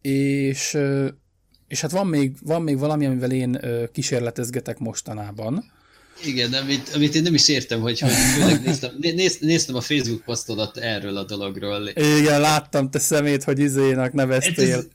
És, 0.00 0.74
eh, 0.74 1.06
és 1.68 1.80
hát 1.80 1.90
van 1.90 2.06
még, 2.06 2.32
van 2.42 2.62
még 2.62 2.78
valami, 2.78 3.06
amivel 3.06 3.30
én 3.30 3.56
eh, 3.56 3.82
kísérletezgetek 3.92 4.78
mostanában. 4.78 5.64
Igen, 6.24 6.52
amit, 6.52 6.88
amit 6.94 7.14
én 7.14 7.22
nem 7.22 7.34
is 7.34 7.48
értem, 7.48 7.80
hogy, 7.80 8.00
hogy 8.00 8.60
néztem, 8.64 8.90
né- 9.00 9.14
néz, 9.14 9.38
néztem 9.40 9.74
a 9.74 9.80
Facebook 9.80 10.22
posztodat 10.24 10.76
erről 10.76 11.16
a 11.16 11.24
dologról. 11.24 11.88
Igen, 11.88 12.40
láttam 12.40 12.90
te 12.90 12.98
szemét, 12.98 13.44
hogy 13.44 13.58
izének 13.58 14.12
neveztél. 14.12 14.74
Ez- 14.76 14.86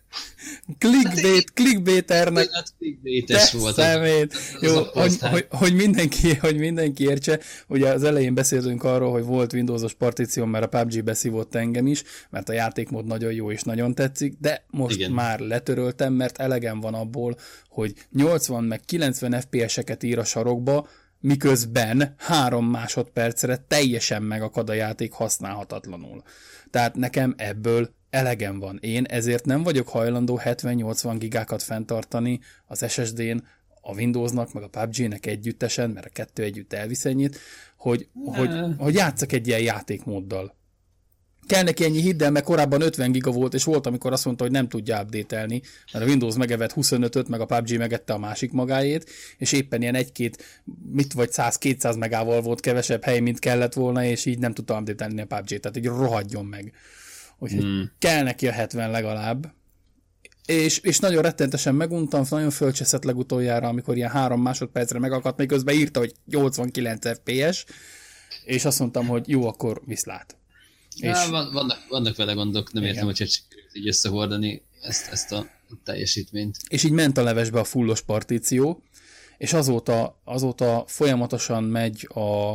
Clickbait, 0.77 1.53
clickbaiternek 1.53 2.49
Hát 2.51 2.73
clickbaites 2.77 3.49
Te 3.49 3.57
volt. 3.57 3.75
szemét. 3.75 4.35
Jó, 4.61 4.83
hogy, 4.83 5.17
hogy, 5.19 5.47
hogy, 5.49 5.73
mindenki, 5.73 6.35
hogy 6.35 6.57
mindenki 6.57 7.03
értse, 7.03 7.39
ugye 7.67 7.89
az 7.89 8.03
elején 8.03 8.33
beszéltünk 8.33 8.83
arról, 8.83 9.11
hogy 9.11 9.23
volt 9.23 9.53
Windowsos 9.53 9.93
partíció, 9.93 10.45
mert 10.45 10.73
a 10.73 10.79
PUBG 10.79 11.03
beszívott 11.03 11.55
engem 11.55 11.87
is, 11.87 12.03
mert 12.29 12.49
a 12.49 12.53
játékmód 12.53 13.05
nagyon 13.05 13.31
jó 13.31 13.51
és 13.51 13.61
nagyon 13.61 13.95
tetszik, 13.95 14.35
de 14.39 14.65
most. 14.69 14.95
Igen. 14.95 15.11
már 15.11 15.39
letöröltem, 15.39 16.13
mert 16.13 16.37
elegem 16.37 16.79
van 16.79 16.93
abból, 16.93 17.35
hogy 17.69 17.93
80 18.11 18.63
meg 18.63 18.81
90 18.85 19.41
FPS-eket 19.41 20.03
ír 20.03 20.19
a 20.19 20.23
sarokba, 20.23 20.87
miközben 21.19 22.15
három 22.17 22.65
másodpercre 22.65 23.65
teljesen 23.67 24.23
megakad 24.23 24.69
a 24.69 24.73
játék 24.73 25.13
használhatatlanul. 25.13 26.23
Tehát 26.69 26.95
nekem 26.95 27.33
ebből 27.37 27.89
elegem 28.17 28.59
van. 28.59 28.77
Én 28.81 29.03
ezért 29.03 29.45
nem 29.45 29.63
vagyok 29.63 29.87
hajlandó 29.87 30.39
70-80 30.43 31.15
gigákat 31.17 31.63
fenntartani 31.63 32.39
az 32.65 32.91
SSD-n, 32.91 33.37
a 33.81 33.93
Windowsnak, 33.93 34.53
meg 34.53 34.63
a 34.63 34.67
PUBG-nek 34.67 35.25
együttesen, 35.25 35.89
mert 35.89 36.05
a 36.05 36.09
kettő 36.09 36.43
együtt 36.43 36.73
elvisz 36.73 37.05
ennyit, 37.05 37.39
hogy, 37.77 38.07
hogy, 38.25 38.49
hogy 38.77 38.93
játszak 38.93 39.31
egy 39.31 39.47
ilyen 39.47 39.61
játékmóddal. 39.61 40.55
Kell 41.47 41.63
neki 41.63 41.83
ennyi 41.83 42.01
hidd 42.01 42.23
el, 42.23 42.31
mert 42.31 42.45
korábban 42.45 42.81
50 42.81 43.11
giga 43.11 43.31
volt, 43.31 43.53
és 43.53 43.63
volt, 43.63 43.85
amikor 43.85 44.11
azt 44.11 44.25
mondta, 44.25 44.43
hogy 44.43 44.51
nem 44.51 44.67
tudja 44.67 45.01
update 45.01 45.45
mert 45.91 46.05
a 46.05 46.07
Windows 46.07 46.35
megevett 46.35 46.73
25-öt, 46.75 47.27
meg 47.27 47.39
a 47.39 47.45
PUBG 47.45 47.77
megette 47.77 48.13
a 48.13 48.17
másik 48.17 48.51
magáét, 48.51 49.09
és 49.37 49.51
éppen 49.51 49.81
ilyen 49.81 49.95
egy-két, 49.95 50.61
mit 50.91 51.13
vagy 51.13 51.29
100-200 51.31 51.97
megával 51.97 52.41
volt 52.41 52.59
kevesebb 52.59 53.03
hely, 53.03 53.19
mint 53.19 53.39
kellett 53.39 53.73
volna, 53.73 54.03
és 54.03 54.25
így 54.25 54.39
nem 54.39 54.53
tudta 54.53 54.77
update 54.79 55.05
a 55.05 55.25
PUBG, 55.25 55.59
tehát 55.59 55.77
így 55.77 55.85
rohadjon 55.85 56.45
meg. 56.45 56.73
Úgyhogy 57.39 57.61
hmm. 57.61 57.91
kell 57.99 58.23
neki 58.23 58.47
a 58.47 58.51
70 58.51 58.91
legalább. 58.91 59.53
És, 60.45 60.77
és 60.77 60.99
nagyon 60.99 61.21
rettentesen 61.21 61.75
meguntam, 61.75 62.25
nagyon 62.29 62.49
fölcseszett 62.49 63.03
legutoljára, 63.03 63.67
amikor 63.67 63.95
ilyen 63.95 64.09
három 64.09 64.41
másodpercre 64.41 64.99
megakadt, 64.99 65.37
még 65.37 65.47
közben 65.47 65.75
írta, 65.75 65.99
hogy 65.99 66.13
89 66.25 67.17
FPS, 67.17 67.65
és 68.45 68.65
azt 68.65 68.79
mondtam, 68.79 69.07
hogy 69.07 69.29
jó, 69.29 69.47
akkor 69.47 69.81
viszlát. 69.85 70.37
És... 70.99 71.27
van, 71.29 71.53
vannak, 71.53 71.87
vannak 71.89 72.15
vele 72.15 72.33
gondok, 72.33 72.73
nem 72.73 72.83
Igen. 72.83 72.93
értem, 72.93 73.07
hogy 73.09 73.17
hogy 73.17 73.29
sikerült 73.29 73.75
így 73.75 73.87
összehordani 73.87 74.61
ezt, 74.81 75.11
ezt 75.11 75.31
a 75.31 75.47
teljesítményt. 75.83 76.57
és 76.67 76.83
így 76.83 76.91
ment 76.91 77.17
a 77.17 77.23
levesbe 77.23 77.59
a 77.59 77.63
fullos 77.63 78.01
partíció, 78.01 78.83
és 79.37 79.53
azóta, 79.53 80.21
azóta 80.23 80.83
folyamatosan 80.87 81.63
megy 81.63 82.07
a, 82.13 82.53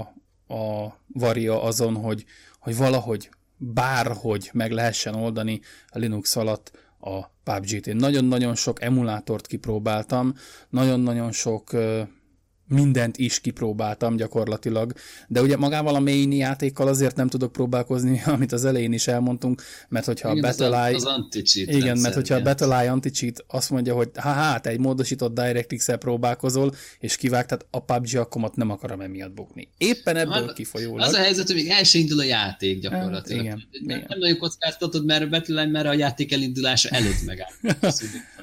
a 0.54 0.96
varia 1.06 1.62
azon, 1.62 1.94
hogy, 1.94 2.24
hogy 2.58 2.76
valahogy 2.76 3.30
bárhogy 3.64 4.50
meg 4.52 4.70
lehessen 4.70 5.14
oldani 5.14 5.60
a 5.88 5.98
Linux 5.98 6.36
alatt 6.36 6.70
a 7.00 7.26
PUBG-t. 7.44 7.86
Én 7.86 7.96
nagyon-nagyon 7.96 8.54
sok 8.54 8.82
emulátort 8.82 9.46
kipróbáltam, 9.46 10.34
nagyon-nagyon 10.68 11.32
sok 11.32 11.70
mindent 12.72 13.16
is 13.16 13.40
kipróbáltam 13.40 14.16
gyakorlatilag, 14.16 14.92
de 15.28 15.42
ugye 15.42 15.56
magával 15.56 15.94
a 15.94 16.00
main 16.00 16.32
játékkal 16.32 16.88
azért 16.88 17.16
nem 17.16 17.28
tudok 17.28 17.52
próbálkozni, 17.52 18.22
amit 18.34 18.52
az 18.52 18.64
elején 18.64 18.92
is 18.92 19.06
elmondtunk, 19.06 19.62
mert 19.88 20.04
hogyha 20.04 20.30
Igen, 20.30 20.44
a 20.44 20.48
az 20.48 20.56
Battle.eye... 20.56 20.94
Az, 20.94 21.04
az 21.04 21.54
Igen, 21.54 21.98
mert 21.98 22.14
hogyha 22.14 22.34
a 22.34 22.38
igen. 22.38 22.56
Battle.eye 22.56 22.90
anti-cheat 22.90 23.44
azt 23.48 23.70
mondja, 23.70 23.94
hogy 23.94 24.10
ha 24.14 24.28
hát 24.28 24.66
egy 24.66 24.78
módosított 24.78 25.34
DirectX-el 25.34 25.96
próbálkozol, 25.96 26.74
és 26.98 27.16
kivág, 27.16 27.46
tehát 27.46 27.66
a 27.70 27.84
PUBG 27.84 28.16
akkomat 28.16 28.56
nem 28.56 28.70
akarom 28.70 29.00
emiatt 29.00 29.32
bukni. 29.32 29.68
Éppen 29.78 30.16
ebből 30.16 30.46
Hát, 30.46 30.52
kifolyólag. 30.52 31.06
Az 31.06 31.12
a 31.14 31.18
helyzet, 31.18 31.46
hogy 31.46 31.56
még 31.56 31.68
el 31.68 31.84
se 31.84 31.98
indul 31.98 32.18
a 32.18 32.24
játék 32.24 32.80
gyakorlatilag. 32.80 33.44
igen, 33.44 33.68
nem, 33.70 33.82
igen. 33.82 34.04
nem 34.08 34.18
nagyon 34.18 34.38
kockáztatod, 34.38 35.04
mert 35.04 35.22
a 35.22 35.28
Battleline 35.28 35.70
már 35.70 35.86
a 35.86 35.92
játék 35.92 36.32
elindulása 36.32 36.88
előtt 36.88 37.24
megáll. 37.24 37.50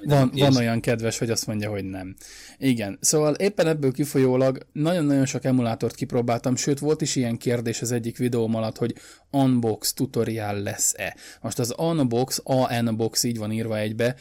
Van, 0.03 0.31
van 0.33 0.55
olyan 0.55 0.79
kedves, 0.79 1.17
hogy 1.17 1.29
azt 1.29 1.47
mondja, 1.47 1.69
hogy 1.69 1.83
nem. 1.83 2.15
Igen, 2.61 2.97
szóval 3.01 3.33
éppen 3.33 3.67
ebből 3.67 3.91
kifolyólag 3.91 4.57
nagyon-nagyon 4.71 5.25
sok 5.25 5.43
emulátort 5.43 5.95
kipróbáltam, 5.95 6.55
sőt 6.55 6.79
volt 6.79 7.01
is 7.01 7.15
ilyen 7.15 7.37
kérdés 7.37 7.81
az 7.81 7.91
egyik 7.91 8.17
videóm 8.17 8.55
alatt, 8.55 8.77
hogy 8.77 8.95
unbox 9.31 9.93
tutorial 9.93 10.61
lesz-e. 10.61 11.15
Most 11.41 11.59
az 11.59 11.73
unbox, 11.77 12.41
A-N-box 12.43 13.23
így 13.23 13.37
van 13.37 13.51
írva 13.51 13.77
egybe, 13.77 14.15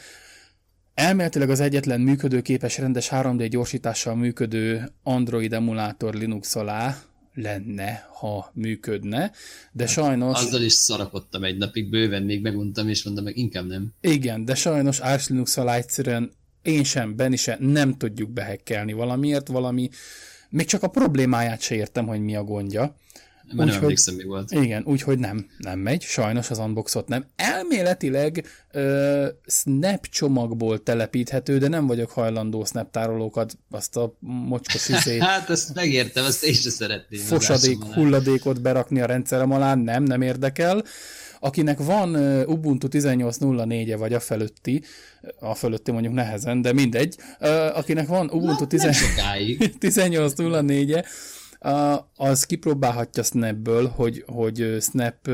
Elméletileg 0.93 1.49
az 1.49 1.59
egyetlen 1.59 2.01
működőképes 2.01 2.77
rendes 2.77 3.09
3D 3.11 3.47
gyorsítással 3.49 4.15
működő 4.15 4.91
Android 5.03 5.53
emulátor 5.53 6.13
Linux 6.13 6.55
alá 6.55 6.97
lenne, 7.33 8.09
ha 8.13 8.51
működne, 8.53 9.31
de 9.71 9.87
sajnos... 9.87 10.45
Azzal 10.45 10.61
is 10.61 10.73
szarakodtam 10.73 11.43
egy 11.43 11.57
napig, 11.57 11.89
bőven 11.89 12.23
még 12.23 12.41
meguntam, 12.41 12.89
és 12.89 13.03
mondom 13.03 13.23
meg, 13.23 13.37
inkább 13.37 13.67
nem. 13.67 13.93
Igen, 14.01 14.45
de 14.45 14.55
sajnos 14.55 14.99
Arch 14.99 15.29
Linux 15.29 15.57
alá 15.57 15.75
egyszerűen 15.75 16.31
én 16.61 16.83
sem, 16.83 17.15
Benni 17.15 17.35
sem 17.35 17.57
nem 17.59 17.97
tudjuk 17.97 18.29
behekkelni 18.29 18.93
valamiért, 18.93 19.47
valami, 19.47 19.89
még 20.49 20.65
csak 20.65 20.83
a 20.83 20.87
problémáját 20.87 21.61
se 21.61 21.75
értem, 21.75 22.07
hogy 22.07 22.19
mi 22.21 22.35
a 22.35 22.43
gondja. 22.43 22.81
Már 22.81 23.57
nem 23.57 23.65
Úgyhogy- 23.67 23.83
emlékszem, 23.83 24.15
mi 24.15 24.23
volt. 24.23 24.51
Igen, 24.51 24.83
úgyhogy 24.85 25.19
nem, 25.19 25.45
nem 25.57 25.79
megy, 25.79 26.01
sajnos 26.01 26.49
az 26.49 26.57
unboxot 26.57 27.07
nem. 27.07 27.25
Elméletileg 27.35 28.45
ö, 28.71 29.27
Snap 29.47 30.05
csomagból 30.07 30.83
telepíthető, 30.83 31.57
de 31.57 31.67
nem 31.67 31.87
vagyok 31.87 32.11
hajlandó 32.11 32.65
Snap 32.65 32.91
tárolókat, 32.91 33.57
azt 33.71 33.95
a 33.97 34.15
mocskos 34.19 34.89
izét, 34.89 35.21
Hát 35.29 35.49
ezt 35.49 35.73
megértem, 35.75 36.25
azt 36.25 36.43
én 36.43 36.53
sem 36.53 36.71
szeretném. 36.71 37.19
fosadék, 37.21 37.83
hulladékot 37.83 38.61
berakni 38.61 39.01
a 39.01 39.05
rendszerem 39.05 39.51
alá, 39.51 39.75
nem, 39.75 40.03
nem 40.03 40.21
érdekel. 40.21 40.83
Akinek 41.39 41.79
van 41.83 42.15
Ubuntu 42.45 42.87
18.04-e, 42.91 43.95
vagy 43.97 44.13
a 44.13 44.19
fölötti, 44.19 44.83
a 45.39 45.55
fölötti 45.55 45.91
mondjuk 45.91 46.13
nehezen, 46.13 46.61
de 46.61 46.73
mindegy, 46.73 47.15
akinek 47.73 48.07
van 48.07 48.25
Ubuntu 48.29 48.65
Na, 48.69 48.77
nem 48.77 48.91
10 48.91 48.95
sokáig. 48.95 49.57
18.04-e, 49.79 51.05
a- 51.69 52.09
az 52.15 52.43
kipróbálhatja 52.45 53.23
Snapből, 53.23 53.87
hogy, 53.87 54.23
hogy 54.27 54.77
Snap 54.81 55.29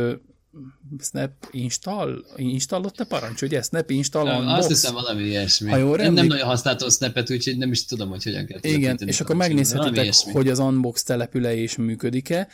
Snap 1.01 1.31
install, 1.51 2.23
installott 2.35 2.95
te 2.95 3.03
parancs, 3.03 3.41
ugye? 3.41 3.61
Snap 3.61 3.89
install 3.89 4.27
on 4.27 4.47
Azt 4.47 4.67
box. 4.67 4.67
hiszem 4.67 4.93
valami 4.93 5.23
ilyesmi. 5.23 5.69
Ha 5.69 5.77
jól 5.77 5.97
nem, 5.97 6.13
nem 6.13 6.25
nagyon 6.27 6.47
használtam 6.47 6.89
Snapet, 6.89 7.29
úgyhogy 7.31 7.57
nem 7.57 7.71
is 7.71 7.85
tudom, 7.85 8.09
hogy 8.09 8.23
hogyan 8.23 8.45
kell 8.45 8.59
Igen, 8.61 8.97
és 9.05 9.21
akkor 9.21 9.35
megnézhetitek, 9.35 10.13
hogy 10.31 10.49
az 10.49 10.59
unbox 10.59 11.03
települ-e 11.03 11.55
és 11.55 11.75
működik-e, 11.75 12.47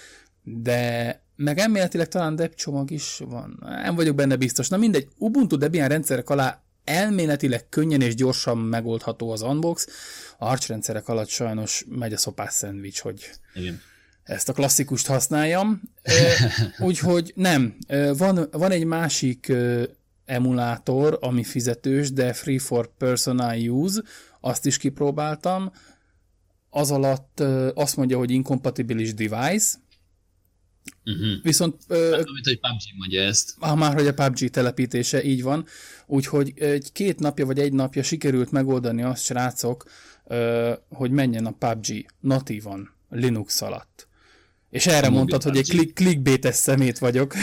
de 0.44 1.21
meg 1.44 1.58
elméletileg 1.58 2.08
talán 2.08 2.36
deb 2.36 2.56
csomag 2.56 2.92
is 2.92 3.22
van. 3.26 3.60
Nem 3.60 3.96
vagyok 3.96 4.16
benne 4.16 4.36
biztos. 4.36 4.68
Na 4.70 4.78
mindegy, 4.78 5.08
Ubuntu 5.18 5.58
Debian 5.58 5.88
rendszerek 5.88 6.30
alá 6.30 6.62
elméletileg 6.84 7.70
könnyen 7.70 8.02
és 8.02 8.16
gyorsan 8.16 8.58
megoldható 8.58 9.32
az 9.32 9.42
unbox. 9.42 9.88
A 10.38 10.46
Arch 10.46 10.68
rendszerek 10.68 11.08
alatt 11.08 11.28
sajnos 11.28 11.86
megy 11.90 12.14
a 12.14 12.18
szopás 12.18 12.54
szendvics, 12.54 13.00
hogy 13.00 13.30
Igen. 13.54 13.82
ezt 14.24 14.50
a 14.50 14.54
klasszikust 14.54 15.08
használjam. 15.08 15.82
Úgyhogy 16.80 17.32
nem. 17.36 17.76
Van, 18.18 18.48
van 18.52 18.72
egy 18.72 18.86
másik 18.86 19.52
emulátor, 20.26 21.18
ami 21.22 21.44
fizetős, 21.44 22.12
de 22.12 22.34
free 22.34 22.60
for 22.60 22.90
personal 22.98 23.58
use, 23.58 24.02
azt 24.40 24.66
is 24.66 24.78
kipróbáltam. 24.78 25.72
Az 26.70 26.92
alatt 26.92 27.40
azt 27.74 27.98
mondja, 27.98 28.18
hogy 28.18 28.32
incompatibilis 28.32 29.14
device, 29.14 29.78
Uh-huh. 31.06 31.44
Viszont... 31.44 31.76
Hát, 31.90 32.00
amit, 32.00 32.46
hogy 32.46 32.60
PUBG 32.60 32.98
mondja 32.98 33.22
ezt. 33.22 33.56
Ah, 33.60 33.78
már, 33.78 33.94
hogy 33.94 34.08
a 34.08 34.14
PUBG 34.14 34.50
telepítése, 34.50 35.24
így 35.24 35.44
van. 35.44 35.66
Úgyhogy 36.06 36.54
egy 36.56 36.92
két 36.92 37.20
napja 37.20 37.46
vagy 37.46 37.60
egy 37.60 37.74
napja 37.74 38.04
sikerült 38.04 38.52
megoldani 38.52 39.04
azt, 39.04 39.24
srácok, 39.24 39.86
hogy 40.90 41.12
menjen 41.12 41.46
a 41.46 41.52
PUBG 41.52 42.06
natívan 42.20 42.96
Linux 43.10 43.62
alatt. 43.62 44.10
És 44.70 44.88
erre 44.88 45.08
a 45.08 45.10
mondtad, 45.10 45.44
hogy 45.44 45.58
egy 45.58 45.70
klik, 45.70 45.94
clickbaites 45.94 46.56
szemét 46.56 47.00
vagyok. 47.00 47.34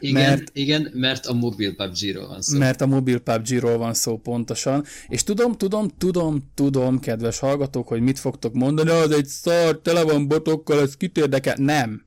Igen, 0.00 0.22
mert, 0.28 0.50
igen, 0.52 0.90
mert 0.92 1.26
a 1.26 1.32
mobil 1.32 1.74
PUBG-ról 1.74 2.26
van 2.26 2.42
szó. 2.42 2.58
Mert 2.58 2.80
a 2.80 2.86
mobil 2.86 3.18
PUBG-ról 3.18 3.76
van 3.76 3.94
szó 3.94 4.18
pontosan. 4.18 4.84
És 5.08 5.22
tudom, 5.22 5.52
tudom, 5.52 5.88
tudom, 5.98 6.50
tudom, 6.54 7.00
kedves 7.00 7.38
hallgatók, 7.38 7.88
hogy 7.88 8.00
mit 8.00 8.18
fogtok 8.18 8.54
mondani, 8.54 8.90
az 8.90 9.10
egy 9.10 9.26
szar, 9.26 9.80
tele 9.80 10.02
van 10.02 10.28
botokkal, 10.28 10.80
ez 10.80 10.96
kit 10.96 11.16
érdekel. 11.16 11.54
Nem. 11.58 12.06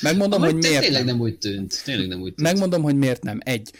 Megmondom, 0.00 0.40
hogy 0.40 0.54
miért 0.54 0.80
tényleg 0.82 1.04
nem. 1.04 1.16
nem 1.16 1.24
úgy 1.24 1.38
tűnt. 1.38 1.82
Tényleg 1.84 2.08
nem 2.08 2.20
úgy 2.20 2.34
tűnt. 2.34 2.48
Megmondom, 2.48 2.82
hogy 2.82 2.96
miért 2.96 3.22
nem. 3.22 3.38
Egy, 3.42 3.70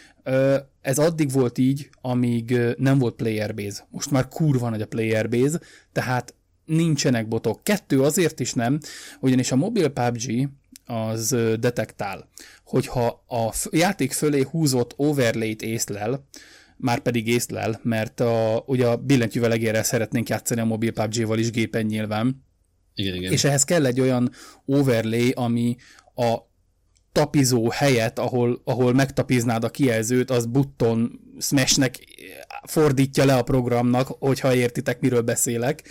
ez 0.81 0.97
addig 0.97 1.31
volt 1.31 1.57
így, 1.57 1.89
amíg 2.01 2.57
nem 2.77 2.97
volt 2.97 3.15
player 3.15 3.53
base. 3.55 3.87
Most 3.89 4.11
már 4.11 4.27
kurva 4.27 4.69
nagy 4.69 4.81
a 4.81 4.87
player 4.87 5.29
base, 5.29 5.59
tehát 5.91 6.33
nincsenek 6.65 7.27
botok. 7.27 7.63
Kettő 7.63 8.01
azért 8.01 8.39
is 8.39 8.53
nem, 8.53 8.79
ugyanis 9.19 9.51
a 9.51 9.55
mobil 9.55 9.89
PUBG 9.89 10.49
az 10.85 11.35
detektál, 11.59 12.27
hogyha 12.63 13.23
a 13.27 13.53
játék 13.71 14.11
fölé 14.11 14.45
húzott 14.51 14.93
overlay-t 14.95 15.61
észlel, 15.61 16.25
már 16.77 16.99
pedig 16.99 17.27
észlel, 17.27 17.79
mert 17.83 18.19
a, 18.19 18.63
ugye 18.65 18.87
a 18.87 18.97
billentyűvel 18.97 19.83
szeretnénk 19.83 20.29
játszani 20.29 20.61
a 20.61 20.65
mobil 20.65 20.91
PUBG-val 20.91 21.39
is 21.39 21.51
gépen 21.51 21.85
nyilván, 21.85 22.43
igen, 22.95 23.15
igen. 23.15 23.31
És 23.31 23.43
ehhez 23.43 23.63
kell 23.63 23.85
egy 23.85 23.99
olyan 23.99 24.31
overlay, 24.65 25.29
ami 25.29 25.75
a 26.15 26.37
tapizó 27.11 27.69
helyet, 27.69 28.19
ahol, 28.19 28.61
ahol 28.63 28.93
megtapiznád 28.93 29.63
a 29.63 29.69
kijelzőt, 29.69 30.29
az 30.29 30.45
button 30.45 31.19
smashnek 31.39 31.99
fordítja 32.63 33.25
le 33.25 33.35
a 33.35 33.43
programnak, 33.43 34.07
hogyha 34.19 34.55
értitek, 34.55 34.99
miről 34.99 35.21
beszélek. 35.21 35.83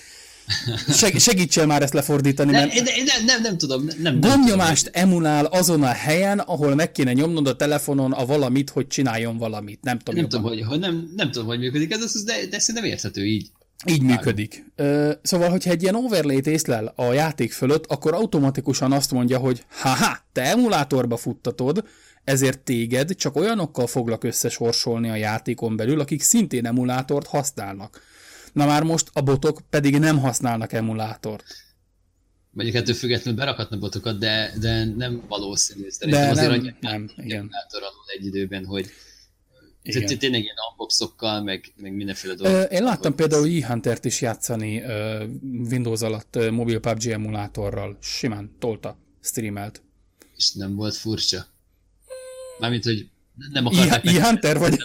Seg, 0.93 1.19
segítsél 1.19 1.67
már 1.67 1.83
ezt 1.83 1.93
lefordítani, 1.93 2.51
mert... 2.51 2.75
Nem, 2.75 2.85
nem, 2.85 3.25
nem, 3.25 3.43
nem 3.43 3.59
tudom. 3.59 3.89
Nem, 4.03 4.21
Gomnyomást 4.21 4.85
tudom. 4.85 5.03
emulál 5.03 5.45
azon 5.45 5.83
a 5.83 5.93
helyen, 5.93 6.39
ahol 6.39 6.75
meg 6.75 6.93
kéne 6.93 7.13
nyomnod 7.13 7.47
a 7.47 7.57
telefonon 7.57 8.13
a 8.13 8.27
valamit, 8.27 8.71
hogy 8.71 8.87
csináljon 8.87 9.37
valamit. 9.37 9.83
Nem 9.83 9.99
tudom, 9.99 10.21
nem 10.21 10.29
tudom, 10.29 10.45
hogy, 10.45 10.63
hogy 10.63 10.79
nem, 10.79 11.13
nem 11.17 11.31
tudom, 11.31 11.47
hogy 11.47 11.59
működik 11.59 11.93
ez, 11.93 12.23
de, 12.25 12.47
de 12.51 12.59
szerintem 12.59 12.91
érthető 12.91 13.27
így. 13.27 13.51
Így 13.87 14.03
működik. 14.03 14.65
Szóval, 15.23 15.49
hogyha 15.51 15.71
egy 15.71 15.83
ilyen 15.83 15.95
overlay-t 15.95 16.47
észlel 16.47 16.93
a 16.97 17.13
játék 17.13 17.53
fölött, 17.53 17.87
akkor 17.87 18.15
automatikusan 18.15 18.93
azt 18.93 19.11
mondja, 19.11 19.39
hogy 19.39 19.65
haha, 19.69 20.19
te 20.33 20.43
emulátorba 20.43 21.17
futtatod, 21.17 21.89
ezért 22.25 22.59
téged 22.59 23.15
csak 23.15 23.37
olyanokkal 23.37 23.87
foglak 23.87 24.25
összesorsolni 24.25 25.09
a 25.09 25.15
játékon 25.15 25.77
belül, 25.77 26.01
akik 26.01 26.23
szintén 26.23 26.67
emulátort 26.67 27.27
használnak. 27.27 28.01
Na 28.53 28.67
már 28.67 28.83
most 28.83 29.11
a 29.13 29.21
botok 29.21 29.61
pedig 29.71 29.99
nem 29.99 30.19
használnak 30.19 30.73
emulátort. 30.73 31.45
Mondjuk 32.51 32.77
ettől 32.77 32.95
függetlenül 32.95 33.41
berakhatna 33.41 33.79
botokat, 33.79 34.19
de, 34.19 34.53
de 34.61 34.85
nem 34.85 35.23
valószínű. 35.29 35.89
Szerintem 35.89 36.25
de 36.25 36.31
azért 36.31 36.63
nem, 36.63 36.77
nem, 36.81 37.11
igen. 37.17 37.39
emulátor 37.39 37.83
alul 37.83 38.05
egy 38.19 38.27
időben, 38.27 38.65
hogy 38.65 38.91
igen. 39.83 40.19
Tényleg 40.19 40.43
ilyen 40.43 40.55
unboxokkal, 40.71 41.43
meg, 41.43 41.73
meg 41.77 41.95
mindenféle 41.95 42.35
dolgok. 42.35 42.73
Én 42.73 42.83
láttam 42.83 43.15
például 43.15 43.63
e-Huntert 43.63 44.05
is 44.05 44.21
játszani 44.21 44.83
Windows 45.43 46.01
alatt 46.01 46.51
mobil 46.51 46.79
PUBG 46.79 47.07
emulátorral. 47.07 47.99
Simán, 48.01 48.57
tolta, 48.59 48.99
streamelt. 49.23 49.83
És 50.37 50.53
nem 50.53 50.75
volt 50.75 50.97
furcsa? 50.97 51.47
Mármint, 52.59 52.85
hogy 52.85 53.09
nem 53.53 53.67
akarták... 53.67 54.07
E-Hunter 54.07 54.59
vagy? 54.59 54.77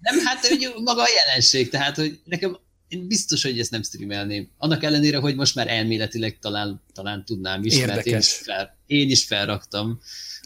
Nem, 0.00 0.18
hát 0.24 0.46
hogy 0.46 0.72
maga 0.84 1.02
a 1.02 1.08
jelenség, 1.24 1.68
tehát, 1.68 1.96
hogy 1.96 2.20
nekem 2.24 2.58
én 2.88 3.06
biztos, 3.06 3.42
hogy 3.42 3.58
ezt 3.58 3.70
nem 3.70 3.82
streamelném. 3.82 4.48
Annak 4.58 4.82
ellenére, 4.82 5.18
hogy 5.18 5.34
most 5.34 5.54
már 5.54 5.68
elméletileg 5.68 6.38
talán, 6.38 6.82
talán 6.92 7.24
tudnám 7.24 7.64
is, 7.64 7.76
Érdekes. 7.76 7.96
mert 7.96 8.06
én 8.06 8.18
is, 8.18 8.34
fel, 8.34 8.76
én 8.86 9.10
is 9.10 9.24
felraktam 9.24 10.00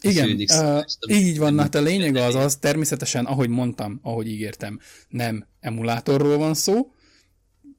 igen, 0.05 0.29
uh, 0.29 0.83
így 1.07 1.37
van, 1.37 1.59
hát 1.59 1.75
a 1.75 1.81
lényeg 1.81 2.15
az 2.15 2.35
az, 2.35 2.55
természetesen, 2.55 3.25
ahogy 3.25 3.49
mondtam, 3.49 3.99
ahogy 4.03 4.27
ígértem, 4.27 4.79
nem 5.07 5.47
emulátorról 5.59 6.37
van 6.37 6.53
szó, 6.53 6.91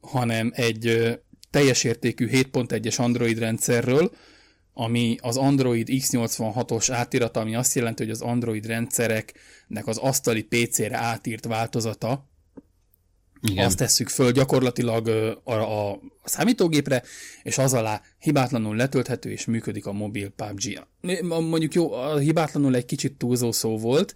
hanem 0.01 0.51
egy 0.55 1.17
teljes 1.49 1.83
értékű 1.83 2.27
7.1-es 2.27 2.99
Android 2.99 3.39
rendszerről, 3.39 4.11
ami 4.73 5.17
az 5.21 5.37
Android 5.37 5.87
X86-os 5.91 6.87
átirata, 6.91 7.39
ami 7.39 7.55
azt 7.55 7.75
jelenti, 7.75 8.03
hogy 8.03 8.11
az 8.11 8.21
Android 8.21 8.65
rendszereknek 8.65 9.87
az 9.87 9.97
asztali 9.97 10.43
PC-re 10.43 10.97
átírt 10.97 11.45
változata, 11.45 12.29
igen. 13.41 13.65
Azt 13.65 13.77
tesszük 13.77 14.09
föl 14.09 14.31
gyakorlatilag 14.31 15.07
a, 15.43 15.51
a, 15.51 15.91
a 15.91 15.99
számítógépre, 16.23 17.03
és 17.43 17.57
az 17.57 17.73
alá 17.73 18.01
hibátlanul 18.19 18.75
letölthető 18.75 19.31
és 19.31 19.45
működik 19.45 19.85
a 19.85 19.91
mobil 19.91 20.29
PUBG. 20.29 20.87
Mondjuk 21.23 21.73
jó, 21.73 21.93
a 21.93 22.17
hibátlanul 22.17 22.75
egy 22.75 22.85
kicsit 22.85 23.13
túlzó 23.13 23.51
szó 23.51 23.77
volt, 23.77 24.13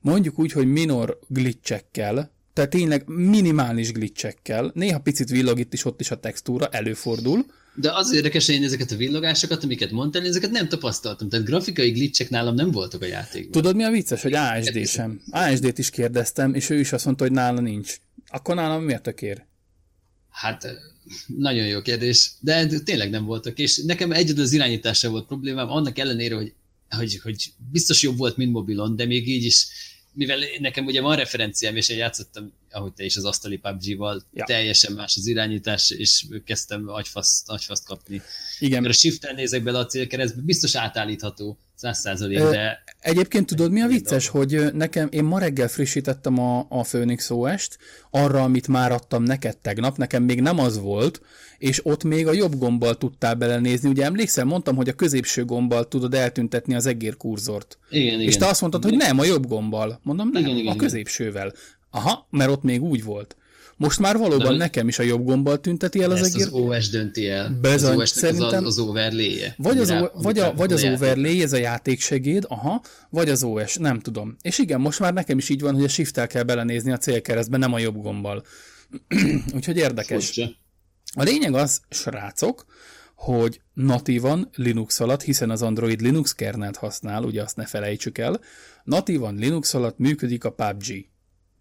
mondjuk 0.00 0.38
úgy, 0.38 0.52
hogy 0.52 0.66
minor 0.66 1.18
glitchekkel, 1.28 2.34
tehát 2.52 2.70
tényleg 2.70 3.02
minimális 3.06 3.92
glitchekkel, 3.92 4.70
néha 4.74 4.98
picit 4.98 5.28
villog 5.28 5.58
itt 5.58 5.72
is, 5.72 5.84
ott 5.84 6.00
is 6.00 6.10
a 6.10 6.20
textúra, 6.20 6.66
előfordul. 6.66 7.44
De 7.74 7.92
az 7.92 8.12
érdekes, 8.12 8.46
hogy 8.46 8.54
én 8.54 8.62
ezeket 8.62 8.90
a 8.90 8.96
villogásokat, 8.96 9.64
amiket 9.64 9.90
mondtál, 9.90 10.24
ezeket 10.24 10.50
nem 10.50 10.68
tapasztaltam. 10.68 11.28
Tehát 11.28 11.46
grafikai 11.46 11.90
glitchek 11.90 12.30
nálam 12.30 12.54
nem 12.54 12.70
voltak 12.70 13.02
a 13.02 13.06
játékban. 13.06 13.50
Tudod, 13.50 13.76
mi 13.76 13.84
a 13.84 13.90
vicces, 13.90 14.22
hogy 14.22 14.34
ASD 14.34 14.86
sem. 14.86 15.20
ASD-t 15.30 15.78
is 15.78 15.90
kérdeztem, 15.90 16.54
és 16.54 16.70
ő 16.70 16.78
is 16.78 16.92
azt 16.92 17.04
mondta, 17.04 17.24
hogy 17.24 17.32
nála 17.32 17.60
nincs. 17.60 17.98
Akkor 18.28 18.54
nálam 18.54 18.82
miért 18.82 19.02
tökér? 19.02 19.44
Hát 20.30 20.66
nagyon 21.26 21.66
jó 21.66 21.82
kérdés, 21.82 22.30
de 22.40 22.66
tényleg 22.66 23.10
nem 23.10 23.24
voltak, 23.24 23.58
és 23.58 23.82
nekem 23.84 24.12
egyedül 24.12 24.42
az 24.42 24.52
irányítással 24.52 25.10
volt 25.10 25.26
problémám, 25.26 25.70
annak 25.70 25.98
ellenére, 25.98 26.34
hogy, 26.34 26.54
hogy, 26.88 27.20
hogy 27.22 27.52
biztos 27.72 28.02
jobb 28.02 28.16
volt, 28.16 28.36
mint 28.36 28.52
mobilon, 28.52 28.96
de 28.96 29.04
még 29.04 29.28
így 29.28 29.44
is, 29.44 29.66
mivel 30.12 30.38
nekem 30.58 30.86
ugye 30.86 31.00
van 31.00 31.16
referenciám, 31.16 31.76
és 31.76 31.88
én 31.88 31.96
játszottam, 31.96 32.52
ahogy 32.70 32.92
te 32.92 33.04
is 33.04 33.16
az 33.16 33.24
asztali 33.24 33.56
PUBG-val, 33.56 34.24
ja. 34.32 34.44
teljesen 34.44 34.92
más 34.92 35.16
az 35.16 35.26
irányítás, 35.26 35.90
és 35.90 36.24
kezdtem 36.44 36.88
agyfaszt, 36.88 37.48
agyfaszt 37.48 37.84
kapni. 37.84 38.22
Igen. 38.58 38.82
Mert 38.82 38.94
a 38.94 38.96
shift 38.96 39.32
nézek 39.34 39.62
bele 39.62 39.78
a 39.78 39.86
célkeresztbe, 39.86 40.42
biztos 40.42 40.74
átállítható, 40.74 41.58
száz 41.76 41.98
százalék, 41.98 42.38
de... 42.38 42.84
Egyébként 43.00 43.46
tudod, 43.46 43.72
mi 43.72 43.80
a 43.80 43.86
vicces, 43.86 44.28
hogy 44.28 44.72
nekem, 44.72 45.08
én 45.10 45.24
ma 45.24 45.38
reggel 45.38 45.68
frissítettem 45.68 46.38
a, 46.38 46.66
a 46.68 46.82
Phoenix 46.82 47.30
OS-t, 47.30 47.78
arra, 48.10 48.42
amit 48.42 48.68
már 48.68 48.92
adtam 48.92 49.22
neked 49.22 49.56
tegnap, 49.56 49.96
nekem 49.96 50.22
még 50.22 50.40
nem 50.40 50.58
az 50.58 50.78
volt, 50.80 51.20
és 51.58 51.86
ott 51.86 52.04
még 52.04 52.26
a 52.26 52.32
jobb 52.32 52.58
gombbal 52.58 52.96
tudtál 52.96 53.34
belenézni. 53.34 53.88
Ugye 53.88 54.04
emlékszel, 54.04 54.44
mondtam, 54.44 54.76
hogy 54.76 54.88
a 54.88 54.92
középső 54.92 55.44
gombbal 55.44 55.88
tudod 55.88 56.14
eltüntetni 56.14 56.74
az 56.74 56.86
egér 56.86 57.16
kurzort. 57.16 57.78
Igen, 57.90 58.20
és 58.20 58.36
te 58.36 58.46
azt 58.46 58.60
mondtad, 58.60 58.82
hogy 58.82 58.96
nem, 58.96 59.18
a 59.18 59.24
jobb 59.24 59.46
gombbal. 59.46 60.00
Mondom, 60.02 60.30
nem, 60.32 60.42
igen, 60.42 60.56
igen, 60.56 60.72
a 60.72 60.76
középsővel. 60.76 61.52
Aha, 61.90 62.26
mert 62.30 62.50
ott 62.50 62.62
még 62.62 62.82
úgy 62.82 63.04
volt. 63.04 63.36
Most 63.76 63.98
már 63.98 64.16
valóban 64.16 64.52
De, 64.52 64.56
nekem 64.56 64.88
is 64.88 64.98
a 64.98 65.02
jobb 65.02 65.24
gombbal 65.24 65.60
tünteti 65.60 66.02
el 66.02 66.10
az 66.10 66.22
egér. 66.22 66.46
az 66.46 66.52
OS 66.52 66.88
dönti 66.88 67.28
el. 67.28 67.58
Bezony, 67.60 68.00
az 68.00 68.08
szerintem, 68.08 68.64
az, 68.64 68.78
az 68.78 68.78
overlay. 68.78 69.40
Vagy 69.56 69.78
az, 69.78 69.90
rá, 69.90 70.10
vagy, 70.14 70.38
a, 70.38 70.54
vagy 70.54 70.72
az 70.72 70.82
overlay, 70.84 71.42
ez 71.42 71.52
a 71.52 71.56
játéksegéd, 71.56 72.44
aha, 72.48 72.82
vagy 73.10 73.28
az 73.28 73.42
OS, 73.42 73.76
nem 73.76 74.00
tudom. 74.00 74.36
És 74.42 74.58
igen, 74.58 74.80
most 74.80 75.00
már 75.00 75.12
nekem 75.12 75.38
is 75.38 75.48
így 75.48 75.60
van, 75.60 75.74
hogy 75.74 75.84
a 75.84 75.88
shift 75.88 76.26
kell 76.26 76.42
belenézni 76.42 76.92
a 76.92 76.96
célkeresztbe, 76.96 77.56
nem 77.56 77.72
a 77.72 77.78
jobb 77.78 78.02
gombbal. 78.02 78.44
Úgyhogy 79.54 79.76
érdekes. 79.76 80.24
Furcsa. 80.24 80.50
A 81.14 81.22
lényeg 81.22 81.54
az, 81.54 81.80
srácok, 81.90 82.64
hogy 83.14 83.60
natívan 83.74 84.50
Linux 84.54 85.00
alatt, 85.00 85.22
hiszen 85.22 85.50
az 85.50 85.62
Android 85.62 86.00
Linux 86.00 86.34
kernelt 86.34 86.76
használ, 86.76 87.24
ugye 87.24 87.42
azt 87.42 87.56
ne 87.56 87.66
felejtsük 87.66 88.18
el, 88.18 88.40
natívan 88.84 89.34
Linux 89.34 89.74
alatt 89.74 89.98
működik 89.98 90.44
a 90.44 90.50
PUBG 90.50 91.06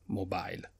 Mobile. 0.05 0.74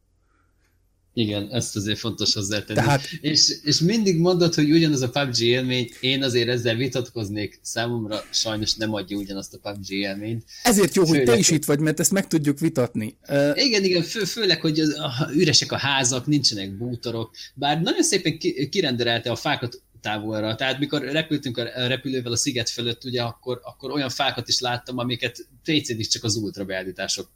Igen, 1.18 1.51
ezt 1.51 1.76
azért 1.76 1.99
fontos 1.99 2.34
hozzátenni. 2.34 2.80
Tehát... 2.80 3.07
És, 3.22 3.53
és 3.63 3.80
mindig 3.80 4.18
mondod, 4.18 4.53
hogy 4.53 4.72
ugyanaz 4.72 5.01
a 5.01 5.09
PUBG 5.09 5.39
élmény, 5.39 5.89
én 5.99 6.24
azért 6.24 6.47
ezzel 6.47 6.76
vitatkoznék, 6.76 7.59
számomra 7.61 8.24
sajnos 8.32 8.76
nem 8.76 8.93
adja 8.93 9.18
ugyanazt 9.18 9.53
a 9.53 9.57
PUBG 9.57 9.91
élményt. 9.91 10.43
Ezért 10.63 10.95
jó, 10.95 11.05
főleg, 11.05 11.26
hogy 11.26 11.34
te 11.34 11.39
is 11.39 11.49
itt 11.49 11.66
vagy, 11.66 11.80
mert 11.80 11.99
ezt 11.99 12.11
meg 12.11 12.28
tudjuk 12.28 12.59
vitatni. 12.59 13.18
Igen, 13.53 13.84
igen, 13.84 14.01
fő, 14.03 14.24
főleg, 14.24 14.61
hogy 14.61 14.80
az, 14.80 14.89
a, 14.89 15.30
üresek 15.34 15.72
a 15.72 15.78
házak, 15.78 16.26
nincsenek 16.26 16.78
bútorok, 16.78 17.36
bár 17.53 17.82
nagyon 17.82 18.03
szépen 18.03 18.38
ki, 18.38 18.70
kirenderelte 18.70 19.32
a 19.32 19.36
fákat 19.36 19.82
távolra. 20.01 20.55
Tehát 20.55 20.80
mikor 20.80 21.01
repültünk 21.01 21.57
a 21.57 21.88
repülővel 21.88 22.32
a 22.32 22.36
sziget 22.36 22.70
fölött, 22.70 23.03
ugye 23.03 23.22
akkor, 23.22 23.59
akkor 23.63 23.91
olyan 23.91 24.09
fákat 24.09 24.47
is 24.47 24.59
láttam, 24.59 24.97
amiket 24.97 25.47
pc 25.63 26.07
csak 26.07 26.24
az 26.24 26.36
ultra 26.36 26.66
beállítások 26.66 27.30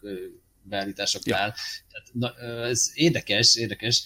beállításoknál. 0.70 1.48
Ja. 1.48 1.54
Tehát, 1.92 2.08
na, 2.14 2.50
ez 2.68 2.92
érdekes, 2.94 3.56
érdekes. 3.56 4.04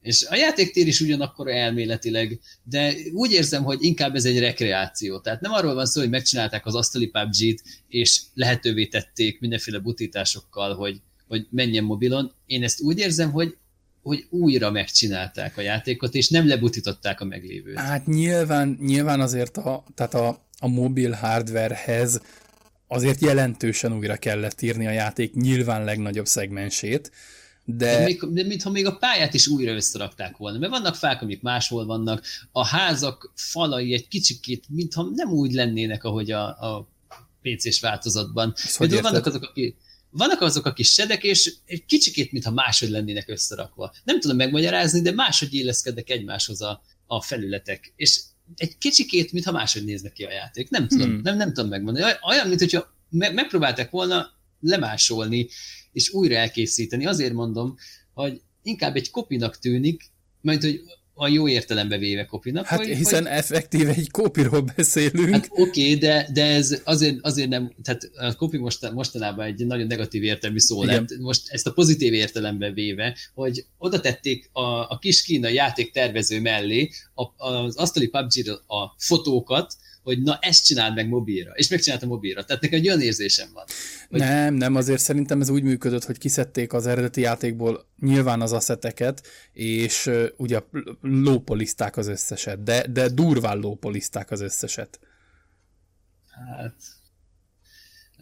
És 0.00 0.26
a 0.28 0.34
játéktér 0.34 0.86
is 0.86 1.00
ugyanakkor 1.00 1.48
elméletileg, 1.48 2.40
de 2.62 2.94
úgy 3.12 3.32
érzem, 3.32 3.64
hogy 3.64 3.82
inkább 3.82 4.14
ez 4.14 4.24
egy 4.24 4.38
rekreáció. 4.38 5.20
Tehát 5.20 5.40
nem 5.40 5.52
arról 5.52 5.74
van 5.74 5.86
szó, 5.86 6.00
hogy 6.00 6.10
megcsinálták 6.10 6.66
az 6.66 6.74
asztali 6.74 7.06
PUBG-t, 7.06 7.62
és 7.88 8.20
lehetővé 8.34 8.86
tették 8.86 9.40
mindenféle 9.40 9.78
butításokkal, 9.78 10.74
hogy, 10.74 11.00
hogy 11.28 11.46
menjen 11.50 11.84
mobilon. 11.84 12.32
Én 12.46 12.62
ezt 12.62 12.80
úgy 12.80 12.98
érzem, 12.98 13.30
hogy 13.30 13.56
hogy 14.02 14.26
újra 14.30 14.70
megcsinálták 14.70 15.56
a 15.56 15.60
játékot, 15.60 16.14
és 16.14 16.28
nem 16.28 16.48
lebutították 16.48 17.20
a 17.20 17.24
meglévőt. 17.24 17.78
Hát 17.78 18.06
nyilván, 18.06 18.78
nyilván 18.80 19.20
azért 19.20 19.56
a, 19.56 19.84
tehát 19.94 20.14
a, 20.14 20.46
a 20.58 20.68
mobil 20.68 21.12
hardwarehez 21.12 22.20
azért 22.92 23.20
jelentősen 23.20 23.96
újra 23.96 24.16
kellett 24.16 24.60
írni 24.60 24.86
a 24.86 24.90
játék 24.90 25.34
nyilván 25.34 25.84
legnagyobb 25.84 26.26
szegmensét, 26.26 27.10
de... 27.64 27.96
De, 27.96 28.04
még, 28.04 28.20
de 28.28 28.44
mintha 28.44 28.70
még 28.70 28.86
a 28.86 28.96
pályát 28.96 29.34
is 29.34 29.46
újra 29.46 29.72
összerakták 29.72 30.36
volna, 30.36 30.58
mert 30.58 30.72
vannak 30.72 30.94
fák, 30.94 31.22
amik 31.22 31.42
máshol 31.42 31.86
vannak, 31.86 32.24
a 32.52 32.66
házak 32.66 33.32
falai 33.34 33.92
egy 33.92 34.08
kicsikét, 34.08 34.64
mintha 34.68 35.08
nem 35.14 35.30
úgy 35.30 35.52
lennének, 35.52 36.04
ahogy 36.04 36.30
a, 36.30 36.46
a 36.46 36.88
PC-s 37.42 37.80
változatban. 37.80 38.54
Például 38.78 39.02
vannak 39.02 39.26
azok, 39.26 39.42
akik, 39.42 39.76
vannak 40.10 40.40
azok 40.40 40.66
a 40.66 40.72
kis 40.72 40.92
sedek, 40.92 41.24
és 41.24 41.54
egy 41.66 41.84
kicsikét, 41.84 42.32
mintha 42.32 42.50
máshogy 42.50 42.88
lennének 42.88 43.28
összerakva. 43.28 43.92
Nem 44.04 44.20
tudom 44.20 44.36
megmagyarázni, 44.36 45.00
de 45.00 45.12
máshogy 45.12 45.54
illeszkednek 45.54 46.10
egymáshoz 46.10 46.62
a, 46.62 46.82
a 47.06 47.22
felületek. 47.22 47.92
És 47.96 48.20
egy 48.56 48.78
kicsikét, 48.78 49.32
mintha 49.32 49.52
máshogy 49.52 49.84
néznek 49.84 50.12
ki 50.12 50.24
a 50.24 50.30
játék. 50.30 50.70
Nem 50.70 50.88
tudom, 50.88 51.08
hmm. 51.10 51.20
nem, 51.22 51.36
nem 51.36 51.52
tudom 51.52 51.70
megmondani. 51.70 52.12
Olyan, 52.28 52.48
mint 52.48 52.60
hogyha 52.60 52.94
me- 53.08 53.32
megpróbálták 53.32 53.90
volna 53.90 54.30
lemásolni 54.60 55.48
és 55.92 56.10
újra 56.10 56.34
elkészíteni. 56.34 57.06
Azért 57.06 57.32
mondom, 57.32 57.76
hogy 58.14 58.40
inkább 58.62 58.96
egy 58.96 59.10
kopinak 59.10 59.58
tűnik, 59.58 60.10
mert 60.40 60.62
hogy 60.62 60.82
a 61.14 61.28
jó 61.28 61.48
értelembe 61.48 61.98
véve 61.98 62.24
kopinak. 62.24 62.66
Hát 62.66 62.78
hogy, 62.78 62.88
hiszen 62.88 63.22
hogy... 63.22 63.32
effektíve 63.32 63.92
egy 63.94 64.10
kopiról 64.10 64.60
beszélünk. 64.76 65.30
Hát 65.30 65.48
oké, 65.50 65.60
okay, 65.62 65.94
de, 65.94 66.28
de 66.32 66.44
ez 66.44 66.80
azért, 66.84 67.16
azért 67.20 67.48
nem, 67.48 67.72
tehát 67.82 68.10
a 68.14 68.34
kopi 68.34 68.56
most, 68.56 68.92
mostanában 68.92 69.46
egy 69.46 69.66
nagyon 69.66 69.86
negatív 69.86 70.22
értelmű 70.22 70.58
szó 70.58 70.82
Igen. 70.82 70.94
lett. 70.94 71.18
Most 71.18 71.48
ezt 71.48 71.66
a 71.66 71.72
pozitív 71.72 72.12
értelembe 72.12 72.72
véve, 72.72 73.16
hogy 73.34 73.64
oda 73.78 74.00
tették 74.00 74.50
a, 74.52 74.62
a 74.62 74.98
kis 75.00 75.22
kínai 75.22 75.54
játéktervező 75.54 76.40
mellé 76.40 76.90
a, 77.14 77.46
az 77.46 77.76
asztali 77.76 78.08
pubg 78.08 78.48
a 78.66 78.94
fotókat, 78.98 79.76
hogy 80.02 80.22
na 80.22 80.38
ezt 80.40 80.64
csináld 80.64 80.94
meg 80.94 81.08
mobilra, 81.08 81.52
és 81.54 81.68
megcsinálta 81.68 82.06
mobilra. 82.06 82.44
Tehát 82.44 82.62
nekem 82.62 82.78
egy 82.78 82.86
olyan 82.86 83.00
érzésem 83.00 83.48
van. 83.52 83.64
Hogy... 84.08 84.18
Nem, 84.18 84.54
nem, 84.54 84.74
azért 84.74 85.00
szerintem 85.00 85.40
ez 85.40 85.48
úgy 85.48 85.62
működött, 85.62 86.04
hogy 86.04 86.18
kiszedték 86.18 86.72
az 86.72 86.86
eredeti 86.86 87.20
játékból 87.20 87.86
nyilván 88.00 88.40
az 88.40 88.52
asszeteket, 88.52 89.26
és 89.52 90.06
uh, 90.06 90.24
ugye 90.36 90.60
lópolizták 91.00 91.96
az 91.96 92.06
összeset, 92.06 92.62
de, 92.62 92.86
de 92.86 93.08
durván 93.08 93.58
lópolizták 93.58 94.30
az 94.30 94.40
összeset. 94.40 95.00
Hát, 96.30 96.74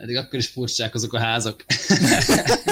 eddig 0.00 0.16
akkor 0.16 0.38
is 0.38 0.46
furcsák 0.46 0.94
azok 0.94 1.12
a 1.12 1.18
házak. 1.18 1.64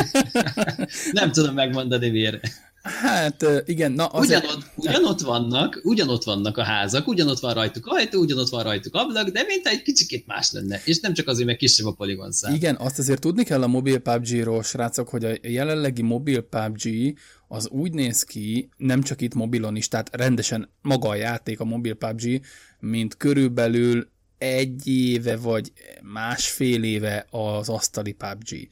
nem 1.12 1.32
tudom 1.32 1.54
megmondani 1.54 2.10
miért. 2.10 2.48
Hát 2.82 3.46
igen, 3.64 3.92
na 3.92 4.06
azért... 4.06 4.44
Ugyanott, 4.44 4.64
ugyanott 4.76 5.20
vannak, 5.20 5.80
ugyanott 5.82 6.24
vannak 6.24 6.56
a 6.56 6.62
házak, 6.62 7.06
ugyanott 7.06 7.38
van 7.38 7.54
rajtuk 7.54 7.86
ajtó, 7.86 8.20
ugyanott 8.20 8.48
van 8.48 8.62
rajtuk 8.62 8.94
ablak, 8.94 9.28
de 9.28 9.42
mint 9.46 9.66
egy 9.66 9.82
kicsikét 9.82 10.26
más 10.26 10.52
lenne. 10.52 10.80
És 10.84 11.00
nem 11.00 11.14
csak 11.14 11.28
azért, 11.28 11.46
mert 11.46 11.58
kisebb 11.58 11.86
a 11.86 11.92
poligon 11.92 12.32
szám. 12.32 12.54
Igen, 12.54 12.76
azt 12.76 12.98
azért 12.98 13.20
tudni 13.20 13.44
kell 13.44 13.62
a 13.62 13.66
mobil 13.66 13.98
PUBG-ról, 13.98 14.62
srácok, 14.62 15.08
hogy 15.08 15.24
a 15.24 15.32
jelenlegi 15.42 16.02
mobil 16.02 16.40
PUBG 16.40 17.14
az 17.48 17.68
úgy 17.68 17.92
néz 17.92 18.22
ki, 18.22 18.68
nem 18.76 19.02
csak 19.02 19.20
itt 19.20 19.34
mobilon 19.34 19.76
is, 19.76 19.88
tehát 19.88 20.16
rendesen 20.16 20.68
maga 20.82 21.08
a 21.08 21.14
játék, 21.14 21.60
a 21.60 21.64
mobil 21.64 21.94
PUBG, 21.94 22.40
mint 22.80 23.16
körülbelül 23.16 24.08
egy 24.38 24.86
éve 24.86 25.36
vagy 25.36 25.72
másfél 26.02 26.82
éve 26.82 27.26
az 27.30 27.68
asztali 27.68 28.12
PUBG. 28.12 28.68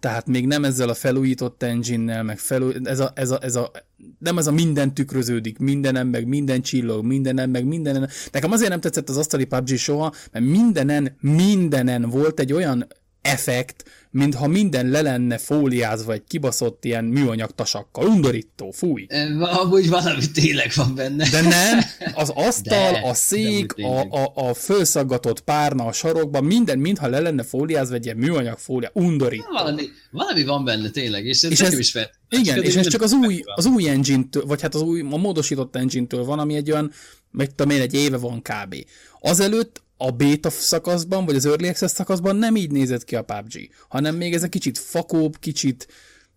Tehát 0.00 0.26
még 0.26 0.46
nem 0.46 0.64
ezzel 0.64 0.88
a 0.88 0.94
felújított 0.94 1.62
engine-nel, 1.62 2.22
meg 2.22 2.38
felúj... 2.38 2.74
ez, 2.84 3.00
a, 3.00 3.12
ez, 3.14 3.30
a, 3.30 3.38
ez 3.42 3.56
a, 3.56 3.70
nem 4.18 4.38
ez 4.38 4.46
a 4.46 4.52
minden 4.52 4.94
tükröződik, 4.94 5.58
mindenem, 5.58 6.08
meg 6.08 6.26
minden 6.26 6.62
csillog, 6.62 7.04
mindenem, 7.04 7.50
meg 7.50 7.64
mindenen. 7.64 8.08
Nekem 8.32 8.52
azért 8.52 8.70
nem 8.70 8.80
tetszett 8.80 9.08
az 9.08 9.16
asztali 9.16 9.44
PUBG 9.44 9.76
soha, 9.76 10.12
mert 10.32 10.44
mindenen, 10.44 11.16
mindenen 11.20 12.02
volt 12.02 12.40
egy 12.40 12.52
olyan 12.52 12.86
effekt, 13.22 13.84
mintha 14.10 14.46
minden 14.46 14.88
le 14.88 15.00
lenne 15.00 15.38
fóliázva 15.38 16.12
egy 16.12 16.24
kibaszott 16.28 16.84
ilyen 16.84 17.04
műanyag 17.04 17.50
tasakkal. 17.50 18.06
Undorító, 18.06 18.70
fúj. 18.70 19.06
Amúgy 19.40 19.88
valami 19.88 20.30
tényleg 20.30 20.70
van 20.74 20.94
benne. 20.94 21.28
De 21.30 21.40
nem, 21.40 21.78
az 22.14 22.28
asztal, 22.34 22.92
de, 22.92 23.00
a 23.04 23.14
szék, 23.14 23.74
a, 23.76 24.00
a, 24.00 24.32
a 24.34 24.54
fölszaggatott 24.54 25.40
párna 25.40 25.84
a 25.84 25.92
sarokban, 25.92 26.44
minden, 26.44 26.78
mintha 26.78 27.08
le 27.08 27.20
lenne 27.20 27.42
fóliázva 27.42 27.94
egy 27.94 28.04
ilyen 28.04 28.16
műanyag 28.16 28.58
fólia. 28.58 28.90
Undorító. 28.92 29.44
Valami, 29.52 29.82
valami 30.10 30.44
van 30.44 30.64
benne 30.64 30.90
tényleg, 30.90 31.26
és 31.26 31.42
ez, 31.42 31.50
és 31.50 31.60
ez 31.60 31.78
is 31.78 31.90
fel. 31.90 32.10
Igen, 32.28 32.62
és 32.62 32.76
ez 32.76 32.88
csak 32.88 33.02
az 33.02 33.12
új, 33.12 33.42
az 33.54 33.66
új 33.66 33.88
engine-től, 33.88 34.46
vagy 34.46 34.60
hát 34.60 34.74
az 34.74 34.82
új, 34.82 35.00
a 35.10 35.16
módosított 35.16 35.76
engine-től 35.76 36.24
van, 36.24 36.38
ami 36.38 36.54
egy 36.54 36.70
olyan, 36.70 36.92
meg 37.30 37.54
tudom 37.54 37.76
én, 37.76 37.80
egy 37.80 37.94
éve 37.94 38.16
van 38.16 38.42
kb. 38.42 38.76
Azelőtt 39.20 39.82
a 40.02 40.10
beta 40.10 40.50
szakaszban, 40.50 41.24
vagy 41.24 41.34
az 41.34 41.46
Early 41.46 41.68
Access 41.68 41.90
szakaszban 41.90 42.36
nem 42.36 42.56
így 42.56 42.70
nézett 42.70 43.04
ki 43.04 43.16
a 43.16 43.22
PUBG, 43.22 43.68
hanem 43.88 44.16
még 44.16 44.34
ez 44.34 44.42
egy 44.42 44.48
kicsit 44.48 44.78
fakóbb, 44.78 45.38
kicsit... 45.38 45.88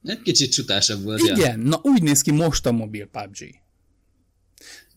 Egy 0.04 0.22
kicsit 0.22 0.52
csutásabb 0.52 1.04
volt, 1.04 1.20
Igen, 1.20 1.62
ja. 1.62 1.68
na 1.68 1.80
úgy 1.84 2.04
néz 2.04 2.22
ki 2.22 2.32
most 2.32 2.66
a 2.66 2.72
mobil 2.72 3.06
PUBG. 3.06 3.56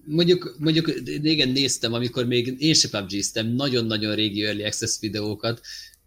Mondjuk, 0.04 0.56
mondjuk 0.58 0.92
régen 1.22 1.48
néztem, 1.48 1.92
amikor 1.92 2.26
még 2.26 2.54
én 2.58 2.74
se 2.74 2.88
pubg 2.88 3.46
nagyon-nagyon 3.54 4.14
régi 4.14 4.44
Early 4.44 4.64
Access 4.64 5.00
videókat, 5.00 5.60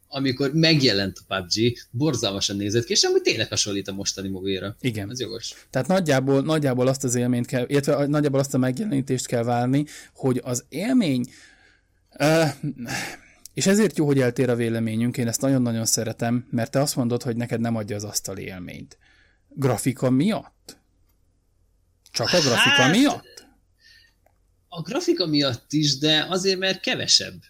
amikor 0.07 0.53
megjelent 0.53 1.17
a 1.27 1.35
PUBG, 1.35 1.77
borzalmasan 1.91 2.55
nézett 2.55 2.85
ki, 2.85 2.91
és 2.91 3.03
amúgy 3.03 3.21
tényleg 3.21 3.49
hasonlít 3.49 3.87
a 3.87 3.93
mostani 3.93 4.27
mobilra. 4.27 4.75
Igen. 4.81 5.09
Ez 5.09 5.19
jogos. 5.19 5.53
Tehát 5.69 5.87
nagyjából, 5.87 6.41
nagyjából 6.41 6.87
azt 6.87 7.03
az 7.03 7.15
élményt 7.15 7.45
kell, 7.45 7.65
illetve 7.67 8.07
nagyjából 8.07 8.39
azt 8.39 8.53
a 8.53 8.57
megjelenítést 8.57 9.25
kell 9.25 9.43
várni, 9.43 9.85
hogy 10.13 10.41
az 10.43 10.65
élmény 10.69 11.25
és 13.53 13.67
ezért 13.67 13.97
jó, 13.97 14.05
hogy 14.05 14.19
eltér 14.19 14.49
a 14.49 14.55
véleményünk, 14.55 15.17
én 15.17 15.27
ezt 15.27 15.41
nagyon-nagyon 15.41 15.85
szeretem, 15.85 16.47
mert 16.51 16.71
te 16.71 16.81
azt 16.81 16.95
mondod, 16.95 17.23
hogy 17.23 17.35
neked 17.35 17.59
nem 17.59 17.75
adja 17.75 17.95
az 17.95 18.03
asztali 18.03 18.43
élményt. 18.43 18.97
Grafika 19.49 20.09
miatt? 20.09 20.77
Csak 22.11 22.27
a 22.27 22.39
grafika 22.39 22.69
hát, 22.69 22.95
miatt? 22.95 23.47
A 24.67 24.81
grafika 24.81 25.25
miatt 25.25 25.73
is, 25.73 25.97
de 25.97 26.25
azért, 26.29 26.59
mert 26.59 26.79
kevesebb 26.79 27.41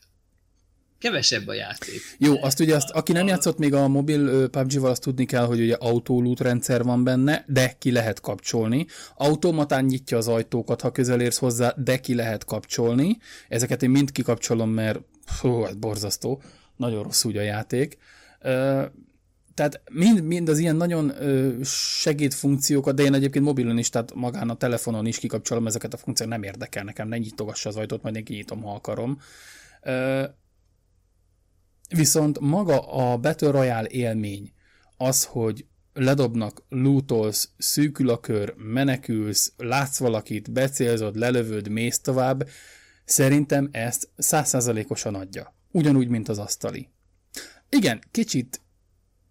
kevesebb 0.99 1.47
a 1.47 1.53
játék. 1.53 2.01
Jó, 2.17 2.43
azt 2.43 2.59
ugye, 2.59 2.75
azt, 2.75 2.89
aki 2.89 3.11
nem 3.11 3.27
játszott 3.27 3.57
még 3.57 3.73
a 3.73 3.87
mobil 3.87 4.49
PUBG-val, 4.49 4.89
azt 4.89 5.01
tudni 5.01 5.25
kell, 5.25 5.45
hogy 5.45 5.59
ugye 5.59 5.75
autólút 5.75 6.39
rendszer 6.39 6.83
van 6.83 7.03
benne, 7.03 7.43
de 7.47 7.75
ki 7.79 7.91
lehet 7.91 8.21
kapcsolni. 8.21 8.85
Automatán 9.15 9.85
nyitja 9.85 10.17
az 10.17 10.27
ajtókat, 10.27 10.81
ha 10.81 10.91
közel 10.91 11.21
érsz 11.21 11.37
hozzá, 11.37 11.73
de 11.77 11.99
ki 11.99 12.15
lehet 12.15 12.45
kapcsolni. 12.45 13.17
Ezeket 13.47 13.83
én 13.83 13.89
mind 13.89 14.11
kikapcsolom, 14.11 14.69
mert 14.69 14.99
hú, 15.41 15.65
ez 15.65 15.75
borzasztó. 15.75 16.41
Nagyon 16.75 17.03
rossz 17.03 17.23
úgy 17.23 17.37
a 17.37 17.41
játék. 17.41 17.97
tehát 19.53 19.81
mind, 19.91 20.23
mind 20.23 20.49
az 20.49 20.57
ilyen 20.57 20.75
nagyon 20.75 21.13
segédfunkciókat, 22.01 22.95
de 22.95 23.03
én 23.03 23.13
egyébként 23.13 23.45
mobilon 23.45 23.77
is, 23.77 23.89
tehát 23.89 24.13
magán 24.13 24.49
a 24.49 24.55
telefonon 24.55 25.05
is 25.05 25.19
kikapcsolom 25.19 25.67
ezeket 25.67 25.93
a 25.93 25.97
funkciókat, 25.97 26.33
nem 26.33 26.43
érdekel 26.43 26.83
nekem, 26.83 27.07
ne 27.07 27.17
nyitogassa 27.17 27.69
az 27.69 27.75
ajtót, 27.75 28.03
majd 28.03 28.15
én 28.15 28.23
kinyitom, 28.23 28.61
ha 28.61 28.73
akarom. 28.73 29.19
Viszont 31.89 32.39
maga 32.39 32.79
a 32.79 33.17
Battle 33.17 33.51
Royale 33.51 33.87
élmény, 33.89 34.53
az, 34.97 35.25
hogy 35.25 35.65
ledobnak, 35.93 36.63
lootolsz, 36.69 37.49
szűkül 37.57 38.09
a 38.09 38.19
kör, 38.19 38.53
menekülsz, 38.57 39.53
látsz 39.57 39.99
valakit, 39.99 40.51
becélzod, 40.51 41.15
lelövöd, 41.15 41.69
mész 41.69 41.99
tovább, 41.99 42.49
szerintem 43.05 43.69
ezt 43.71 44.09
százszázalékosan 44.17 45.15
adja. 45.15 45.55
Ugyanúgy, 45.71 46.07
mint 46.07 46.29
az 46.29 46.37
asztali. 46.37 46.89
Igen, 47.69 48.01
kicsit 48.11 48.61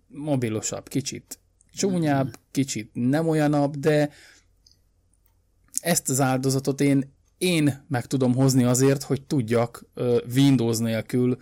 mobilosabb, 0.06 0.88
kicsit 0.88 1.38
csúnyább, 1.72 2.38
kicsit 2.50 2.90
nem 2.92 3.28
olyanabb, 3.28 3.76
de 3.76 4.10
ezt 5.80 6.08
az 6.08 6.20
áldozatot 6.20 6.80
én, 6.80 7.12
én 7.38 7.84
meg 7.88 8.06
tudom 8.06 8.34
hozni 8.34 8.64
azért, 8.64 9.02
hogy 9.02 9.22
tudjak 9.22 9.84
Windows 10.34 10.78
nélkül. 10.78 11.38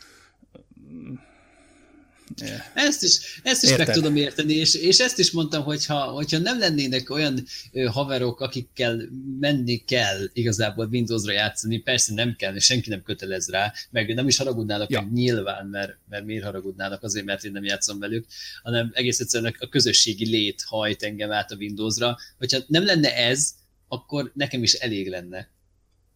Ezt 2.74 3.02
is, 3.02 3.40
ezt 3.42 3.62
is 3.62 3.76
meg 3.76 3.90
tudom 3.90 4.16
érteni, 4.16 4.54
és, 4.54 4.74
és 4.74 4.98
ezt 4.98 5.18
is 5.18 5.30
mondtam, 5.30 5.62
hogyha, 5.62 5.98
hogyha 6.04 6.38
nem 6.38 6.58
lennének 6.58 7.10
olyan 7.10 7.44
ö, 7.72 7.84
haverok, 7.84 8.40
akikkel 8.40 9.02
menni 9.40 9.76
kell 9.76 10.18
igazából 10.32 10.88
Windowsra 10.90 11.32
játszani, 11.32 11.78
persze 11.78 12.14
nem 12.14 12.34
kell, 12.36 12.54
és 12.54 12.64
senki 12.64 12.88
nem 12.88 13.02
kötelez 13.02 13.48
rá, 13.48 13.72
meg 13.90 14.14
nem 14.14 14.28
is 14.28 14.36
haragudnának 14.36 14.90
ja. 14.90 15.08
nyilván, 15.12 15.66
mert, 15.66 15.98
mert 16.08 16.24
miért 16.24 16.44
haragudnának 16.44 17.02
azért, 17.02 17.24
mert 17.24 17.44
én 17.44 17.52
nem 17.52 17.64
játszom 17.64 17.98
velük, 17.98 18.26
hanem 18.62 18.90
egész 18.94 19.20
egyszerűen 19.20 19.54
a 19.58 19.68
közösségi 19.68 20.26
lét 20.26 20.62
hajt 20.66 21.02
engem 21.02 21.32
át 21.32 21.50
a 21.50 21.56
Windowsra. 21.56 22.16
Hogyha 22.38 22.58
nem 22.66 22.84
lenne 22.84 23.16
ez, 23.16 23.54
akkor 23.88 24.30
nekem 24.34 24.62
is 24.62 24.72
elég 24.72 25.08
lenne. 25.08 25.48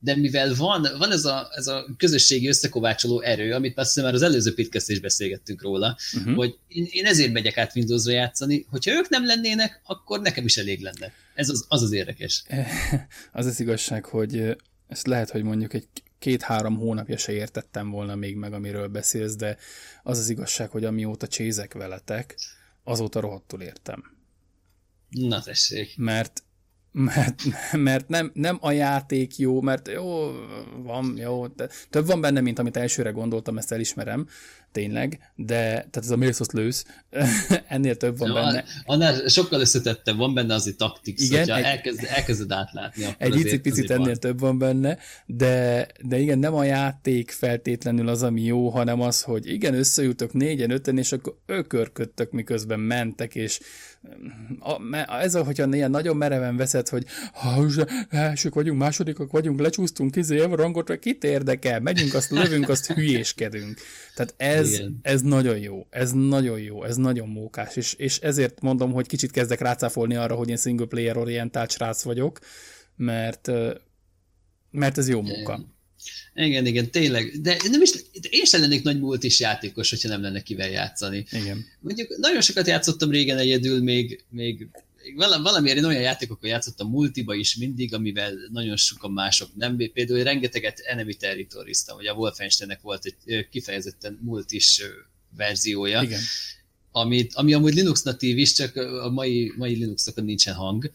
De 0.02 0.16
mivel 0.16 0.54
van, 0.54 0.86
van 0.98 1.12
ez, 1.12 1.24
a, 1.24 1.48
ez 1.54 1.66
a 1.66 1.86
közösségi 1.96 2.48
összekovácsoló 2.48 3.20
erő, 3.20 3.52
amit 3.52 3.78
azt 3.78 3.88
hiszem 3.88 4.04
már 4.04 4.14
az 4.14 4.22
előző 4.22 4.54
is 4.86 5.00
beszélgettünk 5.00 5.62
róla, 5.62 5.96
uh-huh. 6.16 6.34
hogy 6.34 6.58
én, 6.68 6.86
én 6.90 7.06
ezért 7.06 7.32
megyek 7.32 7.58
át 7.58 7.76
Windowsra 7.76 8.12
játszani, 8.12 8.66
hogyha 8.70 8.92
ők 8.92 9.08
nem 9.08 9.26
lennének, 9.26 9.80
akkor 9.84 10.20
nekem 10.20 10.44
is 10.44 10.56
elég 10.56 10.80
lenne. 10.80 11.12
Ez 11.34 11.48
az 11.48 11.64
az, 11.68 11.82
az 11.82 11.92
érdekes. 11.92 12.44
Az 13.32 13.46
az 13.46 13.60
igazság, 13.60 14.04
hogy 14.04 14.56
ezt 14.88 15.06
lehet, 15.06 15.30
hogy 15.30 15.42
mondjuk 15.42 15.72
egy 15.72 15.88
két-három 16.18 16.76
hónapja 16.76 17.16
se 17.16 17.32
értettem 17.32 17.90
volna 17.90 18.14
még 18.14 18.36
meg, 18.36 18.52
amiről 18.52 18.88
beszélsz, 18.88 19.36
de 19.36 19.56
az 20.02 20.18
az 20.18 20.28
igazság, 20.28 20.70
hogy 20.70 20.84
amióta 20.84 21.26
csézek 21.26 21.72
veletek, 21.72 22.38
azóta 22.84 23.20
rohadtul 23.20 23.60
értem. 23.60 24.18
Na 25.08 25.42
tessék. 25.42 25.96
Mert 25.96 26.42
mert, 26.92 27.42
mert 27.72 28.08
nem, 28.08 28.30
nem 28.34 28.58
a 28.60 28.70
játék 28.70 29.38
jó, 29.38 29.60
mert 29.60 29.88
jó, 29.88 30.30
van, 30.82 31.14
jó, 31.16 31.46
de 31.46 31.68
több 31.90 32.06
van 32.06 32.20
benne, 32.20 32.40
mint 32.40 32.58
amit 32.58 32.76
elsőre 32.76 33.10
gondoltam, 33.10 33.58
ezt 33.58 33.72
elismerem, 33.72 34.26
tényleg, 34.72 35.32
de 35.34 35.58
tehát 35.60 35.96
ez 35.96 36.10
a 36.10 36.16
Milsos 36.16 36.46
lősz, 36.52 36.84
ennél 37.68 37.96
több 37.96 38.18
van 38.18 38.28
ja, 38.28 38.34
benne. 38.34 38.64
Annál 38.84 39.28
sokkal 39.28 39.60
összetettebb, 39.60 40.16
van 40.16 40.34
benne 40.34 40.54
azért 40.54 40.76
taktik, 40.76 41.20
igen, 41.20 41.38
hogyha 41.38 41.56
egy, 41.56 41.64
elkezd, 41.64 42.06
elkezd 42.08 42.52
átlátni. 42.52 43.04
Egy 43.18 43.32
azért, 43.32 43.60
picit 43.60 43.72
azért 43.72 43.90
ennél 43.90 44.04
van. 44.04 44.20
több 44.20 44.40
van 44.40 44.58
benne, 44.58 44.98
de, 45.26 45.86
de 46.02 46.18
igen, 46.18 46.38
nem 46.38 46.54
a 46.54 46.64
játék 46.64 47.30
feltétlenül 47.30 48.08
az, 48.08 48.22
ami 48.22 48.42
jó, 48.42 48.68
hanem 48.68 49.00
az, 49.00 49.22
hogy 49.22 49.46
igen, 49.46 49.74
összejutok 49.74 50.32
négyen, 50.32 50.70
öten, 50.70 50.98
és 50.98 51.12
akkor 51.12 51.36
ökörködtök, 51.46 52.30
miközben 52.30 52.80
mentek, 52.80 53.34
és 53.34 53.60
a, 54.60 54.96
ez 55.20 55.34
a, 55.34 55.44
hogyha 55.44 55.66
ilyen 55.72 55.90
nagyon 55.90 56.16
mereven 56.16 56.56
veszed, 56.56 56.88
hogy 56.88 57.04
ha 57.32 57.68
elsők 58.10 58.54
vagyunk, 58.54 58.78
másodikak 58.78 59.30
vagyunk, 59.30 59.60
lecsúsztunk, 59.60 60.16
izé, 60.16 60.38
rangot, 60.38 60.98
kit 60.98 61.24
érdekel, 61.24 61.80
megyünk, 61.80 62.14
azt 62.14 62.30
lövünk, 62.30 62.68
azt 62.68 62.86
hülyéskedünk. 62.86 63.80
Tehát 64.14 64.34
ez, 64.36 64.59
ez 65.02 65.22
nagyon 65.22 65.58
jó, 65.58 65.86
ez 65.90 66.12
nagyon 66.12 66.60
jó, 66.60 66.84
ez 66.84 66.96
nagyon 66.96 67.28
mókás, 67.28 67.76
és, 67.76 67.94
és 67.94 68.18
ezért 68.18 68.60
mondom, 68.60 68.92
hogy 68.92 69.06
kicsit 69.06 69.30
kezdek 69.30 69.60
rácáfolni 69.60 70.14
arra, 70.14 70.34
hogy 70.34 70.48
én 70.48 70.56
single 70.56 70.86
player 70.86 71.16
orientált 71.16 71.70
srác 71.70 72.02
vagyok, 72.02 72.38
mert, 72.96 73.50
mert 74.70 74.98
ez 74.98 75.08
jó 75.08 75.20
munka. 75.20 75.64
Igen, 76.34 76.66
igen, 76.66 76.90
tényleg. 76.90 77.40
De 77.40 77.56
nem 77.70 77.82
is, 77.82 77.90
én 78.30 78.44
sem 78.44 78.60
lennék 78.60 78.82
nagy 78.82 79.00
múlt 79.00 79.24
is 79.24 79.40
játékos, 79.40 79.90
hogyha 79.90 80.08
nem 80.08 80.22
lenne 80.22 80.42
kivel 80.42 80.70
játszani. 80.70 81.24
Igen. 81.30 81.64
Mondjuk 81.80 82.16
nagyon 82.16 82.40
sokat 82.40 82.66
játszottam 82.66 83.10
régen 83.10 83.38
egyedül, 83.38 83.82
még, 83.82 84.24
még 84.28 84.68
valamiért 85.16 85.76
én 85.76 85.84
olyan 85.84 86.02
játékokkal 86.02 86.50
játszottam 86.50 86.90
multiba 86.90 87.34
is 87.34 87.56
mindig, 87.56 87.94
amivel 87.94 88.34
nagyon 88.52 88.76
sokan 88.76 89.12
mások 89.12 89.56
nem. 89.56 89.76
Például 89.92 90.22
rengeteget 90.22 90.78
Enemy 90.78 91.14
territories 91.14 91.82
vagy 91.86 92.06
a 92.06 92.14
Wolfensteinnek 92.14 92.80
volt 92.80 93.04
egy 93.04 93.48
kifejezetten 93.50 94.18
multis 94.22 94.82
verziója, 95.36 96.02
Igen. 96.02 96.20
Amit, 96.92 97.34
ami 97.34 97.54
amúgy 97.54 97.74
Linux 97.74 98.02
natív 98.02 98.38
is, 98.38 98.52
csak 98.52 98.76
a 98.76 99.10
mai, 99.10 99.52
mai 99.56 99.74
Linuxokon 99.74 100.24
nincsen 100.24 100.54
hang. 100.54 100.90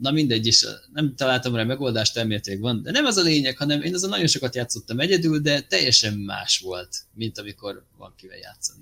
Na 0.00 0.10
mindegy, 0.10 0.46
is 0.46 0.64
nem 0.92 1.14
találtam 1.14 1.54
rá 1.54 1.64
megoldást, 1.64 2.16
elméletileg 2.16 2.60
van, 2.60 2.82
de 2.82 2.90
nem 2.90 3.04
az 3.04 3.16
a 3.16 3.22
lényeg, 3.22 3.56
hanem 3.56 3.82
én 3.82 3.94
azon 3.94 4.10
nagyon 4.10 4.26
sokat 4.26 4.54
játszottam 4.54 5.00
egyedül, 5.00 5.38
de 5.38 5.60
teljesen 5.60 6.18
más 6.18 6.58
volt, 6.58 6.96
mint 7.14 7.38
amikor 7.38 7.84
van 7.98 8.14
kivel 8.16 8.38
játszani. 8.38 8.80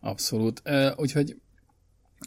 Abszolút. 0.00 0.62
Úgyhogy 0.96 1.36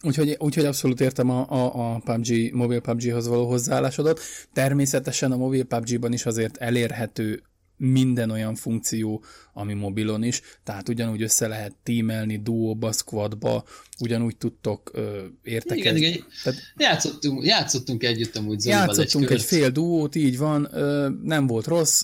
Úgyhogy, 0.04 0.36
úgyhogy 0.40 0.66
abszolút 0.66 1.02
értem 1.02 1.30
a, 1.30 1.50
a, 1.50 1.94
a 1.94 2.00
PUBG, 2.00 2.54
mobil 2.54 2.80
PUBG-hoz 2.80 3.28
való 3.28 3.48
hozzáállásodat. 3.48 4.20
Természetesen 4.54 5.32
a 5.32 5.38
mobil 5.38 5.64
PUBG-ban 5.64 6.14
is 6.14 6.26
azért 6.26 6.58
elérhető 6.58 7.44
minden 7.78 8.30
olyan 8.30 8.56
funkció, 8.56 9.24
ami 9.54 9.74
mobilon 9.74 10.24
is, 10.24 10.42
tehát 10.64 10.90
ugyanúgy 10.90 11.22
össze 11.22 11.48
lehet 11.48 11.76
tímelni 11.84 12.38
duóba, 12.38 12.92
squadba, 12.92 13.64
ugyanúgy 14.00 14.38
tudtok 14.38 14.92
ö, 14.94 15.26
értekezni. 15.44 16.00
Igen, 16.00 16.12
igen. 16.12 16.26
Tehát, 16.44 16.60
játszottunk, 16.78 17.46
játszottunk 17.46 18.04
együtt 18.04 18.36
amúgy 18.36 18.66
Játszottunk 18.66 19.30
egy, 19.30 19.36
egy 19.36 19.42
fél 19.42 19.70
duót, 19.70 20.16
így 20.16 20.38
van, 20.38 20.68
ö, 20.72 21.10
nem 21.24 21.48
volt 21.48 21.68
rossz, 21.68 22.04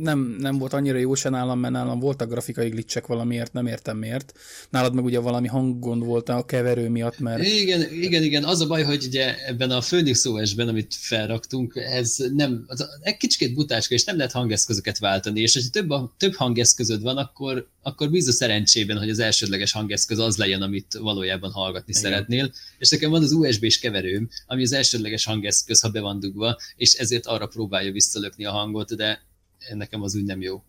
nem, 0.00 0.36
nem 0.38 0.58
volt 0.58 0.72
annyira 0.72 0.98
jó 0.98 1.14
se 1.14 1.28
nálam, 1.28 1.58
mert 1.58 1.72
nálam 1.72 2.00
voltak 2.00 2.30
grafikai 2.30 2.68
glitchek 2.68 3.06
valamiért, 3.06 3.52
nem 3.52 3.66
értem 3.66 3.96
miért. 3.96 4.32
Nálad 4.70 4.94
meg 4.94 5.04
ugye 5.04 5.18
valami 5.18 5.46
hanggond 5.46 6.04
volt 6.04 6.28
a 6.28 6.44
keverő 6.44 6.88
miatt, 6.88 7.18
mert... 7.18 7.42
Igen, 7.42 7.92
igen, 7.92 8.22
igen. 8.22 8.44
Az 8.44 8.60
a 8.60 8.66
baj, 8.66 8.82
hogy 8.82 9.04
ugye 9.04 9.46
ebben 9.46 9.70
a 9.70 9.78
Phoenix 9.78 10.24
OS-ben, 10.24 10.68
amit 10.68 10.94
felraktunk, 10.94 11.76
ez 11.76 12.16
nem, 12.34 12.64
az 12.66 12.88
egy 13.00 13.16
kicsit 13.16 13.54
butácska, 13.54 13.94
és 13.94 14.04
nem 14.04 14.16
lehet 14.16 14.32
hangeszközöket 14.32 14.98
váltani, 14.98 15.40
és 15.40 15.54
hogyha 15.54 15.70
több, 15.70 16.10
több 16.16 16.34
hangeszközöd 16.34 17.02
van, 17.02 17.16
akkor, 17.16 17.68
akkor 17.82 18.10
bíz 18.10 18.28
a 18.28 18.32
szerencsében, 18.32 18.98
hogy 18.98 19.10
az 19.10 19.18
elsődleges 19.18 19.72
hangeszköz 19.72 20.18
az 20.18 20.36
legyen, 20.36 20.62
amit 20.62 20.94
valójában 21.00 21.50
hallgatni 21.50 21.92
igen. 21.96 22.02
szeretnél. 22.02 22.52
És 22.78 22.90
nekem 22.90 23.10
van 23.10 23.22
az 23.22 23.32
USB-s 23.32 23.78
keverőm, 23.78 24.28
ami 24.46 24.62
az 24.62 24.72
elsődleges 24.72 25.24
hangeszköz, 25.24 25.80
ha 25.80 25.88
be 25.88 26.00
van 26.00 26.20
dugva, 26.20 26.58
és 26.76 26.94
ezért 26.94 27.26
arra 27.26 27.46
próbálja 27.46 27.92
visszalökni 27.92 28.44
a 28.44 28.50
hangot, 28.50 28.96
de 28.96 29.26
nekem 29.74 30.02
az 30.02 30.16
úgy 30.16 30.24
nem 30.24 30.40
jó. 30.40 30.62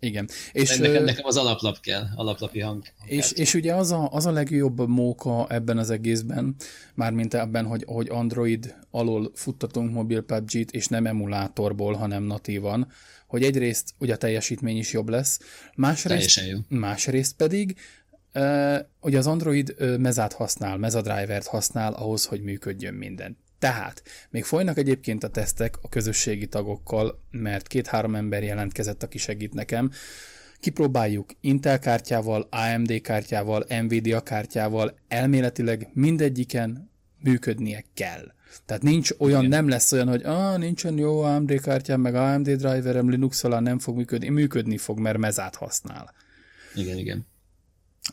Igen. 0.00 0.28
És, 0.52 0.76
nekem, 0.76 1.04
nekem 1.04 1.24
az 1.24 1.36
alaplap 1.36 1.80
kell, 1.80 2.04
alaplapi 2.14 2.60
hang. 2.60 2.84
És, 3.06 3.32
és 3.32 3.54
ugye 3.54 3.74
az 3.74 3.92
a, 3.92 4.08
az 4.12 4.26
a 4.26 4.30
legjobb 4.30 4.88
móka 4.88 5.46
ebben 5.48 5.78
az 5.78 5.90
egészben, 5.90 6.54
mármint 6.94 7.34
ebben, 7.34 7.66
hogy, 7.66 7.84
hogy 7.86 8.08
Android 8.08 8.74
alól 8.90 9.30
futtatunk 9.34 9.92
mobil 9.92 10.20
PUBG-t, 10.22 10.70
és 10.70 10.86
nem 10.86 11.06
emulátorból, 11.06 11.94
hanem 11.94 12.22
natívan, 12.22 12.88
hogy 13.26 13.42
egyrészt 13.42 13.94
ugye 13.98 14.14
a 14.14 14.16
teljesítmény 14.16 14.76
is 14.76 14.92
jobb 14.92 15.08
lesz, 15.08 15.40
másrészt, 15.74 16.46
jó. 16.48 16.58
másrészt 16.68 17.36
pedig 17.36 17.76
Uh, 18.34 18.78
ugye 19.00 19.18
az 19.18 19.26
Android 19.26 19.74
mezát 19.98 20.32
használ, 20.32 20.76
mezadrivert 20.76 21.46
használ 21.46 21.92
ahhoz, 21.92 22.24
hogy 22.24 22.42
működjön 22.42 22.94
minden. 22.94 23.36
Tehát, 23.58 24.02
még 24.30 24.44
folynak 24.44 24.78
egyébként 24.78 25.24
a 25.24 25.28
tesztek 25.28 25.76
a 25.82 25.88
közösségi 25.88 26.46
tagokkal, 26.46 27.22
mert 27.30 27.66
két-három 27.66 28.14
ember 28.14 28.42
jelentkezett, 28.42 29.02
aki 29.02 29.18
segít 29.18 29.54
nekem. 29.54 29.90
Kipróbáljuk 30.60 31.30
Intel 31.40 31.78
kártyával, 31.78 32.48
AMD 32.50 33.00
kártyával, 33.00 33.64
Nvidia 33.68 34.20
kártyával, 34.20 34.98
elméletileg 35.08 35.88
mindegyiken 35.92 36.90
működnie 37.22 37.84
kell. 37.94 38.32
Tehát 38.66 38.82
nincs 38.82 39.10
olyan, 39.18 39.38
Igen. 39.38 39.50
nem 39.50 39.68
lesz 39.68 39.92
olyan, 39.92 40.08
hogy 40.08 40.22
ah, 40.24 40.58
nincsen 40.58 40.98
jó 40.98 41.20
AMD 41.20 41.60
kártyám, 41.60 42.00
meg 42.00 42.14
AMD 42.14 42.50
driverem 42.50 43.10
Linux 43.10 43.42
nem 43.42 43.78
fog 43.78 43.96
működni. 43.96 44.28
Működni 44.28 44.76
fog, 44.76 44.98
mert 44.98 45.18
mezát 45.18 45.54
használ. 45.56 46.14
Igen, 46.74 46.98
igen. 46.98 47.26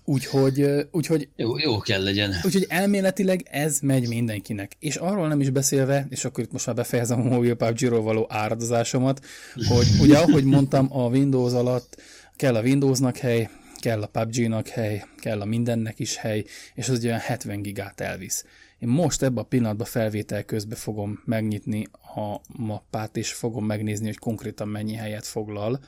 Úgyhogy, 0.03 0.87
úgyhogy, 0.91 1.29
jó, 1.35 1.57
jó 1.57 1.79
kell 1.79 2.03
legyen. 2.03 2.33
Úgyhogy 2.43 2.65
elméletileg 2.69 3.47
ez 3.51 3.79
megy 3.79 4.07
mindenkinek. 4.07 4.75
És 4.79 4.95
arról 4.95 5.27
nem 5.27 5.41
is 5.41 5.49
beszélve, 5.49 6.07
és 6.09 6.25
akkor 6.25 6.43
itt 6.43 6.51
most 6.51 6.65
már 6.65 6.75
befejezem 6.75 7.19
a 7.19 7.23
mobil 7.23 7.55
PUBG-ról 7.55 8.01
való 8.01 8.25
áradozásomat, 8.29 9.25
hogy 9.67 9.87
ugye 10.01 10.17
ahogy 10.17 10.43
mondtam, 10.43 10.87
a 10.91 11.07
Windows 11.07 11.53
alatt 11.53 12.01
kell 12.35 12.55
a 12.55 12.61
Windowsnak 12.61 13.17
hely, 13.17 13.49
kell 13.79 14.01
a 14.01 14.07
PUBG-nak 14.07 14.67
hely, 14.67 15.03
kell 15.19 15.41
a 15.41 15.45
mindennek 15.45 15.99
is 15.99 16.15
hely, 16.15 16.45
és 16.73 16.89
az 16.89 17.05
olyan 17.05 17.19
70 17.19 17.61
gigát 17.61 18.01
elvisz. 18.01 18.45
Én 18.79 18.89
most 18.89 19.21
ebben 19.21 19.43
a 19.43 19.47
pillanatban 19.47 19.87
felvétel 19.87 20.43
közben 20.43 20.77
fogom 20.77 21.21
megnyitni 21.25 21.87
a 22.15 22.41
mappát, 22.47 23.17
és 23.17 23.33
fogom 23.33 23.65
megnézni, 23.65 24.05
hogy 24.05 24.17
konkrétan 24.17 24.67
mennyi 24.67 24.93
helyet 24.93 25.25
foglal. 25.25 25.79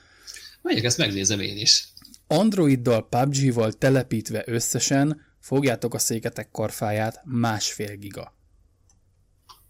Mondjuk 0.62 0.86
ezt 0.86 0.98
megnézem 0.98 1.40
én 1.40 1.58
is. 1.58 1.88
Androiddal, 2.28 3.08
PUBG-val 3.10 3.74
telepítve 3.74 4.44
összesen 4.46 5.22
fogjátok 5.40 5.94
a 5.94 6.00
széketek 6.00 6.52
karfáját 6.52 7.22
másfél 7.26 7.96
giga. 7.96 8.36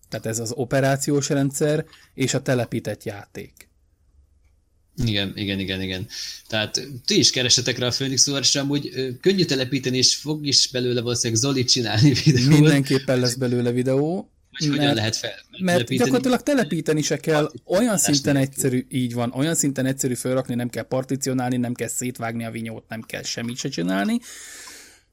Tehát 0.10 0.26
ez 0.26 0.40
az 0.40 0.52
operációs 0.52 1.30
rendszer 1.30 1.86
és 2.14 2.34
a 2.34 2.42
telepített 2.42 3.04
játék. 3.04 3.70
Igen, 5.06 5.34
igen, 5.36 5.60
igen, 5.60 5.82
igen. 5.82 6.08
Tehát 6.48 6.88
ti 7.06 7.18
is 7.18 7.30
keresetek 7.30 7.78
rá 7.78 7.88
a 7.88 7.92
Phoenix 7.92 8.28
és 8.28 8.56
amúgy 8.56 8.92
könnyű 9.22 9.46
telepíteni, 9.46 9.98
és 9.98 10.16
fog 10.16 10.46
is 10.46 10.70
belőle 10.72 11.02
valószínűleg 11.02 11.42
Zoli 11.42 11.64
csinálni 11.64 12.14
videót. 12.24 12.48
Mindenképpen 12.48 13.20
lesz 13.20 13.36
belőle 13.36 13.72
videó. 13.72 14.32
Hogy 14.58 14.68
mert, 14.68 14.80
hogyan 14.80 14.96
lehet 14.96 15.16
fel? 15.16 15.36
Mert 15.60 15.90
gyakorlatilag 15.90 16.42
telepíteni 16.42 17.02
se 17.02 17.18
kell, 17.18 17.52
olyan 17.66 17.98
szinten 17.98 18.36
egyszerű, 18.36 18.86
így 18.90 19.14
van, 19.14 19.32
olyan 19.32 19.56
szinten 19.56 19.86
egyszerű 19.86 20.14
felrakni, 20.14 20.56
nem 20.56 20.70
kell 20.70 20.84
particionálni, 20.84 21.58
nem 21.58 21.74
kell 21.74 21.88
szétvágni 21.88 22.46
a 22.46 22.52
vinyót, 22.52 22.90
nem 22.90 23.02
kell 23.02 23.24
semmit 23.24 23.58
se 23.58 23.70
csinálni. 23.70 24.20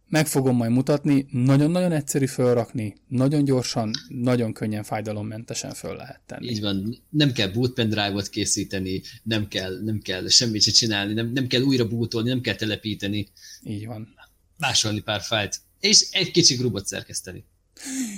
Meg 0.08 0.26
fogom 0.26 0.56
majd 0.56 0.70
mutatni, 0.70 1.26
nagyon-nagyon 1.30 1.92
egyszerű 1.92 2.26
felrakni, 2.26 2.94
nagyon 3.08 3.44
gyorsan, 3.44 3.90
nagyon 4.08 4.52
könnyen 4.52 4.82
fájdalommentesen 4.82 5.74
föl 5.74 5.96
lehet 5.96 6.20
tenni. 6.26 6.50
Így 6.50 6.60
van, 6.60 6.96
nem 7.10 7.32
kell 7.32 7.48
bootpen 7.48 7.88
drive-ot 7.88 8.28
készíteni, 8.28 9.02
nem 9.22 9.48
kell, 9.48 9.80
nem 9.84 9.98
kell 9.98 10.28
semmit 10.28 10.62
se 10.62 10.70
csinálni, 10.70 11.12
nem, 11.12 11.30
nem 11.32 11.46
kell 11.46 11.60
újra 11.60 11.88
bootolni, 11.88 12.28
nem 12.28 12.40
kell 12.40 12.54
telepíteni. 12.54 13.28
Így 13.62 13.86
van. 13.86 14.14
Másolni 14.58 15.00
pár 15.00 15.20
fájt, 15.20 15.60
és 15.80 16.08
egy 16.10 16.30
kicsi 16.30 16.54
grubot 16.54 16.86
szerkeszteni. 16.86 17.44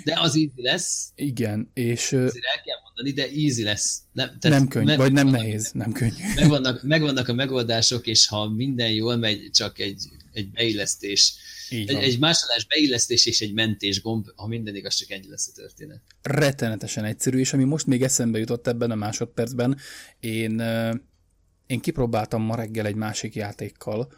De 0.04 0.20
az 0.20 0.36
így 0.36 0.52
lesz. 0.54 1.12
Igen, 1.14 1.70
és... 1.74 2.12
Azért 2.12 2.44
el 2.56 2.62
kell 2.64 2.76
mondani, 2.84 3.10
de 3.10 3.22
easy 3.22 3.62
lesz. 3.62 3.98
Nem, 4.12 4.26
tehát 4.38 4.58
nem 4.58 4.68
könnyű, 4.68 4.86
meg, 4.86 4.98
vagy 4.98 5.12
nem 5.12 5.28
nehéz, 5.28 5.70
nem 5.72 5.92
könnyű. 5.92 6.22
Megvannak, 6.34 6.82
megvannak 6.82 7.28
a 7.28 7.32
megoldások, 7.32 8.06
és 8.06 8.26
ha 8.26 8.48
minden 8.48 8.90
jól 8.90 9.16
megy, 9.16 9.50
csak 9.52 9.78
egy, 9.78 10.04
egy 10.32 10.50
beillesztés, 10.50 11.34
egy, 11.70 11.90
egy 11.90 12.18
másolás 12.18 12.66
beillesztés 12.66 13.26
és 13.26 13.40
egy 13.40 13.52
mentés 13.52 14.02
gomb, 14.02 14.26
ha 14.36 14.46
minden 14.46 14.74
igaz, 14.74 14.94
csak 14.94 15.10
ennyi 15.10 15.28
lesz 15.28 15.48
a 15.48 15.52
történet. 15.54 16.00
Rettenetesen 16.22 17.04
egyszerű, 17.04 17.38
és 17.38 17.52
ami 17.52 17.64
most 17.64 17.86
még 17.86 18.02
eszembe 18.02 18.38
jutott 18.38 18.66
ebben 18.66 18.90
a 18.90 18.94
másodpercben, 18.94 19.78
én, 20.20 20.62
én 21.66 21.80
kipróbáltam 21.80 22.42
ma 22.42 22.54
reggel 22.54 22.86
egy 22.86 22.94
másik 22.94 23.34
játékkal, 23.34 24.12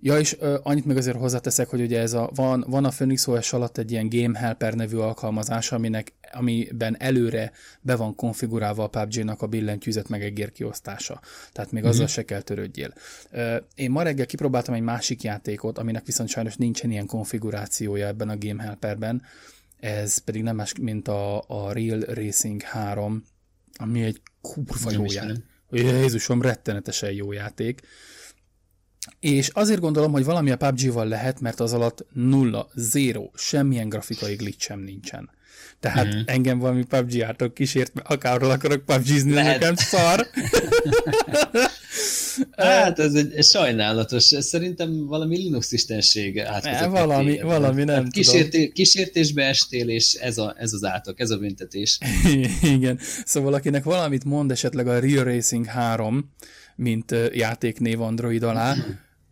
Ja, 0.00 0.18
és 0.18 0.36
uh, 0.40 0.54
annyit 0.62 0.84
meg 0.84 0.96
azért 0.96 1.16
hozzáteszek, 1.16 1.68
hogy 1.68 1.80
ugye 1.80 2.00
ez 2.00 2.12
a, 2.12 2.30
van, 2.34 2.64
van 2.68 2.84
a 2.84 2.88
Phoenix 2.88 3.26
OS 3.26 3.52
alatt 3.52 3.78
egy 3.78 3.90
ilyen 3.90 4.08
Game 4.08 4.38
Helper 4.38 4.74
nevű 4.74 4.96
alkalmazás, 4.96 5.72
aminek, 5.72 6.12
amiben 6.32 6.96
előre 6.98 7.52
be 7.80 7.96
van 7.96 8.14
konfigurálva 8.14 8.82
a 8.82 8.88
PUBG-nak 8.88 9.42
a 9.42 9.46
billentyűzet 9.46 10.08
meg 10.08 10.22
egér 10.22 10.52
kiosztása. 10.52 11.20
Tehát 11.52 11.72
még 11.72 11.82
mm-hmm. 11.82 11.90
azzal 11.90 12.06
se 12.06 12.24
kell 12.24 12.40
törődjél. 12.40 12.92
Uh, 13.32 13.56
én 13.74 13.90
ma 13.90 14.02
reggel 14.02 14.26
kipróbáltam 14.26 14.74
egy 14.74 14.82
másik 14.82 15.22
játékot, 15.22 15.78
aminek 15.78 16.06
viszont 16.06 16.28
sajnos 16.28 16.56
nincsen 16.56 16.90
ilyen 16.90 17.06
konfigurációja 17.06 18.06
ebben 18.06 18.28
a 18.28 18.38
Game 18.38 18.62
Helperben. 18.62 19.22
Ez 19.80 20.18
pedig 20.18 20.42
nem 20.42 20.56
más, 20.56 20.72
mint 20.80 21.08
a, 21.08 21.38
a 21.46 21.72
Real 21.72 22.00
Racing 22.00 22.62
3, 22.62 23.24
ami 23.76 24.02
egy 24.02 24.22
kurva 24.40 24.90
jó 24.90 25.04
játék. 25.04 25.44
Jézusom, 25.70 26.42
rettenetesen 26.42 27.12
jó 27.12 27.32
játék. 27.32 27.80
És 29.20 29.48
azért 29.48 29.80
gondolom, 29.80 30.12
hogy 30.12 30.24
valami 30.24 30.50
a 30.50 30.56
PUBG-val 30.56 31.06
lehet, 31.06 31.40
mert 31.40 31.60
az 31.60 31.72
alatt 31.72 32.06
nulla, 32.12 32.68
zéro, 32.74 33.30
semmilyen 33.34 33.88
grafikai 33.88 34.34
glitch 34.34 34.60
sem 34.64 34.80
nincsen. 34.80 35.30
Tehát 35.80 36.06
uh-huh. 36.06 36.22
engem 36.26 36.58
valami 36.58 36.84
PUBG 36.84 37.20
átok 37.20 37.54
kísért, 37.54 37.94
mert 37.94 38.08
akárról 38.08 38.50
akarok 38.50 38.84
PUBG-zni, 38.84 39.32
nekem 39.32 39.74
szar. 39.74 40.26
hát 42.56 42.98
ez 42.98 43.14
egy, 43.14 43.32
egy 43.32 43.44
sajnálatos. 43.44 44.22
Szerintem 44.22 45.06
valami 45.06 45.36
Linux 45.36 45.72
istenség 45.72 46.38
átkozott. 46.38 46.90
Valami, 46.90 47.30
téged. 47.30 47.44
valami 47.44 47.84
nem 47.84 48.02
hát 48.02 48.12
Kísérté, 48.12 48.58
tudom. 48.58 48.72
Kísértésbe 48.72 49.44
estél, 49.44 49.88
és 49.88 50.14
ez, 50.14 50.38
a, 50.38 50.54
ez 50.58 50.72
az 50.72 50.84
átok, 50.84 51.20
ez 51.20 51.30
a 51.30 51.36
büntetés. 51.36 51.98
Igen. 52.62 52.98
Szóval 53.24 53.54
akinek 53.54 53.84
valamit 53.84 54.24
mond 54.24 54.50
esetleg 54.50 54.88
a 54.88 54.98
Real 54.98 55.24
Racing 55.24 55.66
3, 55.66 56.32
mint 56.78 57.14
játéknév 57.32 58.00
Android 58.00 58.42
alá, 58.42 58.74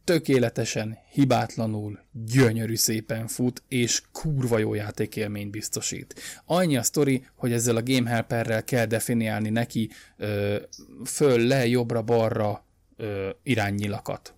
tökéletesen, 0.05 0.99
hibátlanul, 1.13 1.99
gyönyörű 2.13 2.75
szépen 2.75 3.27
fut, 3.27 3.63
és 3.69 4.03
kurva 4.13 4.59
jó 4.59 4.75
játékélményt 4.75 5.51
biztosít. 5.51 6.15
Annyi 6.45 6.77
a 6.77 6.83
sztori, 6.83 7.27
hogy 7.35 7.53
ezzel 7.53 7.77
a 7.77 7.83
Game 7.83 8.11
Helperrel 8.11 8.65
kell 8.65 8.87
definiálni 8.87 9.49
neki 9.49 9.91
ö, 10.17 10.57
föl, 11.05 11.47
le, 11.47 11.67
jobbra, 11.67 12.03
balra 12.03 12.65
ö, 12.97 13.29
iránynyilakat. 13.43 14.35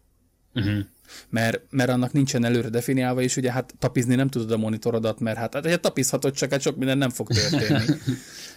Uh-huh 0.55 0.85
mert, 1.29 1.61
mert 1.71 1.91
annak 1.91 2.13
nincsen 2.13 2.45
előre 2.45 2.69
definiálva, 2.69 3.21
és 3.21 3.37
ugye 3.37 3.53
hát 3.53 3.75
tapizni 3.79 4.15
nem 4.15 4.29
tudod 4.29 4.51
a 4.51 4.57
monitorodat, 4.57 5.21
mert 5.21 5.39
hát, 5.39 5.67
hát 5.67 5.81
tapizhatod, 5.81 6.35
csak 6.35 6.51
hát 6.51 6.61
sok 6.61 6.77
minden 6.77 6.99
nem 6.99 7.11
fog 7.11 7.29
történni. 7.29 7.85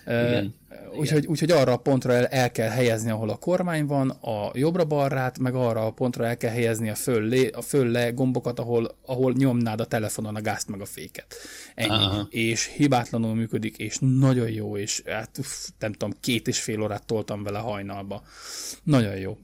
úgyhogy, 0.96 1.26
úgyhogy 1.26 1.52
arra 1.52 1.72
a 1.72 1.78
pontra 1.78 2.14
el, 2.14 2.26
el 2.26 2.52
kell 2.52 2.70
helyezni, 2.70 3.10
ahol 3.10 3.30
a 3.30 3.36
kormány 3.36 3.86
van, 3.86 4.10
a 4.10 4.52
jobbra-balrát, 4.54 5.40
meg 5.40 5.56
arra 5.56 5.86
a 5.86 5.92
pontra 5.92 6.26
el 6.26 6.38
kell 6.38 6.52
helyezni 6.52 6.90
a 6.90 6.96
föl, 6.96 7.28
le, 7.28 7.48
a 7.54 7.62
föl 7.62 7.92
le 7.92 8.10
gombokat, 8.10 8.60
ahol, 8.60 8.98
ahol 9.06 9.34
nyomnád 9.38 9.80
a 9.80 9.86
telefonon 9.86 10.36
a 10.36 10.42
gázt 10.42 10.68
meg 10.68 10.82
a 10.82 10.86
féket. 10.86 11.36
Ennyi. 11.76 11.90
Aha. 11.90 12.28
És 12.30 12.72
hibátlanul 12.76 13.36
működik, 13.36 13.78
és 13.78 13.98
nagyon 14.00 14.50
jó, 14.50 14.78
és 14.78 15.02
hát 15.06 15.38
uff, 15.38 15.68
nem 15.80 15.92
tudom, 15.92 16.18
két 16.20 16.48
és 16.48 16.60
fél 16.60 16.82
órát 16.82 17.06
toltam 17.06 17.44
vele 17.44 17.60
hajnalba. 17.60 18.24
Nagyon 18.84 19.16
jó. 19.16 19.38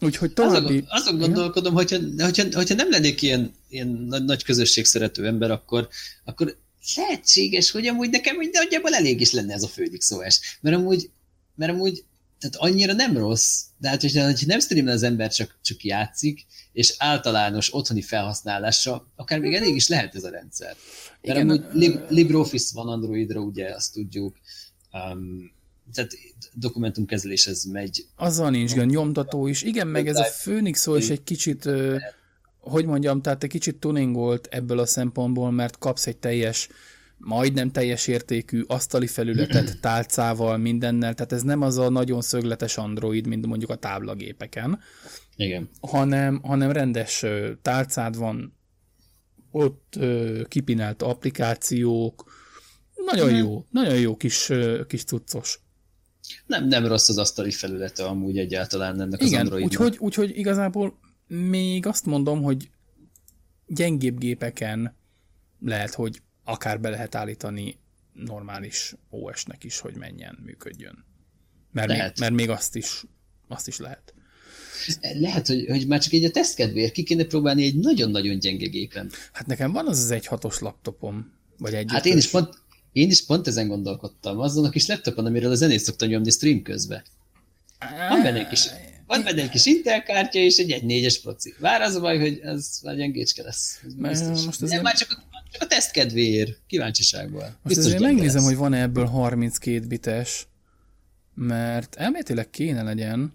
Úgyhogy 0.00 0.32
további... 0.32 0.76
Azon, 0.76 0.84
azon 0.88 1.18
gondolkodom, 1.18 1.74
hogyha, 1.74 1.96
hogyha, 2.18 2.44
hogyha 2.52 2.74
nem 2.74 2.90
lennék 2.90 3.22
ilyen, 3.22 3.52
ilyen 3.68 3.88
nagy, 3.88 4.24
nagy 4.24 4.44
közösség 4.44 4.84
szerető 4.84 5.26
ember, 5.26 5.50
akkor, 5.50 5.88
akkor 6.24 6.56
lehetséges, 6.96 7.70
hogy 7.70 7.86
amúgy 7.86 8.10
nekem 8.10 8.36
úgy 8.36 8.50
nagyjából 8.52 8.94
elég 8.94 9.20
is 9.20 9.32
lenne 9.32 9.54
ez 9.54 9.62
a 9.62 9.68
Phoenix 9.68 10.10
OS. 10.10 10.40
Mert 10.60 10.76
amúgy, 10.76 11.10
mert 11.54 11.72
amúgy 11.72 12.04
tehát 12.38 12.56
annyira 12.56 12.92
nem 12.92 13.16
rossz, 13.16 13.60
de 13.78 13.88
hát 13.88 14.00
hogyha, 14.00 14.32
nem 14.46 14.60
streamel 14.60 14.94
az 14.94 15.02
ember, 15.02 15.32
csak, 15.32 15.58
csak 15.62 15.84
játszik, 15.84 16.46
és 16.72 16.94
általános 16.98 17.74
otthoni 17.74 18.02
felhasználásra, 18.02 19.06
akár 19.16 19.38
még 19.38 19.54
elég 19.54 19.74
is 19.74 19.88
lehet 19.88 20.14
ez 20.14 20.24
a 20.24 20.30
rendszer. 20.30 20.76
Mert 21.22 21.38
Igen, 21.38 21.48
amúgy 21.48 21.64
Lib- 21.72 22.10
LibreOffice 22.10 22.70
van 22.74 22.88
Androidra, 22.88 23.40
ugye, 23.40 23.74
azt 23.74 23.92
tudjuk. 23.92 24.36
Um, 24.92 25.52
tehát 25.92 26.10
dokumentumkezeléshez 26.52 27.64
megy. 27.64 28.06
Azzal 28.16 28.50
nincs 28.50 28.74
gond, 28.74 28.90
nyomtató 28.90 29.46
is. 29.46 29.62
Igen, 29.62 29.86
meg 29.86 30.08
ez 30.08 30.16
a 30.16 30.26
Phoenix 30.42 30.86
is 30.86 31.08
egy 31.08 31.24
kicsit, 31.24 31.68
hogy 32.68 32.86
mondjam, 32.86 33.22
tehát 33.22 33.42
egy 33.42 33.50
kicsit 33.50 33.76
tuningolt 33.76 34.46
ebből 34.46 34.78
a 34.78 34.86
szempontból, 34.86 35.50
mert 35.50 35.78
kapsz 35.78 36.06
egy 36.06 36.16
teljes, 36.16 36.68
majdnem 37.16 37.70
teljes 37.70 38.06
értékű 38.06 38.62
asztali 38.66 39.06
felületet 39.06 39.78
tálcával, 39.80 40.56
mindennel, 40.56 41.14
tehát 41.14 41.32
ez 41.32 41.42
nem 41.42 41.62
az 41.62 41.78
a 41.78 41.88
nagyon 41.88 42.20
szögletes 42.20 42.76
Android, 42.76 43.26
mint 43.26 43.46
mondjuk 43.46 43.70
a 43.70 43.76
táblagépeken, 43.76 44.80
Igen. 45.36 45.68
Hanem, 45.80 46.40
hanem 46.42 46.70
rendes 46.70 47.24
tálcád 47.62 48.16
van, 48.16 48.56
ott 49.50 49.98
kipinelt 50.48 51.02
applikációk, 51.02 52.24
nagyon 53.06 53.36
jó, 53.36 53.64
nagyon 53.70 53.98
jó 53.98 54.16
kis, 54.16 54.50
kis 54.86 55.04
cuccos. 55.04 55.60
Nem, 56.46 56.68
nem 56.68 56.86
rossz 56.86 57.08
az 57.08 57.18
asztali 57.18 57.50
felülete 57.50 58.04
amúgy 58.04 58.38
egyáltalán 58.38 59.00
ennek 59.00 59.22
Igen, 59.22 59.34
az 59.34 59.40
Androidnak. 59.40 59.80
Úgyhogy, 59.80 59.96
úgyhogy 59.98 60.38
igazából 60.38 60.98
még 61.28 61.86
azt 61.86 62.06
mondom, 62.06 62.42
hogy 62.42 62.70
gyengébb 63.66 64.18
gépeken 64.18 64.96
lehet, 65.60 65.94
hogy 65.94 66.22
akár 66.44 66.80
be 66.80 66.88
lehet 66.88 67.14
állítani 67.14 67.78
normális 68.12 68.94
OS-nek 69.10 69.64
is, 69.64 69.78
hogy 69.78 69.94
menjen, 69.94 70.38
működjön. 70.44 71.04
Mert, 71.72 71.88
lehet. 71.88 72.08
még, 72.10 72.18
mert 72.20 72.32
még 72.32 72.50
azt 72.50 72.76
is, 72.76 73.04
azt 73.48 73.68
is 73.68 73.78
lehet. 73.78 74.14
Lehet, 75.00 75.46
hogy, 75.46 75.66
hogy 75.68 75.86
már 75.86 76.00
csak 76.00 76.12
egy 76.12 76.24
a 76.24 76.30
teszt 76.30 76.54
kedvéért 76.54 76.92
ki 76.92 77.02
kéne 77.02 77.24
próbálni 77.24 77.64
egy 77.64 77.76
nagyon-nagyon 77.76 78.38
gyenge 78.38 78.66
gépen. 78.66 79.10
Hát 79.32 79.46
nekem 79.46 79.72
van 79.72 79.86
az 79.86 79.98
az 79.98 80.10
egy 80.10 80.26
hatos 80.26 80.58
laptopom, 80.58 81.32
vagy 81.58 81.74
egy. 81.74 81.90
Hát 81.90 82.06
én 82.06 82.16
is 82.16 82.28
pont, 82.28 82.62
én 82.92 83.10
is 83.10 83.24
pont 83.24 83.46
ezen 83.46 83.68
gondolkodtam. 83.68 84.38
Azon 84.38 84.64
a 84.64 84.70
kis 84.70 84.86
laptopon, 84.86 85.26
amiről 85.26 85.50
a 85.50 85.54
zenét 85.54 85.80
szoktam 85.80 86.08
nyomni 86.08 86.30
stream 86.30 86.62
közben. 86.62 87.02
Van 88.08 88.22
benne 88.22 88.38
egy 88.38 88.48
kis, 88.48 88.68
van 89.08 89.24
benne 89.24 89.42
egy 89.42 89.50
kis 89.50 89.66
Intel 89.66 90.02
kártya 90.02 90.38
és 90.38 90.56
egy 90.56 90.70
1.4-es 90.70 91.18
proci. 91.22 91.54
Vár 91.58 91.80
az 91.80 91.94
a 91.94 92.00
baj, 92.00 92.18
hogy 92.18 92.38
ez 92.42 92.78
már 92.82 92.96
gyengécske 92.96 93.42
lesz. 93.42 93.80
Ez 94.02 94.44
most 94.44 94.62
azért... 94.62 94.82
már 94.82 94.94
csak 94.94 95.08
a, 95.10 95.22
csak 95.50 95.62
a 95.62 95.66
teszt 95.66 95.90
kedvéért, 95.90 96.60
kíváncsiságból. 96.66 97.42
Most 97.42 97.58
Biztos 97.62 97.84
azért 97.84 98.02
megnézem, 98.02 98.34
lesz. 98.34 98.44
hogy 98.44 98.56
van-e 98.56 98.80
ebből 98.80 99.06
32 99.06 99.86
bites, 99.86 100.46
mert 101.34 101.94
elméletileg 101.94 102.50
kéne 102.50 102.82
legyen, 102.82 103.32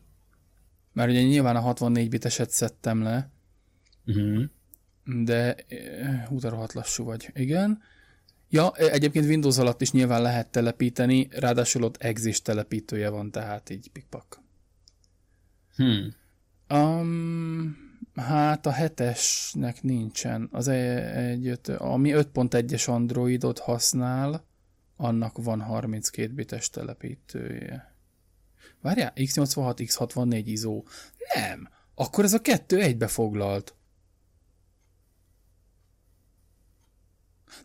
mert 0.94 1.10
ugye 1.10 1.22
nyilván 1.22 1.56
a 1.56 1.60
64 1.60 2.10
biteset 2.10 2.50
szedtem 2.50 3.02
le, 3.02 3.32
uh-huh. 4.06 4.44
de 5.24 5.56
hú, 6.28 6.40
de 6.40 6.50
rohadt 6.50 6.74
lassú 6.74 7.04
vagy. 7.04 7.30
Igen. 7.36 7.82
Ja, 8.50 8.72
e, 8.76 8.92
egyébként 8.92 9.26
Windows 9.26 9.58
alatt 9.58 9.82
is 9.82 9.92
nyilván 9.92 10.22
lehet 10.22 10.48
telepíteni, 10.48 11.28
ráadásul 11.32 11.84
ott 11.84 11.98
exis 11.98 12.42
telepítője 12.42 13.10
van, 13.10 13.32
tehát 13.32 13.70
így 13.70 13.90
pikpak. 13.94 14.43
Hmm. 15.76 16.14
Um, 16.70 17.78
hát 18.16 18.66
a 18.66 18.72
hetesnek 18.72 19.82
nincsen. 19.82 20.50
Az 20.52 20.68
e- 20.68 21.18
egy, 21.18 21.48
öt, 21.48 21.68
ami 21.68 22.12
5.1-es 22.14 22.90
Androidot 22.90 23.60
használ, 23.60 24.46
annak 24.96 25.44
van 25.44 25.62
32 25.62 26.34
bites 26.34 26.70
telepítője. 26.70 27.96
Várjál, 28.82 29.14
x86, 29.16 29.74
x64 29.78 30.42
ISO. 30.46 30.84
Nem, 31.36 31.70
akkor 31.96 32.24
ez 32.24 32.34
a 32.34 32.42
kettő 32.42 32.82
egybe 32.82 33.08
foglalt. 33.08 33.76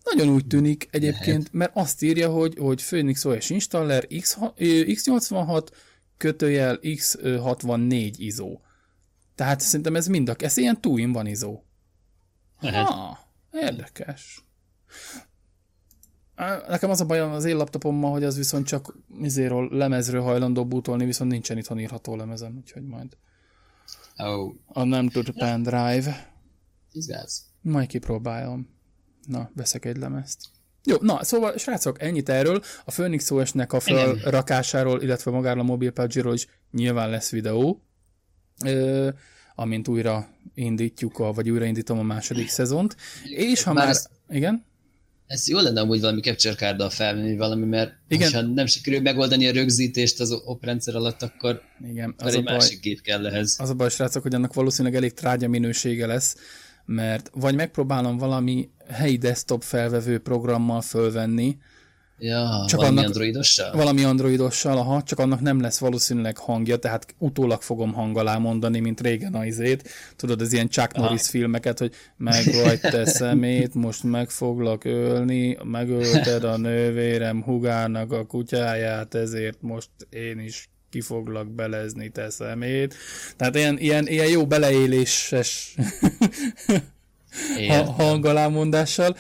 Nagyon 0.03 0.29
úgy 0.29 0.47
tűnik 0.47 0.89
egyébként, 0.91 1.53
mert 1.53 1.71
azt 1.75 2.03
írja, 2.03 2.31
hogy, 2.31 2.55
hogy 2.59 2.85
Phoenix 2.85 3.25
OS 3.25 3.51
installer 3.51 4.07
X, 4.07 4.39
X86 4.57 5.69
kötőjel 6.19 6.79
X64 6.83 8.13
ISO. 8.17 8.61
Tehát 9.35 9.61
szerintem 9.61 9.97
ez 9.97 10.07
mind 10.07 10.29
a, 10.29 10.35
ez 10.39 10.57
ilyen 10.57 10.81
two 10.81 11.13
van 11.13 11.27
ISO. 11.27 11.63
Ha, 12.57 13.19
érdekes. 13.53 14.45
Nekem 16.69 16.91
az 16.91 17.01
a 17.01 17.07
bajom 17.07 17.31
az 17.33 17.45
én 17.45 17.57
laptopommal, 17.57 18.11
hogy 18.11 18.25
az 18.25 18.37
viszont 18.37 18.67
csak 18.67 18.97
izéről, 19.21 19.69
lemezről 19.71 20.23
hajlandó 20.23 20.67
bútolni, 20.67 21.05
viszont 21.05 21.31
nincsen 21.31 21.59
itthon 21.59 21.79
írható 21.79 22.17
lemezen, 22.17 22.57
úgyhogy 22.57 22.85
majd. 22.85 23.17
Oh. 24.17 24.55
A 24.67 24.85
nem 24.85 25.09
tud 25.09 25.31
pendrive. 25.31 26.33
Izgáz. 26.93 27.47
Majd 27.61 27.89
kipróbálom. 27.89 28.69
Na, 29.27 29.51
veszek 29.55 29.85
egy 29.85 29.97
lemezt. 29.97 30.41
Jó, 30.89 30.97
na, 31.01 31.25
szóval 31.25 31.57
srácok, 31.57 32.03
ennyit 32.03 32.29
erről. 32.29 32.63
A 32.85 32.91
Phoenix 32.91 33.31
OS-nek 33.31 33.73
a 33.73 33.81
felrakásáról, 33.81 35.03
illetve 35.03 35.31
magáról 35.31 35.61
a 35.61 35.65
mobil 35.65 35.93
ról 36.15 36.35
is 36.35 36.47
nyilván 36.71 37.11
lesz 37.11 37.31
videó. 37.31 37.83
Ö, 38.65 39.09
amint 39.55 39.89
újra 39.89 40.29
indítjuk, 40.55 41.19
a, 41.19 41.33
vagy 41.33 41.51
újraindítom 41.51 41.99
a 41.99 42.03
második 42.03 42.49
szezont. 42.49 42.97
És 43.25 43.63
ha 43.63 43.73
már... 43.73 43.87
már... 43.87 43.97
Igen? 44.31 44.67
Ez 45.27 45.49
jó 45.49 45.59
lenne 45.59 45.81
amúgy 45.81 46.01
valami 46.01 46.21
capture 46.21 46.55
card 46.55 46.93
felvenni 46.93 47.37
valami, 47.37 47.67
mert 47.67 47.93
Igen. 48.09 48.33
ha 48.33 48.41
nem 48.41 48.67
sikerül 48.67 49.01
megoldani 49.01 49.49
a 49.49 49.53
rögzítést 49.53 50.21
az 50.21 50.33
op 50.45 50.65
rendszer 50.65 50.95
alatt, 50.95 51.23
akkor, 51.23 51.63
Igen, 51.91 52.15
az 52.19 52.35
egy 52.35 52.45
baj, 52.45 52.55
másik 52.55 52.81
gép 52.81 53.01
kell 53.01 53.27
ehhez. 53.27 53.57
Az 53.59 53.71
a 53.71 53.75
baj, 53.75 53.91
srácok, 53.91 54.23
hogy 54.23 54.35
annak 54.35 54.55
valószínűleg 54.55 54.97
elég 54.97 55.13
trágya 55.13 55.49
minősége 55.49 56.07
lesz, 56.07 56.37
mert 56.89 57.31
vagy 57.35 57.55
megpróbálom 57.55 58.17
valami 58.17 58.69
helyi 58.89 59.17
desktop 59.17 59.63
felvevő 59.63 60.19
programmal 60.19 60.81
fölvenni, 60.81 61.57
Ja, 62.21 62.65
csak 62.69 62.81
valami 62.81 62.97
annak, 62.97 63.09
androidossal? 63.09 63.73
Valami 63.73 64.05
androidossal, 64.05 64.79
aha, 64.79 65.03
csak 65.03 65.19
annak 65.19 65.41
nem 65.41 65.61
lesz 65.61 65.79
valószínűleg 65.79 66.37
hangja, 66.37 66.77
tehát 66.77 67.15
utólag 67.19 67.63
fogom 67.63 67.93
hang 67.93 68.17
alá 68.17 68.39
mondani, 68.39 68.81
mint 68.81 69.01
régen 69.01 69.35
a 69.35 69.45
izét. 69.45 69.89
Tudod, 70.17 70.41
az 70.41 70.53
ilyen 70.53 70.69
Chuck 70.69 70.97
Norris 70.97 71.21
aha. 71.21 71.31
filmeket, 71.31 71.79
hogy 71.79 71.95
megvagy 72.17 72.81
te 72.81 73.05
szemét, 73.21 73.75
most 73.75 74.03
meg 74.03 74.31
foglak 74.31 74.85
ölni, 74.85 75.59
megölted 75.65 76.45
a 76.45 76.57
nővérem 76.57 77.43
hugának 77.43 78.13
a 78.13 78.27
kutyáját, 78.27 79.15
ezért 79.15 79.63
most 79.63 79.91
én 80.11 80.39
is 80.39 80.69
ki 80.91 81.01
foglak 81.01 81.49
belezni 81.51 82.09
te 82.09 82.31
szemét. 82.31 82.95
Tehát 83.37 83.55
ilyen, 83.55 83.79
ilyen, 83.79 84.07
ilyen 84.07 84.29
jó 84.29 84.47
beleéléses 84.47 85.75
ha, 87.69 87.85
hangalámondással. 87.85 89.17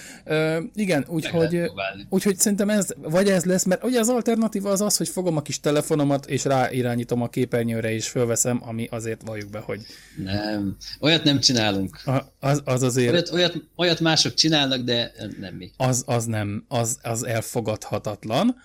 Igen, 0.75 1.05
úgyhogy, 1.09 1.71
úgyhogy 2.09 2.37
szerintem 2.37 2.71
ez, 2.71 2.89
vagy 2.97 3.29
ez 3.29 3.45
lesz, 3.45 3.65
mert 3.65 3.85
ugye 3.85 4.01
az 4.01 4.09
alternatíva 4.09 4.71
az 4.71 4.81
az, 4.81 4.97
hogy 4.97 5.09
fogom 5.09 5.37
a 5.37 5.43
kis 5.43 5.61
telefonomat, 5.61 6.27
és 6.27 6.45
ráirányítom 6.45 7.23
a 7.23 7.29
képernyőre, 7.29 7.93
és 7.93 8.09
fölveszem, 8.09 8.61
ami 8.65 8.87
azért 8.91 9.23
valljuk 9.25 9.51
be, 9.51 9.59
hogy... 9.59 9.81
Nem, 10.17 10.77
olyat 11.01 11.25
nem 11.25 11.41
csinálunk. 11.41 12.01
A, 12.05 12.23
az, 12.41 12.63
az 12.65 12.83
azért... 12.83 13.13
Olyat, 13.13 13.31
olyat, 13.31 13.55
olyat 13.77 14.01
mások 14.01 14.35
csinálnak, 14.35 14.81
de 14.81 15.13
nem 15.41 15.55
mi. 15.55 15.71
Az, 15.77 16.03
az 16.07 16.25
nem, 16.25 16.65
az, 16.69 16.99
az 17.03 17.25
elfogadhatatlan. 17.25 18.57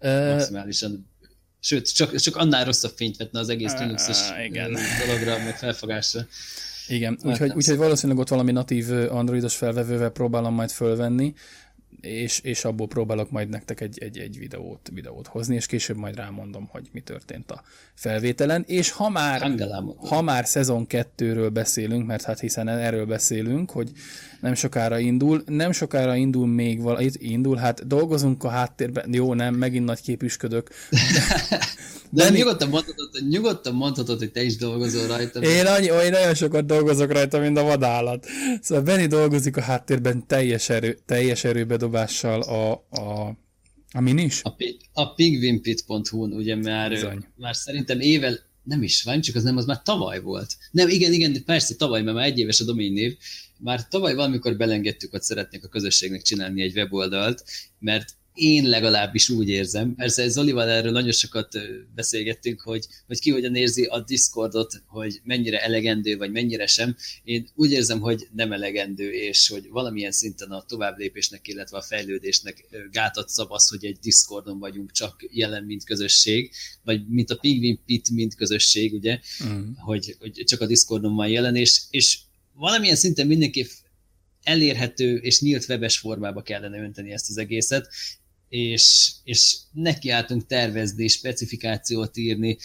Maximálisan 0.00 1.10
Sőt, 1.64 1.94
csak, 1.94 2.16
csak 2.16 2.36
annál 2.36 2.64
rosszabb 2.64 2.92
fényt 2.96 3.16
vetne 3.16 3.38
az 3.38 3.48
egész 3.48 3.72
Linuxos 3.78 4.18
dologra, 5.06 5.38
meg 5.44 5.56
felfogásra. 5.56 6.26
Igen, 6.88 7.18
úgyhogy, 7.22 7.52
úgyhogy 7.54 7.76
valószínűleg 7.76 8.20
ott 8.20 8.28
valami 8.28 8.52
natív 8.52 8.90
androidos 9.10 9.56
felvevővel 9.56 10.10
próbálom 10.10 10.54
majd 10.54 10.70
fölvenni, 10.70 11.34
és, 12.00 12.40
és 12.40 12.64
abból 12.64 12.86
próbálok 12.86 13.30
majd 13.30 13.48
nektek 13.48 13.80
egy, 13.80 13.98
egy, 14.02 14.18
egy 14.18 14.38
videót, 14.38 14.90
videót 14.92 15.26
hozni, 15.26 15.54
és 15.54 15.66
később 15.66 15.96
majd 15.96 16.16
rámondom, 16.16 16.66
hogy 16.70 16.88
mi 16.92 17.00
történt 17.00 17.50
a 17.50 17.62
felvételen, 17.94 18.64
és 18.66 18.90
ha 18.90 19.08
már, 19.08 19.52
ha 19.96 20.22
már 20.22 20.46
szezon 20.46 20.86
kettőről 20.86 21.50
beszélünk, 21.50 22.06
mert 22.06 22.22
hát 22.22 22.40
hiszen 22.40 22.68
erről 22.68 23.06
beszélünk, 23.06 23.70
hogy 23.70 23.92
nem 24.40 24.54
sokára 24.54 24.98
indul, 24.98 25.42
nem 25.46 25.72
sokára 25.72 26.14
indul 26.14 26.46
még 26.46 26.80
valami, 26.80 27.10
indul, 27.12 27.56
hát 27.56 27.86
dolgozunk 27.86 28.44
a 28.44 28.48
háttérben, 28.48 29.14
jó, 29.14 29.34
nem, 29.34 29.54
megint 29.54 29.84
nagy 29.84 30.00
képüsködök. 30.00 30.70
De 30.90 31.58
Benni... 32.14 32.38
nyugodtan, 32.38 32.68
mondhatod, 32.68 33.28
nyugodtan 33.28 33.74
mondhatod, 33.74 34.18
hogy 34.18 34.32
te 34.32 34.42
is 34.42 34.56
dolgozol 34.56 35.06
rajta. 35.06 35.40
Én, 35.40 35.66
annyi, 35.66 35.86
én 35.86 36.10
nagyon 36.10 36.34
sokat 36.34 36.66
dolgozok 36.66 37.12
rajta, 37.12 37.38
mint 37.38 37.58
a 37.58 37.62
vadállat. 37.62 38.26
Szóval 38.60 38.84
Benni 38.84 39.06
dolgozik 39.06 39.56
a 39.56 39.60
háttérben 39.60 40.26
teljes, 40.26 40.68
erő, 40.68 40.98
teljes 41.06 41.44
erőbedobással 41.44 42.40
a, 42.40 42.72
a 42.72 43.36
a 43.94 44.00
min 44.00 44.18
is? 44.18 44.40
A, 44.42 44.56
a 44.92 45.14
pingvinpit.hu-n 45.14 46.32
ugye 46.32 46.56
már, 46.56 47.18
már 47.36 47.56
szerintem 47.56 48.00
ével, 48.00 48.38
nem 48.62 48.82
is 48.82 49.02
van, 49.02 49.20
csak 49.20 49.34
az 49.34 49.42
nem, 49.42 49.56
az 49.56 49.64
már 49.64 49.82
tavaly 49.82 50.20
volt. 50.20 50.56
Nem, 50.70 50.88
igen, 50.88 51.12
igen, 51.12 51.44
persze 51.44 51.74
tavaly, 51.74 52.02
mert 52.02 52.16
már 52.16 52.26
egy 52.26 52.38
éves 52.38 52.60
a 52.60 52.64
domain 52.64 52.92
név. 52.92 53.16
Már 53.58 53.88
tavaly 53.88 54.14
valamikor 54.14 54.56
belengedtük, 54.56 55.10
hogy 55.10 55.22
szeretnék 55.22 55.64
a 55.64 55.68
közösségnek 55.68 56.22
csinálni 56.22 56.62
egy 56.62 56.76
weboldalt, 56.76 57.44
mert 57.78 58.14
én 58.34 58.68
legalábbis 58.68 59.28
úgy 59.28 59.48
érzem, 59.48 59.94
persze 59.94 60.28
Zolival 60.28 60.68
erről 60.68 60.92
nagyon 60.92 61.12
sokat 61.12 61.58
beszélgettünk, 61.94 62.60
hogy, 62.60 62.86
hogy 63.06 63.20
ki 63.20 63.30
hogyan 63.30 63.54
érzi 63.54 63.84
a 63.84 64.00
Discordot, 64.00 64.82
hogy 64.86 65.20
mennyire 65.24 65.62
elegendő, 65.62 66.16
vagy 66.16 66.30
mennyire 66.30 66.66
sem. 66.66 66.96
Én 67.24 67.48
úgy 67.54 67.70
érzem, 67.70 68.00
hogy 68.00 68.28
nem 68.34 68.52
elegendő, 68.52 69.10
és 69.12 69.48
hogy 69.48 69.68
valamilyen 69.68 70.12
szinten 70.12 70.50
a 70.50 70.62
továbblépésnek, 70.62 71.48
illetve 71.48 71.76
a 71.76 71.82
fejlődésnek 71.82 72.66
gátat 72.90 73.28
szab 73.28 73.52
az, 73.52 73.68
hogy 73.68 73.84
egy 73.84 73.98
Discordon 73.98 74.58
vagyunk 74.58 74.92
csak 74.92 75.28
jelen, 75.30 75.64
mint 75.64 75.84
közösség, 75.84 76.50
vagy 76.84 77.08
mint 77.08 77.30
a 77.30 77.36
Penguin 77.36 77.80
Pit, 77.86 78.10
mint 78.10 78.34
közösség, 78.34 78.92
ugye, 78.92 79.18
mm. 79.44 79.72
hogy, 79.76 80.16
hogy 80.18 80.42
csak 80.46 80.60
a 80.60 80.66
Discordon 80.66 81.14
van 81.14 81.28
jelen, 81.28 81.56
és, 81.56 81.80
és 81.90 82.18
valamilyen 82.54 82.96
szinten 82.96 83.26
mindenképp 83.26 83.68
elérhető 84.42 85.16
és 85.16 85.40
nyílt 85.40 85.68
webes 85.68 85.98
formába 85.98 86.42
kellene 86.42 86.78
önteni 86.78 87.12
ezt 87.12 87.28
az 87.28 87.36
egészet, 87.36 87.88
és, 88.52 89.12
és 89.24 89.56
nekiálltunk 89.72 90.46
tervezni, 90.46 91.08
specifikációt 91.08 92.16
írni, 92.16 92.58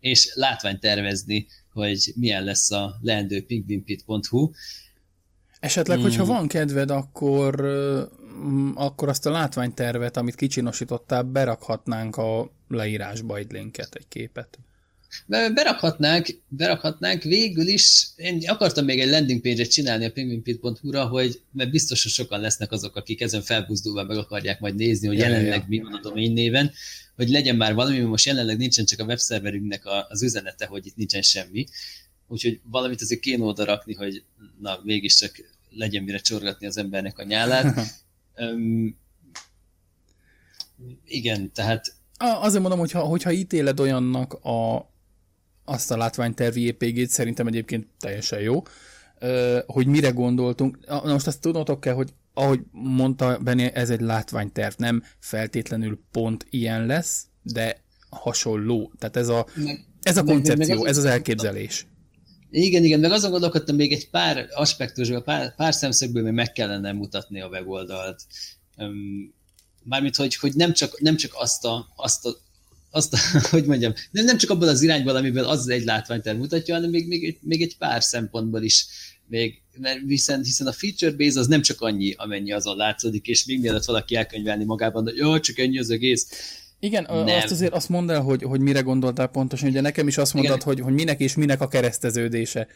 és 0.00 0.30
látvány 0.34 0.78
tervezni, 0.78 1.46
hogy 1.72 2.12
milyen 2.14 2.44
lesz 2.44 2.70
a 2.70 2.98
leendő 3.00 3.44
pingvinpit.hu. 3.44 4.50
Esetleg, 5.60 5.96
hmm. 5.96 6.06
hogyha 6.06 6.24
van 6.24 6.48
kedved, 6.48 6.90
akkor, 6.90 7.60
akkor 8.74 9.08
azt 9.08 9.26
a 9.26 9.30
látványtervet, 9.30 10.16
amit 10.16 10.34
kicsinosítottál, 10.34 11.22
berakhatnánk 11.22 12.16
a 12.16 12.50
leírásba 12.68 13.36
egy 13.36 13.50
linket, 13.50 13.94
egy 13.94 14.08
képet. 14.08 14.58
Berakhatnánk, 15.26 16.26
berakhatnánk 16.48 17.22
végül 17.22 17.66
is, 17.66 18.08
én 18.16 18.48
akartam 18.48 18.84
még 18.84 19.00
egy 19.00 19.10
landing 19.10 19.40
page-et 19.40 19.70
csinálni 19.70 20.04
a 20.04 20.10
penguinpit.hu-ra, 20.10 21.06
hogy, 21.06 21.40
mert 21.52 21.70
biztos, 21.70 22.02
hogy 22.02 22.12
sokan 22.12 22.40
lesznek 22.40 22.72
azok, 22.72 22.96
akik 22.96 23.20
ezen 23.20 23.42
felbuzdulva 23.42 24.04
meg 24.04 24.16
akarják 24.16 24.60
majd 24.60 24.74
nézni, 24.74 25.06
hogy 25.06 25.18
ja, 25.18 25.28
jelenleg 25.28 25.60
ja. 25.60 25.64
mi 25.68 25.78
van 25.78 25.92
a 25.92 26.00
domain 26.00 26.32
néven, 26.32 26.72
hogy 27.16 27.28
legyen 27.28 27.56
már 27.56 27.74
valami, 27.74 27.98
most 27.98 28.26
jelenleg 28.26 28.56
nincsen 28.56 28.84
csak 28.84 29.00
a 29.00 29.04
webszerverünknek 29.04 29.82
az 30.08 30.22
üzenete, 30.22 30.66
hogy 30.66 30.86
itt 30.86 30.96
nincsen 30.96 31.22
semmi. 31.22 31.66
Úgyhogy 32.28 32.60
valamit 32.64 33.02
azért 33.02 33.20
kéne 33.20 33.44
oda 33.44 33.64
rakni, 33.64 33.94
hogy 33.94 34.22
na, 34.60 34.80
mégiscsak 34.84 35.30
legyen 35.70 36.02
mire 36.02 36.18
csorgatni 36.18 36.66
az 36.66 36.76
embernek 36.76 37.18
a 37.18 37.24
nyálát. 37.24 37.76
um, 38.36 38.98
igen, 41.04 41.52
tehát 41.52 41.94
Azért 42.18 42.60
mondom, 42.60 42.78
hogyha, 42.78 43.00
hogyha 43.00 43.32
ítéled 43.32 43.80
olyannak 43.80 44.32
a, 44.32 44.76
azt 45.66 45.90
a 45.90 45.96
látványtervi 45.96 46.66
JPG-t, 46.66 47.10
szerintem 47.10 47.46
egyébként 47.46 47.86
teljesen 47.98 48.40
jó, 48.40 48.62
hogy 49.66 49.86
mire 49.86 50.10
gondoltunk. 50.10 50.86
Na 50.86 51.12
most 51.12 51.26
azt 51.26 51.40
tudnotok 51.40 51.80
kell, 51.80 51.94
hogy 51.94 52.12
ahogy 52.34 52.60
mondta 52.70 53.38
Benni, 53.38 53.74
ez 53.74 53.90
egy 53.90 54.00
látványterv, 54.00 54.74
nem 54.76 55.02
feltétlenül 55.18 56.00
pont 56.10 56.46
ilyen 56.50 56.86
lesz, 56.86 57.26
de 57.42 57.84
hasonló. 58.10 58.92
Tehát 58.98 59.16
ez 59.16 59.28
a, 59.28 59.46
ez 60.02 60.16
a 60.16 60.24
koncepció, 60.24 60.84
ez 60.84 60.96
az 60.96 61.04
elképzelés. 61.04 61.86
Igen, 62.50 62.84
igen, 62.84 63.00
meg 63.00 63.12
azon 63.12 63.30
gondolkodtam, 63.30 63.76
még 63.76 63.92
egy 63.92 64.10
pár 64.10 64.46
aspektusból, 64.50 65.22
pár, 65.22 65.54
pár 65.54 65.74
szemszögből 65.74 66.22
még 66.22 66.32
meg 66.32 66.52
kellene 66.52 66.92
mutatni 66.92 67.40
a 67.40 67.48
weboldalt. 67.48 68.22
Mármint, 69.82 70.16
hogy, 70.16 70.36
hogy 70.36 70.54
nem, 70.54 70.72
csak, 70.72 71.00
nem 71.00 71.16
csak 71.16 71.32
azt 71.34 71.64
a, 71.64 71.86
azt 71.96 72.26
a 72.26 72.36
azt, 72.96 73.16
hogy 73.50 73.64
mondjam, 73.64 73.92
nem, 74.10 74.24
nem 74.24 74.38
csak 74.38 74.50
abban 74.50 74.68
az 74.68 74.82
irányban, 74.82 75.16
amiben 75.16 75.44
az 75.44 75.68
egy 75.68 75.84
látványterv 75.84 76.38
mutatja, 76.38 76.74
hanem 76.74 76.90
még, 76.90 77.08
még, 77.08 77.24
egy, 77.24 77.38
még 77.40 77.62
egy 77.62 77.76
pár 77.76 78.02
szempontból 78.02 78.62
is 78.62 78.86
még, 79.28 79.62
mert 79.78 80.00
hiszen, 80.06 80.42
hiszen 80.42 80.66
a 80.66 80.72
feature 80.72 81.12
base 81.12 81.38
az 81.38 81.46
nem 81.46 81.62
csak 81.62 81.80
annyi, 81.80 82.14
amennyi 82.16 82.52
azon 82.52 82.76
látszódik, 82.76 83.26
és 83.26 83.44
még 83.44 83.60
mielőtt 83.60 83.84
valaki 83.84 84.16
elkönyvelni 84.16 84.64
magában, 84.64 85.02
hogy 85.02 85.16
jó, 85.16 85.38
csak 85.38 85.58
ennyi 85.58 85.78
az 85.78 85.90
egész. 85.90 86.26
Igen, 86.80 87.06
nem. 87.08 87.26
azt 87.26 87.50
azért 87.50 87.72
azt 87.72 87.88
mondd 87.88 88.10
el, 88.10 88.20
hogy, 88.20 88.42
hogy 88.42 88.60
mire 88.60 88.80
gondoltál 88.80 89.26
pontosan, 89.26 89.68
ugye 89.68 89.80
nekem 89.80 90.08
is 90.08 90.18
azt 90.18 90.34
mondod, 90.34 90.62
hogy, 90.62 90.80
hogy 90.80 90.92
minek 90.92 91.20
és 91.20 91.34
minek 91.34 91.60
a 91.60 91.68
kereszteződése. 91.68 92.66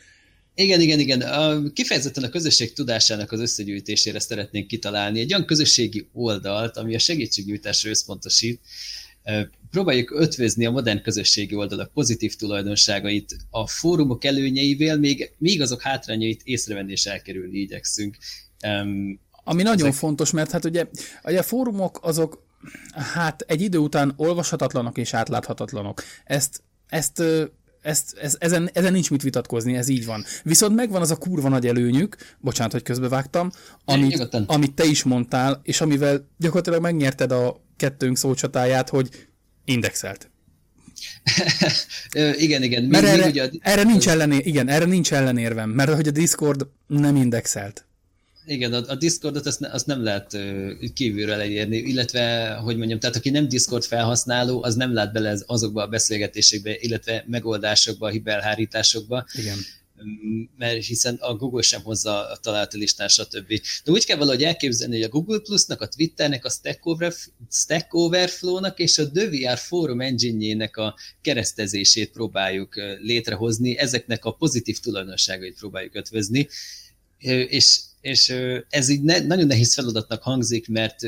Igen, 0.54 0.80
igen, 0.80 0.98
igen. 0.98 1.70
Kifejezetten 1.74 2.24
a 2.24 2.28
közösség 2.28 2.72
tudásának 2.72 3.32
az 3.32 3.40
összegyűjtésére 3.40 4.18
szeretnénk 4.18 4.66
kitalálni 4.66 5.20
egy 5.20 5.32
olyan 5.32 5.46
közösségi 5.46 6.08
oldalt, 6.12 6.76
ami 6.76 6.94
a 6.94 6.98
segítségnyújtásra 6.98 7.90
összpontosít, 7.90 8.60
próbáljuk 9.70 10.10
ötvözni 10.10 10.64
a 10.66 10.70
modern 10.70 11.02
közösségi 11.02 11.54
oldalak 11.54 11.92
pozitív 11.92 12.34
tulajdonságait 12.36 13.36
a 13.50 13.66
fórumok 13.66 14.24
előnyeivel, 14.24 14.98
még, 14.98 15.32
még 15.38 15.60
azok 15.60 15.82
hátrányait 15.82 16.40
észrevenni 16.44 16.92
és 16.92 17.06
elkerülni 17.06 17.58
igyekszünk. 17.58 18.16
Um, 18.66 19.20
Ami 19.44 19.62
nagyon 19.62 19.86
ezek... 19.86 19.98
fontos, 19.98 20.30
mert 20.30 20.50
hát 20.50 20.64
ugye, 20.64 20.86
ugye 21.24 21.38
a 21.38 21.42
fórumok 21.42 21.98
azok 22.02 22.48
hát 22.92 23.40
egy 23.40 23.60
idő 23.60 23.78
után 23.78 24.12
olvashatatlanok 24.16 24.98
és 24.98 25.14
átláthatatlanok. 25.14 26.02
Ezt, 26.24 26.62
ezt 26.86 27.22
ezt, 27.82 28.16
ez, 28.18 28.36
ezen, 28.38 28.70
ezen 28.72 28.92
nincs 28.92 29.10
mit 29.10 29.22
vitatkozni, 29.22 29.76
ez 29.76 29.88
így 29.88 30.06
van. 30.06 30.24
Viszont 30.42 30.74
megvan 30.74 31.00
az 31.00 31.10
a 31.10 31.16
kurva 31.16 31.48
nagy 31.48 31.66
előnyük, 31.66 32.16
bocsánat, 32.38 32.72
hogy 32.72 32.82
közbevágtam, 32.82 33.50
amit, 33.84 34.28
amit 34.46 34.74
te 34.74 34.84
is 34.84 35.02
mondtál, 35.02 35.60
és 35.62 35.80
amivel 35.80 36.28
gyakorlatilag 36.38 36.82
megnyerted 36.82 37.32
a 37.32 37.60
kettőnk 37.76 38.16
szócsatáját, 38.16 38.88
hogy 38.88 39.28
indexelt. 39.64 40.30
igen, 42.36 42.62
igen. 42.62 42.84
Mert 42.84 43.04
erre, 43.04 43.26
ugye 43.26 43.44
a... 43.44 43.48
erre 43.60 43.82
nincs 43.82 44.08
ellené, 44.08 44.36
igen, 44.36 44.68
erre 44.68 44.84
nincs 44.84 45.12
ellenérvem, 45.12 45.70
mert 45.70 45.94
hogy 45.94 46.08
a 46.08 46.10
Discord 46.10 46.66
nem 46.86 47.16
indexelt. 47.16 47.84
Igen, 48.50 48.72
a, 48.72 48.82
a 48.88 48.94
Discordot 48.94 49.46
azt, 49.46 49.60
ne, 49.60 49.68
azt 49.68 49.86
nem 49.86 50.02
lehet 50.02 50.38
kívülről 50.94 51.40
elérni, 51.40 51.76
illetve, 51.76 52.54
hogy 52.54 52.76
mondjam, 52.76 52.98
tehát 52.98 53.16
aki 53.16 53.30
nem 53.30 53.48
Discord 53.48 53.84
felhasználó, 53.84 54.62
az 54.62 54.74
nem 54.74 54.94
lát 54.94 55.12
bele 55.12 55.38
azokba 55.46 55.82
a 55.82 55.86
beszélgetésekbe, 55.86 56.76
illetve 56.78 57.24
megoldásokba, 57.26 58.08
hibelhárításokba. 58.08 59.26
Igen 59.38 59.56
mert 60.56 60.84
hiszen 60.84 61.14
a 61.14 61.34
Google 61.34 61.62
sem 61.62 61.82
hozza 61.82 62.28
a 62.28 62.36
találati 62.36 62.78
listán, 62.78 63.08
stb. 63.08 63.48
De 63.84 63.92
úgy 63.92 64.04
kell 64.04 64.16
valahogy 64.16 64.42
elképzelni, 64.42 64.94
hogy 64.94 65.04
a 65.04 65.08
Google 65.08 65.38
Plus-nak, 65.38 65.80
a 65.80 65.88
Twitternek, 65.88 66.44
a 66.44 66.50
Stack, 66.50 66.86
Over, 66.86 67.14
Stack 67.50 67.94
Overflow-nak 67.94 68.78
és 68.78 68.98
a 68.98 69.04
DeVR 69.04 69.58
Forum 69.58 70.00
engine 70.00 70.64
a 70.64 70.98
keresztezését 71.22 72.10
próbáljuk 72.10 72.74
létrehozni, 73.00 73.78
ezeknek 73.78 74.24
a 74.24 74.32
pozitív 74.32 74.78
tulajdonságait 74.78 75.58
próbáljuk 75.58 75.94
ötvözni, 75.94 76.48
és, 77.48 77.80
és 78.00 78.34
ez 78.68 78.88
így 78.88 79.02
ne, 79.02 79.18
nagyon 79.18 79.46
nehéz 79.46 79.74
feladatnak 79.74 80.22
hangzik, 80.22 80.68
mert 80.68 81.00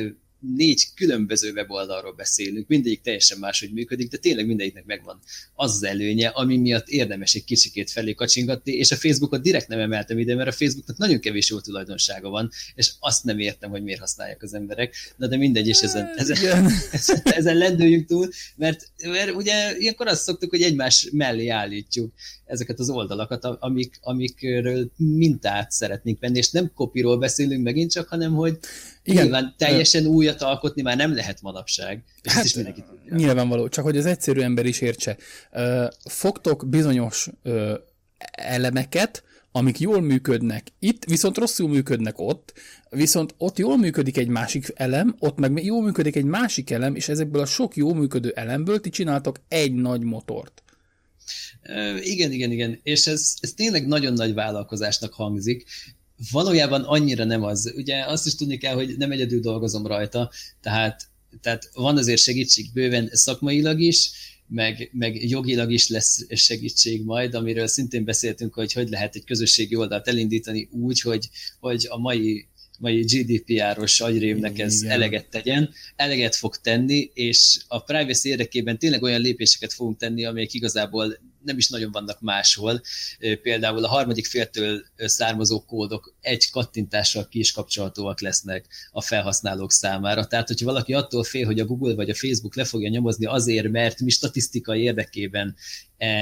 négy 0.56 0.86
különböző 0.94 1.52
weboldalról 1.52 2.12
beszélünk, 2.12 2.68
mindegyik 2.68 3.00
teljesen 3.00 3.38
máshogy 3.38 3.72
működik, 3.72 4.10
de 4.10 4.16
tényleg 4.16 4.46
mindegyiknek 4.46 4.84
megvan 4.84 5.18
az 5.54 5.74
az 5.74 5.84
előnye, 5.84 6.28
ami 6.28 6.56
miatt 6.56 6.88
érdemes 6.88 7.34
egy 7.34 7.44
kicsikét 7.44 7.90
felé 7.90 8.14
kacsingatni, 8.14 8.72
és 8.72 8.90
a 8.90 8.96
Facebookot 8.96 9.42
direkt 9.42 9.68
nem 9.68 9.78
emeltem 9.78 10.18
ide, 10.18 10.34
mert 10.34 10.48
a 10.48 10.52
Facebooknak 10.52 10.96
nagyon 10.96 11.20
kevés 11.20 11.50
jó 11.50 11.60
tulajdonsága 11.60 12.28
van, 12.28 12.50
és 12.74 12.90
azt 13.00 13.24
nem 13.24 13.38
értem, 13.38 13.70
hogy 13.70 13.82
miért 13.82 14.00
használják 14.00 14.42
az 14.42 14.54
emberek. 14.54 14.94
Na 15.16 15.26
de 15.26 15.36
mindegy, 15.36 15.68
és 15.68 15.80
ezen, 15.80 16.08
ezen, 16.16 16.66
ezen, 16.92 17.20
ezen 17.24 17.56
lendüljünk 17.56 18.06
túl, 18.06 18.28
mert, 18.56 18.90
mert 19.02 19.34
ugye 19.34 19.78
ilyenkor 19.78 20.06
azt 20.06 20.22
szoktuk, 20.22 20.50
hogy 20.50 20.62
egymás 20.62 21.08
mellé 21.12 21.48
állítjuk 21.48 22.12
ezeket 22.46 22.78
az 22.78 22.90
oldalakat, 22.90 23.44
amik, 23.44 23.98
amikről 24.00 24.90
mintát 24.96 25.70
szeretnénk 25.70 26.20
venni, 26.20 26.38
és 26.38 26.50
nem 26.50 26.72
kopiról 26.74 27.18
beszélünk 27.18 27.62
megint 27.62 27.90
csak, 27.90 28.08
hanem 28.08 28.34
hogy 28.34 28.58
igen, 29.02 29.22
nyilván 29.22 29.54
teljesen 29.58 30.06
újat 30.06 30.42
alkotni 30.42 30.82
már 30.82 30.96
nem 30.96 31.14
lehet 31.14 31.42
manapság. 31.42 32.04
És 32.22 32.32
hát, 32.32 32.44
is 32.44 32.54
mindenki 32.54 32.82
tudja. 32.88 33.14
Nyilvánvaló, 33.16 33.68
csak 33.68 33.84
hogy 33.84 33.96
az 33.96 34.06
egyszerű 34.06 34.40
ember 34.40 34.66
is 34.66 34.80
értse. 34.80 35.16
Fogtok 36.04 36.68
bizonyos 36.68 37.28
elemeket, 38.32 39.24
amik 39.52 39.78
jól 39.80 40.00
működnek 40.00 40.66
itt, 40.78 41.04
viszont 41.04 41.38
rosszul 41.38 41.68
működnek 41.68 42.18
ott, 42.18 42.52
viszont 42.90 43.34
ott 43.38 43.58
jól 43.58 43.78
működik 43.78 44.16
egy 44.16 44.28
másik 44.28 44.72
elem, 44.74 45.16
ott 45.18 45.38
meg 45.38 45.64
jól 45.64 45.82
működik 45.82 46.16
egy 46.16 46.24
másik 46.24 46.70
elem, 46.70 46.94
és 46.94 47.08
ezekből 47.08 47.42
a 47.42 47.46
sok 47.46 47.76
jó 47.76 47.94
működő 47.94 48.30
elemből 48.30 48.80
ti 48.80 48.90
csináltok 48.90 49.40
egy 49.48 49.72
nagy 49.72 50.02
motort. 50.02 50.62
Igen, 52.00 52.32
igen, 52.32 52.50
igen. 52.50 52.80
És 52.82 53.06
ez, 53.06 53.34
ez 53.40 53.52
tényleg 53.52 53.86
nagyon 53.86 54.12
nagy 54.12 54.34
vállalkozásnak 54.34 55.12
hangzik. 55.12 55.66
Valójában 56.30 56.82
annyira 56.82 57.24
nem 57.24 57.42
az. 57.42 57.72
Ugye 57.76 58.04
azt 58.04 58.26
is 58.26 58.34
tudni 58.34 58.58
kell, 58.58 58.74
hogy 58.74 58.96
nem 58.96 59.10
egyedül 59.10 59.40
dolgozom 59.40 59.86
rajta, 59.86 60.30
tehát, 60.60 61.08
tehát 61.40 61.70
van 61.74 61.96
azért 61.96 62.20
segítség 62.20 62.72
bőven 62.72 63.08
szakmailag 63.12 63.80
is, 63.80 64.10
meg, 64.46 64.90
meg 64.92 65.30
jogilag 65.30 65.72
is 65.72 65.88
lesz 65.88 66.26
segítség 66.28 67.04
majd, 67.04 67.34
amiről 67.34 67.66
szintén 67.66 68.04
beszéltünk, 68.04 68.54
hogy 68.54 68.72
hogy 68.72 68.88
lehet 68.88 69.14
egy 69.14 69.24
közösségi 69.24 69.74
oldalt 69.74 70.08
elindítani 70.08 70.68
úgy, 70.70 71.00
hogy, 71.00 71.28
hogy 71.60 71.86
a 71.90 71.98
mai 71.98 72.46
mai 72.82 73.00
GDPR-os 73.00 74.00
agyrévnek 74.00 74.58
ez 74.58 74.82
Igen. 74.82 74.92
eleget 74.92 75.28
tegyen, 75.28 75.70
eleget 75.96 76.36
fog 76.36 76.56
tenni, 76.56 77.10
és 77.14 77.60
a 77.68 77.82
privacy 77.82 78.28
érdekében 78.28 78.78
tényleg 78.78 79.02
olyan 79.02 79.20
lépéseket 79.20 79.72
fogunk 79.72 79.98
tenni, 79.98 80.24
amelyek 80.24 80.54
igazából 80.54 81.18
nem 81.44 81.56
is 81.56 81.68
nagyon 81.68 81.92
vannak 81.92 82.20
máshol. 82.20 82.80
Például 83.42 83.84
a 83.84 83.88
harmadik 83.88 84.26
féltől 84.26 84.82
származó 84.96 85.64
kódok 85.64 86.14
egy 86.20 86.50
kattintással 86.50 87.28
ki 87.28 87.38
is 87.38 87.52
kapcsolhatóak 87.52 88.20
lesznek 88.20 88.66
a 88.90 89.02
felhasználók 89.02 89.72
számára. 89.72 90.26
Tehát, 90.26 90.46
hogyha 90.46 90.66
valaki 90.66 90.92
attól 90.94 91.24
fél, 91.24 91.46
hogy 91.46 91.60
a 91.60 91.64
Google 91.64 91.94
vagy 91.94 92.10
a 92.10 92.14
Facebook 92.14 92.56
le 92.56 92.64
fogja 92.64 92.88
nyomozni 92.88 93.26
azért, 93.26 93.68
mert 93.68 94.00
mi 94.00 94.10
statisztikai 94.10 94.82
érdekében 94.82 95.56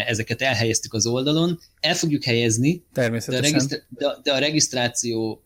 ezeket 0.07 0.43
elhelyeztük 0.43 0.94
az 0.94 1.07
oldalon, 1.07 1.61
el 1.81 1.94
fogjuk 1.94 2.24
helyezni, 2.24 2.85
Természetesen. 2.93 3.43
De 3.43 3.48
a, 3.48 3.51
regisztr- 3.51 3.86
de, 3.89 4.16
de 4.23 4.32
a 4.32 4.39
regisztráció 4.39 5.44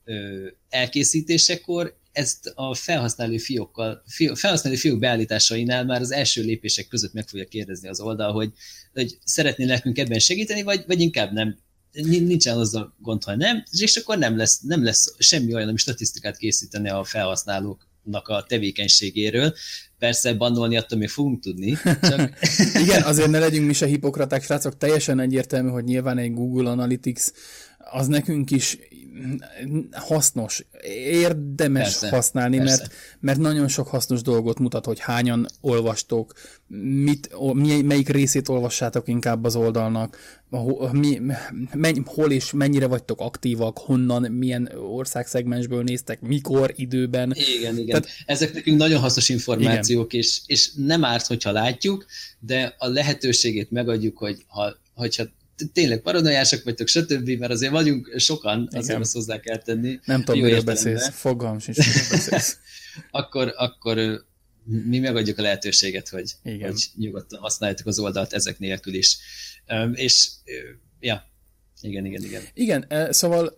elkészítésekor 0.69 1.97
ezt 2.13 2.53
a 2.55 2.75
felhasználó 2.75 3.37
fiókkal, 3.37 4.03
fió, 4.07 4.35
felhasználó 4.35 4.77
fiók 4.77 4.99
beállításainál 4.99 5.85
már 5.85 6.01
az 6.01 6.13
első 6.13 6.43
lépések 6.43 6.89
között 6.89 7.13
meg 7.13 7.29
fogja 7.29 7.45
kérdezni 7.45 7.89
az 7.89 8.01
oldal, 8.01 8.33
hogy, 8.33 8.53
hogy 8.93 9.19
szeretné 9.25 9.65
nekünk 9.65 9.99
ebben 9.99 10.19
segíteni, 10.19 10.63
vagy, 10.63 10.85
vagy 10.87 11.01
inkább 11.01 11.33
nem. 11.33 11.57
Nincsen 11.93 12.59
az 12.59 12.75
a 12.75 12.97
gond, 12.99 13.25
ha 13.25 13.37
nem, 13.37 13.65
és 13.79 13.97
akkor 13.97 14.19
nem 14.19 14.37
lesz, 14.37 14.61
nem 14.61 14.85
lesz 14.85 15.15
semmi 15.19 15.55
olyan, 15.55 15.69
ami 15.69 15.77
statisztikát 15.77 16.37
készíteni 16.37 16.89
a 16.89 17.05
felhasználóknak 17.05 18.29
a 18.29 18.45
tevékenységéről. 18.49 19.55
Persze 20.05 20.35
bannolni 20.35 20.77
attól 20.77 20.99
még 20.99 21.09
fogunk 21.09 21.41
tudni. 21.41 21.77
Csak... 22.11 22.31
Igen, 22.83 23.03
azért 23.03 23.31
ne 23.31 23.39
legyünk 23.39 23.67
mi 23.67 23.73
se 23.73 23.87
hipokraták, 23.87 24.43
srácok, 24.43 24.79
teljesen 24.79 25.21
egyértelmű, 25.21 25.69
hogy 25.69 25.85
nyilván 25.85 26.19
egy 26.19 26.33
Google 26.33 26.71
Analytics 26.71 27.23
az 27.91 28.07
nekünk 28.07 28.51
is 28.51 28.79
hasznos, 29.93 30.65
érdemes 31.07 31.83
persze, 31.83 32.09
használni, 32.09 32.57
persze. 32.57 32.77
Mert, 32.77 32.93
mert 33.21 33.39
nagyon 33.39 33.69
sok 33.69 33.89
hasznos 33.89 34.23
dolgot 34.23 34.59
mutat, 34.59 34.85
hogy 34.85 35.01
hányan 35.01 35.47
olvastok, 35.61 36.33
mit, 37.03 37.35
melyik 37.83 38.09
részét 38.09 38.49
olvassátok 38.49 39.09
inkább 39.09 39.45
az 39.45 39.57
oldalnak, 39.57 40.19
mi, 40.93 41.21
menny, 41.75 41.99
hol 42.05 42.33
és 42.33 42.53
mennyire 42.53 42.87
vagytok 42.87 43.21
aktívak, 43.21 43.79
honnan, 43.79 44.23
milyen 44.23 44.73
országszegmensből 44.77 45.83
néztek, 45.83 46.21
mikor, 46.21 46.73
időben. 46.77 47.35
Igen, 47.57 47.79
igen. 47.79 47.87
Tehát, 47.87 48.09
Ezek 48.27 48.55
nekünk 48.55 48.79
nagyon 48.79 49.01
hasznos 49.01 49.29
információk, 49.29 50.13
és, 50.13 50.41
és 50.47 50.71
nem 50.77 51.05
árt, 51.05 51.27
hogyha 51.27 51.51
látjuk, 51.53 52.07
de 52.39 52.75
a 52.79 52.89
lehetőségét 52.89 53.71
megadjuk, 53.71 54.19
hogy 54.19 54.45
ha, 54.47 54.77
hogyha 54.95 55.25
tényleg 55.73 56.01
paranoiásak 56.01 56.65
vagytok, 56.65 56.87
stb., 56.87 57.29
mert 57.29 57.53
azért 57.53 57.73
vagyunk 57.73 58.15
sokan, 58.17 58.69
azért 58.71 58.85
Igen. 58.85 59.01
azt 59.01 59.13
hozzá 59.13 59.41
kell 59.41 59.59
tenni. 59.59 59.99
Nem 60.05 60.25
tudom, 60.25 60.41
miről 60.41 60.63
beszélsz, 60.63 61.09
fogam 61.09 61.59
sincs, 61.59 61.77
beszélsz. 62.11 62.59
akkor, 63.11 63.53
akkor 63.57 64.25
mi 64.65 64.99
megadjuk 64.99 65.39
a 65.39 65.43
lehetőséget, 65.43 66.09
hogy, 66.09 66.33
Igen. 66.45 66.71
hogy 66.71 66.91
nyugodtan 66.97 67.41
használjátok 67.41 67.87
az 67.87 67.99
oldalt 67.99 68.33
ezek 68.33 68.59
nélkül 68.59 68.95
is. 68.95 69.19
És 69.93 70.29
ja, 71.01 71.31
igen, 71.81 72.05
igen, 72.05 72.23
igen. 72.23 72.43
Igen, 72.55 73.13
szóval 73.13 73.57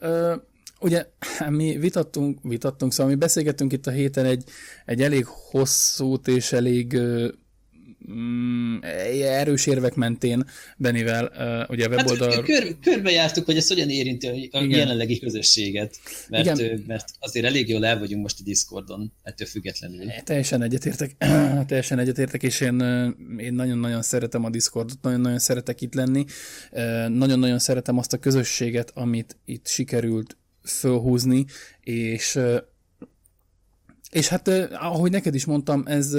ugye 0.81 1.07
mi 1.49 1.79
vitattunk, 1.79 2.39
vitattunk, 2.43 2.93
szóval 2.93 3.13
mi 3.13 3.19
beszélgettünk 3.19 3.73
itt 3.73 3.87
a 3.87 3.91
héten 3.91 4.25
egy, 4.25 4.45
egy 4.85 5.03
elég 5.03 5.25
hosszút 5.25 6.29
és 6.29 6.53
elég 6.53 6.99
mm, 8.13 8.77
erős 9.23 9.67
érvek 9.67 9.95
mentén 9.95 10.45
Benivel, 10.77 11.25
uh, 11.25 11.71
ugye 11.71 11.87
a 11.87 11.91
hát, 11.91 11.99
weboldal... 11.99 12.31
Hát, 12.31 12.45
kör, 12.45 12.77
körbejártuk, 12.83 13.45
hogy 13.45 13.57
ez 13.57 13.69
hogyan 13.69 13.91
érinti 13.91 14.27
a 14.27 14.33
Igen. 14.33 14.79
jelenlegi 14.79 15.19
közösséget, 15.19 15.97
mert, 16.29 16.59
Igen. 16.59 16.85
mert 16.87 17.09
azért 17.19 17.47
elég 17.47 17.69
jól 17.69 17.87
el 17.87 17.99
vagyunk 17.99 18.23
most 18.23 18.41
a 18.41 18.43
Discordon, 18.43 19.13
ettől 19.23 19.47
függetlenül. 19.47 20.07
Teljesen 20.25 20.63
egyetértek, 20.63 21.17
teljesen 21.69 21.99
egyetértek, 21.99 22.43
és 22.43 22.61
én, 22.61 22.81
én 23.39 23.55
nagyon-nagyon 23.55 24.03
szeretem 24.03 24.45
a 24.45 24.51
Discordot, 24.51 24.99
nagyon-nagyon 25.03 25.39
szeretek 25.39 25.81
itt 25.81 25.95
lenni, 25.95 26.25
nagyon-nagyon 27.09 27.59
szeretem 27.59 27.99
azt 27.99 28.13
a 28.13 28.19
közösséget, 28.19 28.91
amit 28.95 29.37
itt 29.45 29.67
sikerült 29.67 30.37
fölhúzni, 30.63 31.45
és 31.81 32.39
és 34.11 34.29
hát, 34.29 34.49
ahogy 34.73 35.11
neked 35.11 35.35
is 35.35 35.45
mondtam, 35.45 35.83
ez 35.87 36.17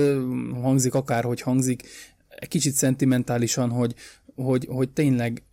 hangzik 0.61 0.93
akárhogy 0.93 1.41
hangzik, 1.41 1.83
egy 2.27 2.47
kicsit 2.47 2.73
szentimentálisan, 2.73 3.69
hogy, 3.69 3.95
hogy, 4.35 4.67
hogy 4.69 4.89
tényleg 4.89 5.43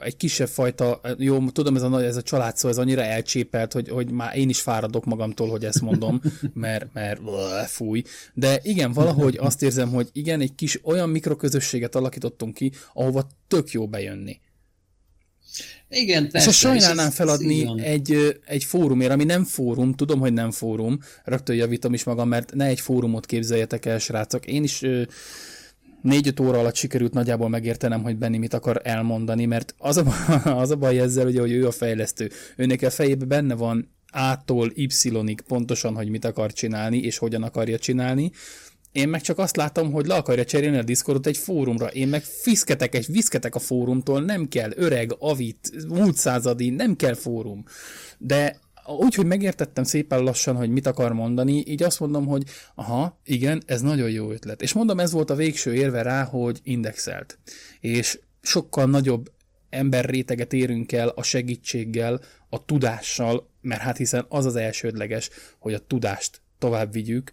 egy 0.00 0.16
kisebb 0.16 0.48
fajta, 0.48 1.00
jó, 1.18 1.50
tudom, 1.50 1.76
ez 1.76 1.82
a, 1.82 2.02
ez 2.02 2.16
a 2.16 2.22
család 2.22 2.56
szó, 2.56 2.68
ez 2.68 2.78
annyira 2.78 3.02
elcsépelt, 3.02 3.72
hogy, 3.72 3.88
hogy 3.88 4.10
már 4.10 4.36
én 4.36 4.48
is 4.48 4.60
fáradok 4.60 5.04
magamtól, 5.04 5.48
hogy 5.48 5.64
ezt 5.64 5.80
mondom, 5.80 6.20
mert, 6.54 6.92
mert 6.92 7.20
fúj. 7.66 8.02
De 8.34 8.60
igen, 8.62 8.92
valahogy 8.92 9.36
azt 9.36 9.62
érzem, 9.62 9.88
hogy 9.88 10.08
igen, 10.12 10.40
egy 10.40 10.54
kis 10.54 10.80
olyan 10.84 11.08
mikroközösséget 11.08 11.94
alakítottunk 11.94 12.54
ki, 12.54 12.72
ahova 12.92 13.26
tök 13.48 13.70
jó 13.70 13.88
bejönni. 13.88 14.40
Igen, 15.88 16.30
persze. 16.30 16.48
A 16.48 16.52
sajnálnám 16.52 17.10
feladni 17.10 17.82
egy, 17.82 18.38
egy 18.46 18.64
fórumért, 18.64 19.10
ami 19.10 19.24
nem 19.24 19.44
fórum, 19.44 19.94
tudom, 19.94 20.20
hogy 20.20 20.32
nem 20.32 20.50
fórum, 20.50 20.98
rögtön 21.24 21.56
javítom 21.56 21.94
is 21.94 22.04
magam, 22.04 22.28
mert 22.28 22.54
ne 22.54 22.64
egy 22.64 22.80
fórumot 22.80 23.26
képzeljetek 23.26 23.84
el, 23.84 23.98
srácok. 23.98 24.46
Én 24.46 24.62
is 24.62 24.82
négy-öt 26.02 26.40
óra 26.40 26.58
alatt 26.58 26.74
sikerült 26.74 27.12
nagyjából 27.12 27.48
megértenem, 27.48 28.02
hogy 28.02 28.16
Benni 28.16 28.38
mit 28.38 28.54
akar 28.54 28.80
elmondani, 28.84 29.44
mert 29.44 29.74
az 29.78 29.96
a, 29.96 30.04
az 30.62 30.70
a 30.70 30.76
baj 30.76 30.98
ezzel, 30.98 31.26
ugye, 31.26 31.40
hogy 31.40 31.52
ő 31.52 31.66
a 31.66 31.70
fejlesztő. 31.70 32.30
Őnek 32.56 32.82
a 32.82 32.90
fejében 32.90 33.28
benne 33.28 33.54
van 33.54 33.94
A-tól 34.12 34.72
Y-ig 34.74 35.40
pontosan, 35.40 35.94
hogy 35.94 36.08
mit 36.08 36.24
akar 36.24 36.52
csinálni, 36.52 36.98
és 36.98 37.18
hogyan 37.18 37.42
akarja 37.42 37.78
csinálni. 37.78 38.30
Én 38.96 39.08
meg 39.08 39.20
csak 39.20 39.38
azt 39.38 39.56
látom, 39.56 39.92
hogy 39.92 40.06
le 40.06 40.14
akarja 40.14 40.44
cserélni 40.44 40.76
a 40.76 40.82
Discordot 40.82 41.26
egy 41.26 41.36
fórumra. 41.36 41.86
Én 41.86 42.08
meg 42.08 42.22
fiszketek, 42.22 42.94
egy 42.94 43.06
viszketek 43.08 43.54
a 43.54 43.58
fórumtól, 43.58 44.22
nem 44.22 44.48
kell 44.48 44.70
öreg, 44.74 45.16
avit, 45.18 45.70
múlt 45.88 46.16
századi, 46.16 46.70
nem 46.70 46.96
kell 46.96 47.14
fórum. 47.14 47.64
De 48.18 48.58
úgy, 48.86 49.14
hogy 49.14 49.26
megértettem 49.26 49.84
szépen 49.84 50.22
lassan, 50.22 50.56
hogy 50.56 50.70
mit 50.70 50.86
akar 50.86 51.12
mondani, 51.12 51.64
így 51.66 51.82
azt 51.82 52.00
mondom, 52.00 52.26
hogy 52.26 52.42
aha, 52.74 53.20
igen, 53.24 53.62
ez 53.66 53.80
nagyon 53.80 54.10
jó 54.10 54.30
ötlet. 54.30 54.62
És 54.62 54.72
mondom, 54.72 55.00
ez 55.00 55.12
volt 55.12 55.30
a 55.30 55.34
végső 55.34 55.74
érve 55.74 56.02
rá, 56.02 56.24
hogy 56.24 56.60
indexelt. 56.62 57.38
És 57.80 58.18
sokkal 58.42 58.86
nagyobb 58.86 59.32
emberréteget 59.70 60.52
érünk 60.52 60.92
el 60.92 61.08
a 61.08 61.22
segítséggel, 61.22 62.20
a 62.48 62.64
tudással, 62.64 63.48
mert 63.60 63.80
hát 63.80 63.96
hiszen 63.96 64.26
az 64.28 64.44
az 64.44 64.56
elsődleges, 64.56 65.30
hogy 65.58 65.74
a 65.74 65.86
tudást 65.86 66.40
tovább 66.58 66.92
vigyük, 66.92 67.32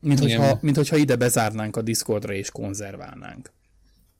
mint, 0.00 0.18
hogyha, 0.18 0.58
mint 0.62 0.76
hogyha 0.76 0.96
ide 0.96 1.16
bezárnánk 1.16 1.76
a 1.76 1.82
Discordra 1.82 2.34
és 2.34 2.50
konzerválnánk. 2.50 3.52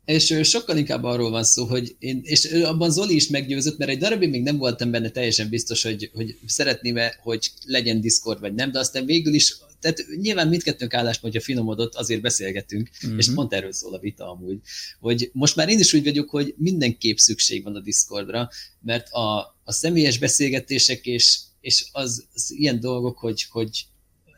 És 0.09 0.41
sokkal 0.43 0.77
inkább 0.77 1.05
arról 1.05 1.31
van 1.31 1.45
szó, 1.45 1.65
hogy 1.65 1.97
én, 1.99 2.21
és 2.23 2.45
abban 2.45 2.91
Zoli 2.91 3.15
is 3.15 3.29
meggyőzött, 3.29 3.79
mert 3.79 3.91
egy 3.91 3.99
darabig 3.99 4.31
még 4.31 4.43
nem 4.43 4.57
voltam 4.57 4.91
benne 4.91 5.11
teljesen 5.11 5.49
biztos, 5.49 5.83
hogy, 5.83 6.11
hogy 6.15 6.39
szeretném-e, 6.47 7.19
hogy 7.23 7.51
legyen 7.67 8.01
Discord 8.01 8.41
vagy 8.41 8.55
nem, 8.55 8.71
de 8.71 8.79
aztán 8.79 9.05
végül 9.05 9.35
is, 9.35 9.57
tehát 9.81 10.05
nyilván 10.21 10.49
mindkettőnk 10.49 10.95
álláspontja 10.95 11.41
finomodott, 11.41 11.95
azért 11.95 12.21
beszélgetünk, 12.21 12.91
mm-hmm. 13.07 13.19
és 13.19 13.27
mhm. 13.27 13.35
pont 13.35 13.53
erről 13.53 13.73
szól 13.73 13.95
a 13.95 13.99
vita 13.99 14.31
amúgy, 14.31 14.59
hogy 15.01 15.31
most 15.33 15.57
már 15.57 15.69
én 15.69 15.79
is 15.79 15.93
úgy 15.93 16.05
vagyok, 16.05 16.31
hogy 16.31 16.55
mindenképp 16.57 17.17
szükség 17.17 17.63
van 17.63 17.77
a 17.77 17.81
Discordra, 17.81 18.49
mert 18.81 19.09
a, 19.09 19.39
a 19.65 19.73
személyes 19.73 20.19
beszélgetések 20.19 21.07
és, 21.07 21.39
és 21.61 21.87
az, 21.93 22.27
az 22.35 22.51
ilyen 22.51 22.81
dolgok, 22.81 23.19
hogy, 23.19 23.47
hogy 23.51 23.87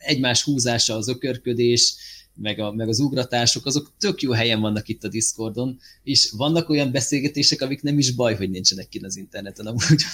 egymás 0.01 0.43
húzása, 0.43 0.97
az 0.97 1.09
ökörködés, 1.09 1.95
meg, 2.35 2.59
a, 2.59 2.73
meg 2.73 2.89
az 2.89 3.01
ugratások, 3.01 3.67
azok 3.67 3.93
tök 3.99 4.23
jó 4.23 4.33
helyen 4.33 4.61
vannak 4.61 4.89
itt 4.89 5.05
a 5.05 5.09
Discordon, 5.09 5.79
és 6.03 6.33
vannak 6.37 6.69
olyan 6.69 6.91
beszélgetések, 6.91 7.61
amik 7.61 7.83
nem 7.83 7.99
is 7.99 8.11
baj, 8.11 8.35
hogy 8.35 8.51
nincsenek 8.51 8.89
kint 8.89 9.05
az 9.05 9.17
interneten, 9.17 9.67
amúgy 9.67 10.05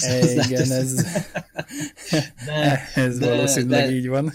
Igen, 0.47 0.71
ez, 0.73 0.95
de, 2.47 2.91
ez 2.95 3.19
de, 3.19 3.29
valószínűleg 3.29 3.89
de, 3.89 3.95
így 3.95 4.07
van. 4.07 4.33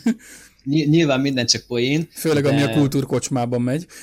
Nyilván 0.63 1.21
minden 1.21 1.45
csak 1.45 1.65
poén. 1.67 2.07
Főleg, 2.11 2.43
de... 2.43 2.49
ami 2.49 2.61
a 2.61 2.69
kultúrkocsmában 2.69 3.61
megy. 3.61 3.85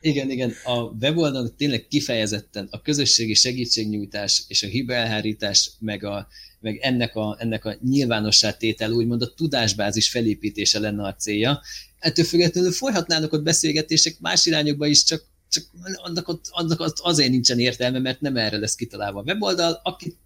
Igen, 0.00 0.30
igen, 0.30 0.52
a 0.64 0.80
weboldalon 0.80 1.54
tényleg 1.56 1.86
kifejezetten 1.86 2.68
a 2.70 2.82
közösségi 2.82 3.34
segítségnyújtás 3.34 4.44
és 4.48 4.62
a 4.62 4.66
hibaelhárítás, 4.66 5.70
meg, 5.78 6.04
a, 6.04 6.28
meg 6.62 6.78
ennek, 6.82 7.16
a, 7.16 7.36
ennek 7.38 7.64
a 7.64 7.76
nyilvánossá 7.88 8.52
tétel, 8.52 8.90
úgymond 8.90 9.22
a 9.22 9.34
tudásbázis 9.34 10.10
felépítése 10.10 10.78
lenne 10.78 11.04
a 11.04 11.14
célja, 11.14 11.60
ettől 11.98 12.24
függetlenül 12.24 12.72
folyhatnának 12.72 13.32
ott 13.32 13.42
beszélgetések 13.42 14.16
más 14.20 14.46
irányokba 14.46 14.86
is, 14.86 15.04
csak, 15.04 15.24
csak 15.48 15.64
annak, 15.94 16.28
ott, 16.28 16.44
annak 16.50 16.80
ott 16.80 16.98
azért 16.98 17.30
nincsen 17.30 17.58
értelme, 17.58 17.98
mert 17.98 18.20
nem 18.20 18.36
erre 18.36 18.58
lesz 18.58 18.74
kitalálva 18.74 19.20
a 19.20 19.22
weboldal. 19.22 19.80
Aki 19.82 20.16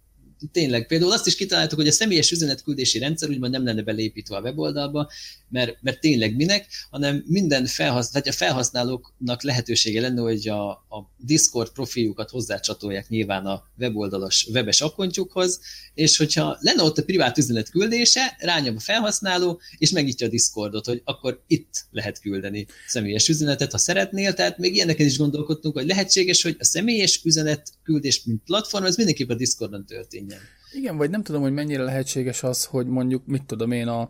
tényleg, 0.51 0.87
például 0.87 1.11
azt 1.11 1.27
is 1.27 1.35
kitaláltuk, 1.35 1.77
hogy 1.77 1.87
a 1.87 1.91
személyes 1.91 2.31
üzenetküldési 2.31 2.99
rendszer 2.99 3.29
úgymond 3.29 3.51
nem 3.51 3.65
lenne 3.65 3.81
belépítve 3.81 4.35
a 4.35 4.41
weboldalba, 4.41 5.09
mert, 5.49 5.77
mert 5.81 5.99
tényleg 5.99 6.35
minek, 6.35 6.67
hanem 6.89 7.23
minden 7.27 7.65
felhasználó, 7.65 8.25
a 8.29 8.31
felhasználóknak 8.31 9.43
lehetősége 9.43 10.01
lenne, 10.01 10.21
hogy 10.21 10.47
a, 10.47 10.69
a 10.69 11.11
Discord 11.17 11.71
profiljukat 11.71 12.29
hozzácsatolják 12.29 13.09
nyilván 13.09 13.45
a 13.45 13.63
weboldalas 13.77 14.47
webes 14.53 14.81
akkontjukhoz, 14.81 15.59
és 15.93 16.17
hogyha 16.17 16.57
lenne 16.59 16.83
ott 16.83 16.97
a 16.97 17.03
privát 17.03 17.37
üzenet 17.37 17.69
küldése, 17.69 18.35
rányom 18.39 18.75
a 18.75 18.79
felhasználó, 18.79 19.61
és 19.77 19.91
megnyitja 19.91 20.27
a 20.27 20.29
Discordot, 20.29 20.85
hogy 20.85 21.01
akkor 21.03 21.43
itt 21.47 21.85
lehet 21.91 22.19
küldeni 22.19 22.65
személyes 22.87 23.27
üzenetet, 23.27 23.71
ha 23.71 23.77
szeretnél, 23.77 24.33
tehát 24.33 24.57
még 24.57 24.75
ilyeneken 24.75 25.05
is 25.05 25.17
gondolkodtunk, 25.17 25.75
hogy 25.75 25.87
lehetséges, 25.87 26.41
hogy 26.41 26.55
a 26.59 26.63
személyes 26.63 27.21
üzenet 27.23 27.69
küldés, 27.83 28.23
mint 28.23 28.43
platform, 28.43 28.83
ez 28.83 28.95
mindenképp 28.95 29.29
a 29.29 29.35
Discordon 29.35 29.85
történjen. 30.27 30.55
Igen, 30.71 30.97
vagy 30.97 31.09
nem 31.09 31.23
tudom, 31.23 31.41
hogy 31.41 31.53
mennyire 31.53 31.83
lehetséges 31.83 32.43
az, 32.43 32.65
hogy 32.65 32.87
mondjuk, 32.87 33.25
mit 33.25 33.43
tudom 33.43 33.71
én, 33.71 33.87
a, 33.87 34.01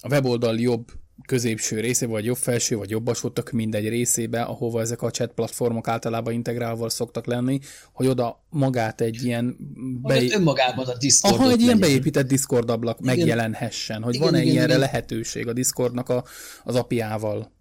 a 0.00 0.08
weboldal 0.08 0.60
jobb 0.60 0.92
középső 1.26 1.80
része, 1.80 2.06
vagy 2.06 2.24
jobb 2.24 2.36
felső, 2.36 2.76
vagy 2.76 2.90
jobb 2.90 3.06
alsó, 3.06 3.28
tök 3.28 3.50
mindegy 3.50 3.88
részébe, 3.88 4.42
ahova 4.42 4.80
ezek 4.80 5.02
a 5.02 5.10
chat 5.10 5.32
platformok 5.32 5.88
általában 5.88 6.32
integrálva 6.32 6.88
szoktak 6.88 7.26
lenni, 7.26 7.58
hogy 7.92 8.06
oda 8.06 8.44
magát 8.50 9.00
egy 9.00 9.24
ilyen... 9.24 9.56
Be... 10.02 10.22
önmagában 10.30 10.86
a 10.86 10.96
Discord. 10.96 11.34
Aha, 11.34 11.50
egy 11.50 11.60
ilyen 11.60 11.78
beépített 11.78 12.26
Discord 12.26 12.70
ablak 12.70 13.00
igen. 13.00 13.16
megjelenhessen, 13.16 14.02
hogy 14.02 14.18
van-e 14.18 14.40
igen, 14.40 14.52
ilyenre 14.52 14.68
igen. 14.68 14.78
lehetőség 14.78 15.48
a 15.48 15.52
Discordnak 15.52 16.08
a, 16.08 16.24
az 16.64 16.74
apiával. 16.74 17.54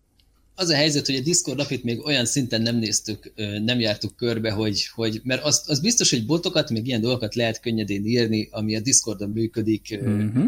Az 0.56 0.70
a 0.70 0.76
helyzet, 0.76 1.06
hogy 1.06 1.16
a 1.16 1.22
Discord 1.22 1.60
apit 1.60 1.84
még 1.84 2.06
olyan 2.06 2.26
szinten 2.26 2.62
nem 2.62 2.76
néztük, 2.76 3.34
nem 3.64 3.80
jártuk 3.80 4.16
körbe, 4.16 4.52
hogy, 4.52 4.88
hogy 4.88 5.22
mert 5.24 5.44
az, 5.44 5.64
az 5.68 5.80
biztos, 5.80 6.10
hogy 6.10 6.26
botokat, 6.26 6.70
még 6.70 6.88
ilyen 6.88 7.02
dolgokat 7.02 7.36
lehet 7.36 7.60
könnyedén 7.60 8.06
írni, 8.06 8.48
ami 8.52 8.76
a 8.76 8.80
Discordon 8.80 9.30
működik, 9.30 10.00
uh-huh. 10.02 10.46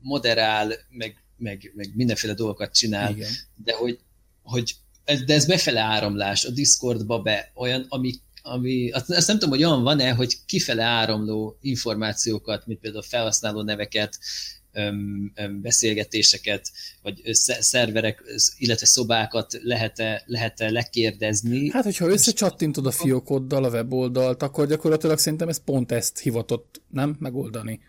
moderál, 0.00 0.72
meg 0.90 1.22
meg, 1.42 1.72
meg 1.74 1.90
mindenféle 1.94 2.34
dolgokat 2.34 2.74
csinál, 2.74 3.10
Igen. 3.10 3.30
de 3.64 3.74
hogy, 3.74 3.98
hogy 4.42 4.74
ez, 5.04 5.22
de 5.22 5.34
ez 5.34 5.46
befele 5.46 5.80
áramlás 5.80 6.44
a 6.44 6.50
Discordba 6.50 7.18
be, 7.18 7.50
olyan, 7.54 7.86
ami, 7.88 8.14
ami 8.42 8.90
azt, 8.90 9.10
azt 9.10 9.26
nem 9.26 9.38
tudom, 9.38 9.54
hogy 9.54 9.64
olyan 9.64 9.82
van-e, 9.82 10.12
hogy 10.12 10.36
kifele 10.46 10.82
áramló 10.82 11.58
információkat, 11.60 12.66
mint 12.66 12.80
például 12.80 13.02
felhasználó 13.02 13.62
neveket, 13.62 14.18
beszélgetéseket, 15.60 16.70
vagy 17.02 17.20
szerverek, 17.60 18.22
illetve 18.56 18.86
szobákat 18.86 19.58
lehet-e, 19.62 20.22
lehet-e 20.26 20.70
lekérdezni. 20.70 21.70
Hát, 21.70 21.84
hogyha 21.84 22.08
összecsattintod 22.08 22.86
a 22.86 22.90
fiókoddal 22.90 23.64
a 23.64 23.70
weboldalt, 23.70 24.42
akkor 24.42 24.66
gyakorlatilag 24.66 25.18
szerintem 25.18 25.48
ez 25.48 25.64
pont 25.64 25.92
ezt 25.92 26.18
hivatott, 26.18 26.80
nem? 26.88 27.16
Megoldani. 27.18 27.80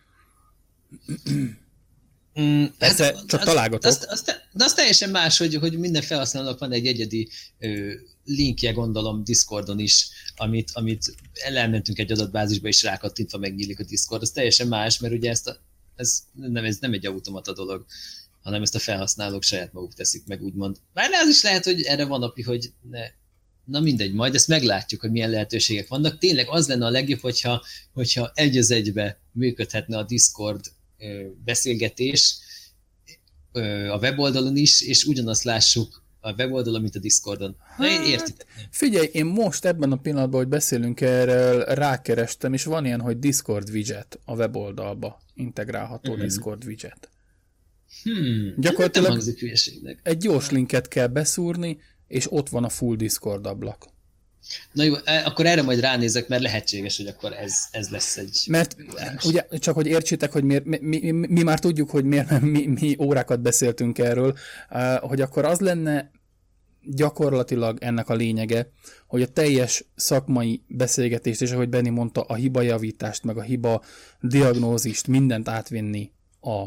Mm, 2.40 2.66
Persze, 2.78 3.14
ez, 3.14 3.26
csak 3.26 3.40
az, 3.40 3.46
találgatok. 3.46 3.92
Az, 3.92 4.06
az, 4.10 4.24
de 4.52 4.64
az 4.64 4.74
teljesen 4.74 5.10
más, 5.10 5.38
hogy, 5.38 5.56
hogy 5.56 5.78
minden 5.78 6.02
felhasználónak 6.02 6.60
van 6.60 6.72
egy 6.72 6.88
egyedi 6.88 7.30
ö, 7.60 7.94
linkje, 8.26 8.72
gondolom 8.72 9.24
Discordon 9.24 9.80
is, 9.80 10.08
amit, 10.36 10.72
amit 10.74 11.16
elmentünk 11.34 12.00
egy 12.00 12.12
adatbázisba, 12.12 12.68
és 12.68 12.84
rákattintva 12.84 13.38
megnyílik 13.38 13.80
a 13.80 13.84
Discord. 13.84 14.22
Az 14.22 14.32
teljesen 14.32 14.68
más, 14.68 15.00
mert 15.00 15.14
ugye 15.14 15.30
ezt 15.30 15.48
a, 15.48 15.58
ez, 15.96 16.24
nem, 16.34 16.66
ez 16.66 16.78
nem 16.80 16.94
egy 16.94 17.06
automata 17.06 17.54
dolog, 17.54 17.86
hanem 18.42 18.62
ezt 18.62 18.76
a 18.76 18.80
felhasználók 18.80 19.44
saját 19.44 19.74
maguk 19.74 19.94
teszik 19.94 20.26
meg, 20.26 20.44
úgymond. 20.44 20.78
Bár 20.94 21.10
az 21.12 21.30
is 21.30 21.44
lehet, 21.44 21.64
hogy 21.64 21.82
erre 21.82 22.06
van 22.06 22.24
api, 22.24 22.42
hogy 22.42 22.74
ne, 22.90 23.02
na 23.66 23.80
mindegy, 23.80 24.14
majd 24.14 24.36
ezt 24.36 24.48
meglátjuk, 24.48 25.02
hogy 25.02 25.12
milyen 25.12 25.30
lehetőségek 25.30 25.88
vannak. 25.88 26.18
Tényleg 26.18 26.48
az 26.50 26.68
lenne 26.68 26.86
a 26.86 26.90
legjobb, 26.90 27.20
hogyha, 27.20 27.64
hogyha 27.94 28.32
egy 28.34 28.58
az 28.58 28.72
egybe 28.72 29.20
működhetne 29.32 29.98
a 29.98 30.04
Discord 30.04 30.66
beszélgetés 31.46 32.38
a 33.90 33.98
weboldalon 33.98 34.58
is, 34.58 34.82
és 34.82 35.04
ugyanazt 35.04 35.44
lássuk 35.44 36.03
a 36.24 36.34
weboldalon, 36.34 36.82
mint 36.82 36.96
a 36.96 37.00
Discordon. 37.00 37.56
Na, 37.78 37.88
én 37.88 38.02
értitek. 38.02 38.48
Hát, 38.56 38.68
figyelj, 38.72 39.10
én 39.12 39.26
most 39.26 39.66
ebben 39.66 39.92
a 39.92 39.96
pillanatban, 39.96 40.40
hogy 40.40 40.50
beszélünk 40.50 41.02
erről, 41.02 41.64
rákerestem, 41.64 42.54
és 42.54 42.64
van 42.64 42.86
ilyen, 42.86 43.02
hogy 43.02 43.20
Discord 43.20 43.70
widget 43.70 44.20
a 44.26 44.36
weboldalba, 44.36 45.22
integrálható 45.34 46.12
uh-huh. 46.12 46.26
Discord 46.26 46.66
widget. 46.66 47.10
Hmm, 48.04 48.54
Gyakorlatilag 48.58 49.22
egy 50.04 50.18
gyors 50.18 50.50
linket 50.50 50.88
kell 50.88 51.08
beszúrni, 51.08 51.78
és 52.08 52.32
ott 52.32 52.50
van 52.50 52.64
a 52.64 52.70
full 52.70 52.96
Discord 52.96 53.46
ablak. 53.46 53.86
Na 54.72 54.84
jó, 54.84 54.94
e, 55.04 55.26
akkor 55.26 55.46
erre 55.46 55.62
majd 55.62 55.80
ránézek, 55.80 56.28
mert 56.28 56.42
lehetséges, 56.42 56.98
hogy 56.98 57.08
akkor 57.08 57.34
ez, 57.34 57.56
ez 57.72 57.90
lesz 57.90 58.18
egy... 58.18 58.46
Mert 58.48 58.76
ugye, 59.26 59.46
csak 59.60 59.76
hogy 59.76 59.88
értsétek, 59.88 60.32
hogy 60.32 60.44
miért, 60.44 60.66
mi, 60.66 60.78
mi, 60.82 61.12
mi 61.12 61.44
már 61.44 61.60
tudjuk, 61.60 61.90
hogy 61.90 62.06
miért 62.06 62.42
mi, 62.42 62.66
mi 62.66 62.96
órákat 63.00 63.42
beszéltünk 63.42 63.98
erről, 63.98 64.38
e, 64.70 64.96
hogy 64.96 65.22
akkor 65.22 65.46
az 65.46 65.60
lenne 65.60 66.12
gyakorlatilag 66.86 67.78
ennek 67.82 68.10
a 68.10 68.14
lényege, 68.14 68.72
hogy 69.08 69.22
a 69.22 69.28
teljes 69.28 69.86
szakmai 69.96 70.64
beszélgetést, 70.68 71.42
és 71.42 71.52
ahogy 71.52 71.70
Benni 71.70 71.90
mondta, 71.90 72.22
a 72.22 72.36
hibajavítást, 72.36 73.24
meg 73.24 73.38
a 73.38 73.42
hiba 73.42 73.84
diagnózist, 74.22 75.08
mindent 75.08 75.50
átvinni 75.50 76.12
a, 76.40 76.62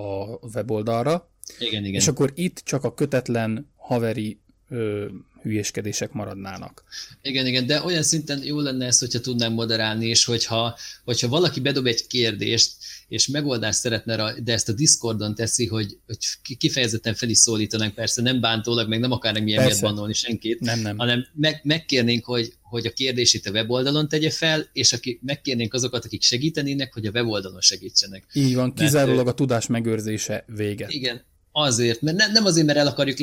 a 0.00 0.38
weboldalra. 0.54 1.30
Igen, 1.58 1.84
igen. 1.84 2.00
És 2.00 2.08
akkor 2.08 2.32
itt 2.34 2.58
csak 2.64 2.84
a 2.84 2.94
kötetlen 2.94 3.70
haveri 3.76 4.40
ö, 4.68 5.06
hülyéskedések 5.42 6.12
maradnának. 6.12 6.84
Igen, 7.22 7.46
igen, 7.46 7.66
de 7.66 7.82
olyan 7.82 8.02
szinten 8.02 8.44
jó 8.44 8.60
lenne 8.60 8.86
ez, 8.86 8.98
hogyha 8.98 9.20
tudnánk 9.20 9.54
moderálni, 9.54 10.06
és 10.06 10.24
hogyha, 10.24 10.76
hogyha 11.04 11.28
valaki 11.28 11.60
bedob 11.60 11.86
egy 11.86 12.06
kérdést, 12.06 12.72
és 13.08 13.26
megoldást 13.26 13.78
szeretne 13.78 14.16
rá, 14.16 14.32
de 14.32 14.52
ezt 14.52 14.68
a 14.68 14.72
Discordon 14.72 15.34
teszi, 15.34 15.66
hogy, 15.66 15.96
hogy 16.06 16.18
kifejezetten 16.58 17.14
fel 17.14 17.28
is 17.28 17.38
szólítanánk, 17.38 17.94
persze 17.94 18.22
nem 18.22 18.40
bántólag, 18.40 18.88
meg 18.88 19.00
nem 19.00 19.12
akarnak 19.12 19.42
milyen 19.42 19.64
miatt 19.64 19.80
bannolni 19.80 20.12
senkit, 20.12 20.60
nem, 20.60 20.80
nem. 20.80 20.98
hanem 20.98 21.26
meg, 21.34 21.60
megkérnénk, 21.64 22.24
hogy, 22.24 22.52
hogy 22.62 22.86
a 22.86 22.90
kérdését 22.90 23.46
a 23.46 23.50
weboldalon 23.50 24.08
tegye 24.08 24.30
fel, 24.30 24.68
és 24.72 24.92
aki, 24.92 25.18
megkérnénk 25.22 25.74
azokat, 25.74 26.04
akik 26.04 26.22
segítenének, 26.22 26.92
hogy 26.92 27.06
a 27.06 27.10
weboldalon 27.10 27.60
segítsenek. 27.60 28.24
Így 28.32 28.54
van, 28.54 28.74
kizárólag 28.74 29.24
Mert, 29.24 29.28
a 29.28 29.34
tudás 29.34 29.66
megőrzése 29.66 30.44
vége. 30.46 30.86
Igen, 30.88 31.24
Azért, 31.60 32.00
mert 32.00 32.16
ne, 32.16 32.26
nem 32.26 32.44
azért, 32.44 32.66
mert 32.66 32.78
el 32.78 32.86
akarjuk 32.86 33.18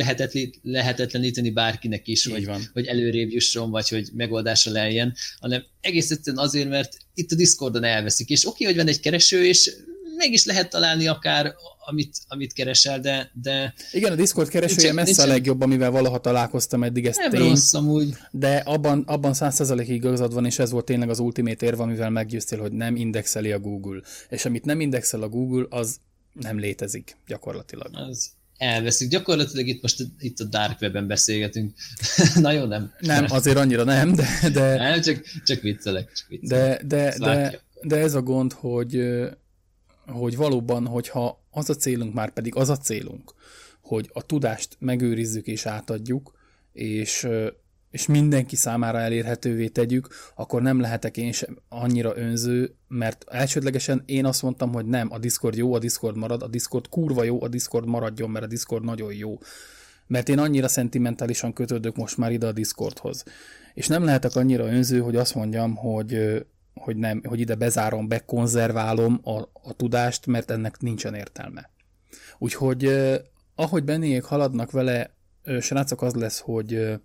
lehetetleníteni 0.61 1.49
bárkinek 1.49 2.07
is, 2.07 2.25
hogy, 2.25 2.45
van. 2.45 2.69
hogy 2.73 2.85
előrébb 2.85 3.29
jusson, 3.29 3.69
vagy 3.71 3.89
hogy 3.89 4.09
megoldásra 4.13 4.71
lejjen, 4.71 5.15
hanem 5.39 5.63
egész 5.81 6.11
egyszerűen 6.11 6.43
azért, 6.43 6.69
mert 6.69 6.97
itt 7.13 7.31
a 7.31 7.35
Discordon 7.35 7.83
elveszik, 7.83 8.29
és 8.29 8.47
oké, 8.47 8.65
hogy 8.65 8.75
van 8.75 8.87
egy 8.87 8.99
kereső, 8.99 9.45
és 9.45 9.71
meg 10.17 10.31
is 10.31 10.45
lehet 10.45 10.69
találni 10.69 11.07
akár, 11.07 11.53
amit, 11.85 12.17
amit 12.27 12.53
keresel, 12.53 12.99
de, 12.99 13.31
de... 13.41 13.73
Igen, 13.91 14.11
a 14.11 14.15
Discord 14.15 14.47
keresője 14.47 14.75
nincsen, 14.75 14.95
messze 14.95 15.11
nincsen... 15.11 15.29
a 15.29 15.33
legjobb, 15.33 15.61
amivel 15.61 15.91
valaha 15.91 16.19
találkoztam 16.19 16.83
eddig, 16.83 17.05
ezt 17.05 17.19
nem 17.19 17.29
tény, 17.29 17.39
rossz 17.39 17.73
amúgy. 17.73 18.13
De 18.31 18.55
abban, 18.55 19.03
abban 19.07 19.31
100%-ig 19.35 19.89
igazad 19.89 20.33
van, 20.33 20.45
és 20.45 20.59
ez 20.59 20.71
volt 20.71 20.85
tényleg 20.85 21.09
az 21.09 21.19
ultimate 21.19 21.65
érve, 21.65 21.83
amivel 21.83 22.09
meggyőztél, 22.09 22.59
hogy 22.59 22.71
nem 22.71 22.95
indexeli 22.95 23.51
a 23.51 23.59
Google. 23.59 24.01
És 24.29 24.45
amit 24.45 24.65
nem 24.65 24.79
indexel 24.79 25.21
a 25.21 25.29
Google, 25.29 25.65
az 25.69 25.97
nem 26.39 26.59
létezik 26.59 27.17
gyakorlatilag. 27.27 27.89
Az 27.93 28.31
elveszik. 28.57 29.09
Gyakorlatilag 29.09 29.67
itt 29.67 29.81
most 29.81 30.03
itt 30.19 30.39
a 30.39 30.43
Dark 30.43 30.81
Web-en 30.81 31.07
beszélgetünk. 31.07 31.73
Na 32.35 32.51
jó, 32.51 32.65
nem. 32.65 32.93
Nem, 32.99 33.25
azért 33.29 33.57
annyira 33.57 33.83
nem, 33.83 34.15
de... 34.15 34.49
de 34.53 34.77
nem, 34.77 35.01
csak, 35.01 35.23
csak 35.45 35.61
viccelek. 35.61 36.11
Csak 36.13 36.27
viccelek. 36.27 36.83
De, 36.83 36.95
de, 36.95 37.17
de, 37.17 37.61
de, 37.81 37.97
ez 37.97 38.13
a 38.13 38.21
gond, 38.21 38.53
hogy, 38.53 39.19
hogy 40.07 40.35
valóban, 40.35 40.87
hogyha 40.87 41.43
az 41.51 41.69
a 41.69 41.75
célunk, 41.75 42.13
már 42.13 42.29
pedig 42.29 42.55
az 42.55 42.69
a 42.69 42.77
célunk, 42.77 43.33
hogy 43.81 44.09
a 44.13 44.25
tudást 44.25 44.75
megőrizzük 44.79 45.47
és 45.47 45.65
átadjuk, 45.65 46.33
és 46.73 47.27
és 47.95 48.05
mindenki 48.05 48.55
számára 48.55 48.99
elérhetővé 48.99 49.67
tegyük, 49.67 50.07
akkor 50.35 50.61
nem 50.61 50.79
lehetek 50.79 51.17
én 51.17 51.31
sem 51.31 51.57
annyira 51.69 52.17
önző, 52.17 52.75
mert 52.87 53.25
elsődlegesen 53.27 54.03
én 54.05 54.25
azt 54.25 54.41
mondtam, 54.41 54.73
hogy 54.73 54.85
nem, 54.85 55.11
a 55.11 55.17
Discord 55.17 55.55
jó, 55.55 55.73
a 55.73 55.79
Discord 55.79 56.17
marad, 56.17 56.43
a 56.43 56.47
Discord 56.47 56.89
kurva 56.89 57.23
jó, 57.23 57.43
a 57.43 57.47
Discord 57.47 57.87
maradjon, 57.87 58.29
mert 58.29 58.45
a 58.45 58.47
Discord 58.47 58.83
nagyon 58.83 59.13
jó. 59.13 59.37
Mert 60.07 60.29
én 60.29 60.39
annyira 60.39 60.67
szentimentálisan 60.67 61.53
kötődök 61.53 61.95
most 61.95 62.17
már 62.17 62.31
ide 62.31 62.47
a 62.47 62.51
Discordhoz. 62.51 63.23
És 63.73 63.87
nem 63.87 64.03
lehetek 64.03 64.35
annyira 64.35 64.65
önző, 64.65 64.99
hogy 64.99 65.15
azt 65.15 65.35
mondjam, 65.35 65.75
hogy, 65.75 66.45
hogy, 66.73 66.95
nem, 66.95 67.21
hogy 67.27 67.39
ide 67.39 67.55
bezárom, 67.55 68.07
bekonzerválom 68.07 69.19
a, 69.23 69.39
a 69.41 69.73
tudást, 69.75 70.25
mert 70.25 70.51
ennek 70.51 70.79
nincsen 70.79 71.13
értelme. 71.13 71.69
Úgyhogy 72.37 72.91
ahogy 73.55 73.83
bennék 73.83 74.23
haladnak 74.23 74.71
vele, 74.71 75.13
srácok, 75.59 76.01
az 76.01 76.13
lesz, 76.13 76.39
hogy 76.39 76.99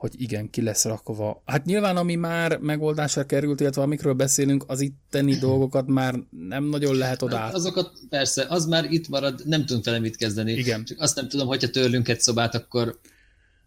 hogy 0.00 0.20
igen, 0.20 0.50
ki 0.50 0.62
lesz 0.62 0.84
rakva. 0.84 1.42
Hát 1.46 1.64
nyilván, 1.64 1.96
ami 1.96 2.14
már 2.14 2.58
megoldásra 2.58 3.26
került, 3.26 3.60
illetve 3.60 3.82
amikről 3.82 4.12
beszélünk, 4.12 4.64
az 4.66 4.80
itteni 4.80 5.36
dolgokat 5.48 5.86
már 5.86 6.14
nem 6.48 6.64
nagyon 6.64 6.96
lehet 6.96 7.22
oda. 7.22 7.36
Hát 7.36 7.54
azokat 7.54 7.92
persze, 8.08 8.46
az 8.48 8.66
már 8.66 8.84
itt 8.84 9.08
marad, 9.08 9.42
nem 9.44 9.66
tudunk 9.66 9.84
vele 9.84 9.98
mit 9.98 10.16
kezdeni. 10.16 10.52
Igen. 10.52 10.84
Csak 10.84 11.00
azt 11.00 11.16
nem 11.16 11.28
tudom, 11.28 11.46
hogyha 11.46 11.70
törlünk 11.70 12.08
egy 12.08 12.20
szobát, 12.20 12.54
akkor 12.54 13.00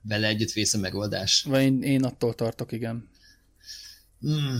vele 0.02 0.28
együtt 0.28 0.52
vész 0.52 0.74
a 0.74 0.78
megoldás. 0.78 1.44
Vagy 1.44 1.62
én, 1.62 1.82
én 1.82 2.04
attól 2.04 2.34
tartok, 2.34 2.72
igen. 2.72 3.10
Hmm. 4.20 4.60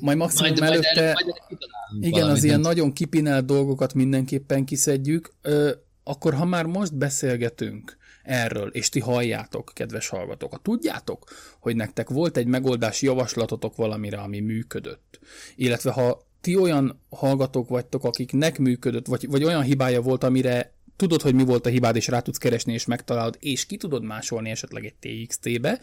Majd 0.00 0.16
maximum 0.16 0.50
majd, 0.50 0.62
előtte, 0.62 1.12
majd, 1.12 1.26
majd 1.26 2.04
igen, 2.04 2.28
az 2.28 2.44
ilyen 2.44 2.60
nagyon 2.60 2.92
kipinelt 2.92 3.44
dolgokat 3.44 3.94
mindenképpen 3.94 4.64
kiszedjük, 4.64 5.34
ö, 5.42 5.70
akkor 6.04 6.34
ha 6.34 6.44
már 6.44 6.64
most 6.64 6.96
beszélgetünk, 6.96 7.96
erről, 8.24 8.68
és 8.68 8.88
ti 8.88 9.00
halljátok, 9.00 9.70
kedves 9.74 10.08
hallgatók. 10.08 10.50
Ha 10.50 10.58
tudjátok, 10.58 11.30
hogy 11.60 11.76
nektek 11.76 12.08
volt 12.08 12.36
egy 12.36 12.46
megoldási 12.46 13.06
javaslatotok 13.06 13.76
valamire, 13.76 14.16
ami 14.18 14.40
működött, 14.40 15.20
illetve 15.56 15.90
ha 15.90 16.26
ti 16.40 16.56
olyan 16.56 17.00
hallgatók 17.08 17.68
vagytok, 17.68 18.04
akiknek 18.04 18.58
működött, 18.58 19.06
vagy, 19.06 19.28
vagy 19.28 19.44
olyan 19.44 19.62
hibája 19.62 20.00
volt, 20.00 20.24
amire 20.24 20.72
tudod, 20.96 21.22
hogy 21.22 21.34
mi 21.34 21.44
volt 21.44 21.66
a 21.66 21.68
hibád, 21.68 21.96
és 21.96 22.08
rá 22.08 22.20
tudsz 22.20 22.38
keresni, 22.38 22.72
és 22.72 22.84
megtalálod, 22.84 23.36
és 23.40 23.66
ki 23.66 23.76
tudod 23.76 24.02
másolni 24.02 24.50
esetleg 24.50 24.84
egy 24.84 25.26
TXT-be, 25.26 25.80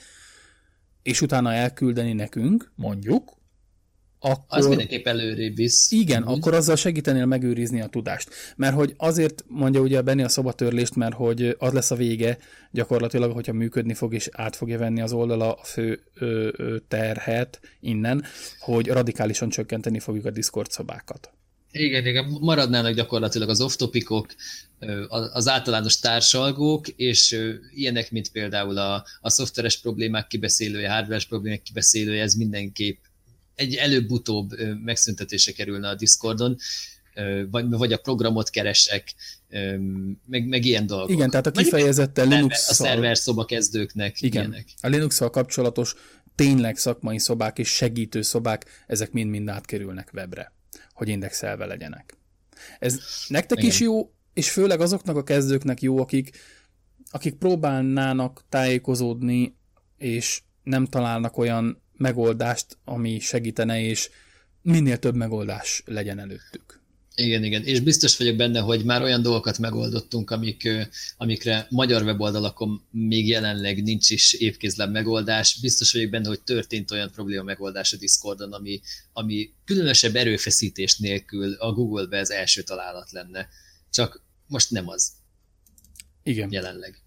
és 1.03 1.21
utána 1.21 1.53
elküldeni 1.53 2.13
nekünk, 2.13 2.71
mondjuk, 2.75 3.39
akkor... 4.23 4.57
Az 4.57 4.67
mindenképp 4.67 5.07
előrébb 5.07 5.55
visz. 5.55 5.91
Igen, 5.91 6.23
úgy. 6.27 6.37
akkor 6.37 6.53
azzal 6.53 6.75
segítenél 6.75 7.25
megőrizni 7.25 7.81
a 7.81 7.87
tudást. 7.87 8.29
Mert 8.55 8.75
hogy 8.75 8.93
azért 8.97 9.43
mondja 9.47 9.81
ugye 9.81 10.01
Benni 10.01 10.23
a 10.23 10.29
szobatörlést, 10.29 10.95
mert 10.95 11.13
hogy 11.15 11.55
az 11.59 11.73
lesz 11.73 11.91
a 11.91 11.95
vége 11.95 12.37
gyakorlatilag, 12.71 13.31
hogyha 13.31 13.53
működni 13.53 13.93
fog, 13.93 14.13
és 14.13 14.29
át 14.31 14.55
fogja 14.55 14.77
venni 14.77 15.01
az 15.01 15.13
oldala 15.13 15.53
a 15.53 15.63
fő 15.63 15.99
ö, 16.13 16.49
ö, 16.57 16.77
terhet 16.87 17.59
innen, 17.79 18.23
hogy 18.59 18.87
radikálisan 18.87 19.49
csökkenteni 19.49 19.99
fogjuk 19.99 20.25
a 20.25 20.31
Discord 20.31 20.71
szobákat. 20.71 21.31
Igen, 21.71 22.05
igen, 22.05 22.37
maradnának 22.39 22.93
gyakorlatilag 22.93 23.49
az 23.49 23.61
off-topikok, 23.61 24.35
az 25.09 25.47
általános 25.47 25.99
társalgók, 25.99 26.87
és 26.87 27.37
ilyenek, 27.75 28.11
mint 28.11 28.31
például 28.31 28.77
a, 28.77 29.05
a 29.21 29.29
szoftveres 29.29 29.79
problémák 29.79 30.27
kibeszélője, 30.27 30.91
hardveres 30.91 31.25
problémák 31.25 31.61
kibeszélője, 31.61 32.21
ez 32.21 32.33
mindenképp 32.33 32.97
egy 33.61 33.75
előbb-utóbb 33.75 34.49
megszüntetése 34.83 35.51
kerülne 35.51 35.89
a 35.89 35.95
Discordon, 35.95 36.57
vagy, 37.49 37.69
vagy 37.69 37.93
a 37.93 37.97
programot 37.97 38.49
keresek, 38.49 39.13
meg, 40.25 40.47
meg 40.47 40.65
ilyen 40.65 40.85
dolgok. 40.87 41.09
Igen, 41.09 41.29
tehát 41.29 41.47
a 41.47 41.51
kifejezetten 41.51 42.27
linux 42.27 42.69
A 42.69 42.73
szerver 42.73 43.17
szoba 43.17 43.45
kezdőknek 43.45 44.21
Igen, 44.21 44.41
ilyenek. 44.41 44.67
a 44.81 44.87
linux 44.87 45.21
kapcsolatos 45.31 45.95
tényleg 46.35 46.77
szakmai 46.77 47.19
szobák 47.19 47.59
és 47.59 47.69
segítő 47.69 48.21
szobák, 48.21 48.85
ezek 48.87 49.11
mind-mind 49.11 49.49
átkerülnek 49.49 50.09
webre, 50.13 50.53
hogy 50.93 51.07
indexelve 51.07 51.65
legyenek. 51.65 52.17
Ez 52.79 52.99
nektek 53.27 53.57
Igen. 53.57 53.69
is 53.69 53.79
jó, 53.79 54.11
és 54.33 54.51
főleg 54.51 54.81
azoknak 54.81 55.15
a 55.15 55.23
kezdőknek 55.23 55.81
jó, 55.81 55.99
akik, 55.99 56.37
akik 57.11 57.33
próbálnának 57.33 58.43
tájékozódni, 58.49 59.55
és 59.97 60.41
nem 60.63 60.85
találnak 60.85 61.37
olyan 61.37 61.81
megoldást, 62.01 62.77
ami 62.85 63.19
segítene, 63.19 63.81
és 63.81 64.09
minél 64.61 64.97
több 64.97 65.15
megoldás 65.15 65.83
legyen 65.85 66.19
előttük. 66.19 66.81
Igen, 67.15 67.43
igen, 67.43 67.63
és 67.63 67.79
biztos 67.79 68.17
vagyok 68.17 68.35
benne, 68.35 68.59
hogy 68.59 68.83
már 68.85 69.01
olyan 69.01 69.21
dolgokat 69.21 69.57
megoldottunk, 69.57 70.31
amik, 70.31 70.69
amikre 71.17 71.67
magyar 71.69 72.03
weboldalakon 72.03 72.87
még 72.91 73.27
jelenleg 73.27 73.83
nincs 73.83 74.09
is 74.09 74.33
évkézlem 74.33 74.91
megoldás. 74.91 75.59
Biztos 75.61 75.93
vagyok 75.93 76.09
benne, 76.09 76.27
hogy 76.27 76.41
történt 76.41 76.91
olyan 76.91 77.11
probléma 77.11 77.43
megoldás 77.43 77.93
a 77.93 77.97
Discordon, 77.97 78.53
ami, 78.53 78.81
ami 79.13 79.49
különösebb 79.65 80.15
erőfeszítés 80.15 80.97
nélkül 80.97 81.53
a 81.53 81.73
Google-be 81.73 82.19
az 82.19 82.31
első 82.31 82.61
találat 82.61 83.11
lenne. 83.11 83.47
Csak 83.89 84.21
most 84.47 84.71
nem 84.71 84.87
az. 84.87 85.11
Igen. 86.23 86.51
Jelenleg. 86.51 87.01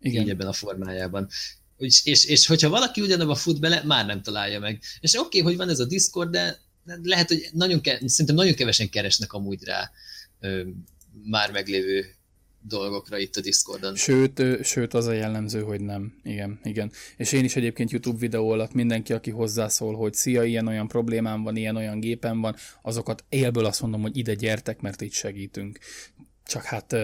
Igen. 0.00 0.22
Így 0.22 0.30
ebben 0.30 0.46
a 0.46 0.52
formájában. 0.52 1.28
És, 1.76 2.04
és, 2.04 2.24
és 2.24 2.46
hogyha 2.46 2.68
valaki 2.68 3.00
ugyanabba 3.00 3.34
fut 3.34 3.60
bele, 3.60 3.82
már 3.84 4.06
nem 4.06 4.22
találja 4.22 4.60
meg. 4.60 4.80
És 5.00 5.14
oké, 5.14 5.26
okay, 5.26 5.40
hogy 5.40 5.56
van 5.56 5.68
ez 5.68 5.78
a 5.78 5.84
Discord, 5.84 6.30
de 6.30 6.58
lehet, 7.02 7.28
hogy 7.28 7.48
nagyon 7.52 7.80
ke- 7.80 8.08
szerintem 8.08 8.34
nagyon 8.34 8.54
kevesen 8.54 8.90
keresnek 8.90 9.32
amúgy 9.32 9.64
rá 9.64 9.90
ö, 10.40 10.62
már 11.24 11.50
meglévő 11.50 12.06
dolgokra 12.66 13.18
itt 13.18 13.36
a 13.36 13.40
Discordon. 13.40 13.96
Sőt, 13.96 14.42
sőt, 14.64 14.94
az 14.94 15.06
a 15.06 15.12
jellemző, 15.12 15.62
hogy 15.62 15.80
nem. 15.80 16.20
Igen, 16.22 16.60
igen. 16.62 16.92
És 17.16 17.32
én 17.32 17.44
is 17.44 17.56
egyébként 17.56 17.90
YouTube 17.90 18.18
videó 18.18 18.50
alatt 18.50 18.72
mindenki, 18.72 19.12
aki 19.12 19.30
hozzászól, 19.30 19.94
hogy 19.94 20.14
szia, 20.14 20.44
ilyen-olyan 20.44 20.88
problémám 20.88 21.42
van, 21.42 21.56
ilyen-olyan 21.56 22.00
gépem 22.00 22.40
van, 22.40 22.56
azokat 22.82 23.24
élből 23.28 23.64
azt 23.64 23.80
mondom, 23.80 24.02
hogy 24.02 24.16
ide 24.16 24.34
gyertek, 24.34 24.80
mert 24.80 25.00
itt 25.00 25.12
segítünk. 25.12 25.78
Csak 26.46 26.62
hát 26.62 26.96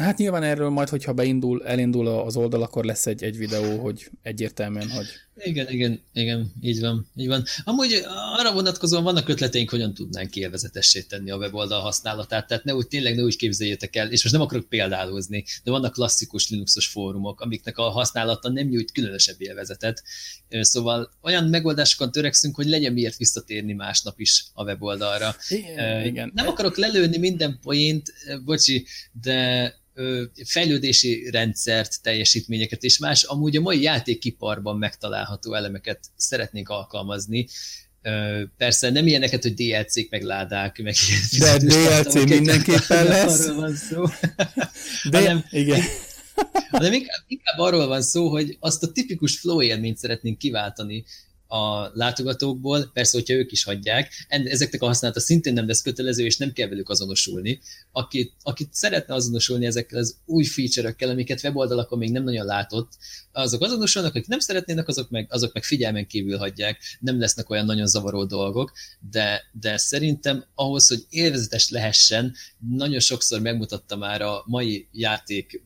Hát 0.00 0.18
nyilván 0.18 0.42
erről 0.42 0.68
majd, 0.68 0.88
hogyha 0.88 1.12
beindul, 1.12 1.66
elindul 1.66 2.08
az 2.08 2.36
oldal, 2.36 2.62
akkor 2.62 2.84
lesz 2.84 3.06
egy, 3.06 3.22
egy 3.22 3.36
videó, 3.36 3.78
hogy 3.78 4.10
egyértelműen, 4.22 4.90
hogy... 4.90 5.06
Igen, 5.36 5.70
igen, 5.70 6.00
igen, 6.12 6.52
így 6.60 6.80
van, 6.80 7.06
így 7.16 7.26
van. 7.26 7.44
Amúgy 7.64 8.04
arra 8.36 8.52
vonatkozóan 8.52 9.02
vannak 9.02 9.28
ötleteink, 9.28 9.70
hogyan 9.70 9.94
tudnánk 9.94 10.36
élvezetessé 10.36 11.02
tenni 11.02 11.30
a 11.30 11.36
weboldal 11.36 11.80
használatát, 11.80 12.46
tehát 12.46 12.64
ne 12.64 12.74
úgy, 12.74 12.86
tényleg 12.86 13.16
ne 13.16 13.22
úgy 13.22 13.36
képzeljétek 13.36 13.96
el, 13.96 14.10
és 14.10 14.22
most 14.22 14.34
nem 14.34 14.44
akarok 14.44 14.68
példálózni, 14.68 15.44
de 15.64 15.70
vannak 15.70 15.92
klasszikus 15.92 16.50
Linuxos 16.50 16.86
fórumok, 16.86 17.40
amiknek 17.40 17.78
a 17.78 17.82
használata 17.82 18.50
nem 18.50 18.66
nyújt 18.66 18.92
különösebb 18.92 19.40
élvezetet, 19.40 20.02
szóval 20.48 21.10
olyan 21.22 21.44
megoldásokon 21.44 22.12
törekszünk, 22.12 22.54
hogy 22.54 22.66
legyen 22.66 22.92
miért 22.92 23.16
visszatérni 23.16 23.72
másnap 23.72 24.20
is 24.20 24.44
a 24.52 24.64
weboldalra. 24.64 25.36
Igen, 25.48 25.98
uh, 25.98 26.06
igen. 26.06 26.32
Nem 26.34 26.48
akarok 26.48 26.76
lelőni 26.76 27.16
minden 27.16 27.58
poént, 27.62 28.12
bocsi, 28.44 28.86
de 29.22 29.82
fejlődési 30.44 31.30
rendszert, 31.30 32.02
teljesítményeket 32.02 32.82
és 32.82 32.98
más 32.98 33.22
amúgy 33.22 33.56
a 33.56 33.60
mai 33.60 33.82
játékiparban 33.82 34.78
megtalálható 34.78 35.54
elemeket 35.54 36.00
szeretnénk 36.16 36.68
alkalmazni. 36.68 37.46
Persze 38.56 38.90
nem 38.90 39.06
ilyeneket, 39.06 39.42
hogy 39.42 39.54
DLC-k, 39.54 40.10
meg 40.10 40.22
ládák, 40.22 40.82
meg 40.82 40.94
De 41.38 41.56
DLC 41.56 42.14
mindenképpen 42.28 43.04
lesz. 43.04 43.40
Arról 43.40 43.60
van 43.60 43.74
szó. 43.74 44.04
De, 45.10 45.18
hanem, 45.18 45.44
igen. 45.50 45.80
hanem 46.70 46.92
inkább, 46.92 47.24
inkább 47.26 47.58
arról 47.58 47.86
van 47.86 48.02
szó, 48.02 48.28
hogy 48.28 48.56
azt 48.60 48.82
a 48.82 48.92
tipikus 48.92 49.38
flow 49.38 49.62
élményt 49.62 49.98
szeretnénk 49.98 50.38
kiváltani 50.38 51.04
a 51.54 51.90
látogatókból, 51.94 52.90
persze, 52.92 53.16
hogyha 53.18 53.34
ők 53.34 53.52
is 53.52 53.64
hagyják, 53.64 54.12
ezeknek 54.28 54.82
a 54.82 54.86
használata 54.86 55.20
szintén 55.20 55.52
nem 55.52 55.66
lesz 55.66 55.82
kötelező, 55.82 56.24
és 56.24 56.36
nem 56.36 56.52
kell 56.52 56.68
velük 56.68 56.88
azonosulni. 56.88 57.60
Akit, 57.92 58.32
akit 58.42 58.68
szeretne 58.72 59.14
azonosulni 59.14 59.66
ezekkel 59.66 59.98
az 59.98 60.16
új 60.24 60.44
feature-ökkel, 60.44 61.08
amiket 61.08 61.42
weboldalakon 61.42 61.98
még 61.98 62.10
nem 62.10 62.24
nagyon 62.24 62.46
látott, 62.46 62.92
azok 63.32 63.62
azonosulnak, 63.62 64.14
akik 64.14 64.26
nem 64.26 64.38
szeretnének, 64.38 64.88
azok 64.88 65.10
meg, 65.10 65.26
azok 65.30 65.52
meg 65.52 65.62
figyelmen 65.62 66.06
kívül 66.06 66.38
hagyják, 66.38 66.80
nem 67.00 67.18
lesznek 67.18 67.50
olyan 67.50 67.64
nagyon 67.64 67.86
zavaró 67.86 68.24
dolgok, 68.24 68.72
de, 69.10 69.42
de 69.52 69.76
szerintem 69.76 70.44
ahhoz, 70.54 70.88
hogy 70.88 71.04
élvezetes 71.10 71.70
lehessen, 71.70 72.34
nagyon 72.70 73.00
sokszor 73.00 73.40
megmutatta 73.40 73.96
már 73.96 74.22
a 74.22 74.42
mai 74.46 74.88
játék 74.92 75.62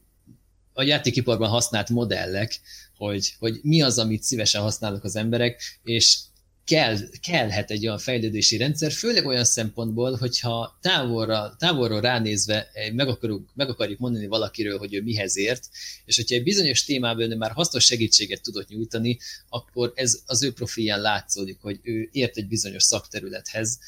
a 0.79 0.83
játékiparban 0.83 1.49
használt 1.49 1.89
modellek, 1.89 2.61
hogy, 2.99 3.35
hogy 3.39 3.59
mi 3.63 3.83
az, 3.83 3.99
amit 3.99 4.23
szívesen 4.23 4.63
használnak 4.63 5.05
az 5.05 5.17
emberek, 5.17 5.81
és 5.83 6.19
kell, 6.65 6.97
kellhet 7.21 7.71
egy 7.71 7.87
olyan 7.87 7.99
fejlődési 7.99 8.57
rendszer, 8.57 8.93
főleg 8.93 9.27
olyan 9.27 9.45
szempontból, 9.45 10.17
hogyha 10.17 10.79
távolra, 10.81 11.55
távolról 11.59 12.01
ránézve 12.01 12.69
meg, 12.93 13.09
akarjuk, 13.09 13.51
meg 13.55 13.69
akarjuk 13.69 13.99
mondani 13.99 14.27
valakiről, 14.27 14.79
hogy 14.79 14.95
ő 14.95 15.03
mihez 15.03 15.37
ért, 15.37 15.69
és 16.05 16.17
hogyha 16.17 16.35
egy 16.35 16.43
bizonyos 16.43 16.85
témában 16.85 17.31
ő 17.31 17.37
már 17.37 17.51
hasznos 17.51 17.85
segítséget 17.85 18.43
tudott 18.43 18.69
nyújtani, 18.69 19.19
akkor 19.49 19.93
ez 19.95 20.21
az 20.27 20.43
ő 20.43 20.53
profilján 20.53 21.01
látszódik, 21.01 21.59
hogy 21.61 21.81
ő 21.83 22.09
ért 22.13 22.37
egy 22.37 22.49
bizonyos 22.49 22.83
szakterülethez, 22.83 23.79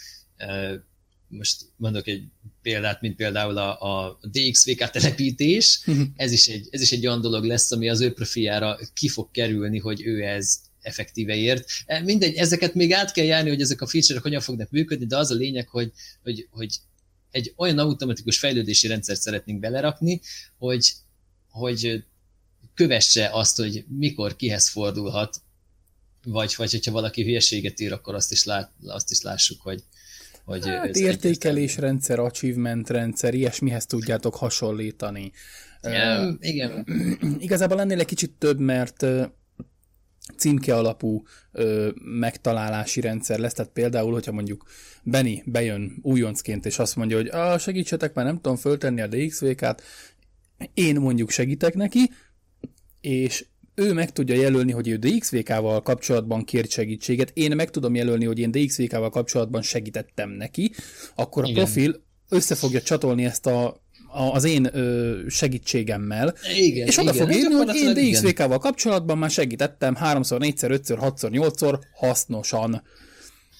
most 1.31 1.65
mondok 1.77 2.07
egy 2.07 2.23
példát, 2.62 3.01
mint 3.01 3.16
például 3.16 3.57
a, 3.57 3.81
a 3.81 4.19
DXVK 4.23 4.90
telepítés, 4.90 5.81
mhm. 5.85 6.02
ez 6.16 6.32
is, 6.32 6.47
egy, 6.47 6.69
ez 6.70 6.81
is 6.81 6.93
egy 6.93 7.07
olyan 7.07 7.20
dolog 7.20 7.44
lesz, 7.44 7.73
ami 7.73 7.89
az 7.89 8.01
ő 8.01 8.12
profiára 8.12 8.78
ki 8.94 9.09
fog 9.09 9.31
kerülni, 9.31 9.78
hogy 9.78 10.02
ő 10.05 10.23
ez 10.23 10.61
effektíve 10.81 11.35
ért. 11.35 11.69
E, 11.86 12.01
mindegy, 12.01 12.35
ezeket 12.35 12.74
még 12.74 12.93
át 12.93 13.12
kell 13.12 13.24
járni, 13.24 13.48
hogy 13.48 13.61
ezek 13.61 13.81
a 13.81 13.86
feature-ok 13.86 14.23
hogyan 14.23 14.40
fognak 14.40 14.70
működni, 14.70 15.07
de 15.07 15.16
az 15.16 15.31
a 15.31 15.35
lényeg, 15.35 15.69
hogy, 15.69 15.93
hogy, 16.23 16.47
hogy 16.51 16.77
egy 17.31 17.52
olyan 17.57 17.78
automatikus 17.78 18.39
fejlődési 18.39 18.86
rendszert 18.86 19.20
szeretnénk 19.20 19.61
belerakni, 19.61 20.20
hogy, 20.59 20.93
hogy 21.48 22.05
kövesse 22.74 23.28
azt, 23.32 23.57
hogy 23.57 23.85
mikor 23.98 24.36
kihez 24.36 24.69
fordulhat, 24.69 25.43
vagy, 26.24 26.55
vagy 26.57 26.70
hogyha 26.70 26.93
valaki 26.93 27.23
hülyeséget 27.23 27.81
ír, 27.81 27.93
akkor 27.93 28.15
azt 28.15 28.32
is, 28.32 28.44
lát, 28.44 28.73
azt 28.85 29.11
is 29.11 29.20
lássuk, 29.20 29.61
hogy, 29.61 29.82
hogy 30.51 30.68
hát 30.68 30.97
értékelésrendszer, 30.97 32.18
achievement 32.18 32.90
rendszer, 32.90 33.35
ilyesmihez 33.35 33.86
tudjátok 33.86 34.36
hasonlítani. 34.36 35.32
Ja, 35.82 36.28
uh, 36.28 36.35
igen. 36.40 36.86
Igazából 37.39 37.81
ennél 37.81 37.98
egy 37.98 38.06
kicsit 38.06 38.32
több, 38.39 38.59
mert 38.59 39.06
címke 40.36 40.77
alapú 40.77 41.22
ö, 41.52 41.90
megtalálási 41.94 43.01
rendszer 43.01 43.39
lesz, 43.39 43.52
tehát 43.52 43.72
például, 43.72 44.12
hogyha 44.12 44.32
mondjuk 44.32 44.64
Benny 45.02 45.43
bejön 45.44 45.98
újoncként, 46.02 46.66
és 46.66 46.78
azt 46.78 46.97
mondja, 46.97 47.16
hogy 47.16 47.28
ah, 47.28 47.59
segítsetek, 47.59 48.14
már 48.14 48.24
nem 48.24 48.35
tudom 48.35 48.56
föltenni 48.56 49.01
a 49.01 49.06
DXV-kat, 49.06 49.82
én 50.74 50.97
mondjuk 50.97 51.31
segítek 51.31 51.74
neki, 51.74 52.10
és 53.01 53.47
ő 53.81 53.93
meg 53.93 54.12
tudja 54.12 54.35
jelölni, 54.35 54.73
hogy 54.73 54.89
ő 54.89 54.97
DXVK-val 54.97 55.82
kapcsolatban 55.82 56.44
kért 56.44 56.70
segítséget, 56.70 57.31
én 57.35 57.57
meg 57.57 57.70
tudom 57.70 57.94
jelölni, 57.94 58.24
hogy 58.24 58.39
én 58.39 58.51
DXVK-val 58.51 59.11
kapcsolatban 59.11 59.62
segítettem 59.62 60.31
neki, 60.31 60.73
akkor 61.15 61.44
a 61.44 61.48
Igen. 61.48 61.65
profil 61.65 62.02
össze 62.28 62.55
fogja 62.55 62.81
csatolni 62.81 63.24
ezt 63.24 63.47
a 63.47 63.81
az 64.32 64.44
én 64.44 64.69
ö, 64.73 65.19
segítségemmel, 65.28 66.35
igen, 66.57 66.86
és 66.86 66.98
oda 66.98 67.12
igen, 67.12 67.27
fog 67.27 67.36
írni, 67.36 67.55
hogy 67.55 67.74
én 67.74 67.94
DXVK-val 67.94 68.59
kapcsolatban 68.59 69.19
már 69.19 69.31
segítettem 69.31 69.94
háromszor, 69.94 70.40
négyszer, 70.40 70.70
ötször, 70.70 70.98
hatszor, 70.98 71.31
nyolcszor 71.31 71.78
hasznosan. 71.94 72.82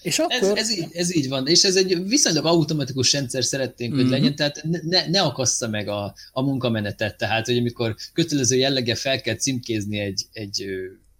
És 0.03 0.19
akkor... 0.19 0.59
ez, 0.59 0.59
ez, 0.59 0.79
így, 0.79 0.89
ez 0.93 1.15
így 1.15 1.29
van, 1.29 1.47
és 1.47 1.63
ez 1.63 1.77
egy 1.77 2.05
viszonylag 2.07 2.47
automatikus 2.47 3.13
rendszer 3.13 3.45
szeretnénk, 3.45 3.93
hogy 3.93 4.03
mm-hmm. 4.03 4.11
legyen, 4.11 4.37
tehát 4.37 4.63
ne, 4.83 5.07
ne 5.07 5.23
akassza 5.23 5.69
meg 5.69 5.89
a, 5.89 6.15
a 6.33 6.43
munkamenetet, 6.43 7.17
tehát 7.17 7.47
hogy 7.47 7.57
amikor 7.57 7.97
kötelező 8.13 8.57
jelleggel 8.57 8.97
fel 8.97 9.21
kell 9.21 9.37
címkézni 9.37 9.99
egy, 9.99 10.27
egy, 10.33 10.67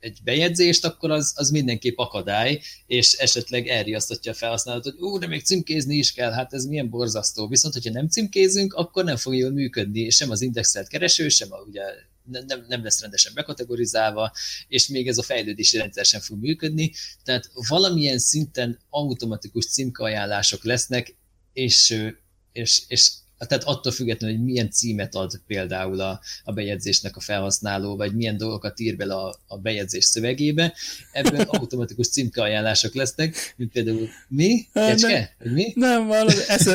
egy 0.01 0.19
bejegyzést, 0.25 0.85
akkor 0.85 1.11
az, 1.11 1.33
az 1.37 1.51
mindenképp 1.51 1.99
akadály, 1.99 2.61
és 2.87 3.13
esetleg 3.13 3.67
elriasztatja 3.67 4.33
a 4.33 4.35
felhasználót, 4.35 4.85
hogy 4.85 4.99
ú, 4.99 5.19
de 5.19 5.27
még 5.27 5.45
címkézni 5.45 5.97
is 5.97 6.13
kell, 6.13 6.33
hát 6.33 6.53
ez 6.53 6.65
milyen 6.65 6.91
borzasztó. 6.91 7.49
Viszont, 7.49 7.75
hogyha 7.75 7.93
nem 7.93 8.09
címkézünk, 8.09 8.73
akkor 8.73 9.05
nem 9.05 9.17
fog 9.17 9.37
jól 9.37 9.51
működni, 9.51 10.11
sem 10.11 10.31
az 10.31 10.43
indexelt 10.43 10.89
kereső, 10.89 11.29
sem 11.29 11.53
a 11.53 11.57
ugye 11.69 11.83
nem, 12.31 12.65
nem 12.69 12.83
lesz 12.83 13.01
rendesen 13.01 13.33
bekategorizálva, 13.35 14.33
és 14.69 14.89
még 14.89 15.09
ez 15.09 15.19
a 15.19 15.23
fejlődési 15.23 15.77
rendszer 15.77 16.05
sem 16.05 16.21
fog 16.21 16.41
működni. 16.41 16.93
Tehát 17.25 17.51
valamilyen 17.69 18.19
szinten 18.19 18.79
automatikus 18.91 19.67
címkeajánlások 19.67 20.65
lesznek, 20.65 21.17
és, 21.53 22.11
és, 22.53 22.83
és 22.89 23.11
tehát 23.47 23.65
attól 23.65 23.93
függetlenül, 23.93 24.37
hogy 24.37 24.45
milyen 24.45 24.71
címet 24.71 25.15
ad 25.15 25.41
például 25.47 26.01
a, 26.01 26.21
a 26.45 26.53
bejegyzésnek 26.53 27.17
a 27.17 27.21
felhasználó, 27.21 27.97
vagy 27.97 28.15
milyen 28.15 28.37
dolgokat 28.37 28.81
ír 28.81 28.97
bele 28.97 29.15
a, 29.15 29.41
a 29.47 29.59
bejegyzés 29.59 30.05
szövegébe, 30.05 30.75
ebből 31.13 31.41
automatikus 31.59 32.09
címkeajánlások 32.09 32.95
lesznek, 32.95 33.55
mint 33.57 33.73
például 33.73 34.09
mi? 34.29 34.67
Kecske? 34.73 35.37
Nem, 35.39 35.53
mi? 35.53 35.73
nem 35.75 36.07
valami, 36.07 36.33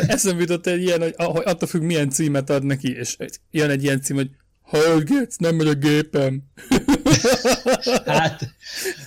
eszembe 0.07 0.41
jutott 0.41 0.68
egy 0.68 0.82
ilyen, 0.82 1.02
hogy 1.02 1.14
attól 1.18 1.68
függ, 1.68 1.82
milyen 1.82 2.10
címet 2.10 2.49
ad 2.49 2.64
neki, 2.64 2.91
és 2.91 3.18
jön 3.52 3.69
egy 3.69 3.84
ilyen 3.84 4.02
cím, 4.02 4.15
hogy 4.15 4.30
Hallgatsz, 4.65 5.37
nem 5.37 5.55
megy 5.55 5.67
a 5.67 5.73
gépem. 5.73 6.43
hát, 8.05 8.49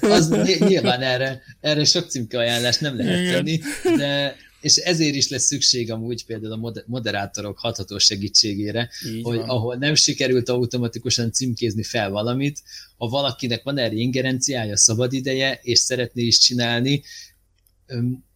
az 0.00 0.28
nyilván 0.58 1.00
erre, 1.00 1.42
erre 1.60 1.84
sok 1.84 2.10
címke 2.10 2.38
ajánlást 2.38 2.80
nem 2.80 2.96
lehet 2.96 3.32
tenni, 3.32 3.60
de 3.96 4.36
és 4.60 4.76
ezért 4.76 5.14
is 5.14 5.28
lesz 5.28 5.44
szükség 5.44 5.90
amúgy 5.90 6.24
például 6.24 6.52
a 6.52 6.82
moderátorok 6.86 7.58
hatható 7.58 7.98
segítségére, 7.98 8.90
Így 9.06 9.22
hogy 9.22 9.36
van. 9.38 9.48
ahol 9.48 9.76
nem 9.76 9.94
sikerült 9.94 10.48
automatikusan 10.48 11.32
címkézni 11.32 11.82
fel 11.82 12.10
valamit, 12.10 12.62
ha 12.96 13.08
valakinek 13.08 13.62
van 13.62 13.78
erre 13.78 13.94
ingerenciája, 13.94 14.76
szabad 14.76 15.12
ideje, 15.12 15.58
és 15.62 15.78
szeretné 15.78 16.22
is 16.22 16.38
csinálni, 16.38 17.02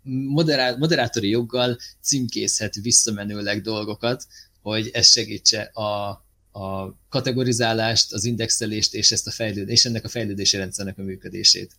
moderá- 0.02 0.78
moderátori 0.78 1.28
joggal 1.28 1.78
címkézhet 2.02 2.74
visszamenőleg 2.74 3.60
dolgokat, 3.60 4.26
hogy 4.60 4.90
ez 4.92 5.06
segítse 5.06 5.62
a, 5.62 6.24
a 6.52 6.96
kategorizálást, 7.08 8.12
az 8.12 8.24
indexelést 8.24 8.94
és 8.94 9.12
ezt 9.12 9.26
a 9.26 9.30
fejlődés, 9.30 9.78
és 9.78 9.84
ennek 9.84 10.04
a 10.04 10.08
fejlődési 10.08 10.56
rendszernek 10.56 10.98
a 10.98 11.02
működését. 11.02 11.76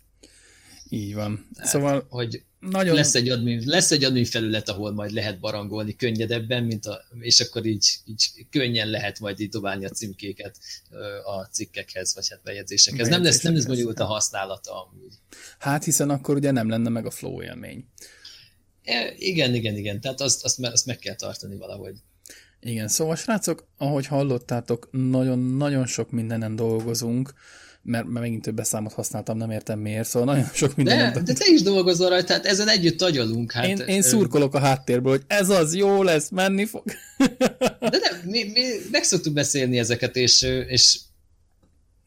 Így 0.89 1.13
van. 1.13 1.47
Hát, 1.57 1.67
szóval 1.67 2.05
hogy 2.09 2.43
nagyon... 2.59 2.95
lesz, 2.95 3.15
egy 3.15 3.29
admin, 3.29 3.63
lesz 3.65 3.91
egy 3.91 4.03
admin 4.03 4.25
felület, 4.25 4.69
ahol 4.69 4.91
majd 4.91 5.11
lehet 5.11 5.39
barangolni 5.39 5.95
könnyedebben, 5.95 6.63
mint 6.63 6.85
a, 6.85 7.01
és 7.19 7.39
akkor 7.39 7.65
így, 7.65 7.89
így 8.05 8.45
könnyen 8.49 8.87
lehet 8.87 9.19
majd 9.19 9.39
így 9.39 9.49
dobálni 9.49 9.85
a 9.85 9.89
címkéket 9.89 10.57
a 11.23 11.43
cikkekhez, 11.43 12.15
vagy 12.15 12.29
hát 12.29 12.41
bejegyzésekhez. 12.43 13.07
Nem 13.07 13.23
lesz, 13.23 13.41
nem 13.41 13.53
lesz 13.53 13.65
bonyolult 13.65 13.99
a 13.99 14.05
használata 14.05 14.85
amúgy. 14.85 15.13
Hát 15.59 15.83
hiszen 15.83 16.09
akkor 16.09 16.35
ugye 16.35 16.51
nem 16.51 16.69
lenne 16.69 16.89
meg 16.89 17.05
a 17.05 17.11
flow 17.11 17.41
élmény. 17.41 17.85
E, 18.83 19.13
igen, 19.17 19.53
igen, 19.55 19.77
igen. 19.77 20.01
Tehát 20.01 20.21
azt, 20.21 20.43
azt, 20.43 20.59
azt 20.59 20.85
meg 20.85 20.97
kell 20.97 21.15
tartani 21.15 21.55
valahogy. 21.57 21.95
Igen, 22.65 22.87
szóval 22.87 23.15
srácok, 23.15 23.67
ahogy 23.77 24.07
hallottátok, 24.07 24.89
nagyon-nagyon 24.91 25.85
sok 25.85 26.11
mindenen 26.11 26.55
dolgozunk, 26.55 27.33
mert, 27.81 28.05
mert 28.05 28.19
megint 28.19 28.41
több 28.41 28.55
beszámot 28.55 28.93
használtam, 28.93 29.37
nem 29.37 29.51
értem 29.51 29.79
miért, 29.79 30.07
szóval 30.07 30.33
nagyon 30.33 30.49
sok 30.53 30.75
minden. 30.75 31.13
De, 31.13 31.21
de 31.21 31.33
te 31.33 31.45
is 31.47 31.61
dolgozol 31.61 32.09
rajta, 32.09 32.25
tehát 32.25 32.45
ezen 32.45 32.67
együtt 32.67 33.01
agyalunk. 33.01 33.51
Hát, 33.51 33.65
én, 33.65 33.77
én 33.77 34.01
szurkolok 34.01 34.53
a 34.53 34.59
háttérből, 34.59 35.11
hogy 35.11 35.23
ez 35.27 35.49
az, 35.49 35.75
jó 35.75 36.03
lesz, 36.03 36.29
menni 36.29 36.65
fog. 36.65 36.83
De 37.79 37.99
nem, 38.01 38.19
mi, 38.23 38.43
mi 38.43 38.61
meg 38.91 39.03
szoktuk 39.03 39.33
beszélni 39.33 39.79
ezeket, 39.79 40.15
és, 40.15 40.41
és, 40.67 40.99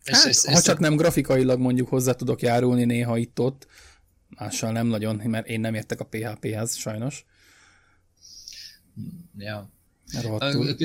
hát, 0.05 0.27
és 0.27 0.45
ha 0.45 0.61
csak 0.61 0.79
nem 0.79 0.97
grafikailag 0.97 1.61
mondjuk 1.61 1.89
hozzá 1.89 2.13
tudok 2.13 2.43
járulni 2.43 2.85
néha 2.85 3.17
itt-ott, 3.17 3.67
mással 4.29 4.73
nem 4.73 4.87
nagyon, 4.87 5.17
mert 5.25 5.49
én 5.49 5.61
nem 5.61 5.75
értek 5.75 6.01
a 6.01 6.05
PHP-hez, 6.05 6.77
sajnos. 6.77 7.25
Ja. 9.39 9.75
Rohadtul 10.23 10.77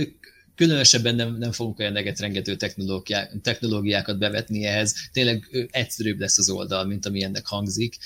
különösebben 0.56 1.16
nem, 1.16 1.38
nem 1.38 1.52
fogunk 1.52 1.80
olyan 1.80 1.94
rengető 1.94 2.56
technológiá, 2.56 3.30
technológiákat 3.42 4.18
bevetni 4.18 4.66
ehhez. 4.66 4.96
Tényleg 5.12 5.68
egyszerűbb 5.72 6.20
lesz 6.20 6.38
az 6.38 6.50
oldal, 6.50 6.86
mint 6.86 7.06
ami 7.06 7.24
ennek 7.24 7.46
hangzik. 7.46 7.98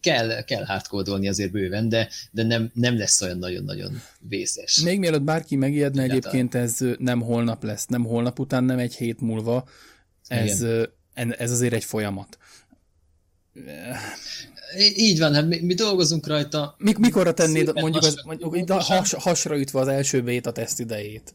kell, 0.00 0.42
kell 0.42 0.64
hardcodolni 0.64 1.28
azért 1.28 1.50
bőven, 1.50 1.88
de, 1.88 2.08
de 2.30 2.42
nem, 2.42 2.70
nem 2.74 2.98
lesz 2.98 3.22
olyan 3.22 3.38
nagyon-nagyon 3.38 4.00
vészes. 4.20 4.80
Még 4.80 4.98
mielőtt 4.98 5.22
bárki 5.22 5.56
megijedne, 5.56 6.02
egyébként 6.02 6.54
ez 6.54 6.78
nem 6.98 7.20
holnap 7.20 7.62
lesz, 7.62 7.86
nem 7.86 8.04
holnap 8.04 8.38
után, 8.38 8.64
nem 8.64 8.78
egy 8.78 8.94
hét 8.94 9.20
múlva. 9.20 9.68
Ez, 10.26 10.64
ez 11.14 11.50
azért 11.50 11.72
egy 11.72 11.84
folyamat. 11.84 12.38
Így 14.96 15.18
van, 15.18 15.34
hát 15.34 15.46
mi, 15.46 15.60
mi 15.60 15.74
dolgozunk 15.74 16.26
rajta. 16.26 16.74
Mik, 16.78 16.98
mikorra 16.98 17.34
tennéd 17.34 17.72
mondjuk, 17.80 18.04
az, 18.04 18.22
mondjuk 18.24 18.70
has, 18.70 19.12
hasra 19.12 19.58
ütve 19.58 19.80
az 19.80 19.88
első 19.88 20.22
beta 20.22 20.52
teszt 20.52 20.80
idejét? 20.80 21.34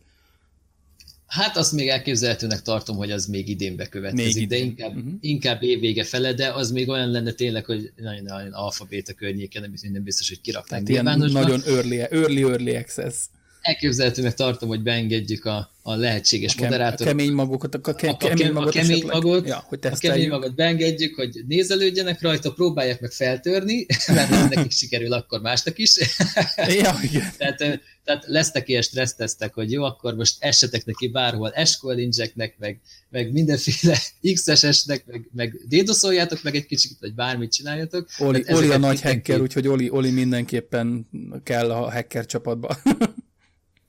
Hát 1.28 1.58
azt 1.58 1.72
még 1.72 1.88
elképzelhetőnek 1.88 2.62
tartom, 2.62 2.98
hogy 2.98 3.12
az 3.12 3.26
még 3.26 3.50
idén 3.50 3.76
bekövetkezik, 3.76 4.36
még 4.36 4.48
de 4.48 4.58
inkább, 4.58 4.96
uh-huh. 4.96 5.14
inkább 5.20 5.64
évvége 5.64 6.04
fele, 6.04 6.34
de 6.34 6.52
az 6.52 6.72
még 6.72 6.90
olyan 6.90 7.12
lenne 7.12 7.32
tényleg, 7.32 7.66
hogy 7.66 7.92
nagyon-nagyon 7.96 8.54
alfabéta 8.54 9.14
környéken, 9.14 9.78
nem, 9.92 10.04
biztos, 10.04 10.30
hogy 10.30 10.42
kiraknánk 10.42 10.90
ilyen 10.90 11.04
nagyon 11.04 11.62
early, 11.66 12.00
early, 12.00 12.44
early 12.44 12.76
access 12.76 13.16
elképzelhetőnek 13.64 14.34
tartom, 14.34 14.70
hogy 14.70 14.82
beengedjük 14.82 15.46
a, 15.46 15.72
a 15.82 15.96
lehetséges 15.96 16.54
a 16.54 16.56
kem, 16.56 16.66
moderátort. 16.66 17.02
A 17.02 17.06
kemény 17.06 17.32
magokat, 17.32 17.76
a, 17.76 17.94
ke, 17.94 18.10
a, 18.10 18.18
kemény, 18.18 18.52
magot, 18.52 18.76
a 18.76 18.80
kemény 18.80 19.06
magot, 19.06 19.48
ja, 19.48 19.64
hogy 19.68 19.80
a 19.82 19.98
kemény 19.98 20.30
magot 20.30 20.56
beengedjük, 20.56 21.16
hogy 21.16 21.44
nézelődjenek 21.48 22.22
rajta, 22.22 22.54
próbálják 22.54 23.02
meg 23.02 23.12
feltörni, 23.12 23.86
mert 24.08 24.30
ha 24.30 24.48
nekik 24.48 24.72
sikerül, 24.72 25.14
akkor 25.14 25.42
másnak 25.42 25.78
is. 25.78 25.98
ja, 26.84 26.96
igen. 27.02 27.32
tehát, 27.38 27.82
tehát 28.04 28.24
lesznek 28.28 28.70
ilyen 28.70 28.82
stressztesztek, 28.82 29.54
hogy 29.54 29.72
jó, 29.72 29.84
akkor 29.84 30.16
most 30.16 30.36
essetek 30.40 30.86
neki 30.86 31.08
bárhol 31.08 31.52
eskollindzseknek, 31.52 32.56
meg, 32.60 32.80
meg 33.10 33.32
mindenféle 33.32 33.98
XSS-nek, 34.34 35.06
meg, 35.06 35.30
meg 35.32 35.60
dédoszoljátok 35.68 36.44
meg 36.44 36.56
egy 36.56 36.66
kicsit, 36.66 36.98
vagy 37.00 37.14
bármit 37.14 37.52
csináljatok. 37.52 38.08
Oli, 38.18 38.44
Oli 38.48 38.72
a 38.72 38.78
nagy 38.78 39.02
hacker, 39.02 39.42
úgyhogy 39.42 39.68
Oli, 39.68 39.90
Oli 39.90 40.12
mindenképpen 40.12 41.08
kell 41.44 41.72
a 41.72 41.92
hacker 41.92 42.26
csapatba 42.26 42.78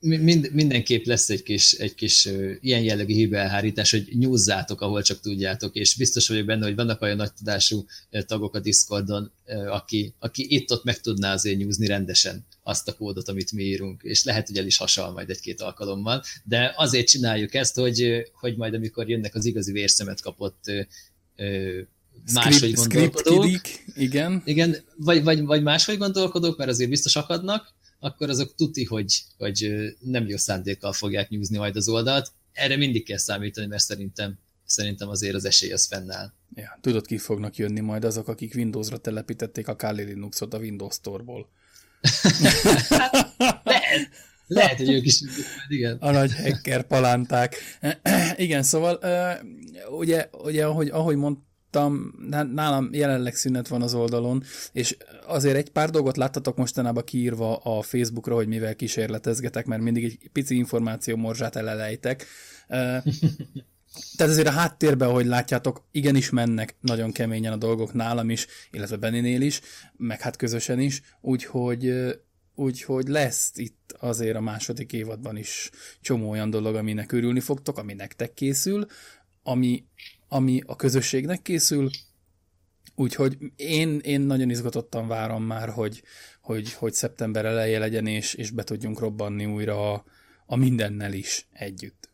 mind, 0.05 0.49
mindenképp 0.53 1.05
lesz 1.05 1.29
egy 1.29 1.43
kis, 1.43 1.73
egy 1.73 1.95
kis 1.95 2.29
ilyen 2.61 2.81
jellegű 2.81 3.13
hibelhárítás, 3.13 3.91
hogy 3.91 4.07
nyúzzátok, 4.13 4.81
ahol 4.81 5.01
csak 5.01 5.19
tudjátok, 5.19 5.75
és 5.75 5.95
biztos 5.95 6.27
vagyok 6.27 6.45
benne, 6.45 6.65
hogy 6.65 6.75
vannak 6.75 7.01
olyan 7.01 7.15
nagy 7.15 7.33
tudású 7.33 7.85
tagok 8.25 8.55
a 8.55 8.59
Discordon, 8.59 9.31
aki, 9.69 10.13
aki 10.19 10.45
itt-ott 10.49 10.83
meg 10.83 10.99
tudná 10.99 11.33
azért 11.33 11.57
nyúzni 11.57 11.87
rendesen 11.87 12.45
azt 12.63 12.87
a 12.87 12.93
kódot, 12.93 13.29
amit 13.29 13.51
mi 13.51 13.63
írunk, 13.63 14.01
és 14.03 14.23
lehet, 14.23 14.47
hogy 14.47 14.57
el 14.57 14.65
is 14.65 14.77
hasal 14.77 15.11
majd 15.11 15.29
egy-két 15.29 15.61
alkalommal, 15.61 16.23
de 16.43 16.73
azért 16.77 17.07
csináljuk 17.07 17.53
ezt, 17.53 17.75
hogy, 17.75 18.31
hogy 18.33 18.55
majd 18.55 18.73
amikor 18.73 19.09
jönnek 19.09 19.35
az 19.35 19.45
igazi 19.45 19.71
vérszemet 19.71 20.21
kapott 20.21 20.71
máshogy 22.33 22.73
gondolkodók. 22.73 23.61
igen. 23.95 24.41
Igen, 24.45 24.77
vagy, 24.97 25.23
vagy, 25.23 25.41
vagy 25.41 25.63
máshogy 25.63 25.97
gondolkodók, 25.97 26.57
mert 26.57 26.69
azért 26.69 26.89
biztos 26.89 27.15
akadnak, 27.15 27.73
akkor 28.05 28.29
azok 28.29 28.55
tuti, 28.55 28.83
hogy, 28.83 29.23
hogy 29.37 29.69
nem 29.99 30.27
jó 30.27 30.37
szándékkal 30.37 30.93
fogják 30.93 31.29
nyúzni 31.29 31.57
majd 31.57 31.75
az 31.75 31.89
oldalt. 31.89 32.31
Erre 32.53 32.75
mindig 32.75 33.05
kell 33.05 33.17
számítani, 33.17 33.67
mert 33.67 33.83
szerintem, 33.83 34.37
szerintem 34.65 35.09
azért 35.09 35.35
az 35.35 35.45
esély 35.45 35.71
az 35.71 35.85
fennáll. 35.85 36.33
Ja, 36.55 36.77
tudod, 36.81 37.05
ki 37.05 37.17
fognak 37.17 37.55
jönni 37.55 37.79
majd 37.79 38.03
azok, 38.03 38.27
akik 38.27 38.53
Windowsra 38.55 38.97
telepítették 38.97 39.67
a 39.67 39.75
Kali 39.75 40.03
Linuxot 40.03 40.53
a 40.53 40.57
Windows 40.57 40.93
Store-ból. 40.93 41.49
lehet, 43.63 44.09
lehet, 44.47 44.77
hogy 44.77 44.91
ők 44.91 45.05
is 45.05 45.21
igen. 45.67 45.97
A 45.97 46.11
nagy 46.11 46.35
hacker 46.35 46.83
palánták. 46.87 47.55
igen, 48.35 48.63
szóval 48.63 48.99
ugye, 49.89 50.29
ugye 50.31 50.65
ahogy, 50.65 50.89
ahogy 50.89 51.15
mond, 51.15 51.37
láttam, 51.75 52.13
nálam 52.53 52.89
jelenleg 52.91 53.35
szünet 53.35 53.67
van 53.67 53.81
az 53.81 53.93
oldalon, 53.93 54.43
és 54.71 54.97
azért 55.27 55.55
egy 55.55 55.69
pár 55.69 55.89
dolgot 55.89 56.17
láttatok 56.17 56.57
mostanában 56.57 57.03
kiírva 57.03 57.55
a 57.55 57.81
Facebookra, 57.81 58.35
hogy 58.35 58.47
mivel 58.47 58.75
kísérletezgetek, 58.75 59.65
mert 59.65 59.81
mindig 59.81 60.03
egy 60.03 60.29
pici 60.31 60.55
információ 60.55 61.15
morzsát 61.15 61.55
elelejtek. 61.55 62.25
Tehát 64.17 64.33
azért 64.33 64.47
a 64.47 64.51
háttérben, 64.51 65.09
ahogy 65.09 65.25
látjátok, 65.25 65.83
igenis 65.91 66.29
mennek 66.29 66.75
nagyon 66.81 67.11
keményen 67.11 67.53
a 67.53 67.57
dolgok 67.57 67.93
nálam 67.93 68.29
is, 68.29 68.47
illetve 68.71 68.95
Beninél 68.95 69.41
is, 69.41 69.61
meg 69.97 70.21
hát 70.21 70.35
közösen 70.35 70.79
is, 70.79 71.01
úgyhogy 71.21 71.93
Úgyhogy 72.57 73.07
lesz 73.07 73.51
itt 73.55 73.95
azért 73.99 74.35
a 74.35 74.41
második 74.41 74.93
évadban 74.93 75.37
is 75.37 75.69
csomó 76.01 76.29
olyan 76.29 76.49
dolog, 76.49 76.75
aminek 76.75 77.11
örülni 77.11 77.39
fogtok, 77.39 77.77
ami 77.77 77.93
nektek 77.93 78.33
készül, 78.33 78.85
ami 79.43 79.85
ami 80.35 80.61
a 80.65 80.75
közösségnek 80.75 81.41
készül, 81.41 81.89
úgyhogy 82.95 83.37
én, 83.55 83.99
én 83.99 84.21
nagyon 84.21 84.49
izgatottan 84.49 85.07
várom 85.07 85.43
már, 85.43 85.69
hogy, 85.69 86.03
hogy, 86.41 86.73
hogy 86.73 86.93
szeptember 86.93 87.45
eleje 87.45 87.79
legyen, 87.79 88.07
és, 88.07 88.33
és 88.33 88.49
be 88.49 88.63
tudjunk 88.63 88.99
robbanni 88.99 89.45
újra 89.45 89.93
a, 89.93 90.03
a 90.45 90.55
mindennel 90.55 91.13
is 91.13 91.47
együtt. 91.51 92.09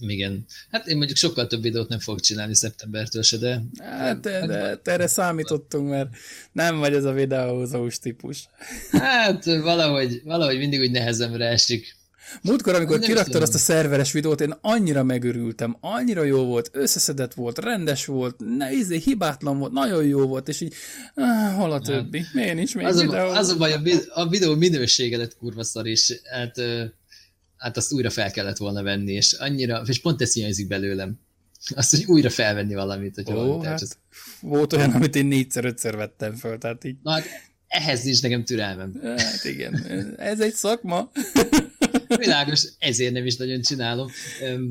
Igen. 0.00 0.44
Hát 0.70 0.86
én 0.86 0.96
mondjuk 0.96 1.18
sokkal 1.18 1.46
több 1.46 1.62
videót 1.62 1.88
nem 1.88 1.98
fogok 1.98 2.20
csinálni 2.20 2.54
szeptembertől 2.54 3.22
se, 3.22 3.36
de... 3.36 3.62
Hát, 3.78 4.20
de, 4.20 4.46
de, 4.46 4.80
de 4.82 4.92
erre 4.92 5.06
számítottunk, 5.06 5.88
mert 5.88 6.08
nem 6.52 6.78
vagy 6.78 6.94
ez 6.94 7.04
a 7.04 7.12
videóhúzós 7.12 7.98
típus. 7.98 8.48
Hát 8.90 9.44
valahogy, 9.44 10.20
valahogy 10.24 10.58
mindig 10.58 10.80
úgy 10.80 10.90
nehezemre 10.90 11.46
esik. 11.46 11.96
Múltkor, 12.42 12.74
amikor 12.74 12.98
nem 12.98 13.08
kiraktad 13.08 13.42
azt 13.42 13.54
a 13.54 13.58
szerveres 13.58 14.12
videót, 14.12 14.40
én 14.40 14.54
annyira 14.60 15.02
megörültem, 15.02 15.76
annyira 15.80 16.22
jó 16.22 16.44
volt, 16.44 16.70
összeszedett 16.72 17.34
volt, 17.34 17.58
rendes 17.58 18.06
volt, 18.06 18.36
ne, 18.56 18.72
izé, 18.72 18.98
hibátlan 18.98 19.58
volt, 19.58 19.72
nagyon 19.72 20.04
jó 20.04 20.26
volt, 20.26 20.48
és 20.48 20.60
így, 20.60 20.74
ah, 21.14 21.54
hol 21.54 21.72
a 21.72 21.80
többi? 21.80 22.24
Miért 22.32 22.54
nincs 22.54 22.74
még 22.74 22.86
az 22.86 23.00
videó? 23.00 23.14
A, 23.14 23.36
az 23.36 23.48
a 23.48 23.56
baj, 23.56 23.72
a, 23.72 23.80
a 24.08 24.28
videó 24.28 24.54
minősége 24.54 25.16
lett 25.16 25.36
kurva 25.36 25.64
szar, 25.64 25.86
és 25.86 26.20
hát, 26.24 26.60
hát 27.56 27.76
azt 27.76 27.92
újra 27.92 28.10
fel 28.10 28.30
kellett 28.30 28.56
volna 28.56 28.82
venni, 28.82 29.12
és 29.12 29.32
annyira, 29.32 29.82
és 29.86 30.00
pont 30.00 30.22
ez 30.22 30.32
hiányzik 30.32 30.66
belőlem. 30.66 31.18
Azt, 31.74 31.90
hogy 31.90 32.04
újra 32.06 32.30
felvenni 32.30 32.74
valamit, 32.74 33.14
hogy 33.14 33.32
Ó, 33.32 33.60
hát, 33.62 33.80
hát, 33.80 33.98
volt 34.40 34.72
olyan, 34.72 34.90
amit 34.90 35.16
én 35.16 35.26
négyszer-ötször 35.26 35.96
vettem 35.96 36.34
föl, 36.34 36.58
tehát 36.58 36.84
így. 36.84 36.96
Na, 37.02 37.10
hát 37.10 37.24
ehhez 37.68 38.02
nincs 38.02 38.22
nekem 38.22 38.44
türelmem. 38.44 39.00
Hát 39.16 39.44
igen, 39.44 39.84
ez 40.18 40.40
egy 40.40 40.54
szakma. 40.54 41.10
Világos, 42.18 42.64
ezért 42.78 43.12
nem 43.12 43.26
is 43.26 43.36
nagyon 43.36 43.60
csinálom. 43.60 44.10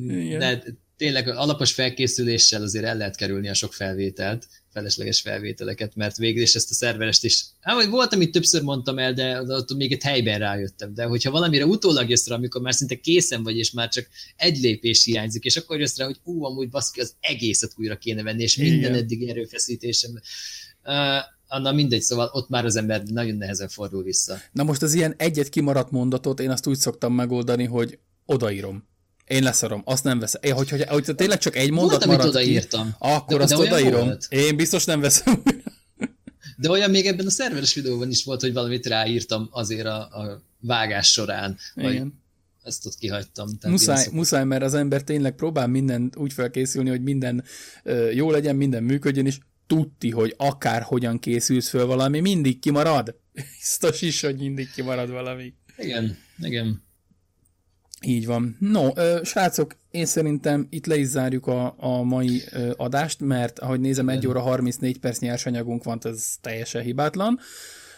Igen. 0.08 0.40
De 0.40 0.64
tényleg 1.02 1.28
alapos 1.28 1.72
felkészüléssel 1.72 2.62
azért 2.62 2.86
el 2.86 2.98
lehet 2.98 3.16
kerülni 3.16 3.50
a 3.50 3.54
sok 3.54 3.74
felvételt, 3.74 4.48
felesleges 4.74 5.22
felvételeket, 5.22 5.96
mert 5.96 6.18
végül 6.18 6.42
is 6.42 6.56
ezt 6.56 6.72
a 6.72 6.74
szerverest 6.74 7.24
is, 7.24 7.46
hát 7.60 7.76
vagy 7.76 7.90
volt, 7.90 8.14
amit 8.14 8.32
többször 8.32 8.62
mondtam 8.62 8.98
el, 8.98 9.14
de 9.14 9.42
ott 9.42 9.74
még 9.74 9.92
egy 9.92 10.04
helyben 10.04 10.40
rájöttem, 10.40 10.94
de 10.94 11.04
hogyha 11.04 11.32
valamire 11.32 11.66
utólag 11.66 12.10
jössz 12.10 12.28
rá, 12.28 12.36
amikor 12.36 12.62
már 12.62 12.74
szinte 12.74 12.96
készen 12.96 13.44
vagy, 13.44 13.58
és 13.58 13.72
már 13.72 13.90
csak 13.90 14.08
egy 14.36 14.58
lépés 14.58 15.04
hiányzik, 15.04 15.44
és 15.44 15.58
akkor 15.58 15.80
jössz 15.80 15.98
rá, 15.98 16.06
hogy 16.06 16.20
ú, 16.24 16.44
amúgy 16.44 16.70
baszki, 16.70 17.00
az 17.00 17.14
egészet 17.20 17.74
újra 17.76 17.98
kéne 17.98 18.24
venni, 18.24 18.44
és 18.44 18.56
minden 18.56 18.80
Igen. 18.80 18.96
eddig 18.96 19.30
erőfeszítésem. 19.30 20.12
Uh, 20.84 20.94
annál 21.52 21.74
mindegy, 21.74 22.02
szóval 22.02 22.30
ott 22.34 22.50
már 22.50 22.66
az 22.66 22.76
ember 22.76 23.04
nagyon 23.04 23.36
nehezen 23.36 23.68
fordul 23.68 24.04
vissza. 24.04 24.38
Na 24.52 24.64
most 24.64 24.82
az 24.82 24.94
ilyen 24.94 25.14
egyet 25.18 25.50
kimaradt 25.50 25.92
mondatot 25.92 26.40
én 26.40 26.50
azt 26.50 26.68
úgy 26.68 26.78
szoktam 26.78 27.14
megoldani, 27.14 27.66
hogy 27.66 28.00
odaírom. 28.26 28.90
Én 29.28 29.44
leszarom, 29.44 29.82
azt 29.86 30.04
nem 30.04 30.20
veszem. 30.20 30.42
Én, 30.44 30.54
hogyha, 30.54 30.78
hogyha 30.88 31.16
tényleg 31.16 31.38
csak 31.38 31.56
egy 31.56 31.72
mondat 31.72 32.06
volt, 32.06 32.18
maradt 32.18 32.36
odaírtam. 32.36 32.88
ki, 32.88 32.96
akkor 33.00 33.38
de, 33.38 33.44
azt 33.44 33.54
de 33.54 33.60
odaírom. 33.60 34.06
Volt. 34.06 34.26
Én 34.30 34.56
biztos 34.56 34.86
nem 34.86 35.00
veszem. 35.00 35.44
De 36.58 36.70
olyan 36.70 36.90
még 36.90 37.06
ebben 37.06 37.26
a 37.26 37.30
szerveres 37.30 37.74
videóban 37.74 38.10
is 38.10 38.24
volt, 38.24 38.42
hogy 38.42 38.54
valamit 38.54 38.86
ráírtam 38.86 39.50
azért 39.52 39.86
a, 39.86 40.00
a 40.00 40.44
vágás 40.60 41.12
során. 41.12 41.58
Igen. 41.76 41.92
Vagy 41.92 42.12
ezt 42.64 42.86
ott 42.86 42.96
kihagytam. 42.96 43.58
Tehát 43.58 43.78
muszáj, 43.78 44.08
muszáj, 44.12 44.44
mert 44.44 44.64
az 44.64 44.74
ember 44.74 45.04
tényleg 45.04 45.36
próbál 45.36 45.68
minden 45.68 46.12
úgy 46.18 46.34
felkészülni, 46.34 46.90
hogy 46.90 47.02
minden 47.04 47.44
ö, 47.84 48.10
jó 48.10 48.32
legyen, 48.32 48.56
minden 48.56 48.84
működjön, 48.84 49.26
és 49.26 49.38
tudti, 49.72 50.10
hogy 50.10 50.34
akár 50.38 50.82
hogyan 50.82 51.20
készülsz 51.20 51.70
föl 51.70 51.86
valami, 51.86 52.20
mindig 52.20 52.60
kimarad. 52.60 53.16
Biztos 53.58 54.02
is, 54.02 54.22
hogy 54.22 54.38
mindig 54.38 54.72
kimarad 54.72 55.10
valami. 55.10 55.54
Igen, 55.78 56.18
igen. 56.38 56.84
Így 58.02 58.26
van. 58.26 58.58
No, 58.60 58.90
srácok, 59.24 59.76
én 59.92 60.06
szerintem 60.06 60.68
itt 60.70 60.86
le 60.86 60.98
is 60.98 61.08
zárjuk 61.08 61.48
a, 61.48 61.76
a 61.78 62.04
mai 62.04 62.42
adást, 62.76 63.20
mert 63.20 63.60
ahogy 63.60 63.80
nézem, 63.80 64.10
egy 64.10 64.28
óra 64.28 64.40
34 64.40 65.00
perc 65.00 65.20
nyersanyagunk 65.20 65.84
van, 65.84 66.00
ez 66.04 66.36
teljesen 66.42 66.82
hibátlan. 66.82 67.40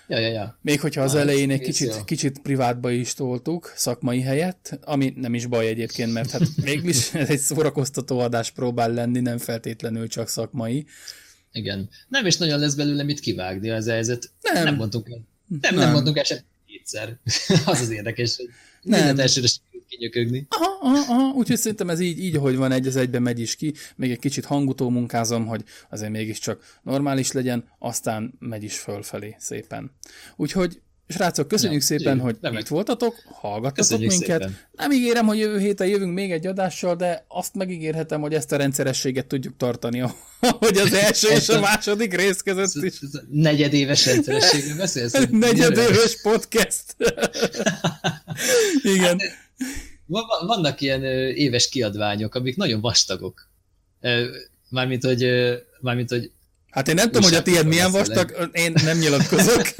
Ja, 0.07 0.17
ja, 0.17 0.27
ja. 0.27 0.57
Még 0.61 0.79
hogyha 0.79 1.01
az 1.01 1.13
ah, 1.13 1.21
elején 1.21 1.51
egy 1.51 1.61
kicsit, 1.61 2.03
kicsit 2.03 2.39
privátba 2.39 2.91
is 2.91 3.13
toltuk, 3.13 3.73
szakmai 3.75 4.21
helyett, 4.21 4.79
ami 4.83 5.13
nem 5.15 5.33
is 5.33 5.45
baj 5.45 5.67
egyébként, 5.67 6.13
mert 6.13 6.31
hát 6.31 6.41
mégis 6.63 7.13
ez 7.13 7.29
egy 7.29 7.39
szórakoztató 7.39 8.19
adás 8.19 8.51
próbál 8.51 8.93
lenni, 8.93 9.19
nem 9.19 9.37
feltétlenül 9.37 10.07
csak 10.07 10.27
szakmai. 10.27 10.85
Igen. 11.53 11.89
Nem 12.07 12.25
is 12.25 12.37
nagyon 12.37 12.59
lesz 12.59 12.73
belőle 12.73 13.03
mit 13.03 13.19
kivágni 13.19 13.69
az 13.69 13.87
helyzet. 13.87 14.31
Nem. 14.41 14.63
Nem 14.63 14.75
mondtunk 14.75 15.09
el. 15.09 15.21
Nem, 15.47 15.59
nem, 15.61 15.75
nem 15.75 15.91
mondtunk 15.91 16.17
el 16.17 16.23
sem 16.23 16.37
kétszer. 16.67 17.17
az 17.65 17.81
az 17.81 17.89
érdekes, 17.89 18.35
hogy 18.35 18.49
nem. 18.81 19.19
elsőre 19.19 19.47
kinyökögni. 19.87 20.47
Aha, 20.49 20.77
aha, 20.81 21.13
aha, 21.13 21.33
úgyhogy 21.33 21.57
szerintem 21.57 21.89
ez 21.89 21.99
így, 21.99 22.19
így, 22.19 22.35
ahogy 22.35 22.55
van, 22.55 22.71
egy 22.71 22.87
az 22.87 22.95
egyben 22.95 23.21
megy 23.21 23.39
is 23.39 23.55
ki, 23.55 23.73
még 23.95 24.11
egy 24.11 24.19
kicsit 24.19 24.45
hangutó 24.45 24.89
munkázom, 24.89 25.45
hogy 25.45 25.63
azért 25.89 26.11
mégiscsak 26.11 26.79
normális 26.83 27.31
legyen, 27.31 27.67
aztán 27.79 28.33
megy 28.39 28.63
is 28.63 28.79
fölfelé 28.79 29.35
szépen. 29.39 29.91
Úgyhogy 30.35 30.81
Srácok, 31.07 31.47
köszönjük 31.47 31.81
ja, 31.81 31.85
szépen, 31.87 32.19
hogy 32.19 32.37
nem 32.41 32.57
itt 32.57 32.67
voltatok, 32.67 33.15
hallgattatok 33.25 33.75
köszönjük 33.75 34.09
minket. 34.09 34.41
Szépen. 34.41 34.57
Nem 34.71 34.91
ígérem, 34.91 35.25
hogy 35.25 35.37
jövő 35.37 35.59
héten 35.59 35.87
jövünk 35.87 36.13
még 36.13 36.31
egy 36.31 36.47
adással, 36.47 36.95
de 36.95 37.25
azt 37.27 37.55
megígérhetem, 37.55 38.21
hogy 38.21 38.33
ezt 38.33 38.51
a 38.51 38.55
rendszerességet 38.55 39.25
tudjuk 39.25 39.57
tartani, 39.57 39.99
hogy 40.39 40.77
az 40.77 40.93
első 40.93 41.27
és 41.27 41.49
a 41.49 41.59
második 41.59 42.15
rész 42.15 42.41
között 42.41 42.83
is. 42.83 42.99
Negyedéves 43.29 44.05
rendszerességről 44.05 44.77
beszélsz? 44.77 45.27
Negyedéves 45.31 46.21
podcast. 46.21 46.95
Igen. 48.95 49.19
Hát, 50.13 50.45
vannak 50.45 50.81
ilyen 50.81 51.03
éves 51.33 51.69
kiadványok, 51.69 52.35
amik 52.35 52.55
nagyon 52.55 52.81
vastagok. 52.81 53.49
Mármint, 54.69 55.03
hogy, 55.03 55.27
mármint, 55.79 56.09
hogy 56.09 56.31
Hát 56.73 56.87
én 56.87 56.95
nem 56.95 57.05
tudom, 57.05 57.23
hogy 57.23 57.33
a 57.33 57.41
tiéd 57.41 57.65
milyen 57.65 57.91
vastag, 57.91 58.49
én 58.51 58.73
nem 58.83 58.97
nyilatkozok. 58.97 59.75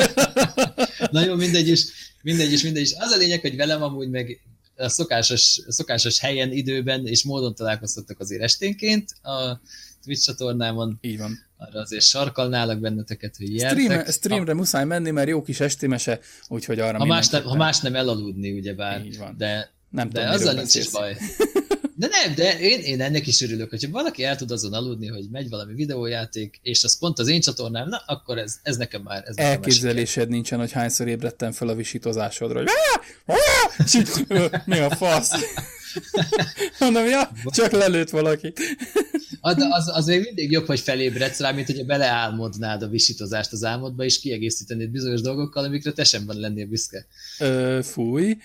Na 1.11 1.26
jó, 1.26 1.36
mindegy 1.36 1.68
is, 1.68 1.86
mindegy 2.22 2.52
is, 2.52 2.64
mindegy 2.64 2.82
is. 2.82 2.94
Az 2.98 3.11
a 3.11 3.18
lényeg, 3.18 3.41
hogy 3.41 3.56
velem 3.56 3.84
amúgy 3.84 4.10
meg 4.10 4.40
a 4.76 4.90
szokásos, 4.90 5.60
szokásos 5.68 6.20
helyen, 6.20 6.52
időben 6.52 7.07
és 7.07 7.24
módon 7.24 7.56
találkoztattak 7.56 8.20
azért 8.20 8.41
esténként 8.41 9.11
a 9.22 9.61
Twitch 10.03 10.26
csatornámon. 10.26 10.98
Így 11.02 11.18
van. 11.18 11.40
Arra 11.57 11.80
azért 11.80 12.03
sarkalnálak 12.03 12.80
benneteket, 12.80 13.36
hogy 13.38 13.52
gyertek. 13.52 13.80
Stream, 13.80 14.06
streamre 14.06 14.52
ha, 14.52 14.57
muszáj 14.57 14.86
menni, 14.86 15.11
mert 15.11 15.28
jó 15.28 15.41
kis 15.41 15.60
estémese, 15.60 16.20
úgyhogy 16.48 16.80
arra 16.80 16.98
ha 16.98 17.06
más, 17.06 17.30
nem, 17.30 17.44
ha 17.44 17.56
más 17.56 17.80
nem 17.80 17.95
elaludni, 17.95 18.52
ugyebár. 18.52 19.06
Így 19.06 19.18
van. 19.18 19.36
De, 19.38 19.74
nem 19.90 20.10
de 20.10 20.20
tudom, 20.20 20.36
azzal 20.36 20.53
nincs 20.53 20.76
is 20.76 20.90
baj. 20.90 21.18
De 22.03 22.09
nem, 22.09 22.35
de 22.35 22.59
én, 22.59 22.80
én 22.80 23.01
ennek 23.01 23.27
is 23.27 23.41
örülök, 23.41 23.69
hogyha 23.69 23.91
valaki 23.91 24.23
el 24.23 24.35
tud 24.35 24.51
azon 24.51 24.73
aludni, 24.73 25.07
hogy 25.07 25.25
megy 25.31 25.49
valami 25.49 25.73
videójáték, 25.73 26.59
és 26.63 26.84
az 26.84 26.99
pont 26.99 27.19
az 27.19 27.27
én 27.27 27.41
csatornám, 27.41 27.89
na, 27.89 28.03
akkor 28.05 28.38
ez, 28.38 28.59
ez 28.63 28.77
nekem 28.77 29.01
már... 29.01 29.23
Ez 29.25 29.38
Elképzelésed 29.38 30.30
nincsen, 30.30 30.59
hogy 30.59 30.71
hányszor 30.71 31.07
ébredtem 31.07 31.51
fel 31.51 31.67
a 31.67 31.75
visítozásodra, 31.75 32.59
hogy 32.59 32.69
mi 34.65 34.80
a 34.80 34.89
fasz? 34.89 35.31
Mondom, 36.80 37.05
ja, 37.05 37.31
csak 37.45 37.71
lelőtt 37.71 38.09
valaki. 38.09 38.53
Az, 39.45 39.55
az, 39.69 39.89
az 39.93 40.05
még 40.05 40.21
mindig 40.21 40.51
jobb, 40.51 40.65
hogy 40.65 40.80
felébredsz 40.80 41.39
rá, 41.39 41.51
mint 41.51 41.67
hogyha 41.67 41.84
beleálmodnád 41.84 42.81
a 42.81 42.88
visítozást 42.88 43.51
az 43.51 43.63
álmodba, 43.63 44.03
és 44.03 44.19
kiegészítenéd 44.19 44.89
bizonyos 44.89 45.21
dolgokkal, 45.21 45.63
amikre 45.63 45.91
te 45.91 46.03
sem 46.03 46.25
van 46.25 46.39
lennél 46.39 46.65
büszke. 46.65 47.05
Ö, 47.39 47.80
fúj. 47.84 48.38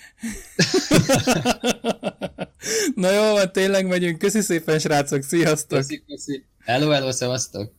Na 2.94 3.10
jó, 3.10 3.44
tényleg 3.44 3.86
megyünk. 3.86 4.18
Köszi 4.18 4.40
szépen, 4.40 4.78
srácok. 4.78 5.22
Sziasztok. 5.22 5.78
Köszi, 5.78 6.02
köszi. 6.06 6.44
Hello, 6.64 6.90
hello, 6.90 7.12
szevasztok. 7.12 7.72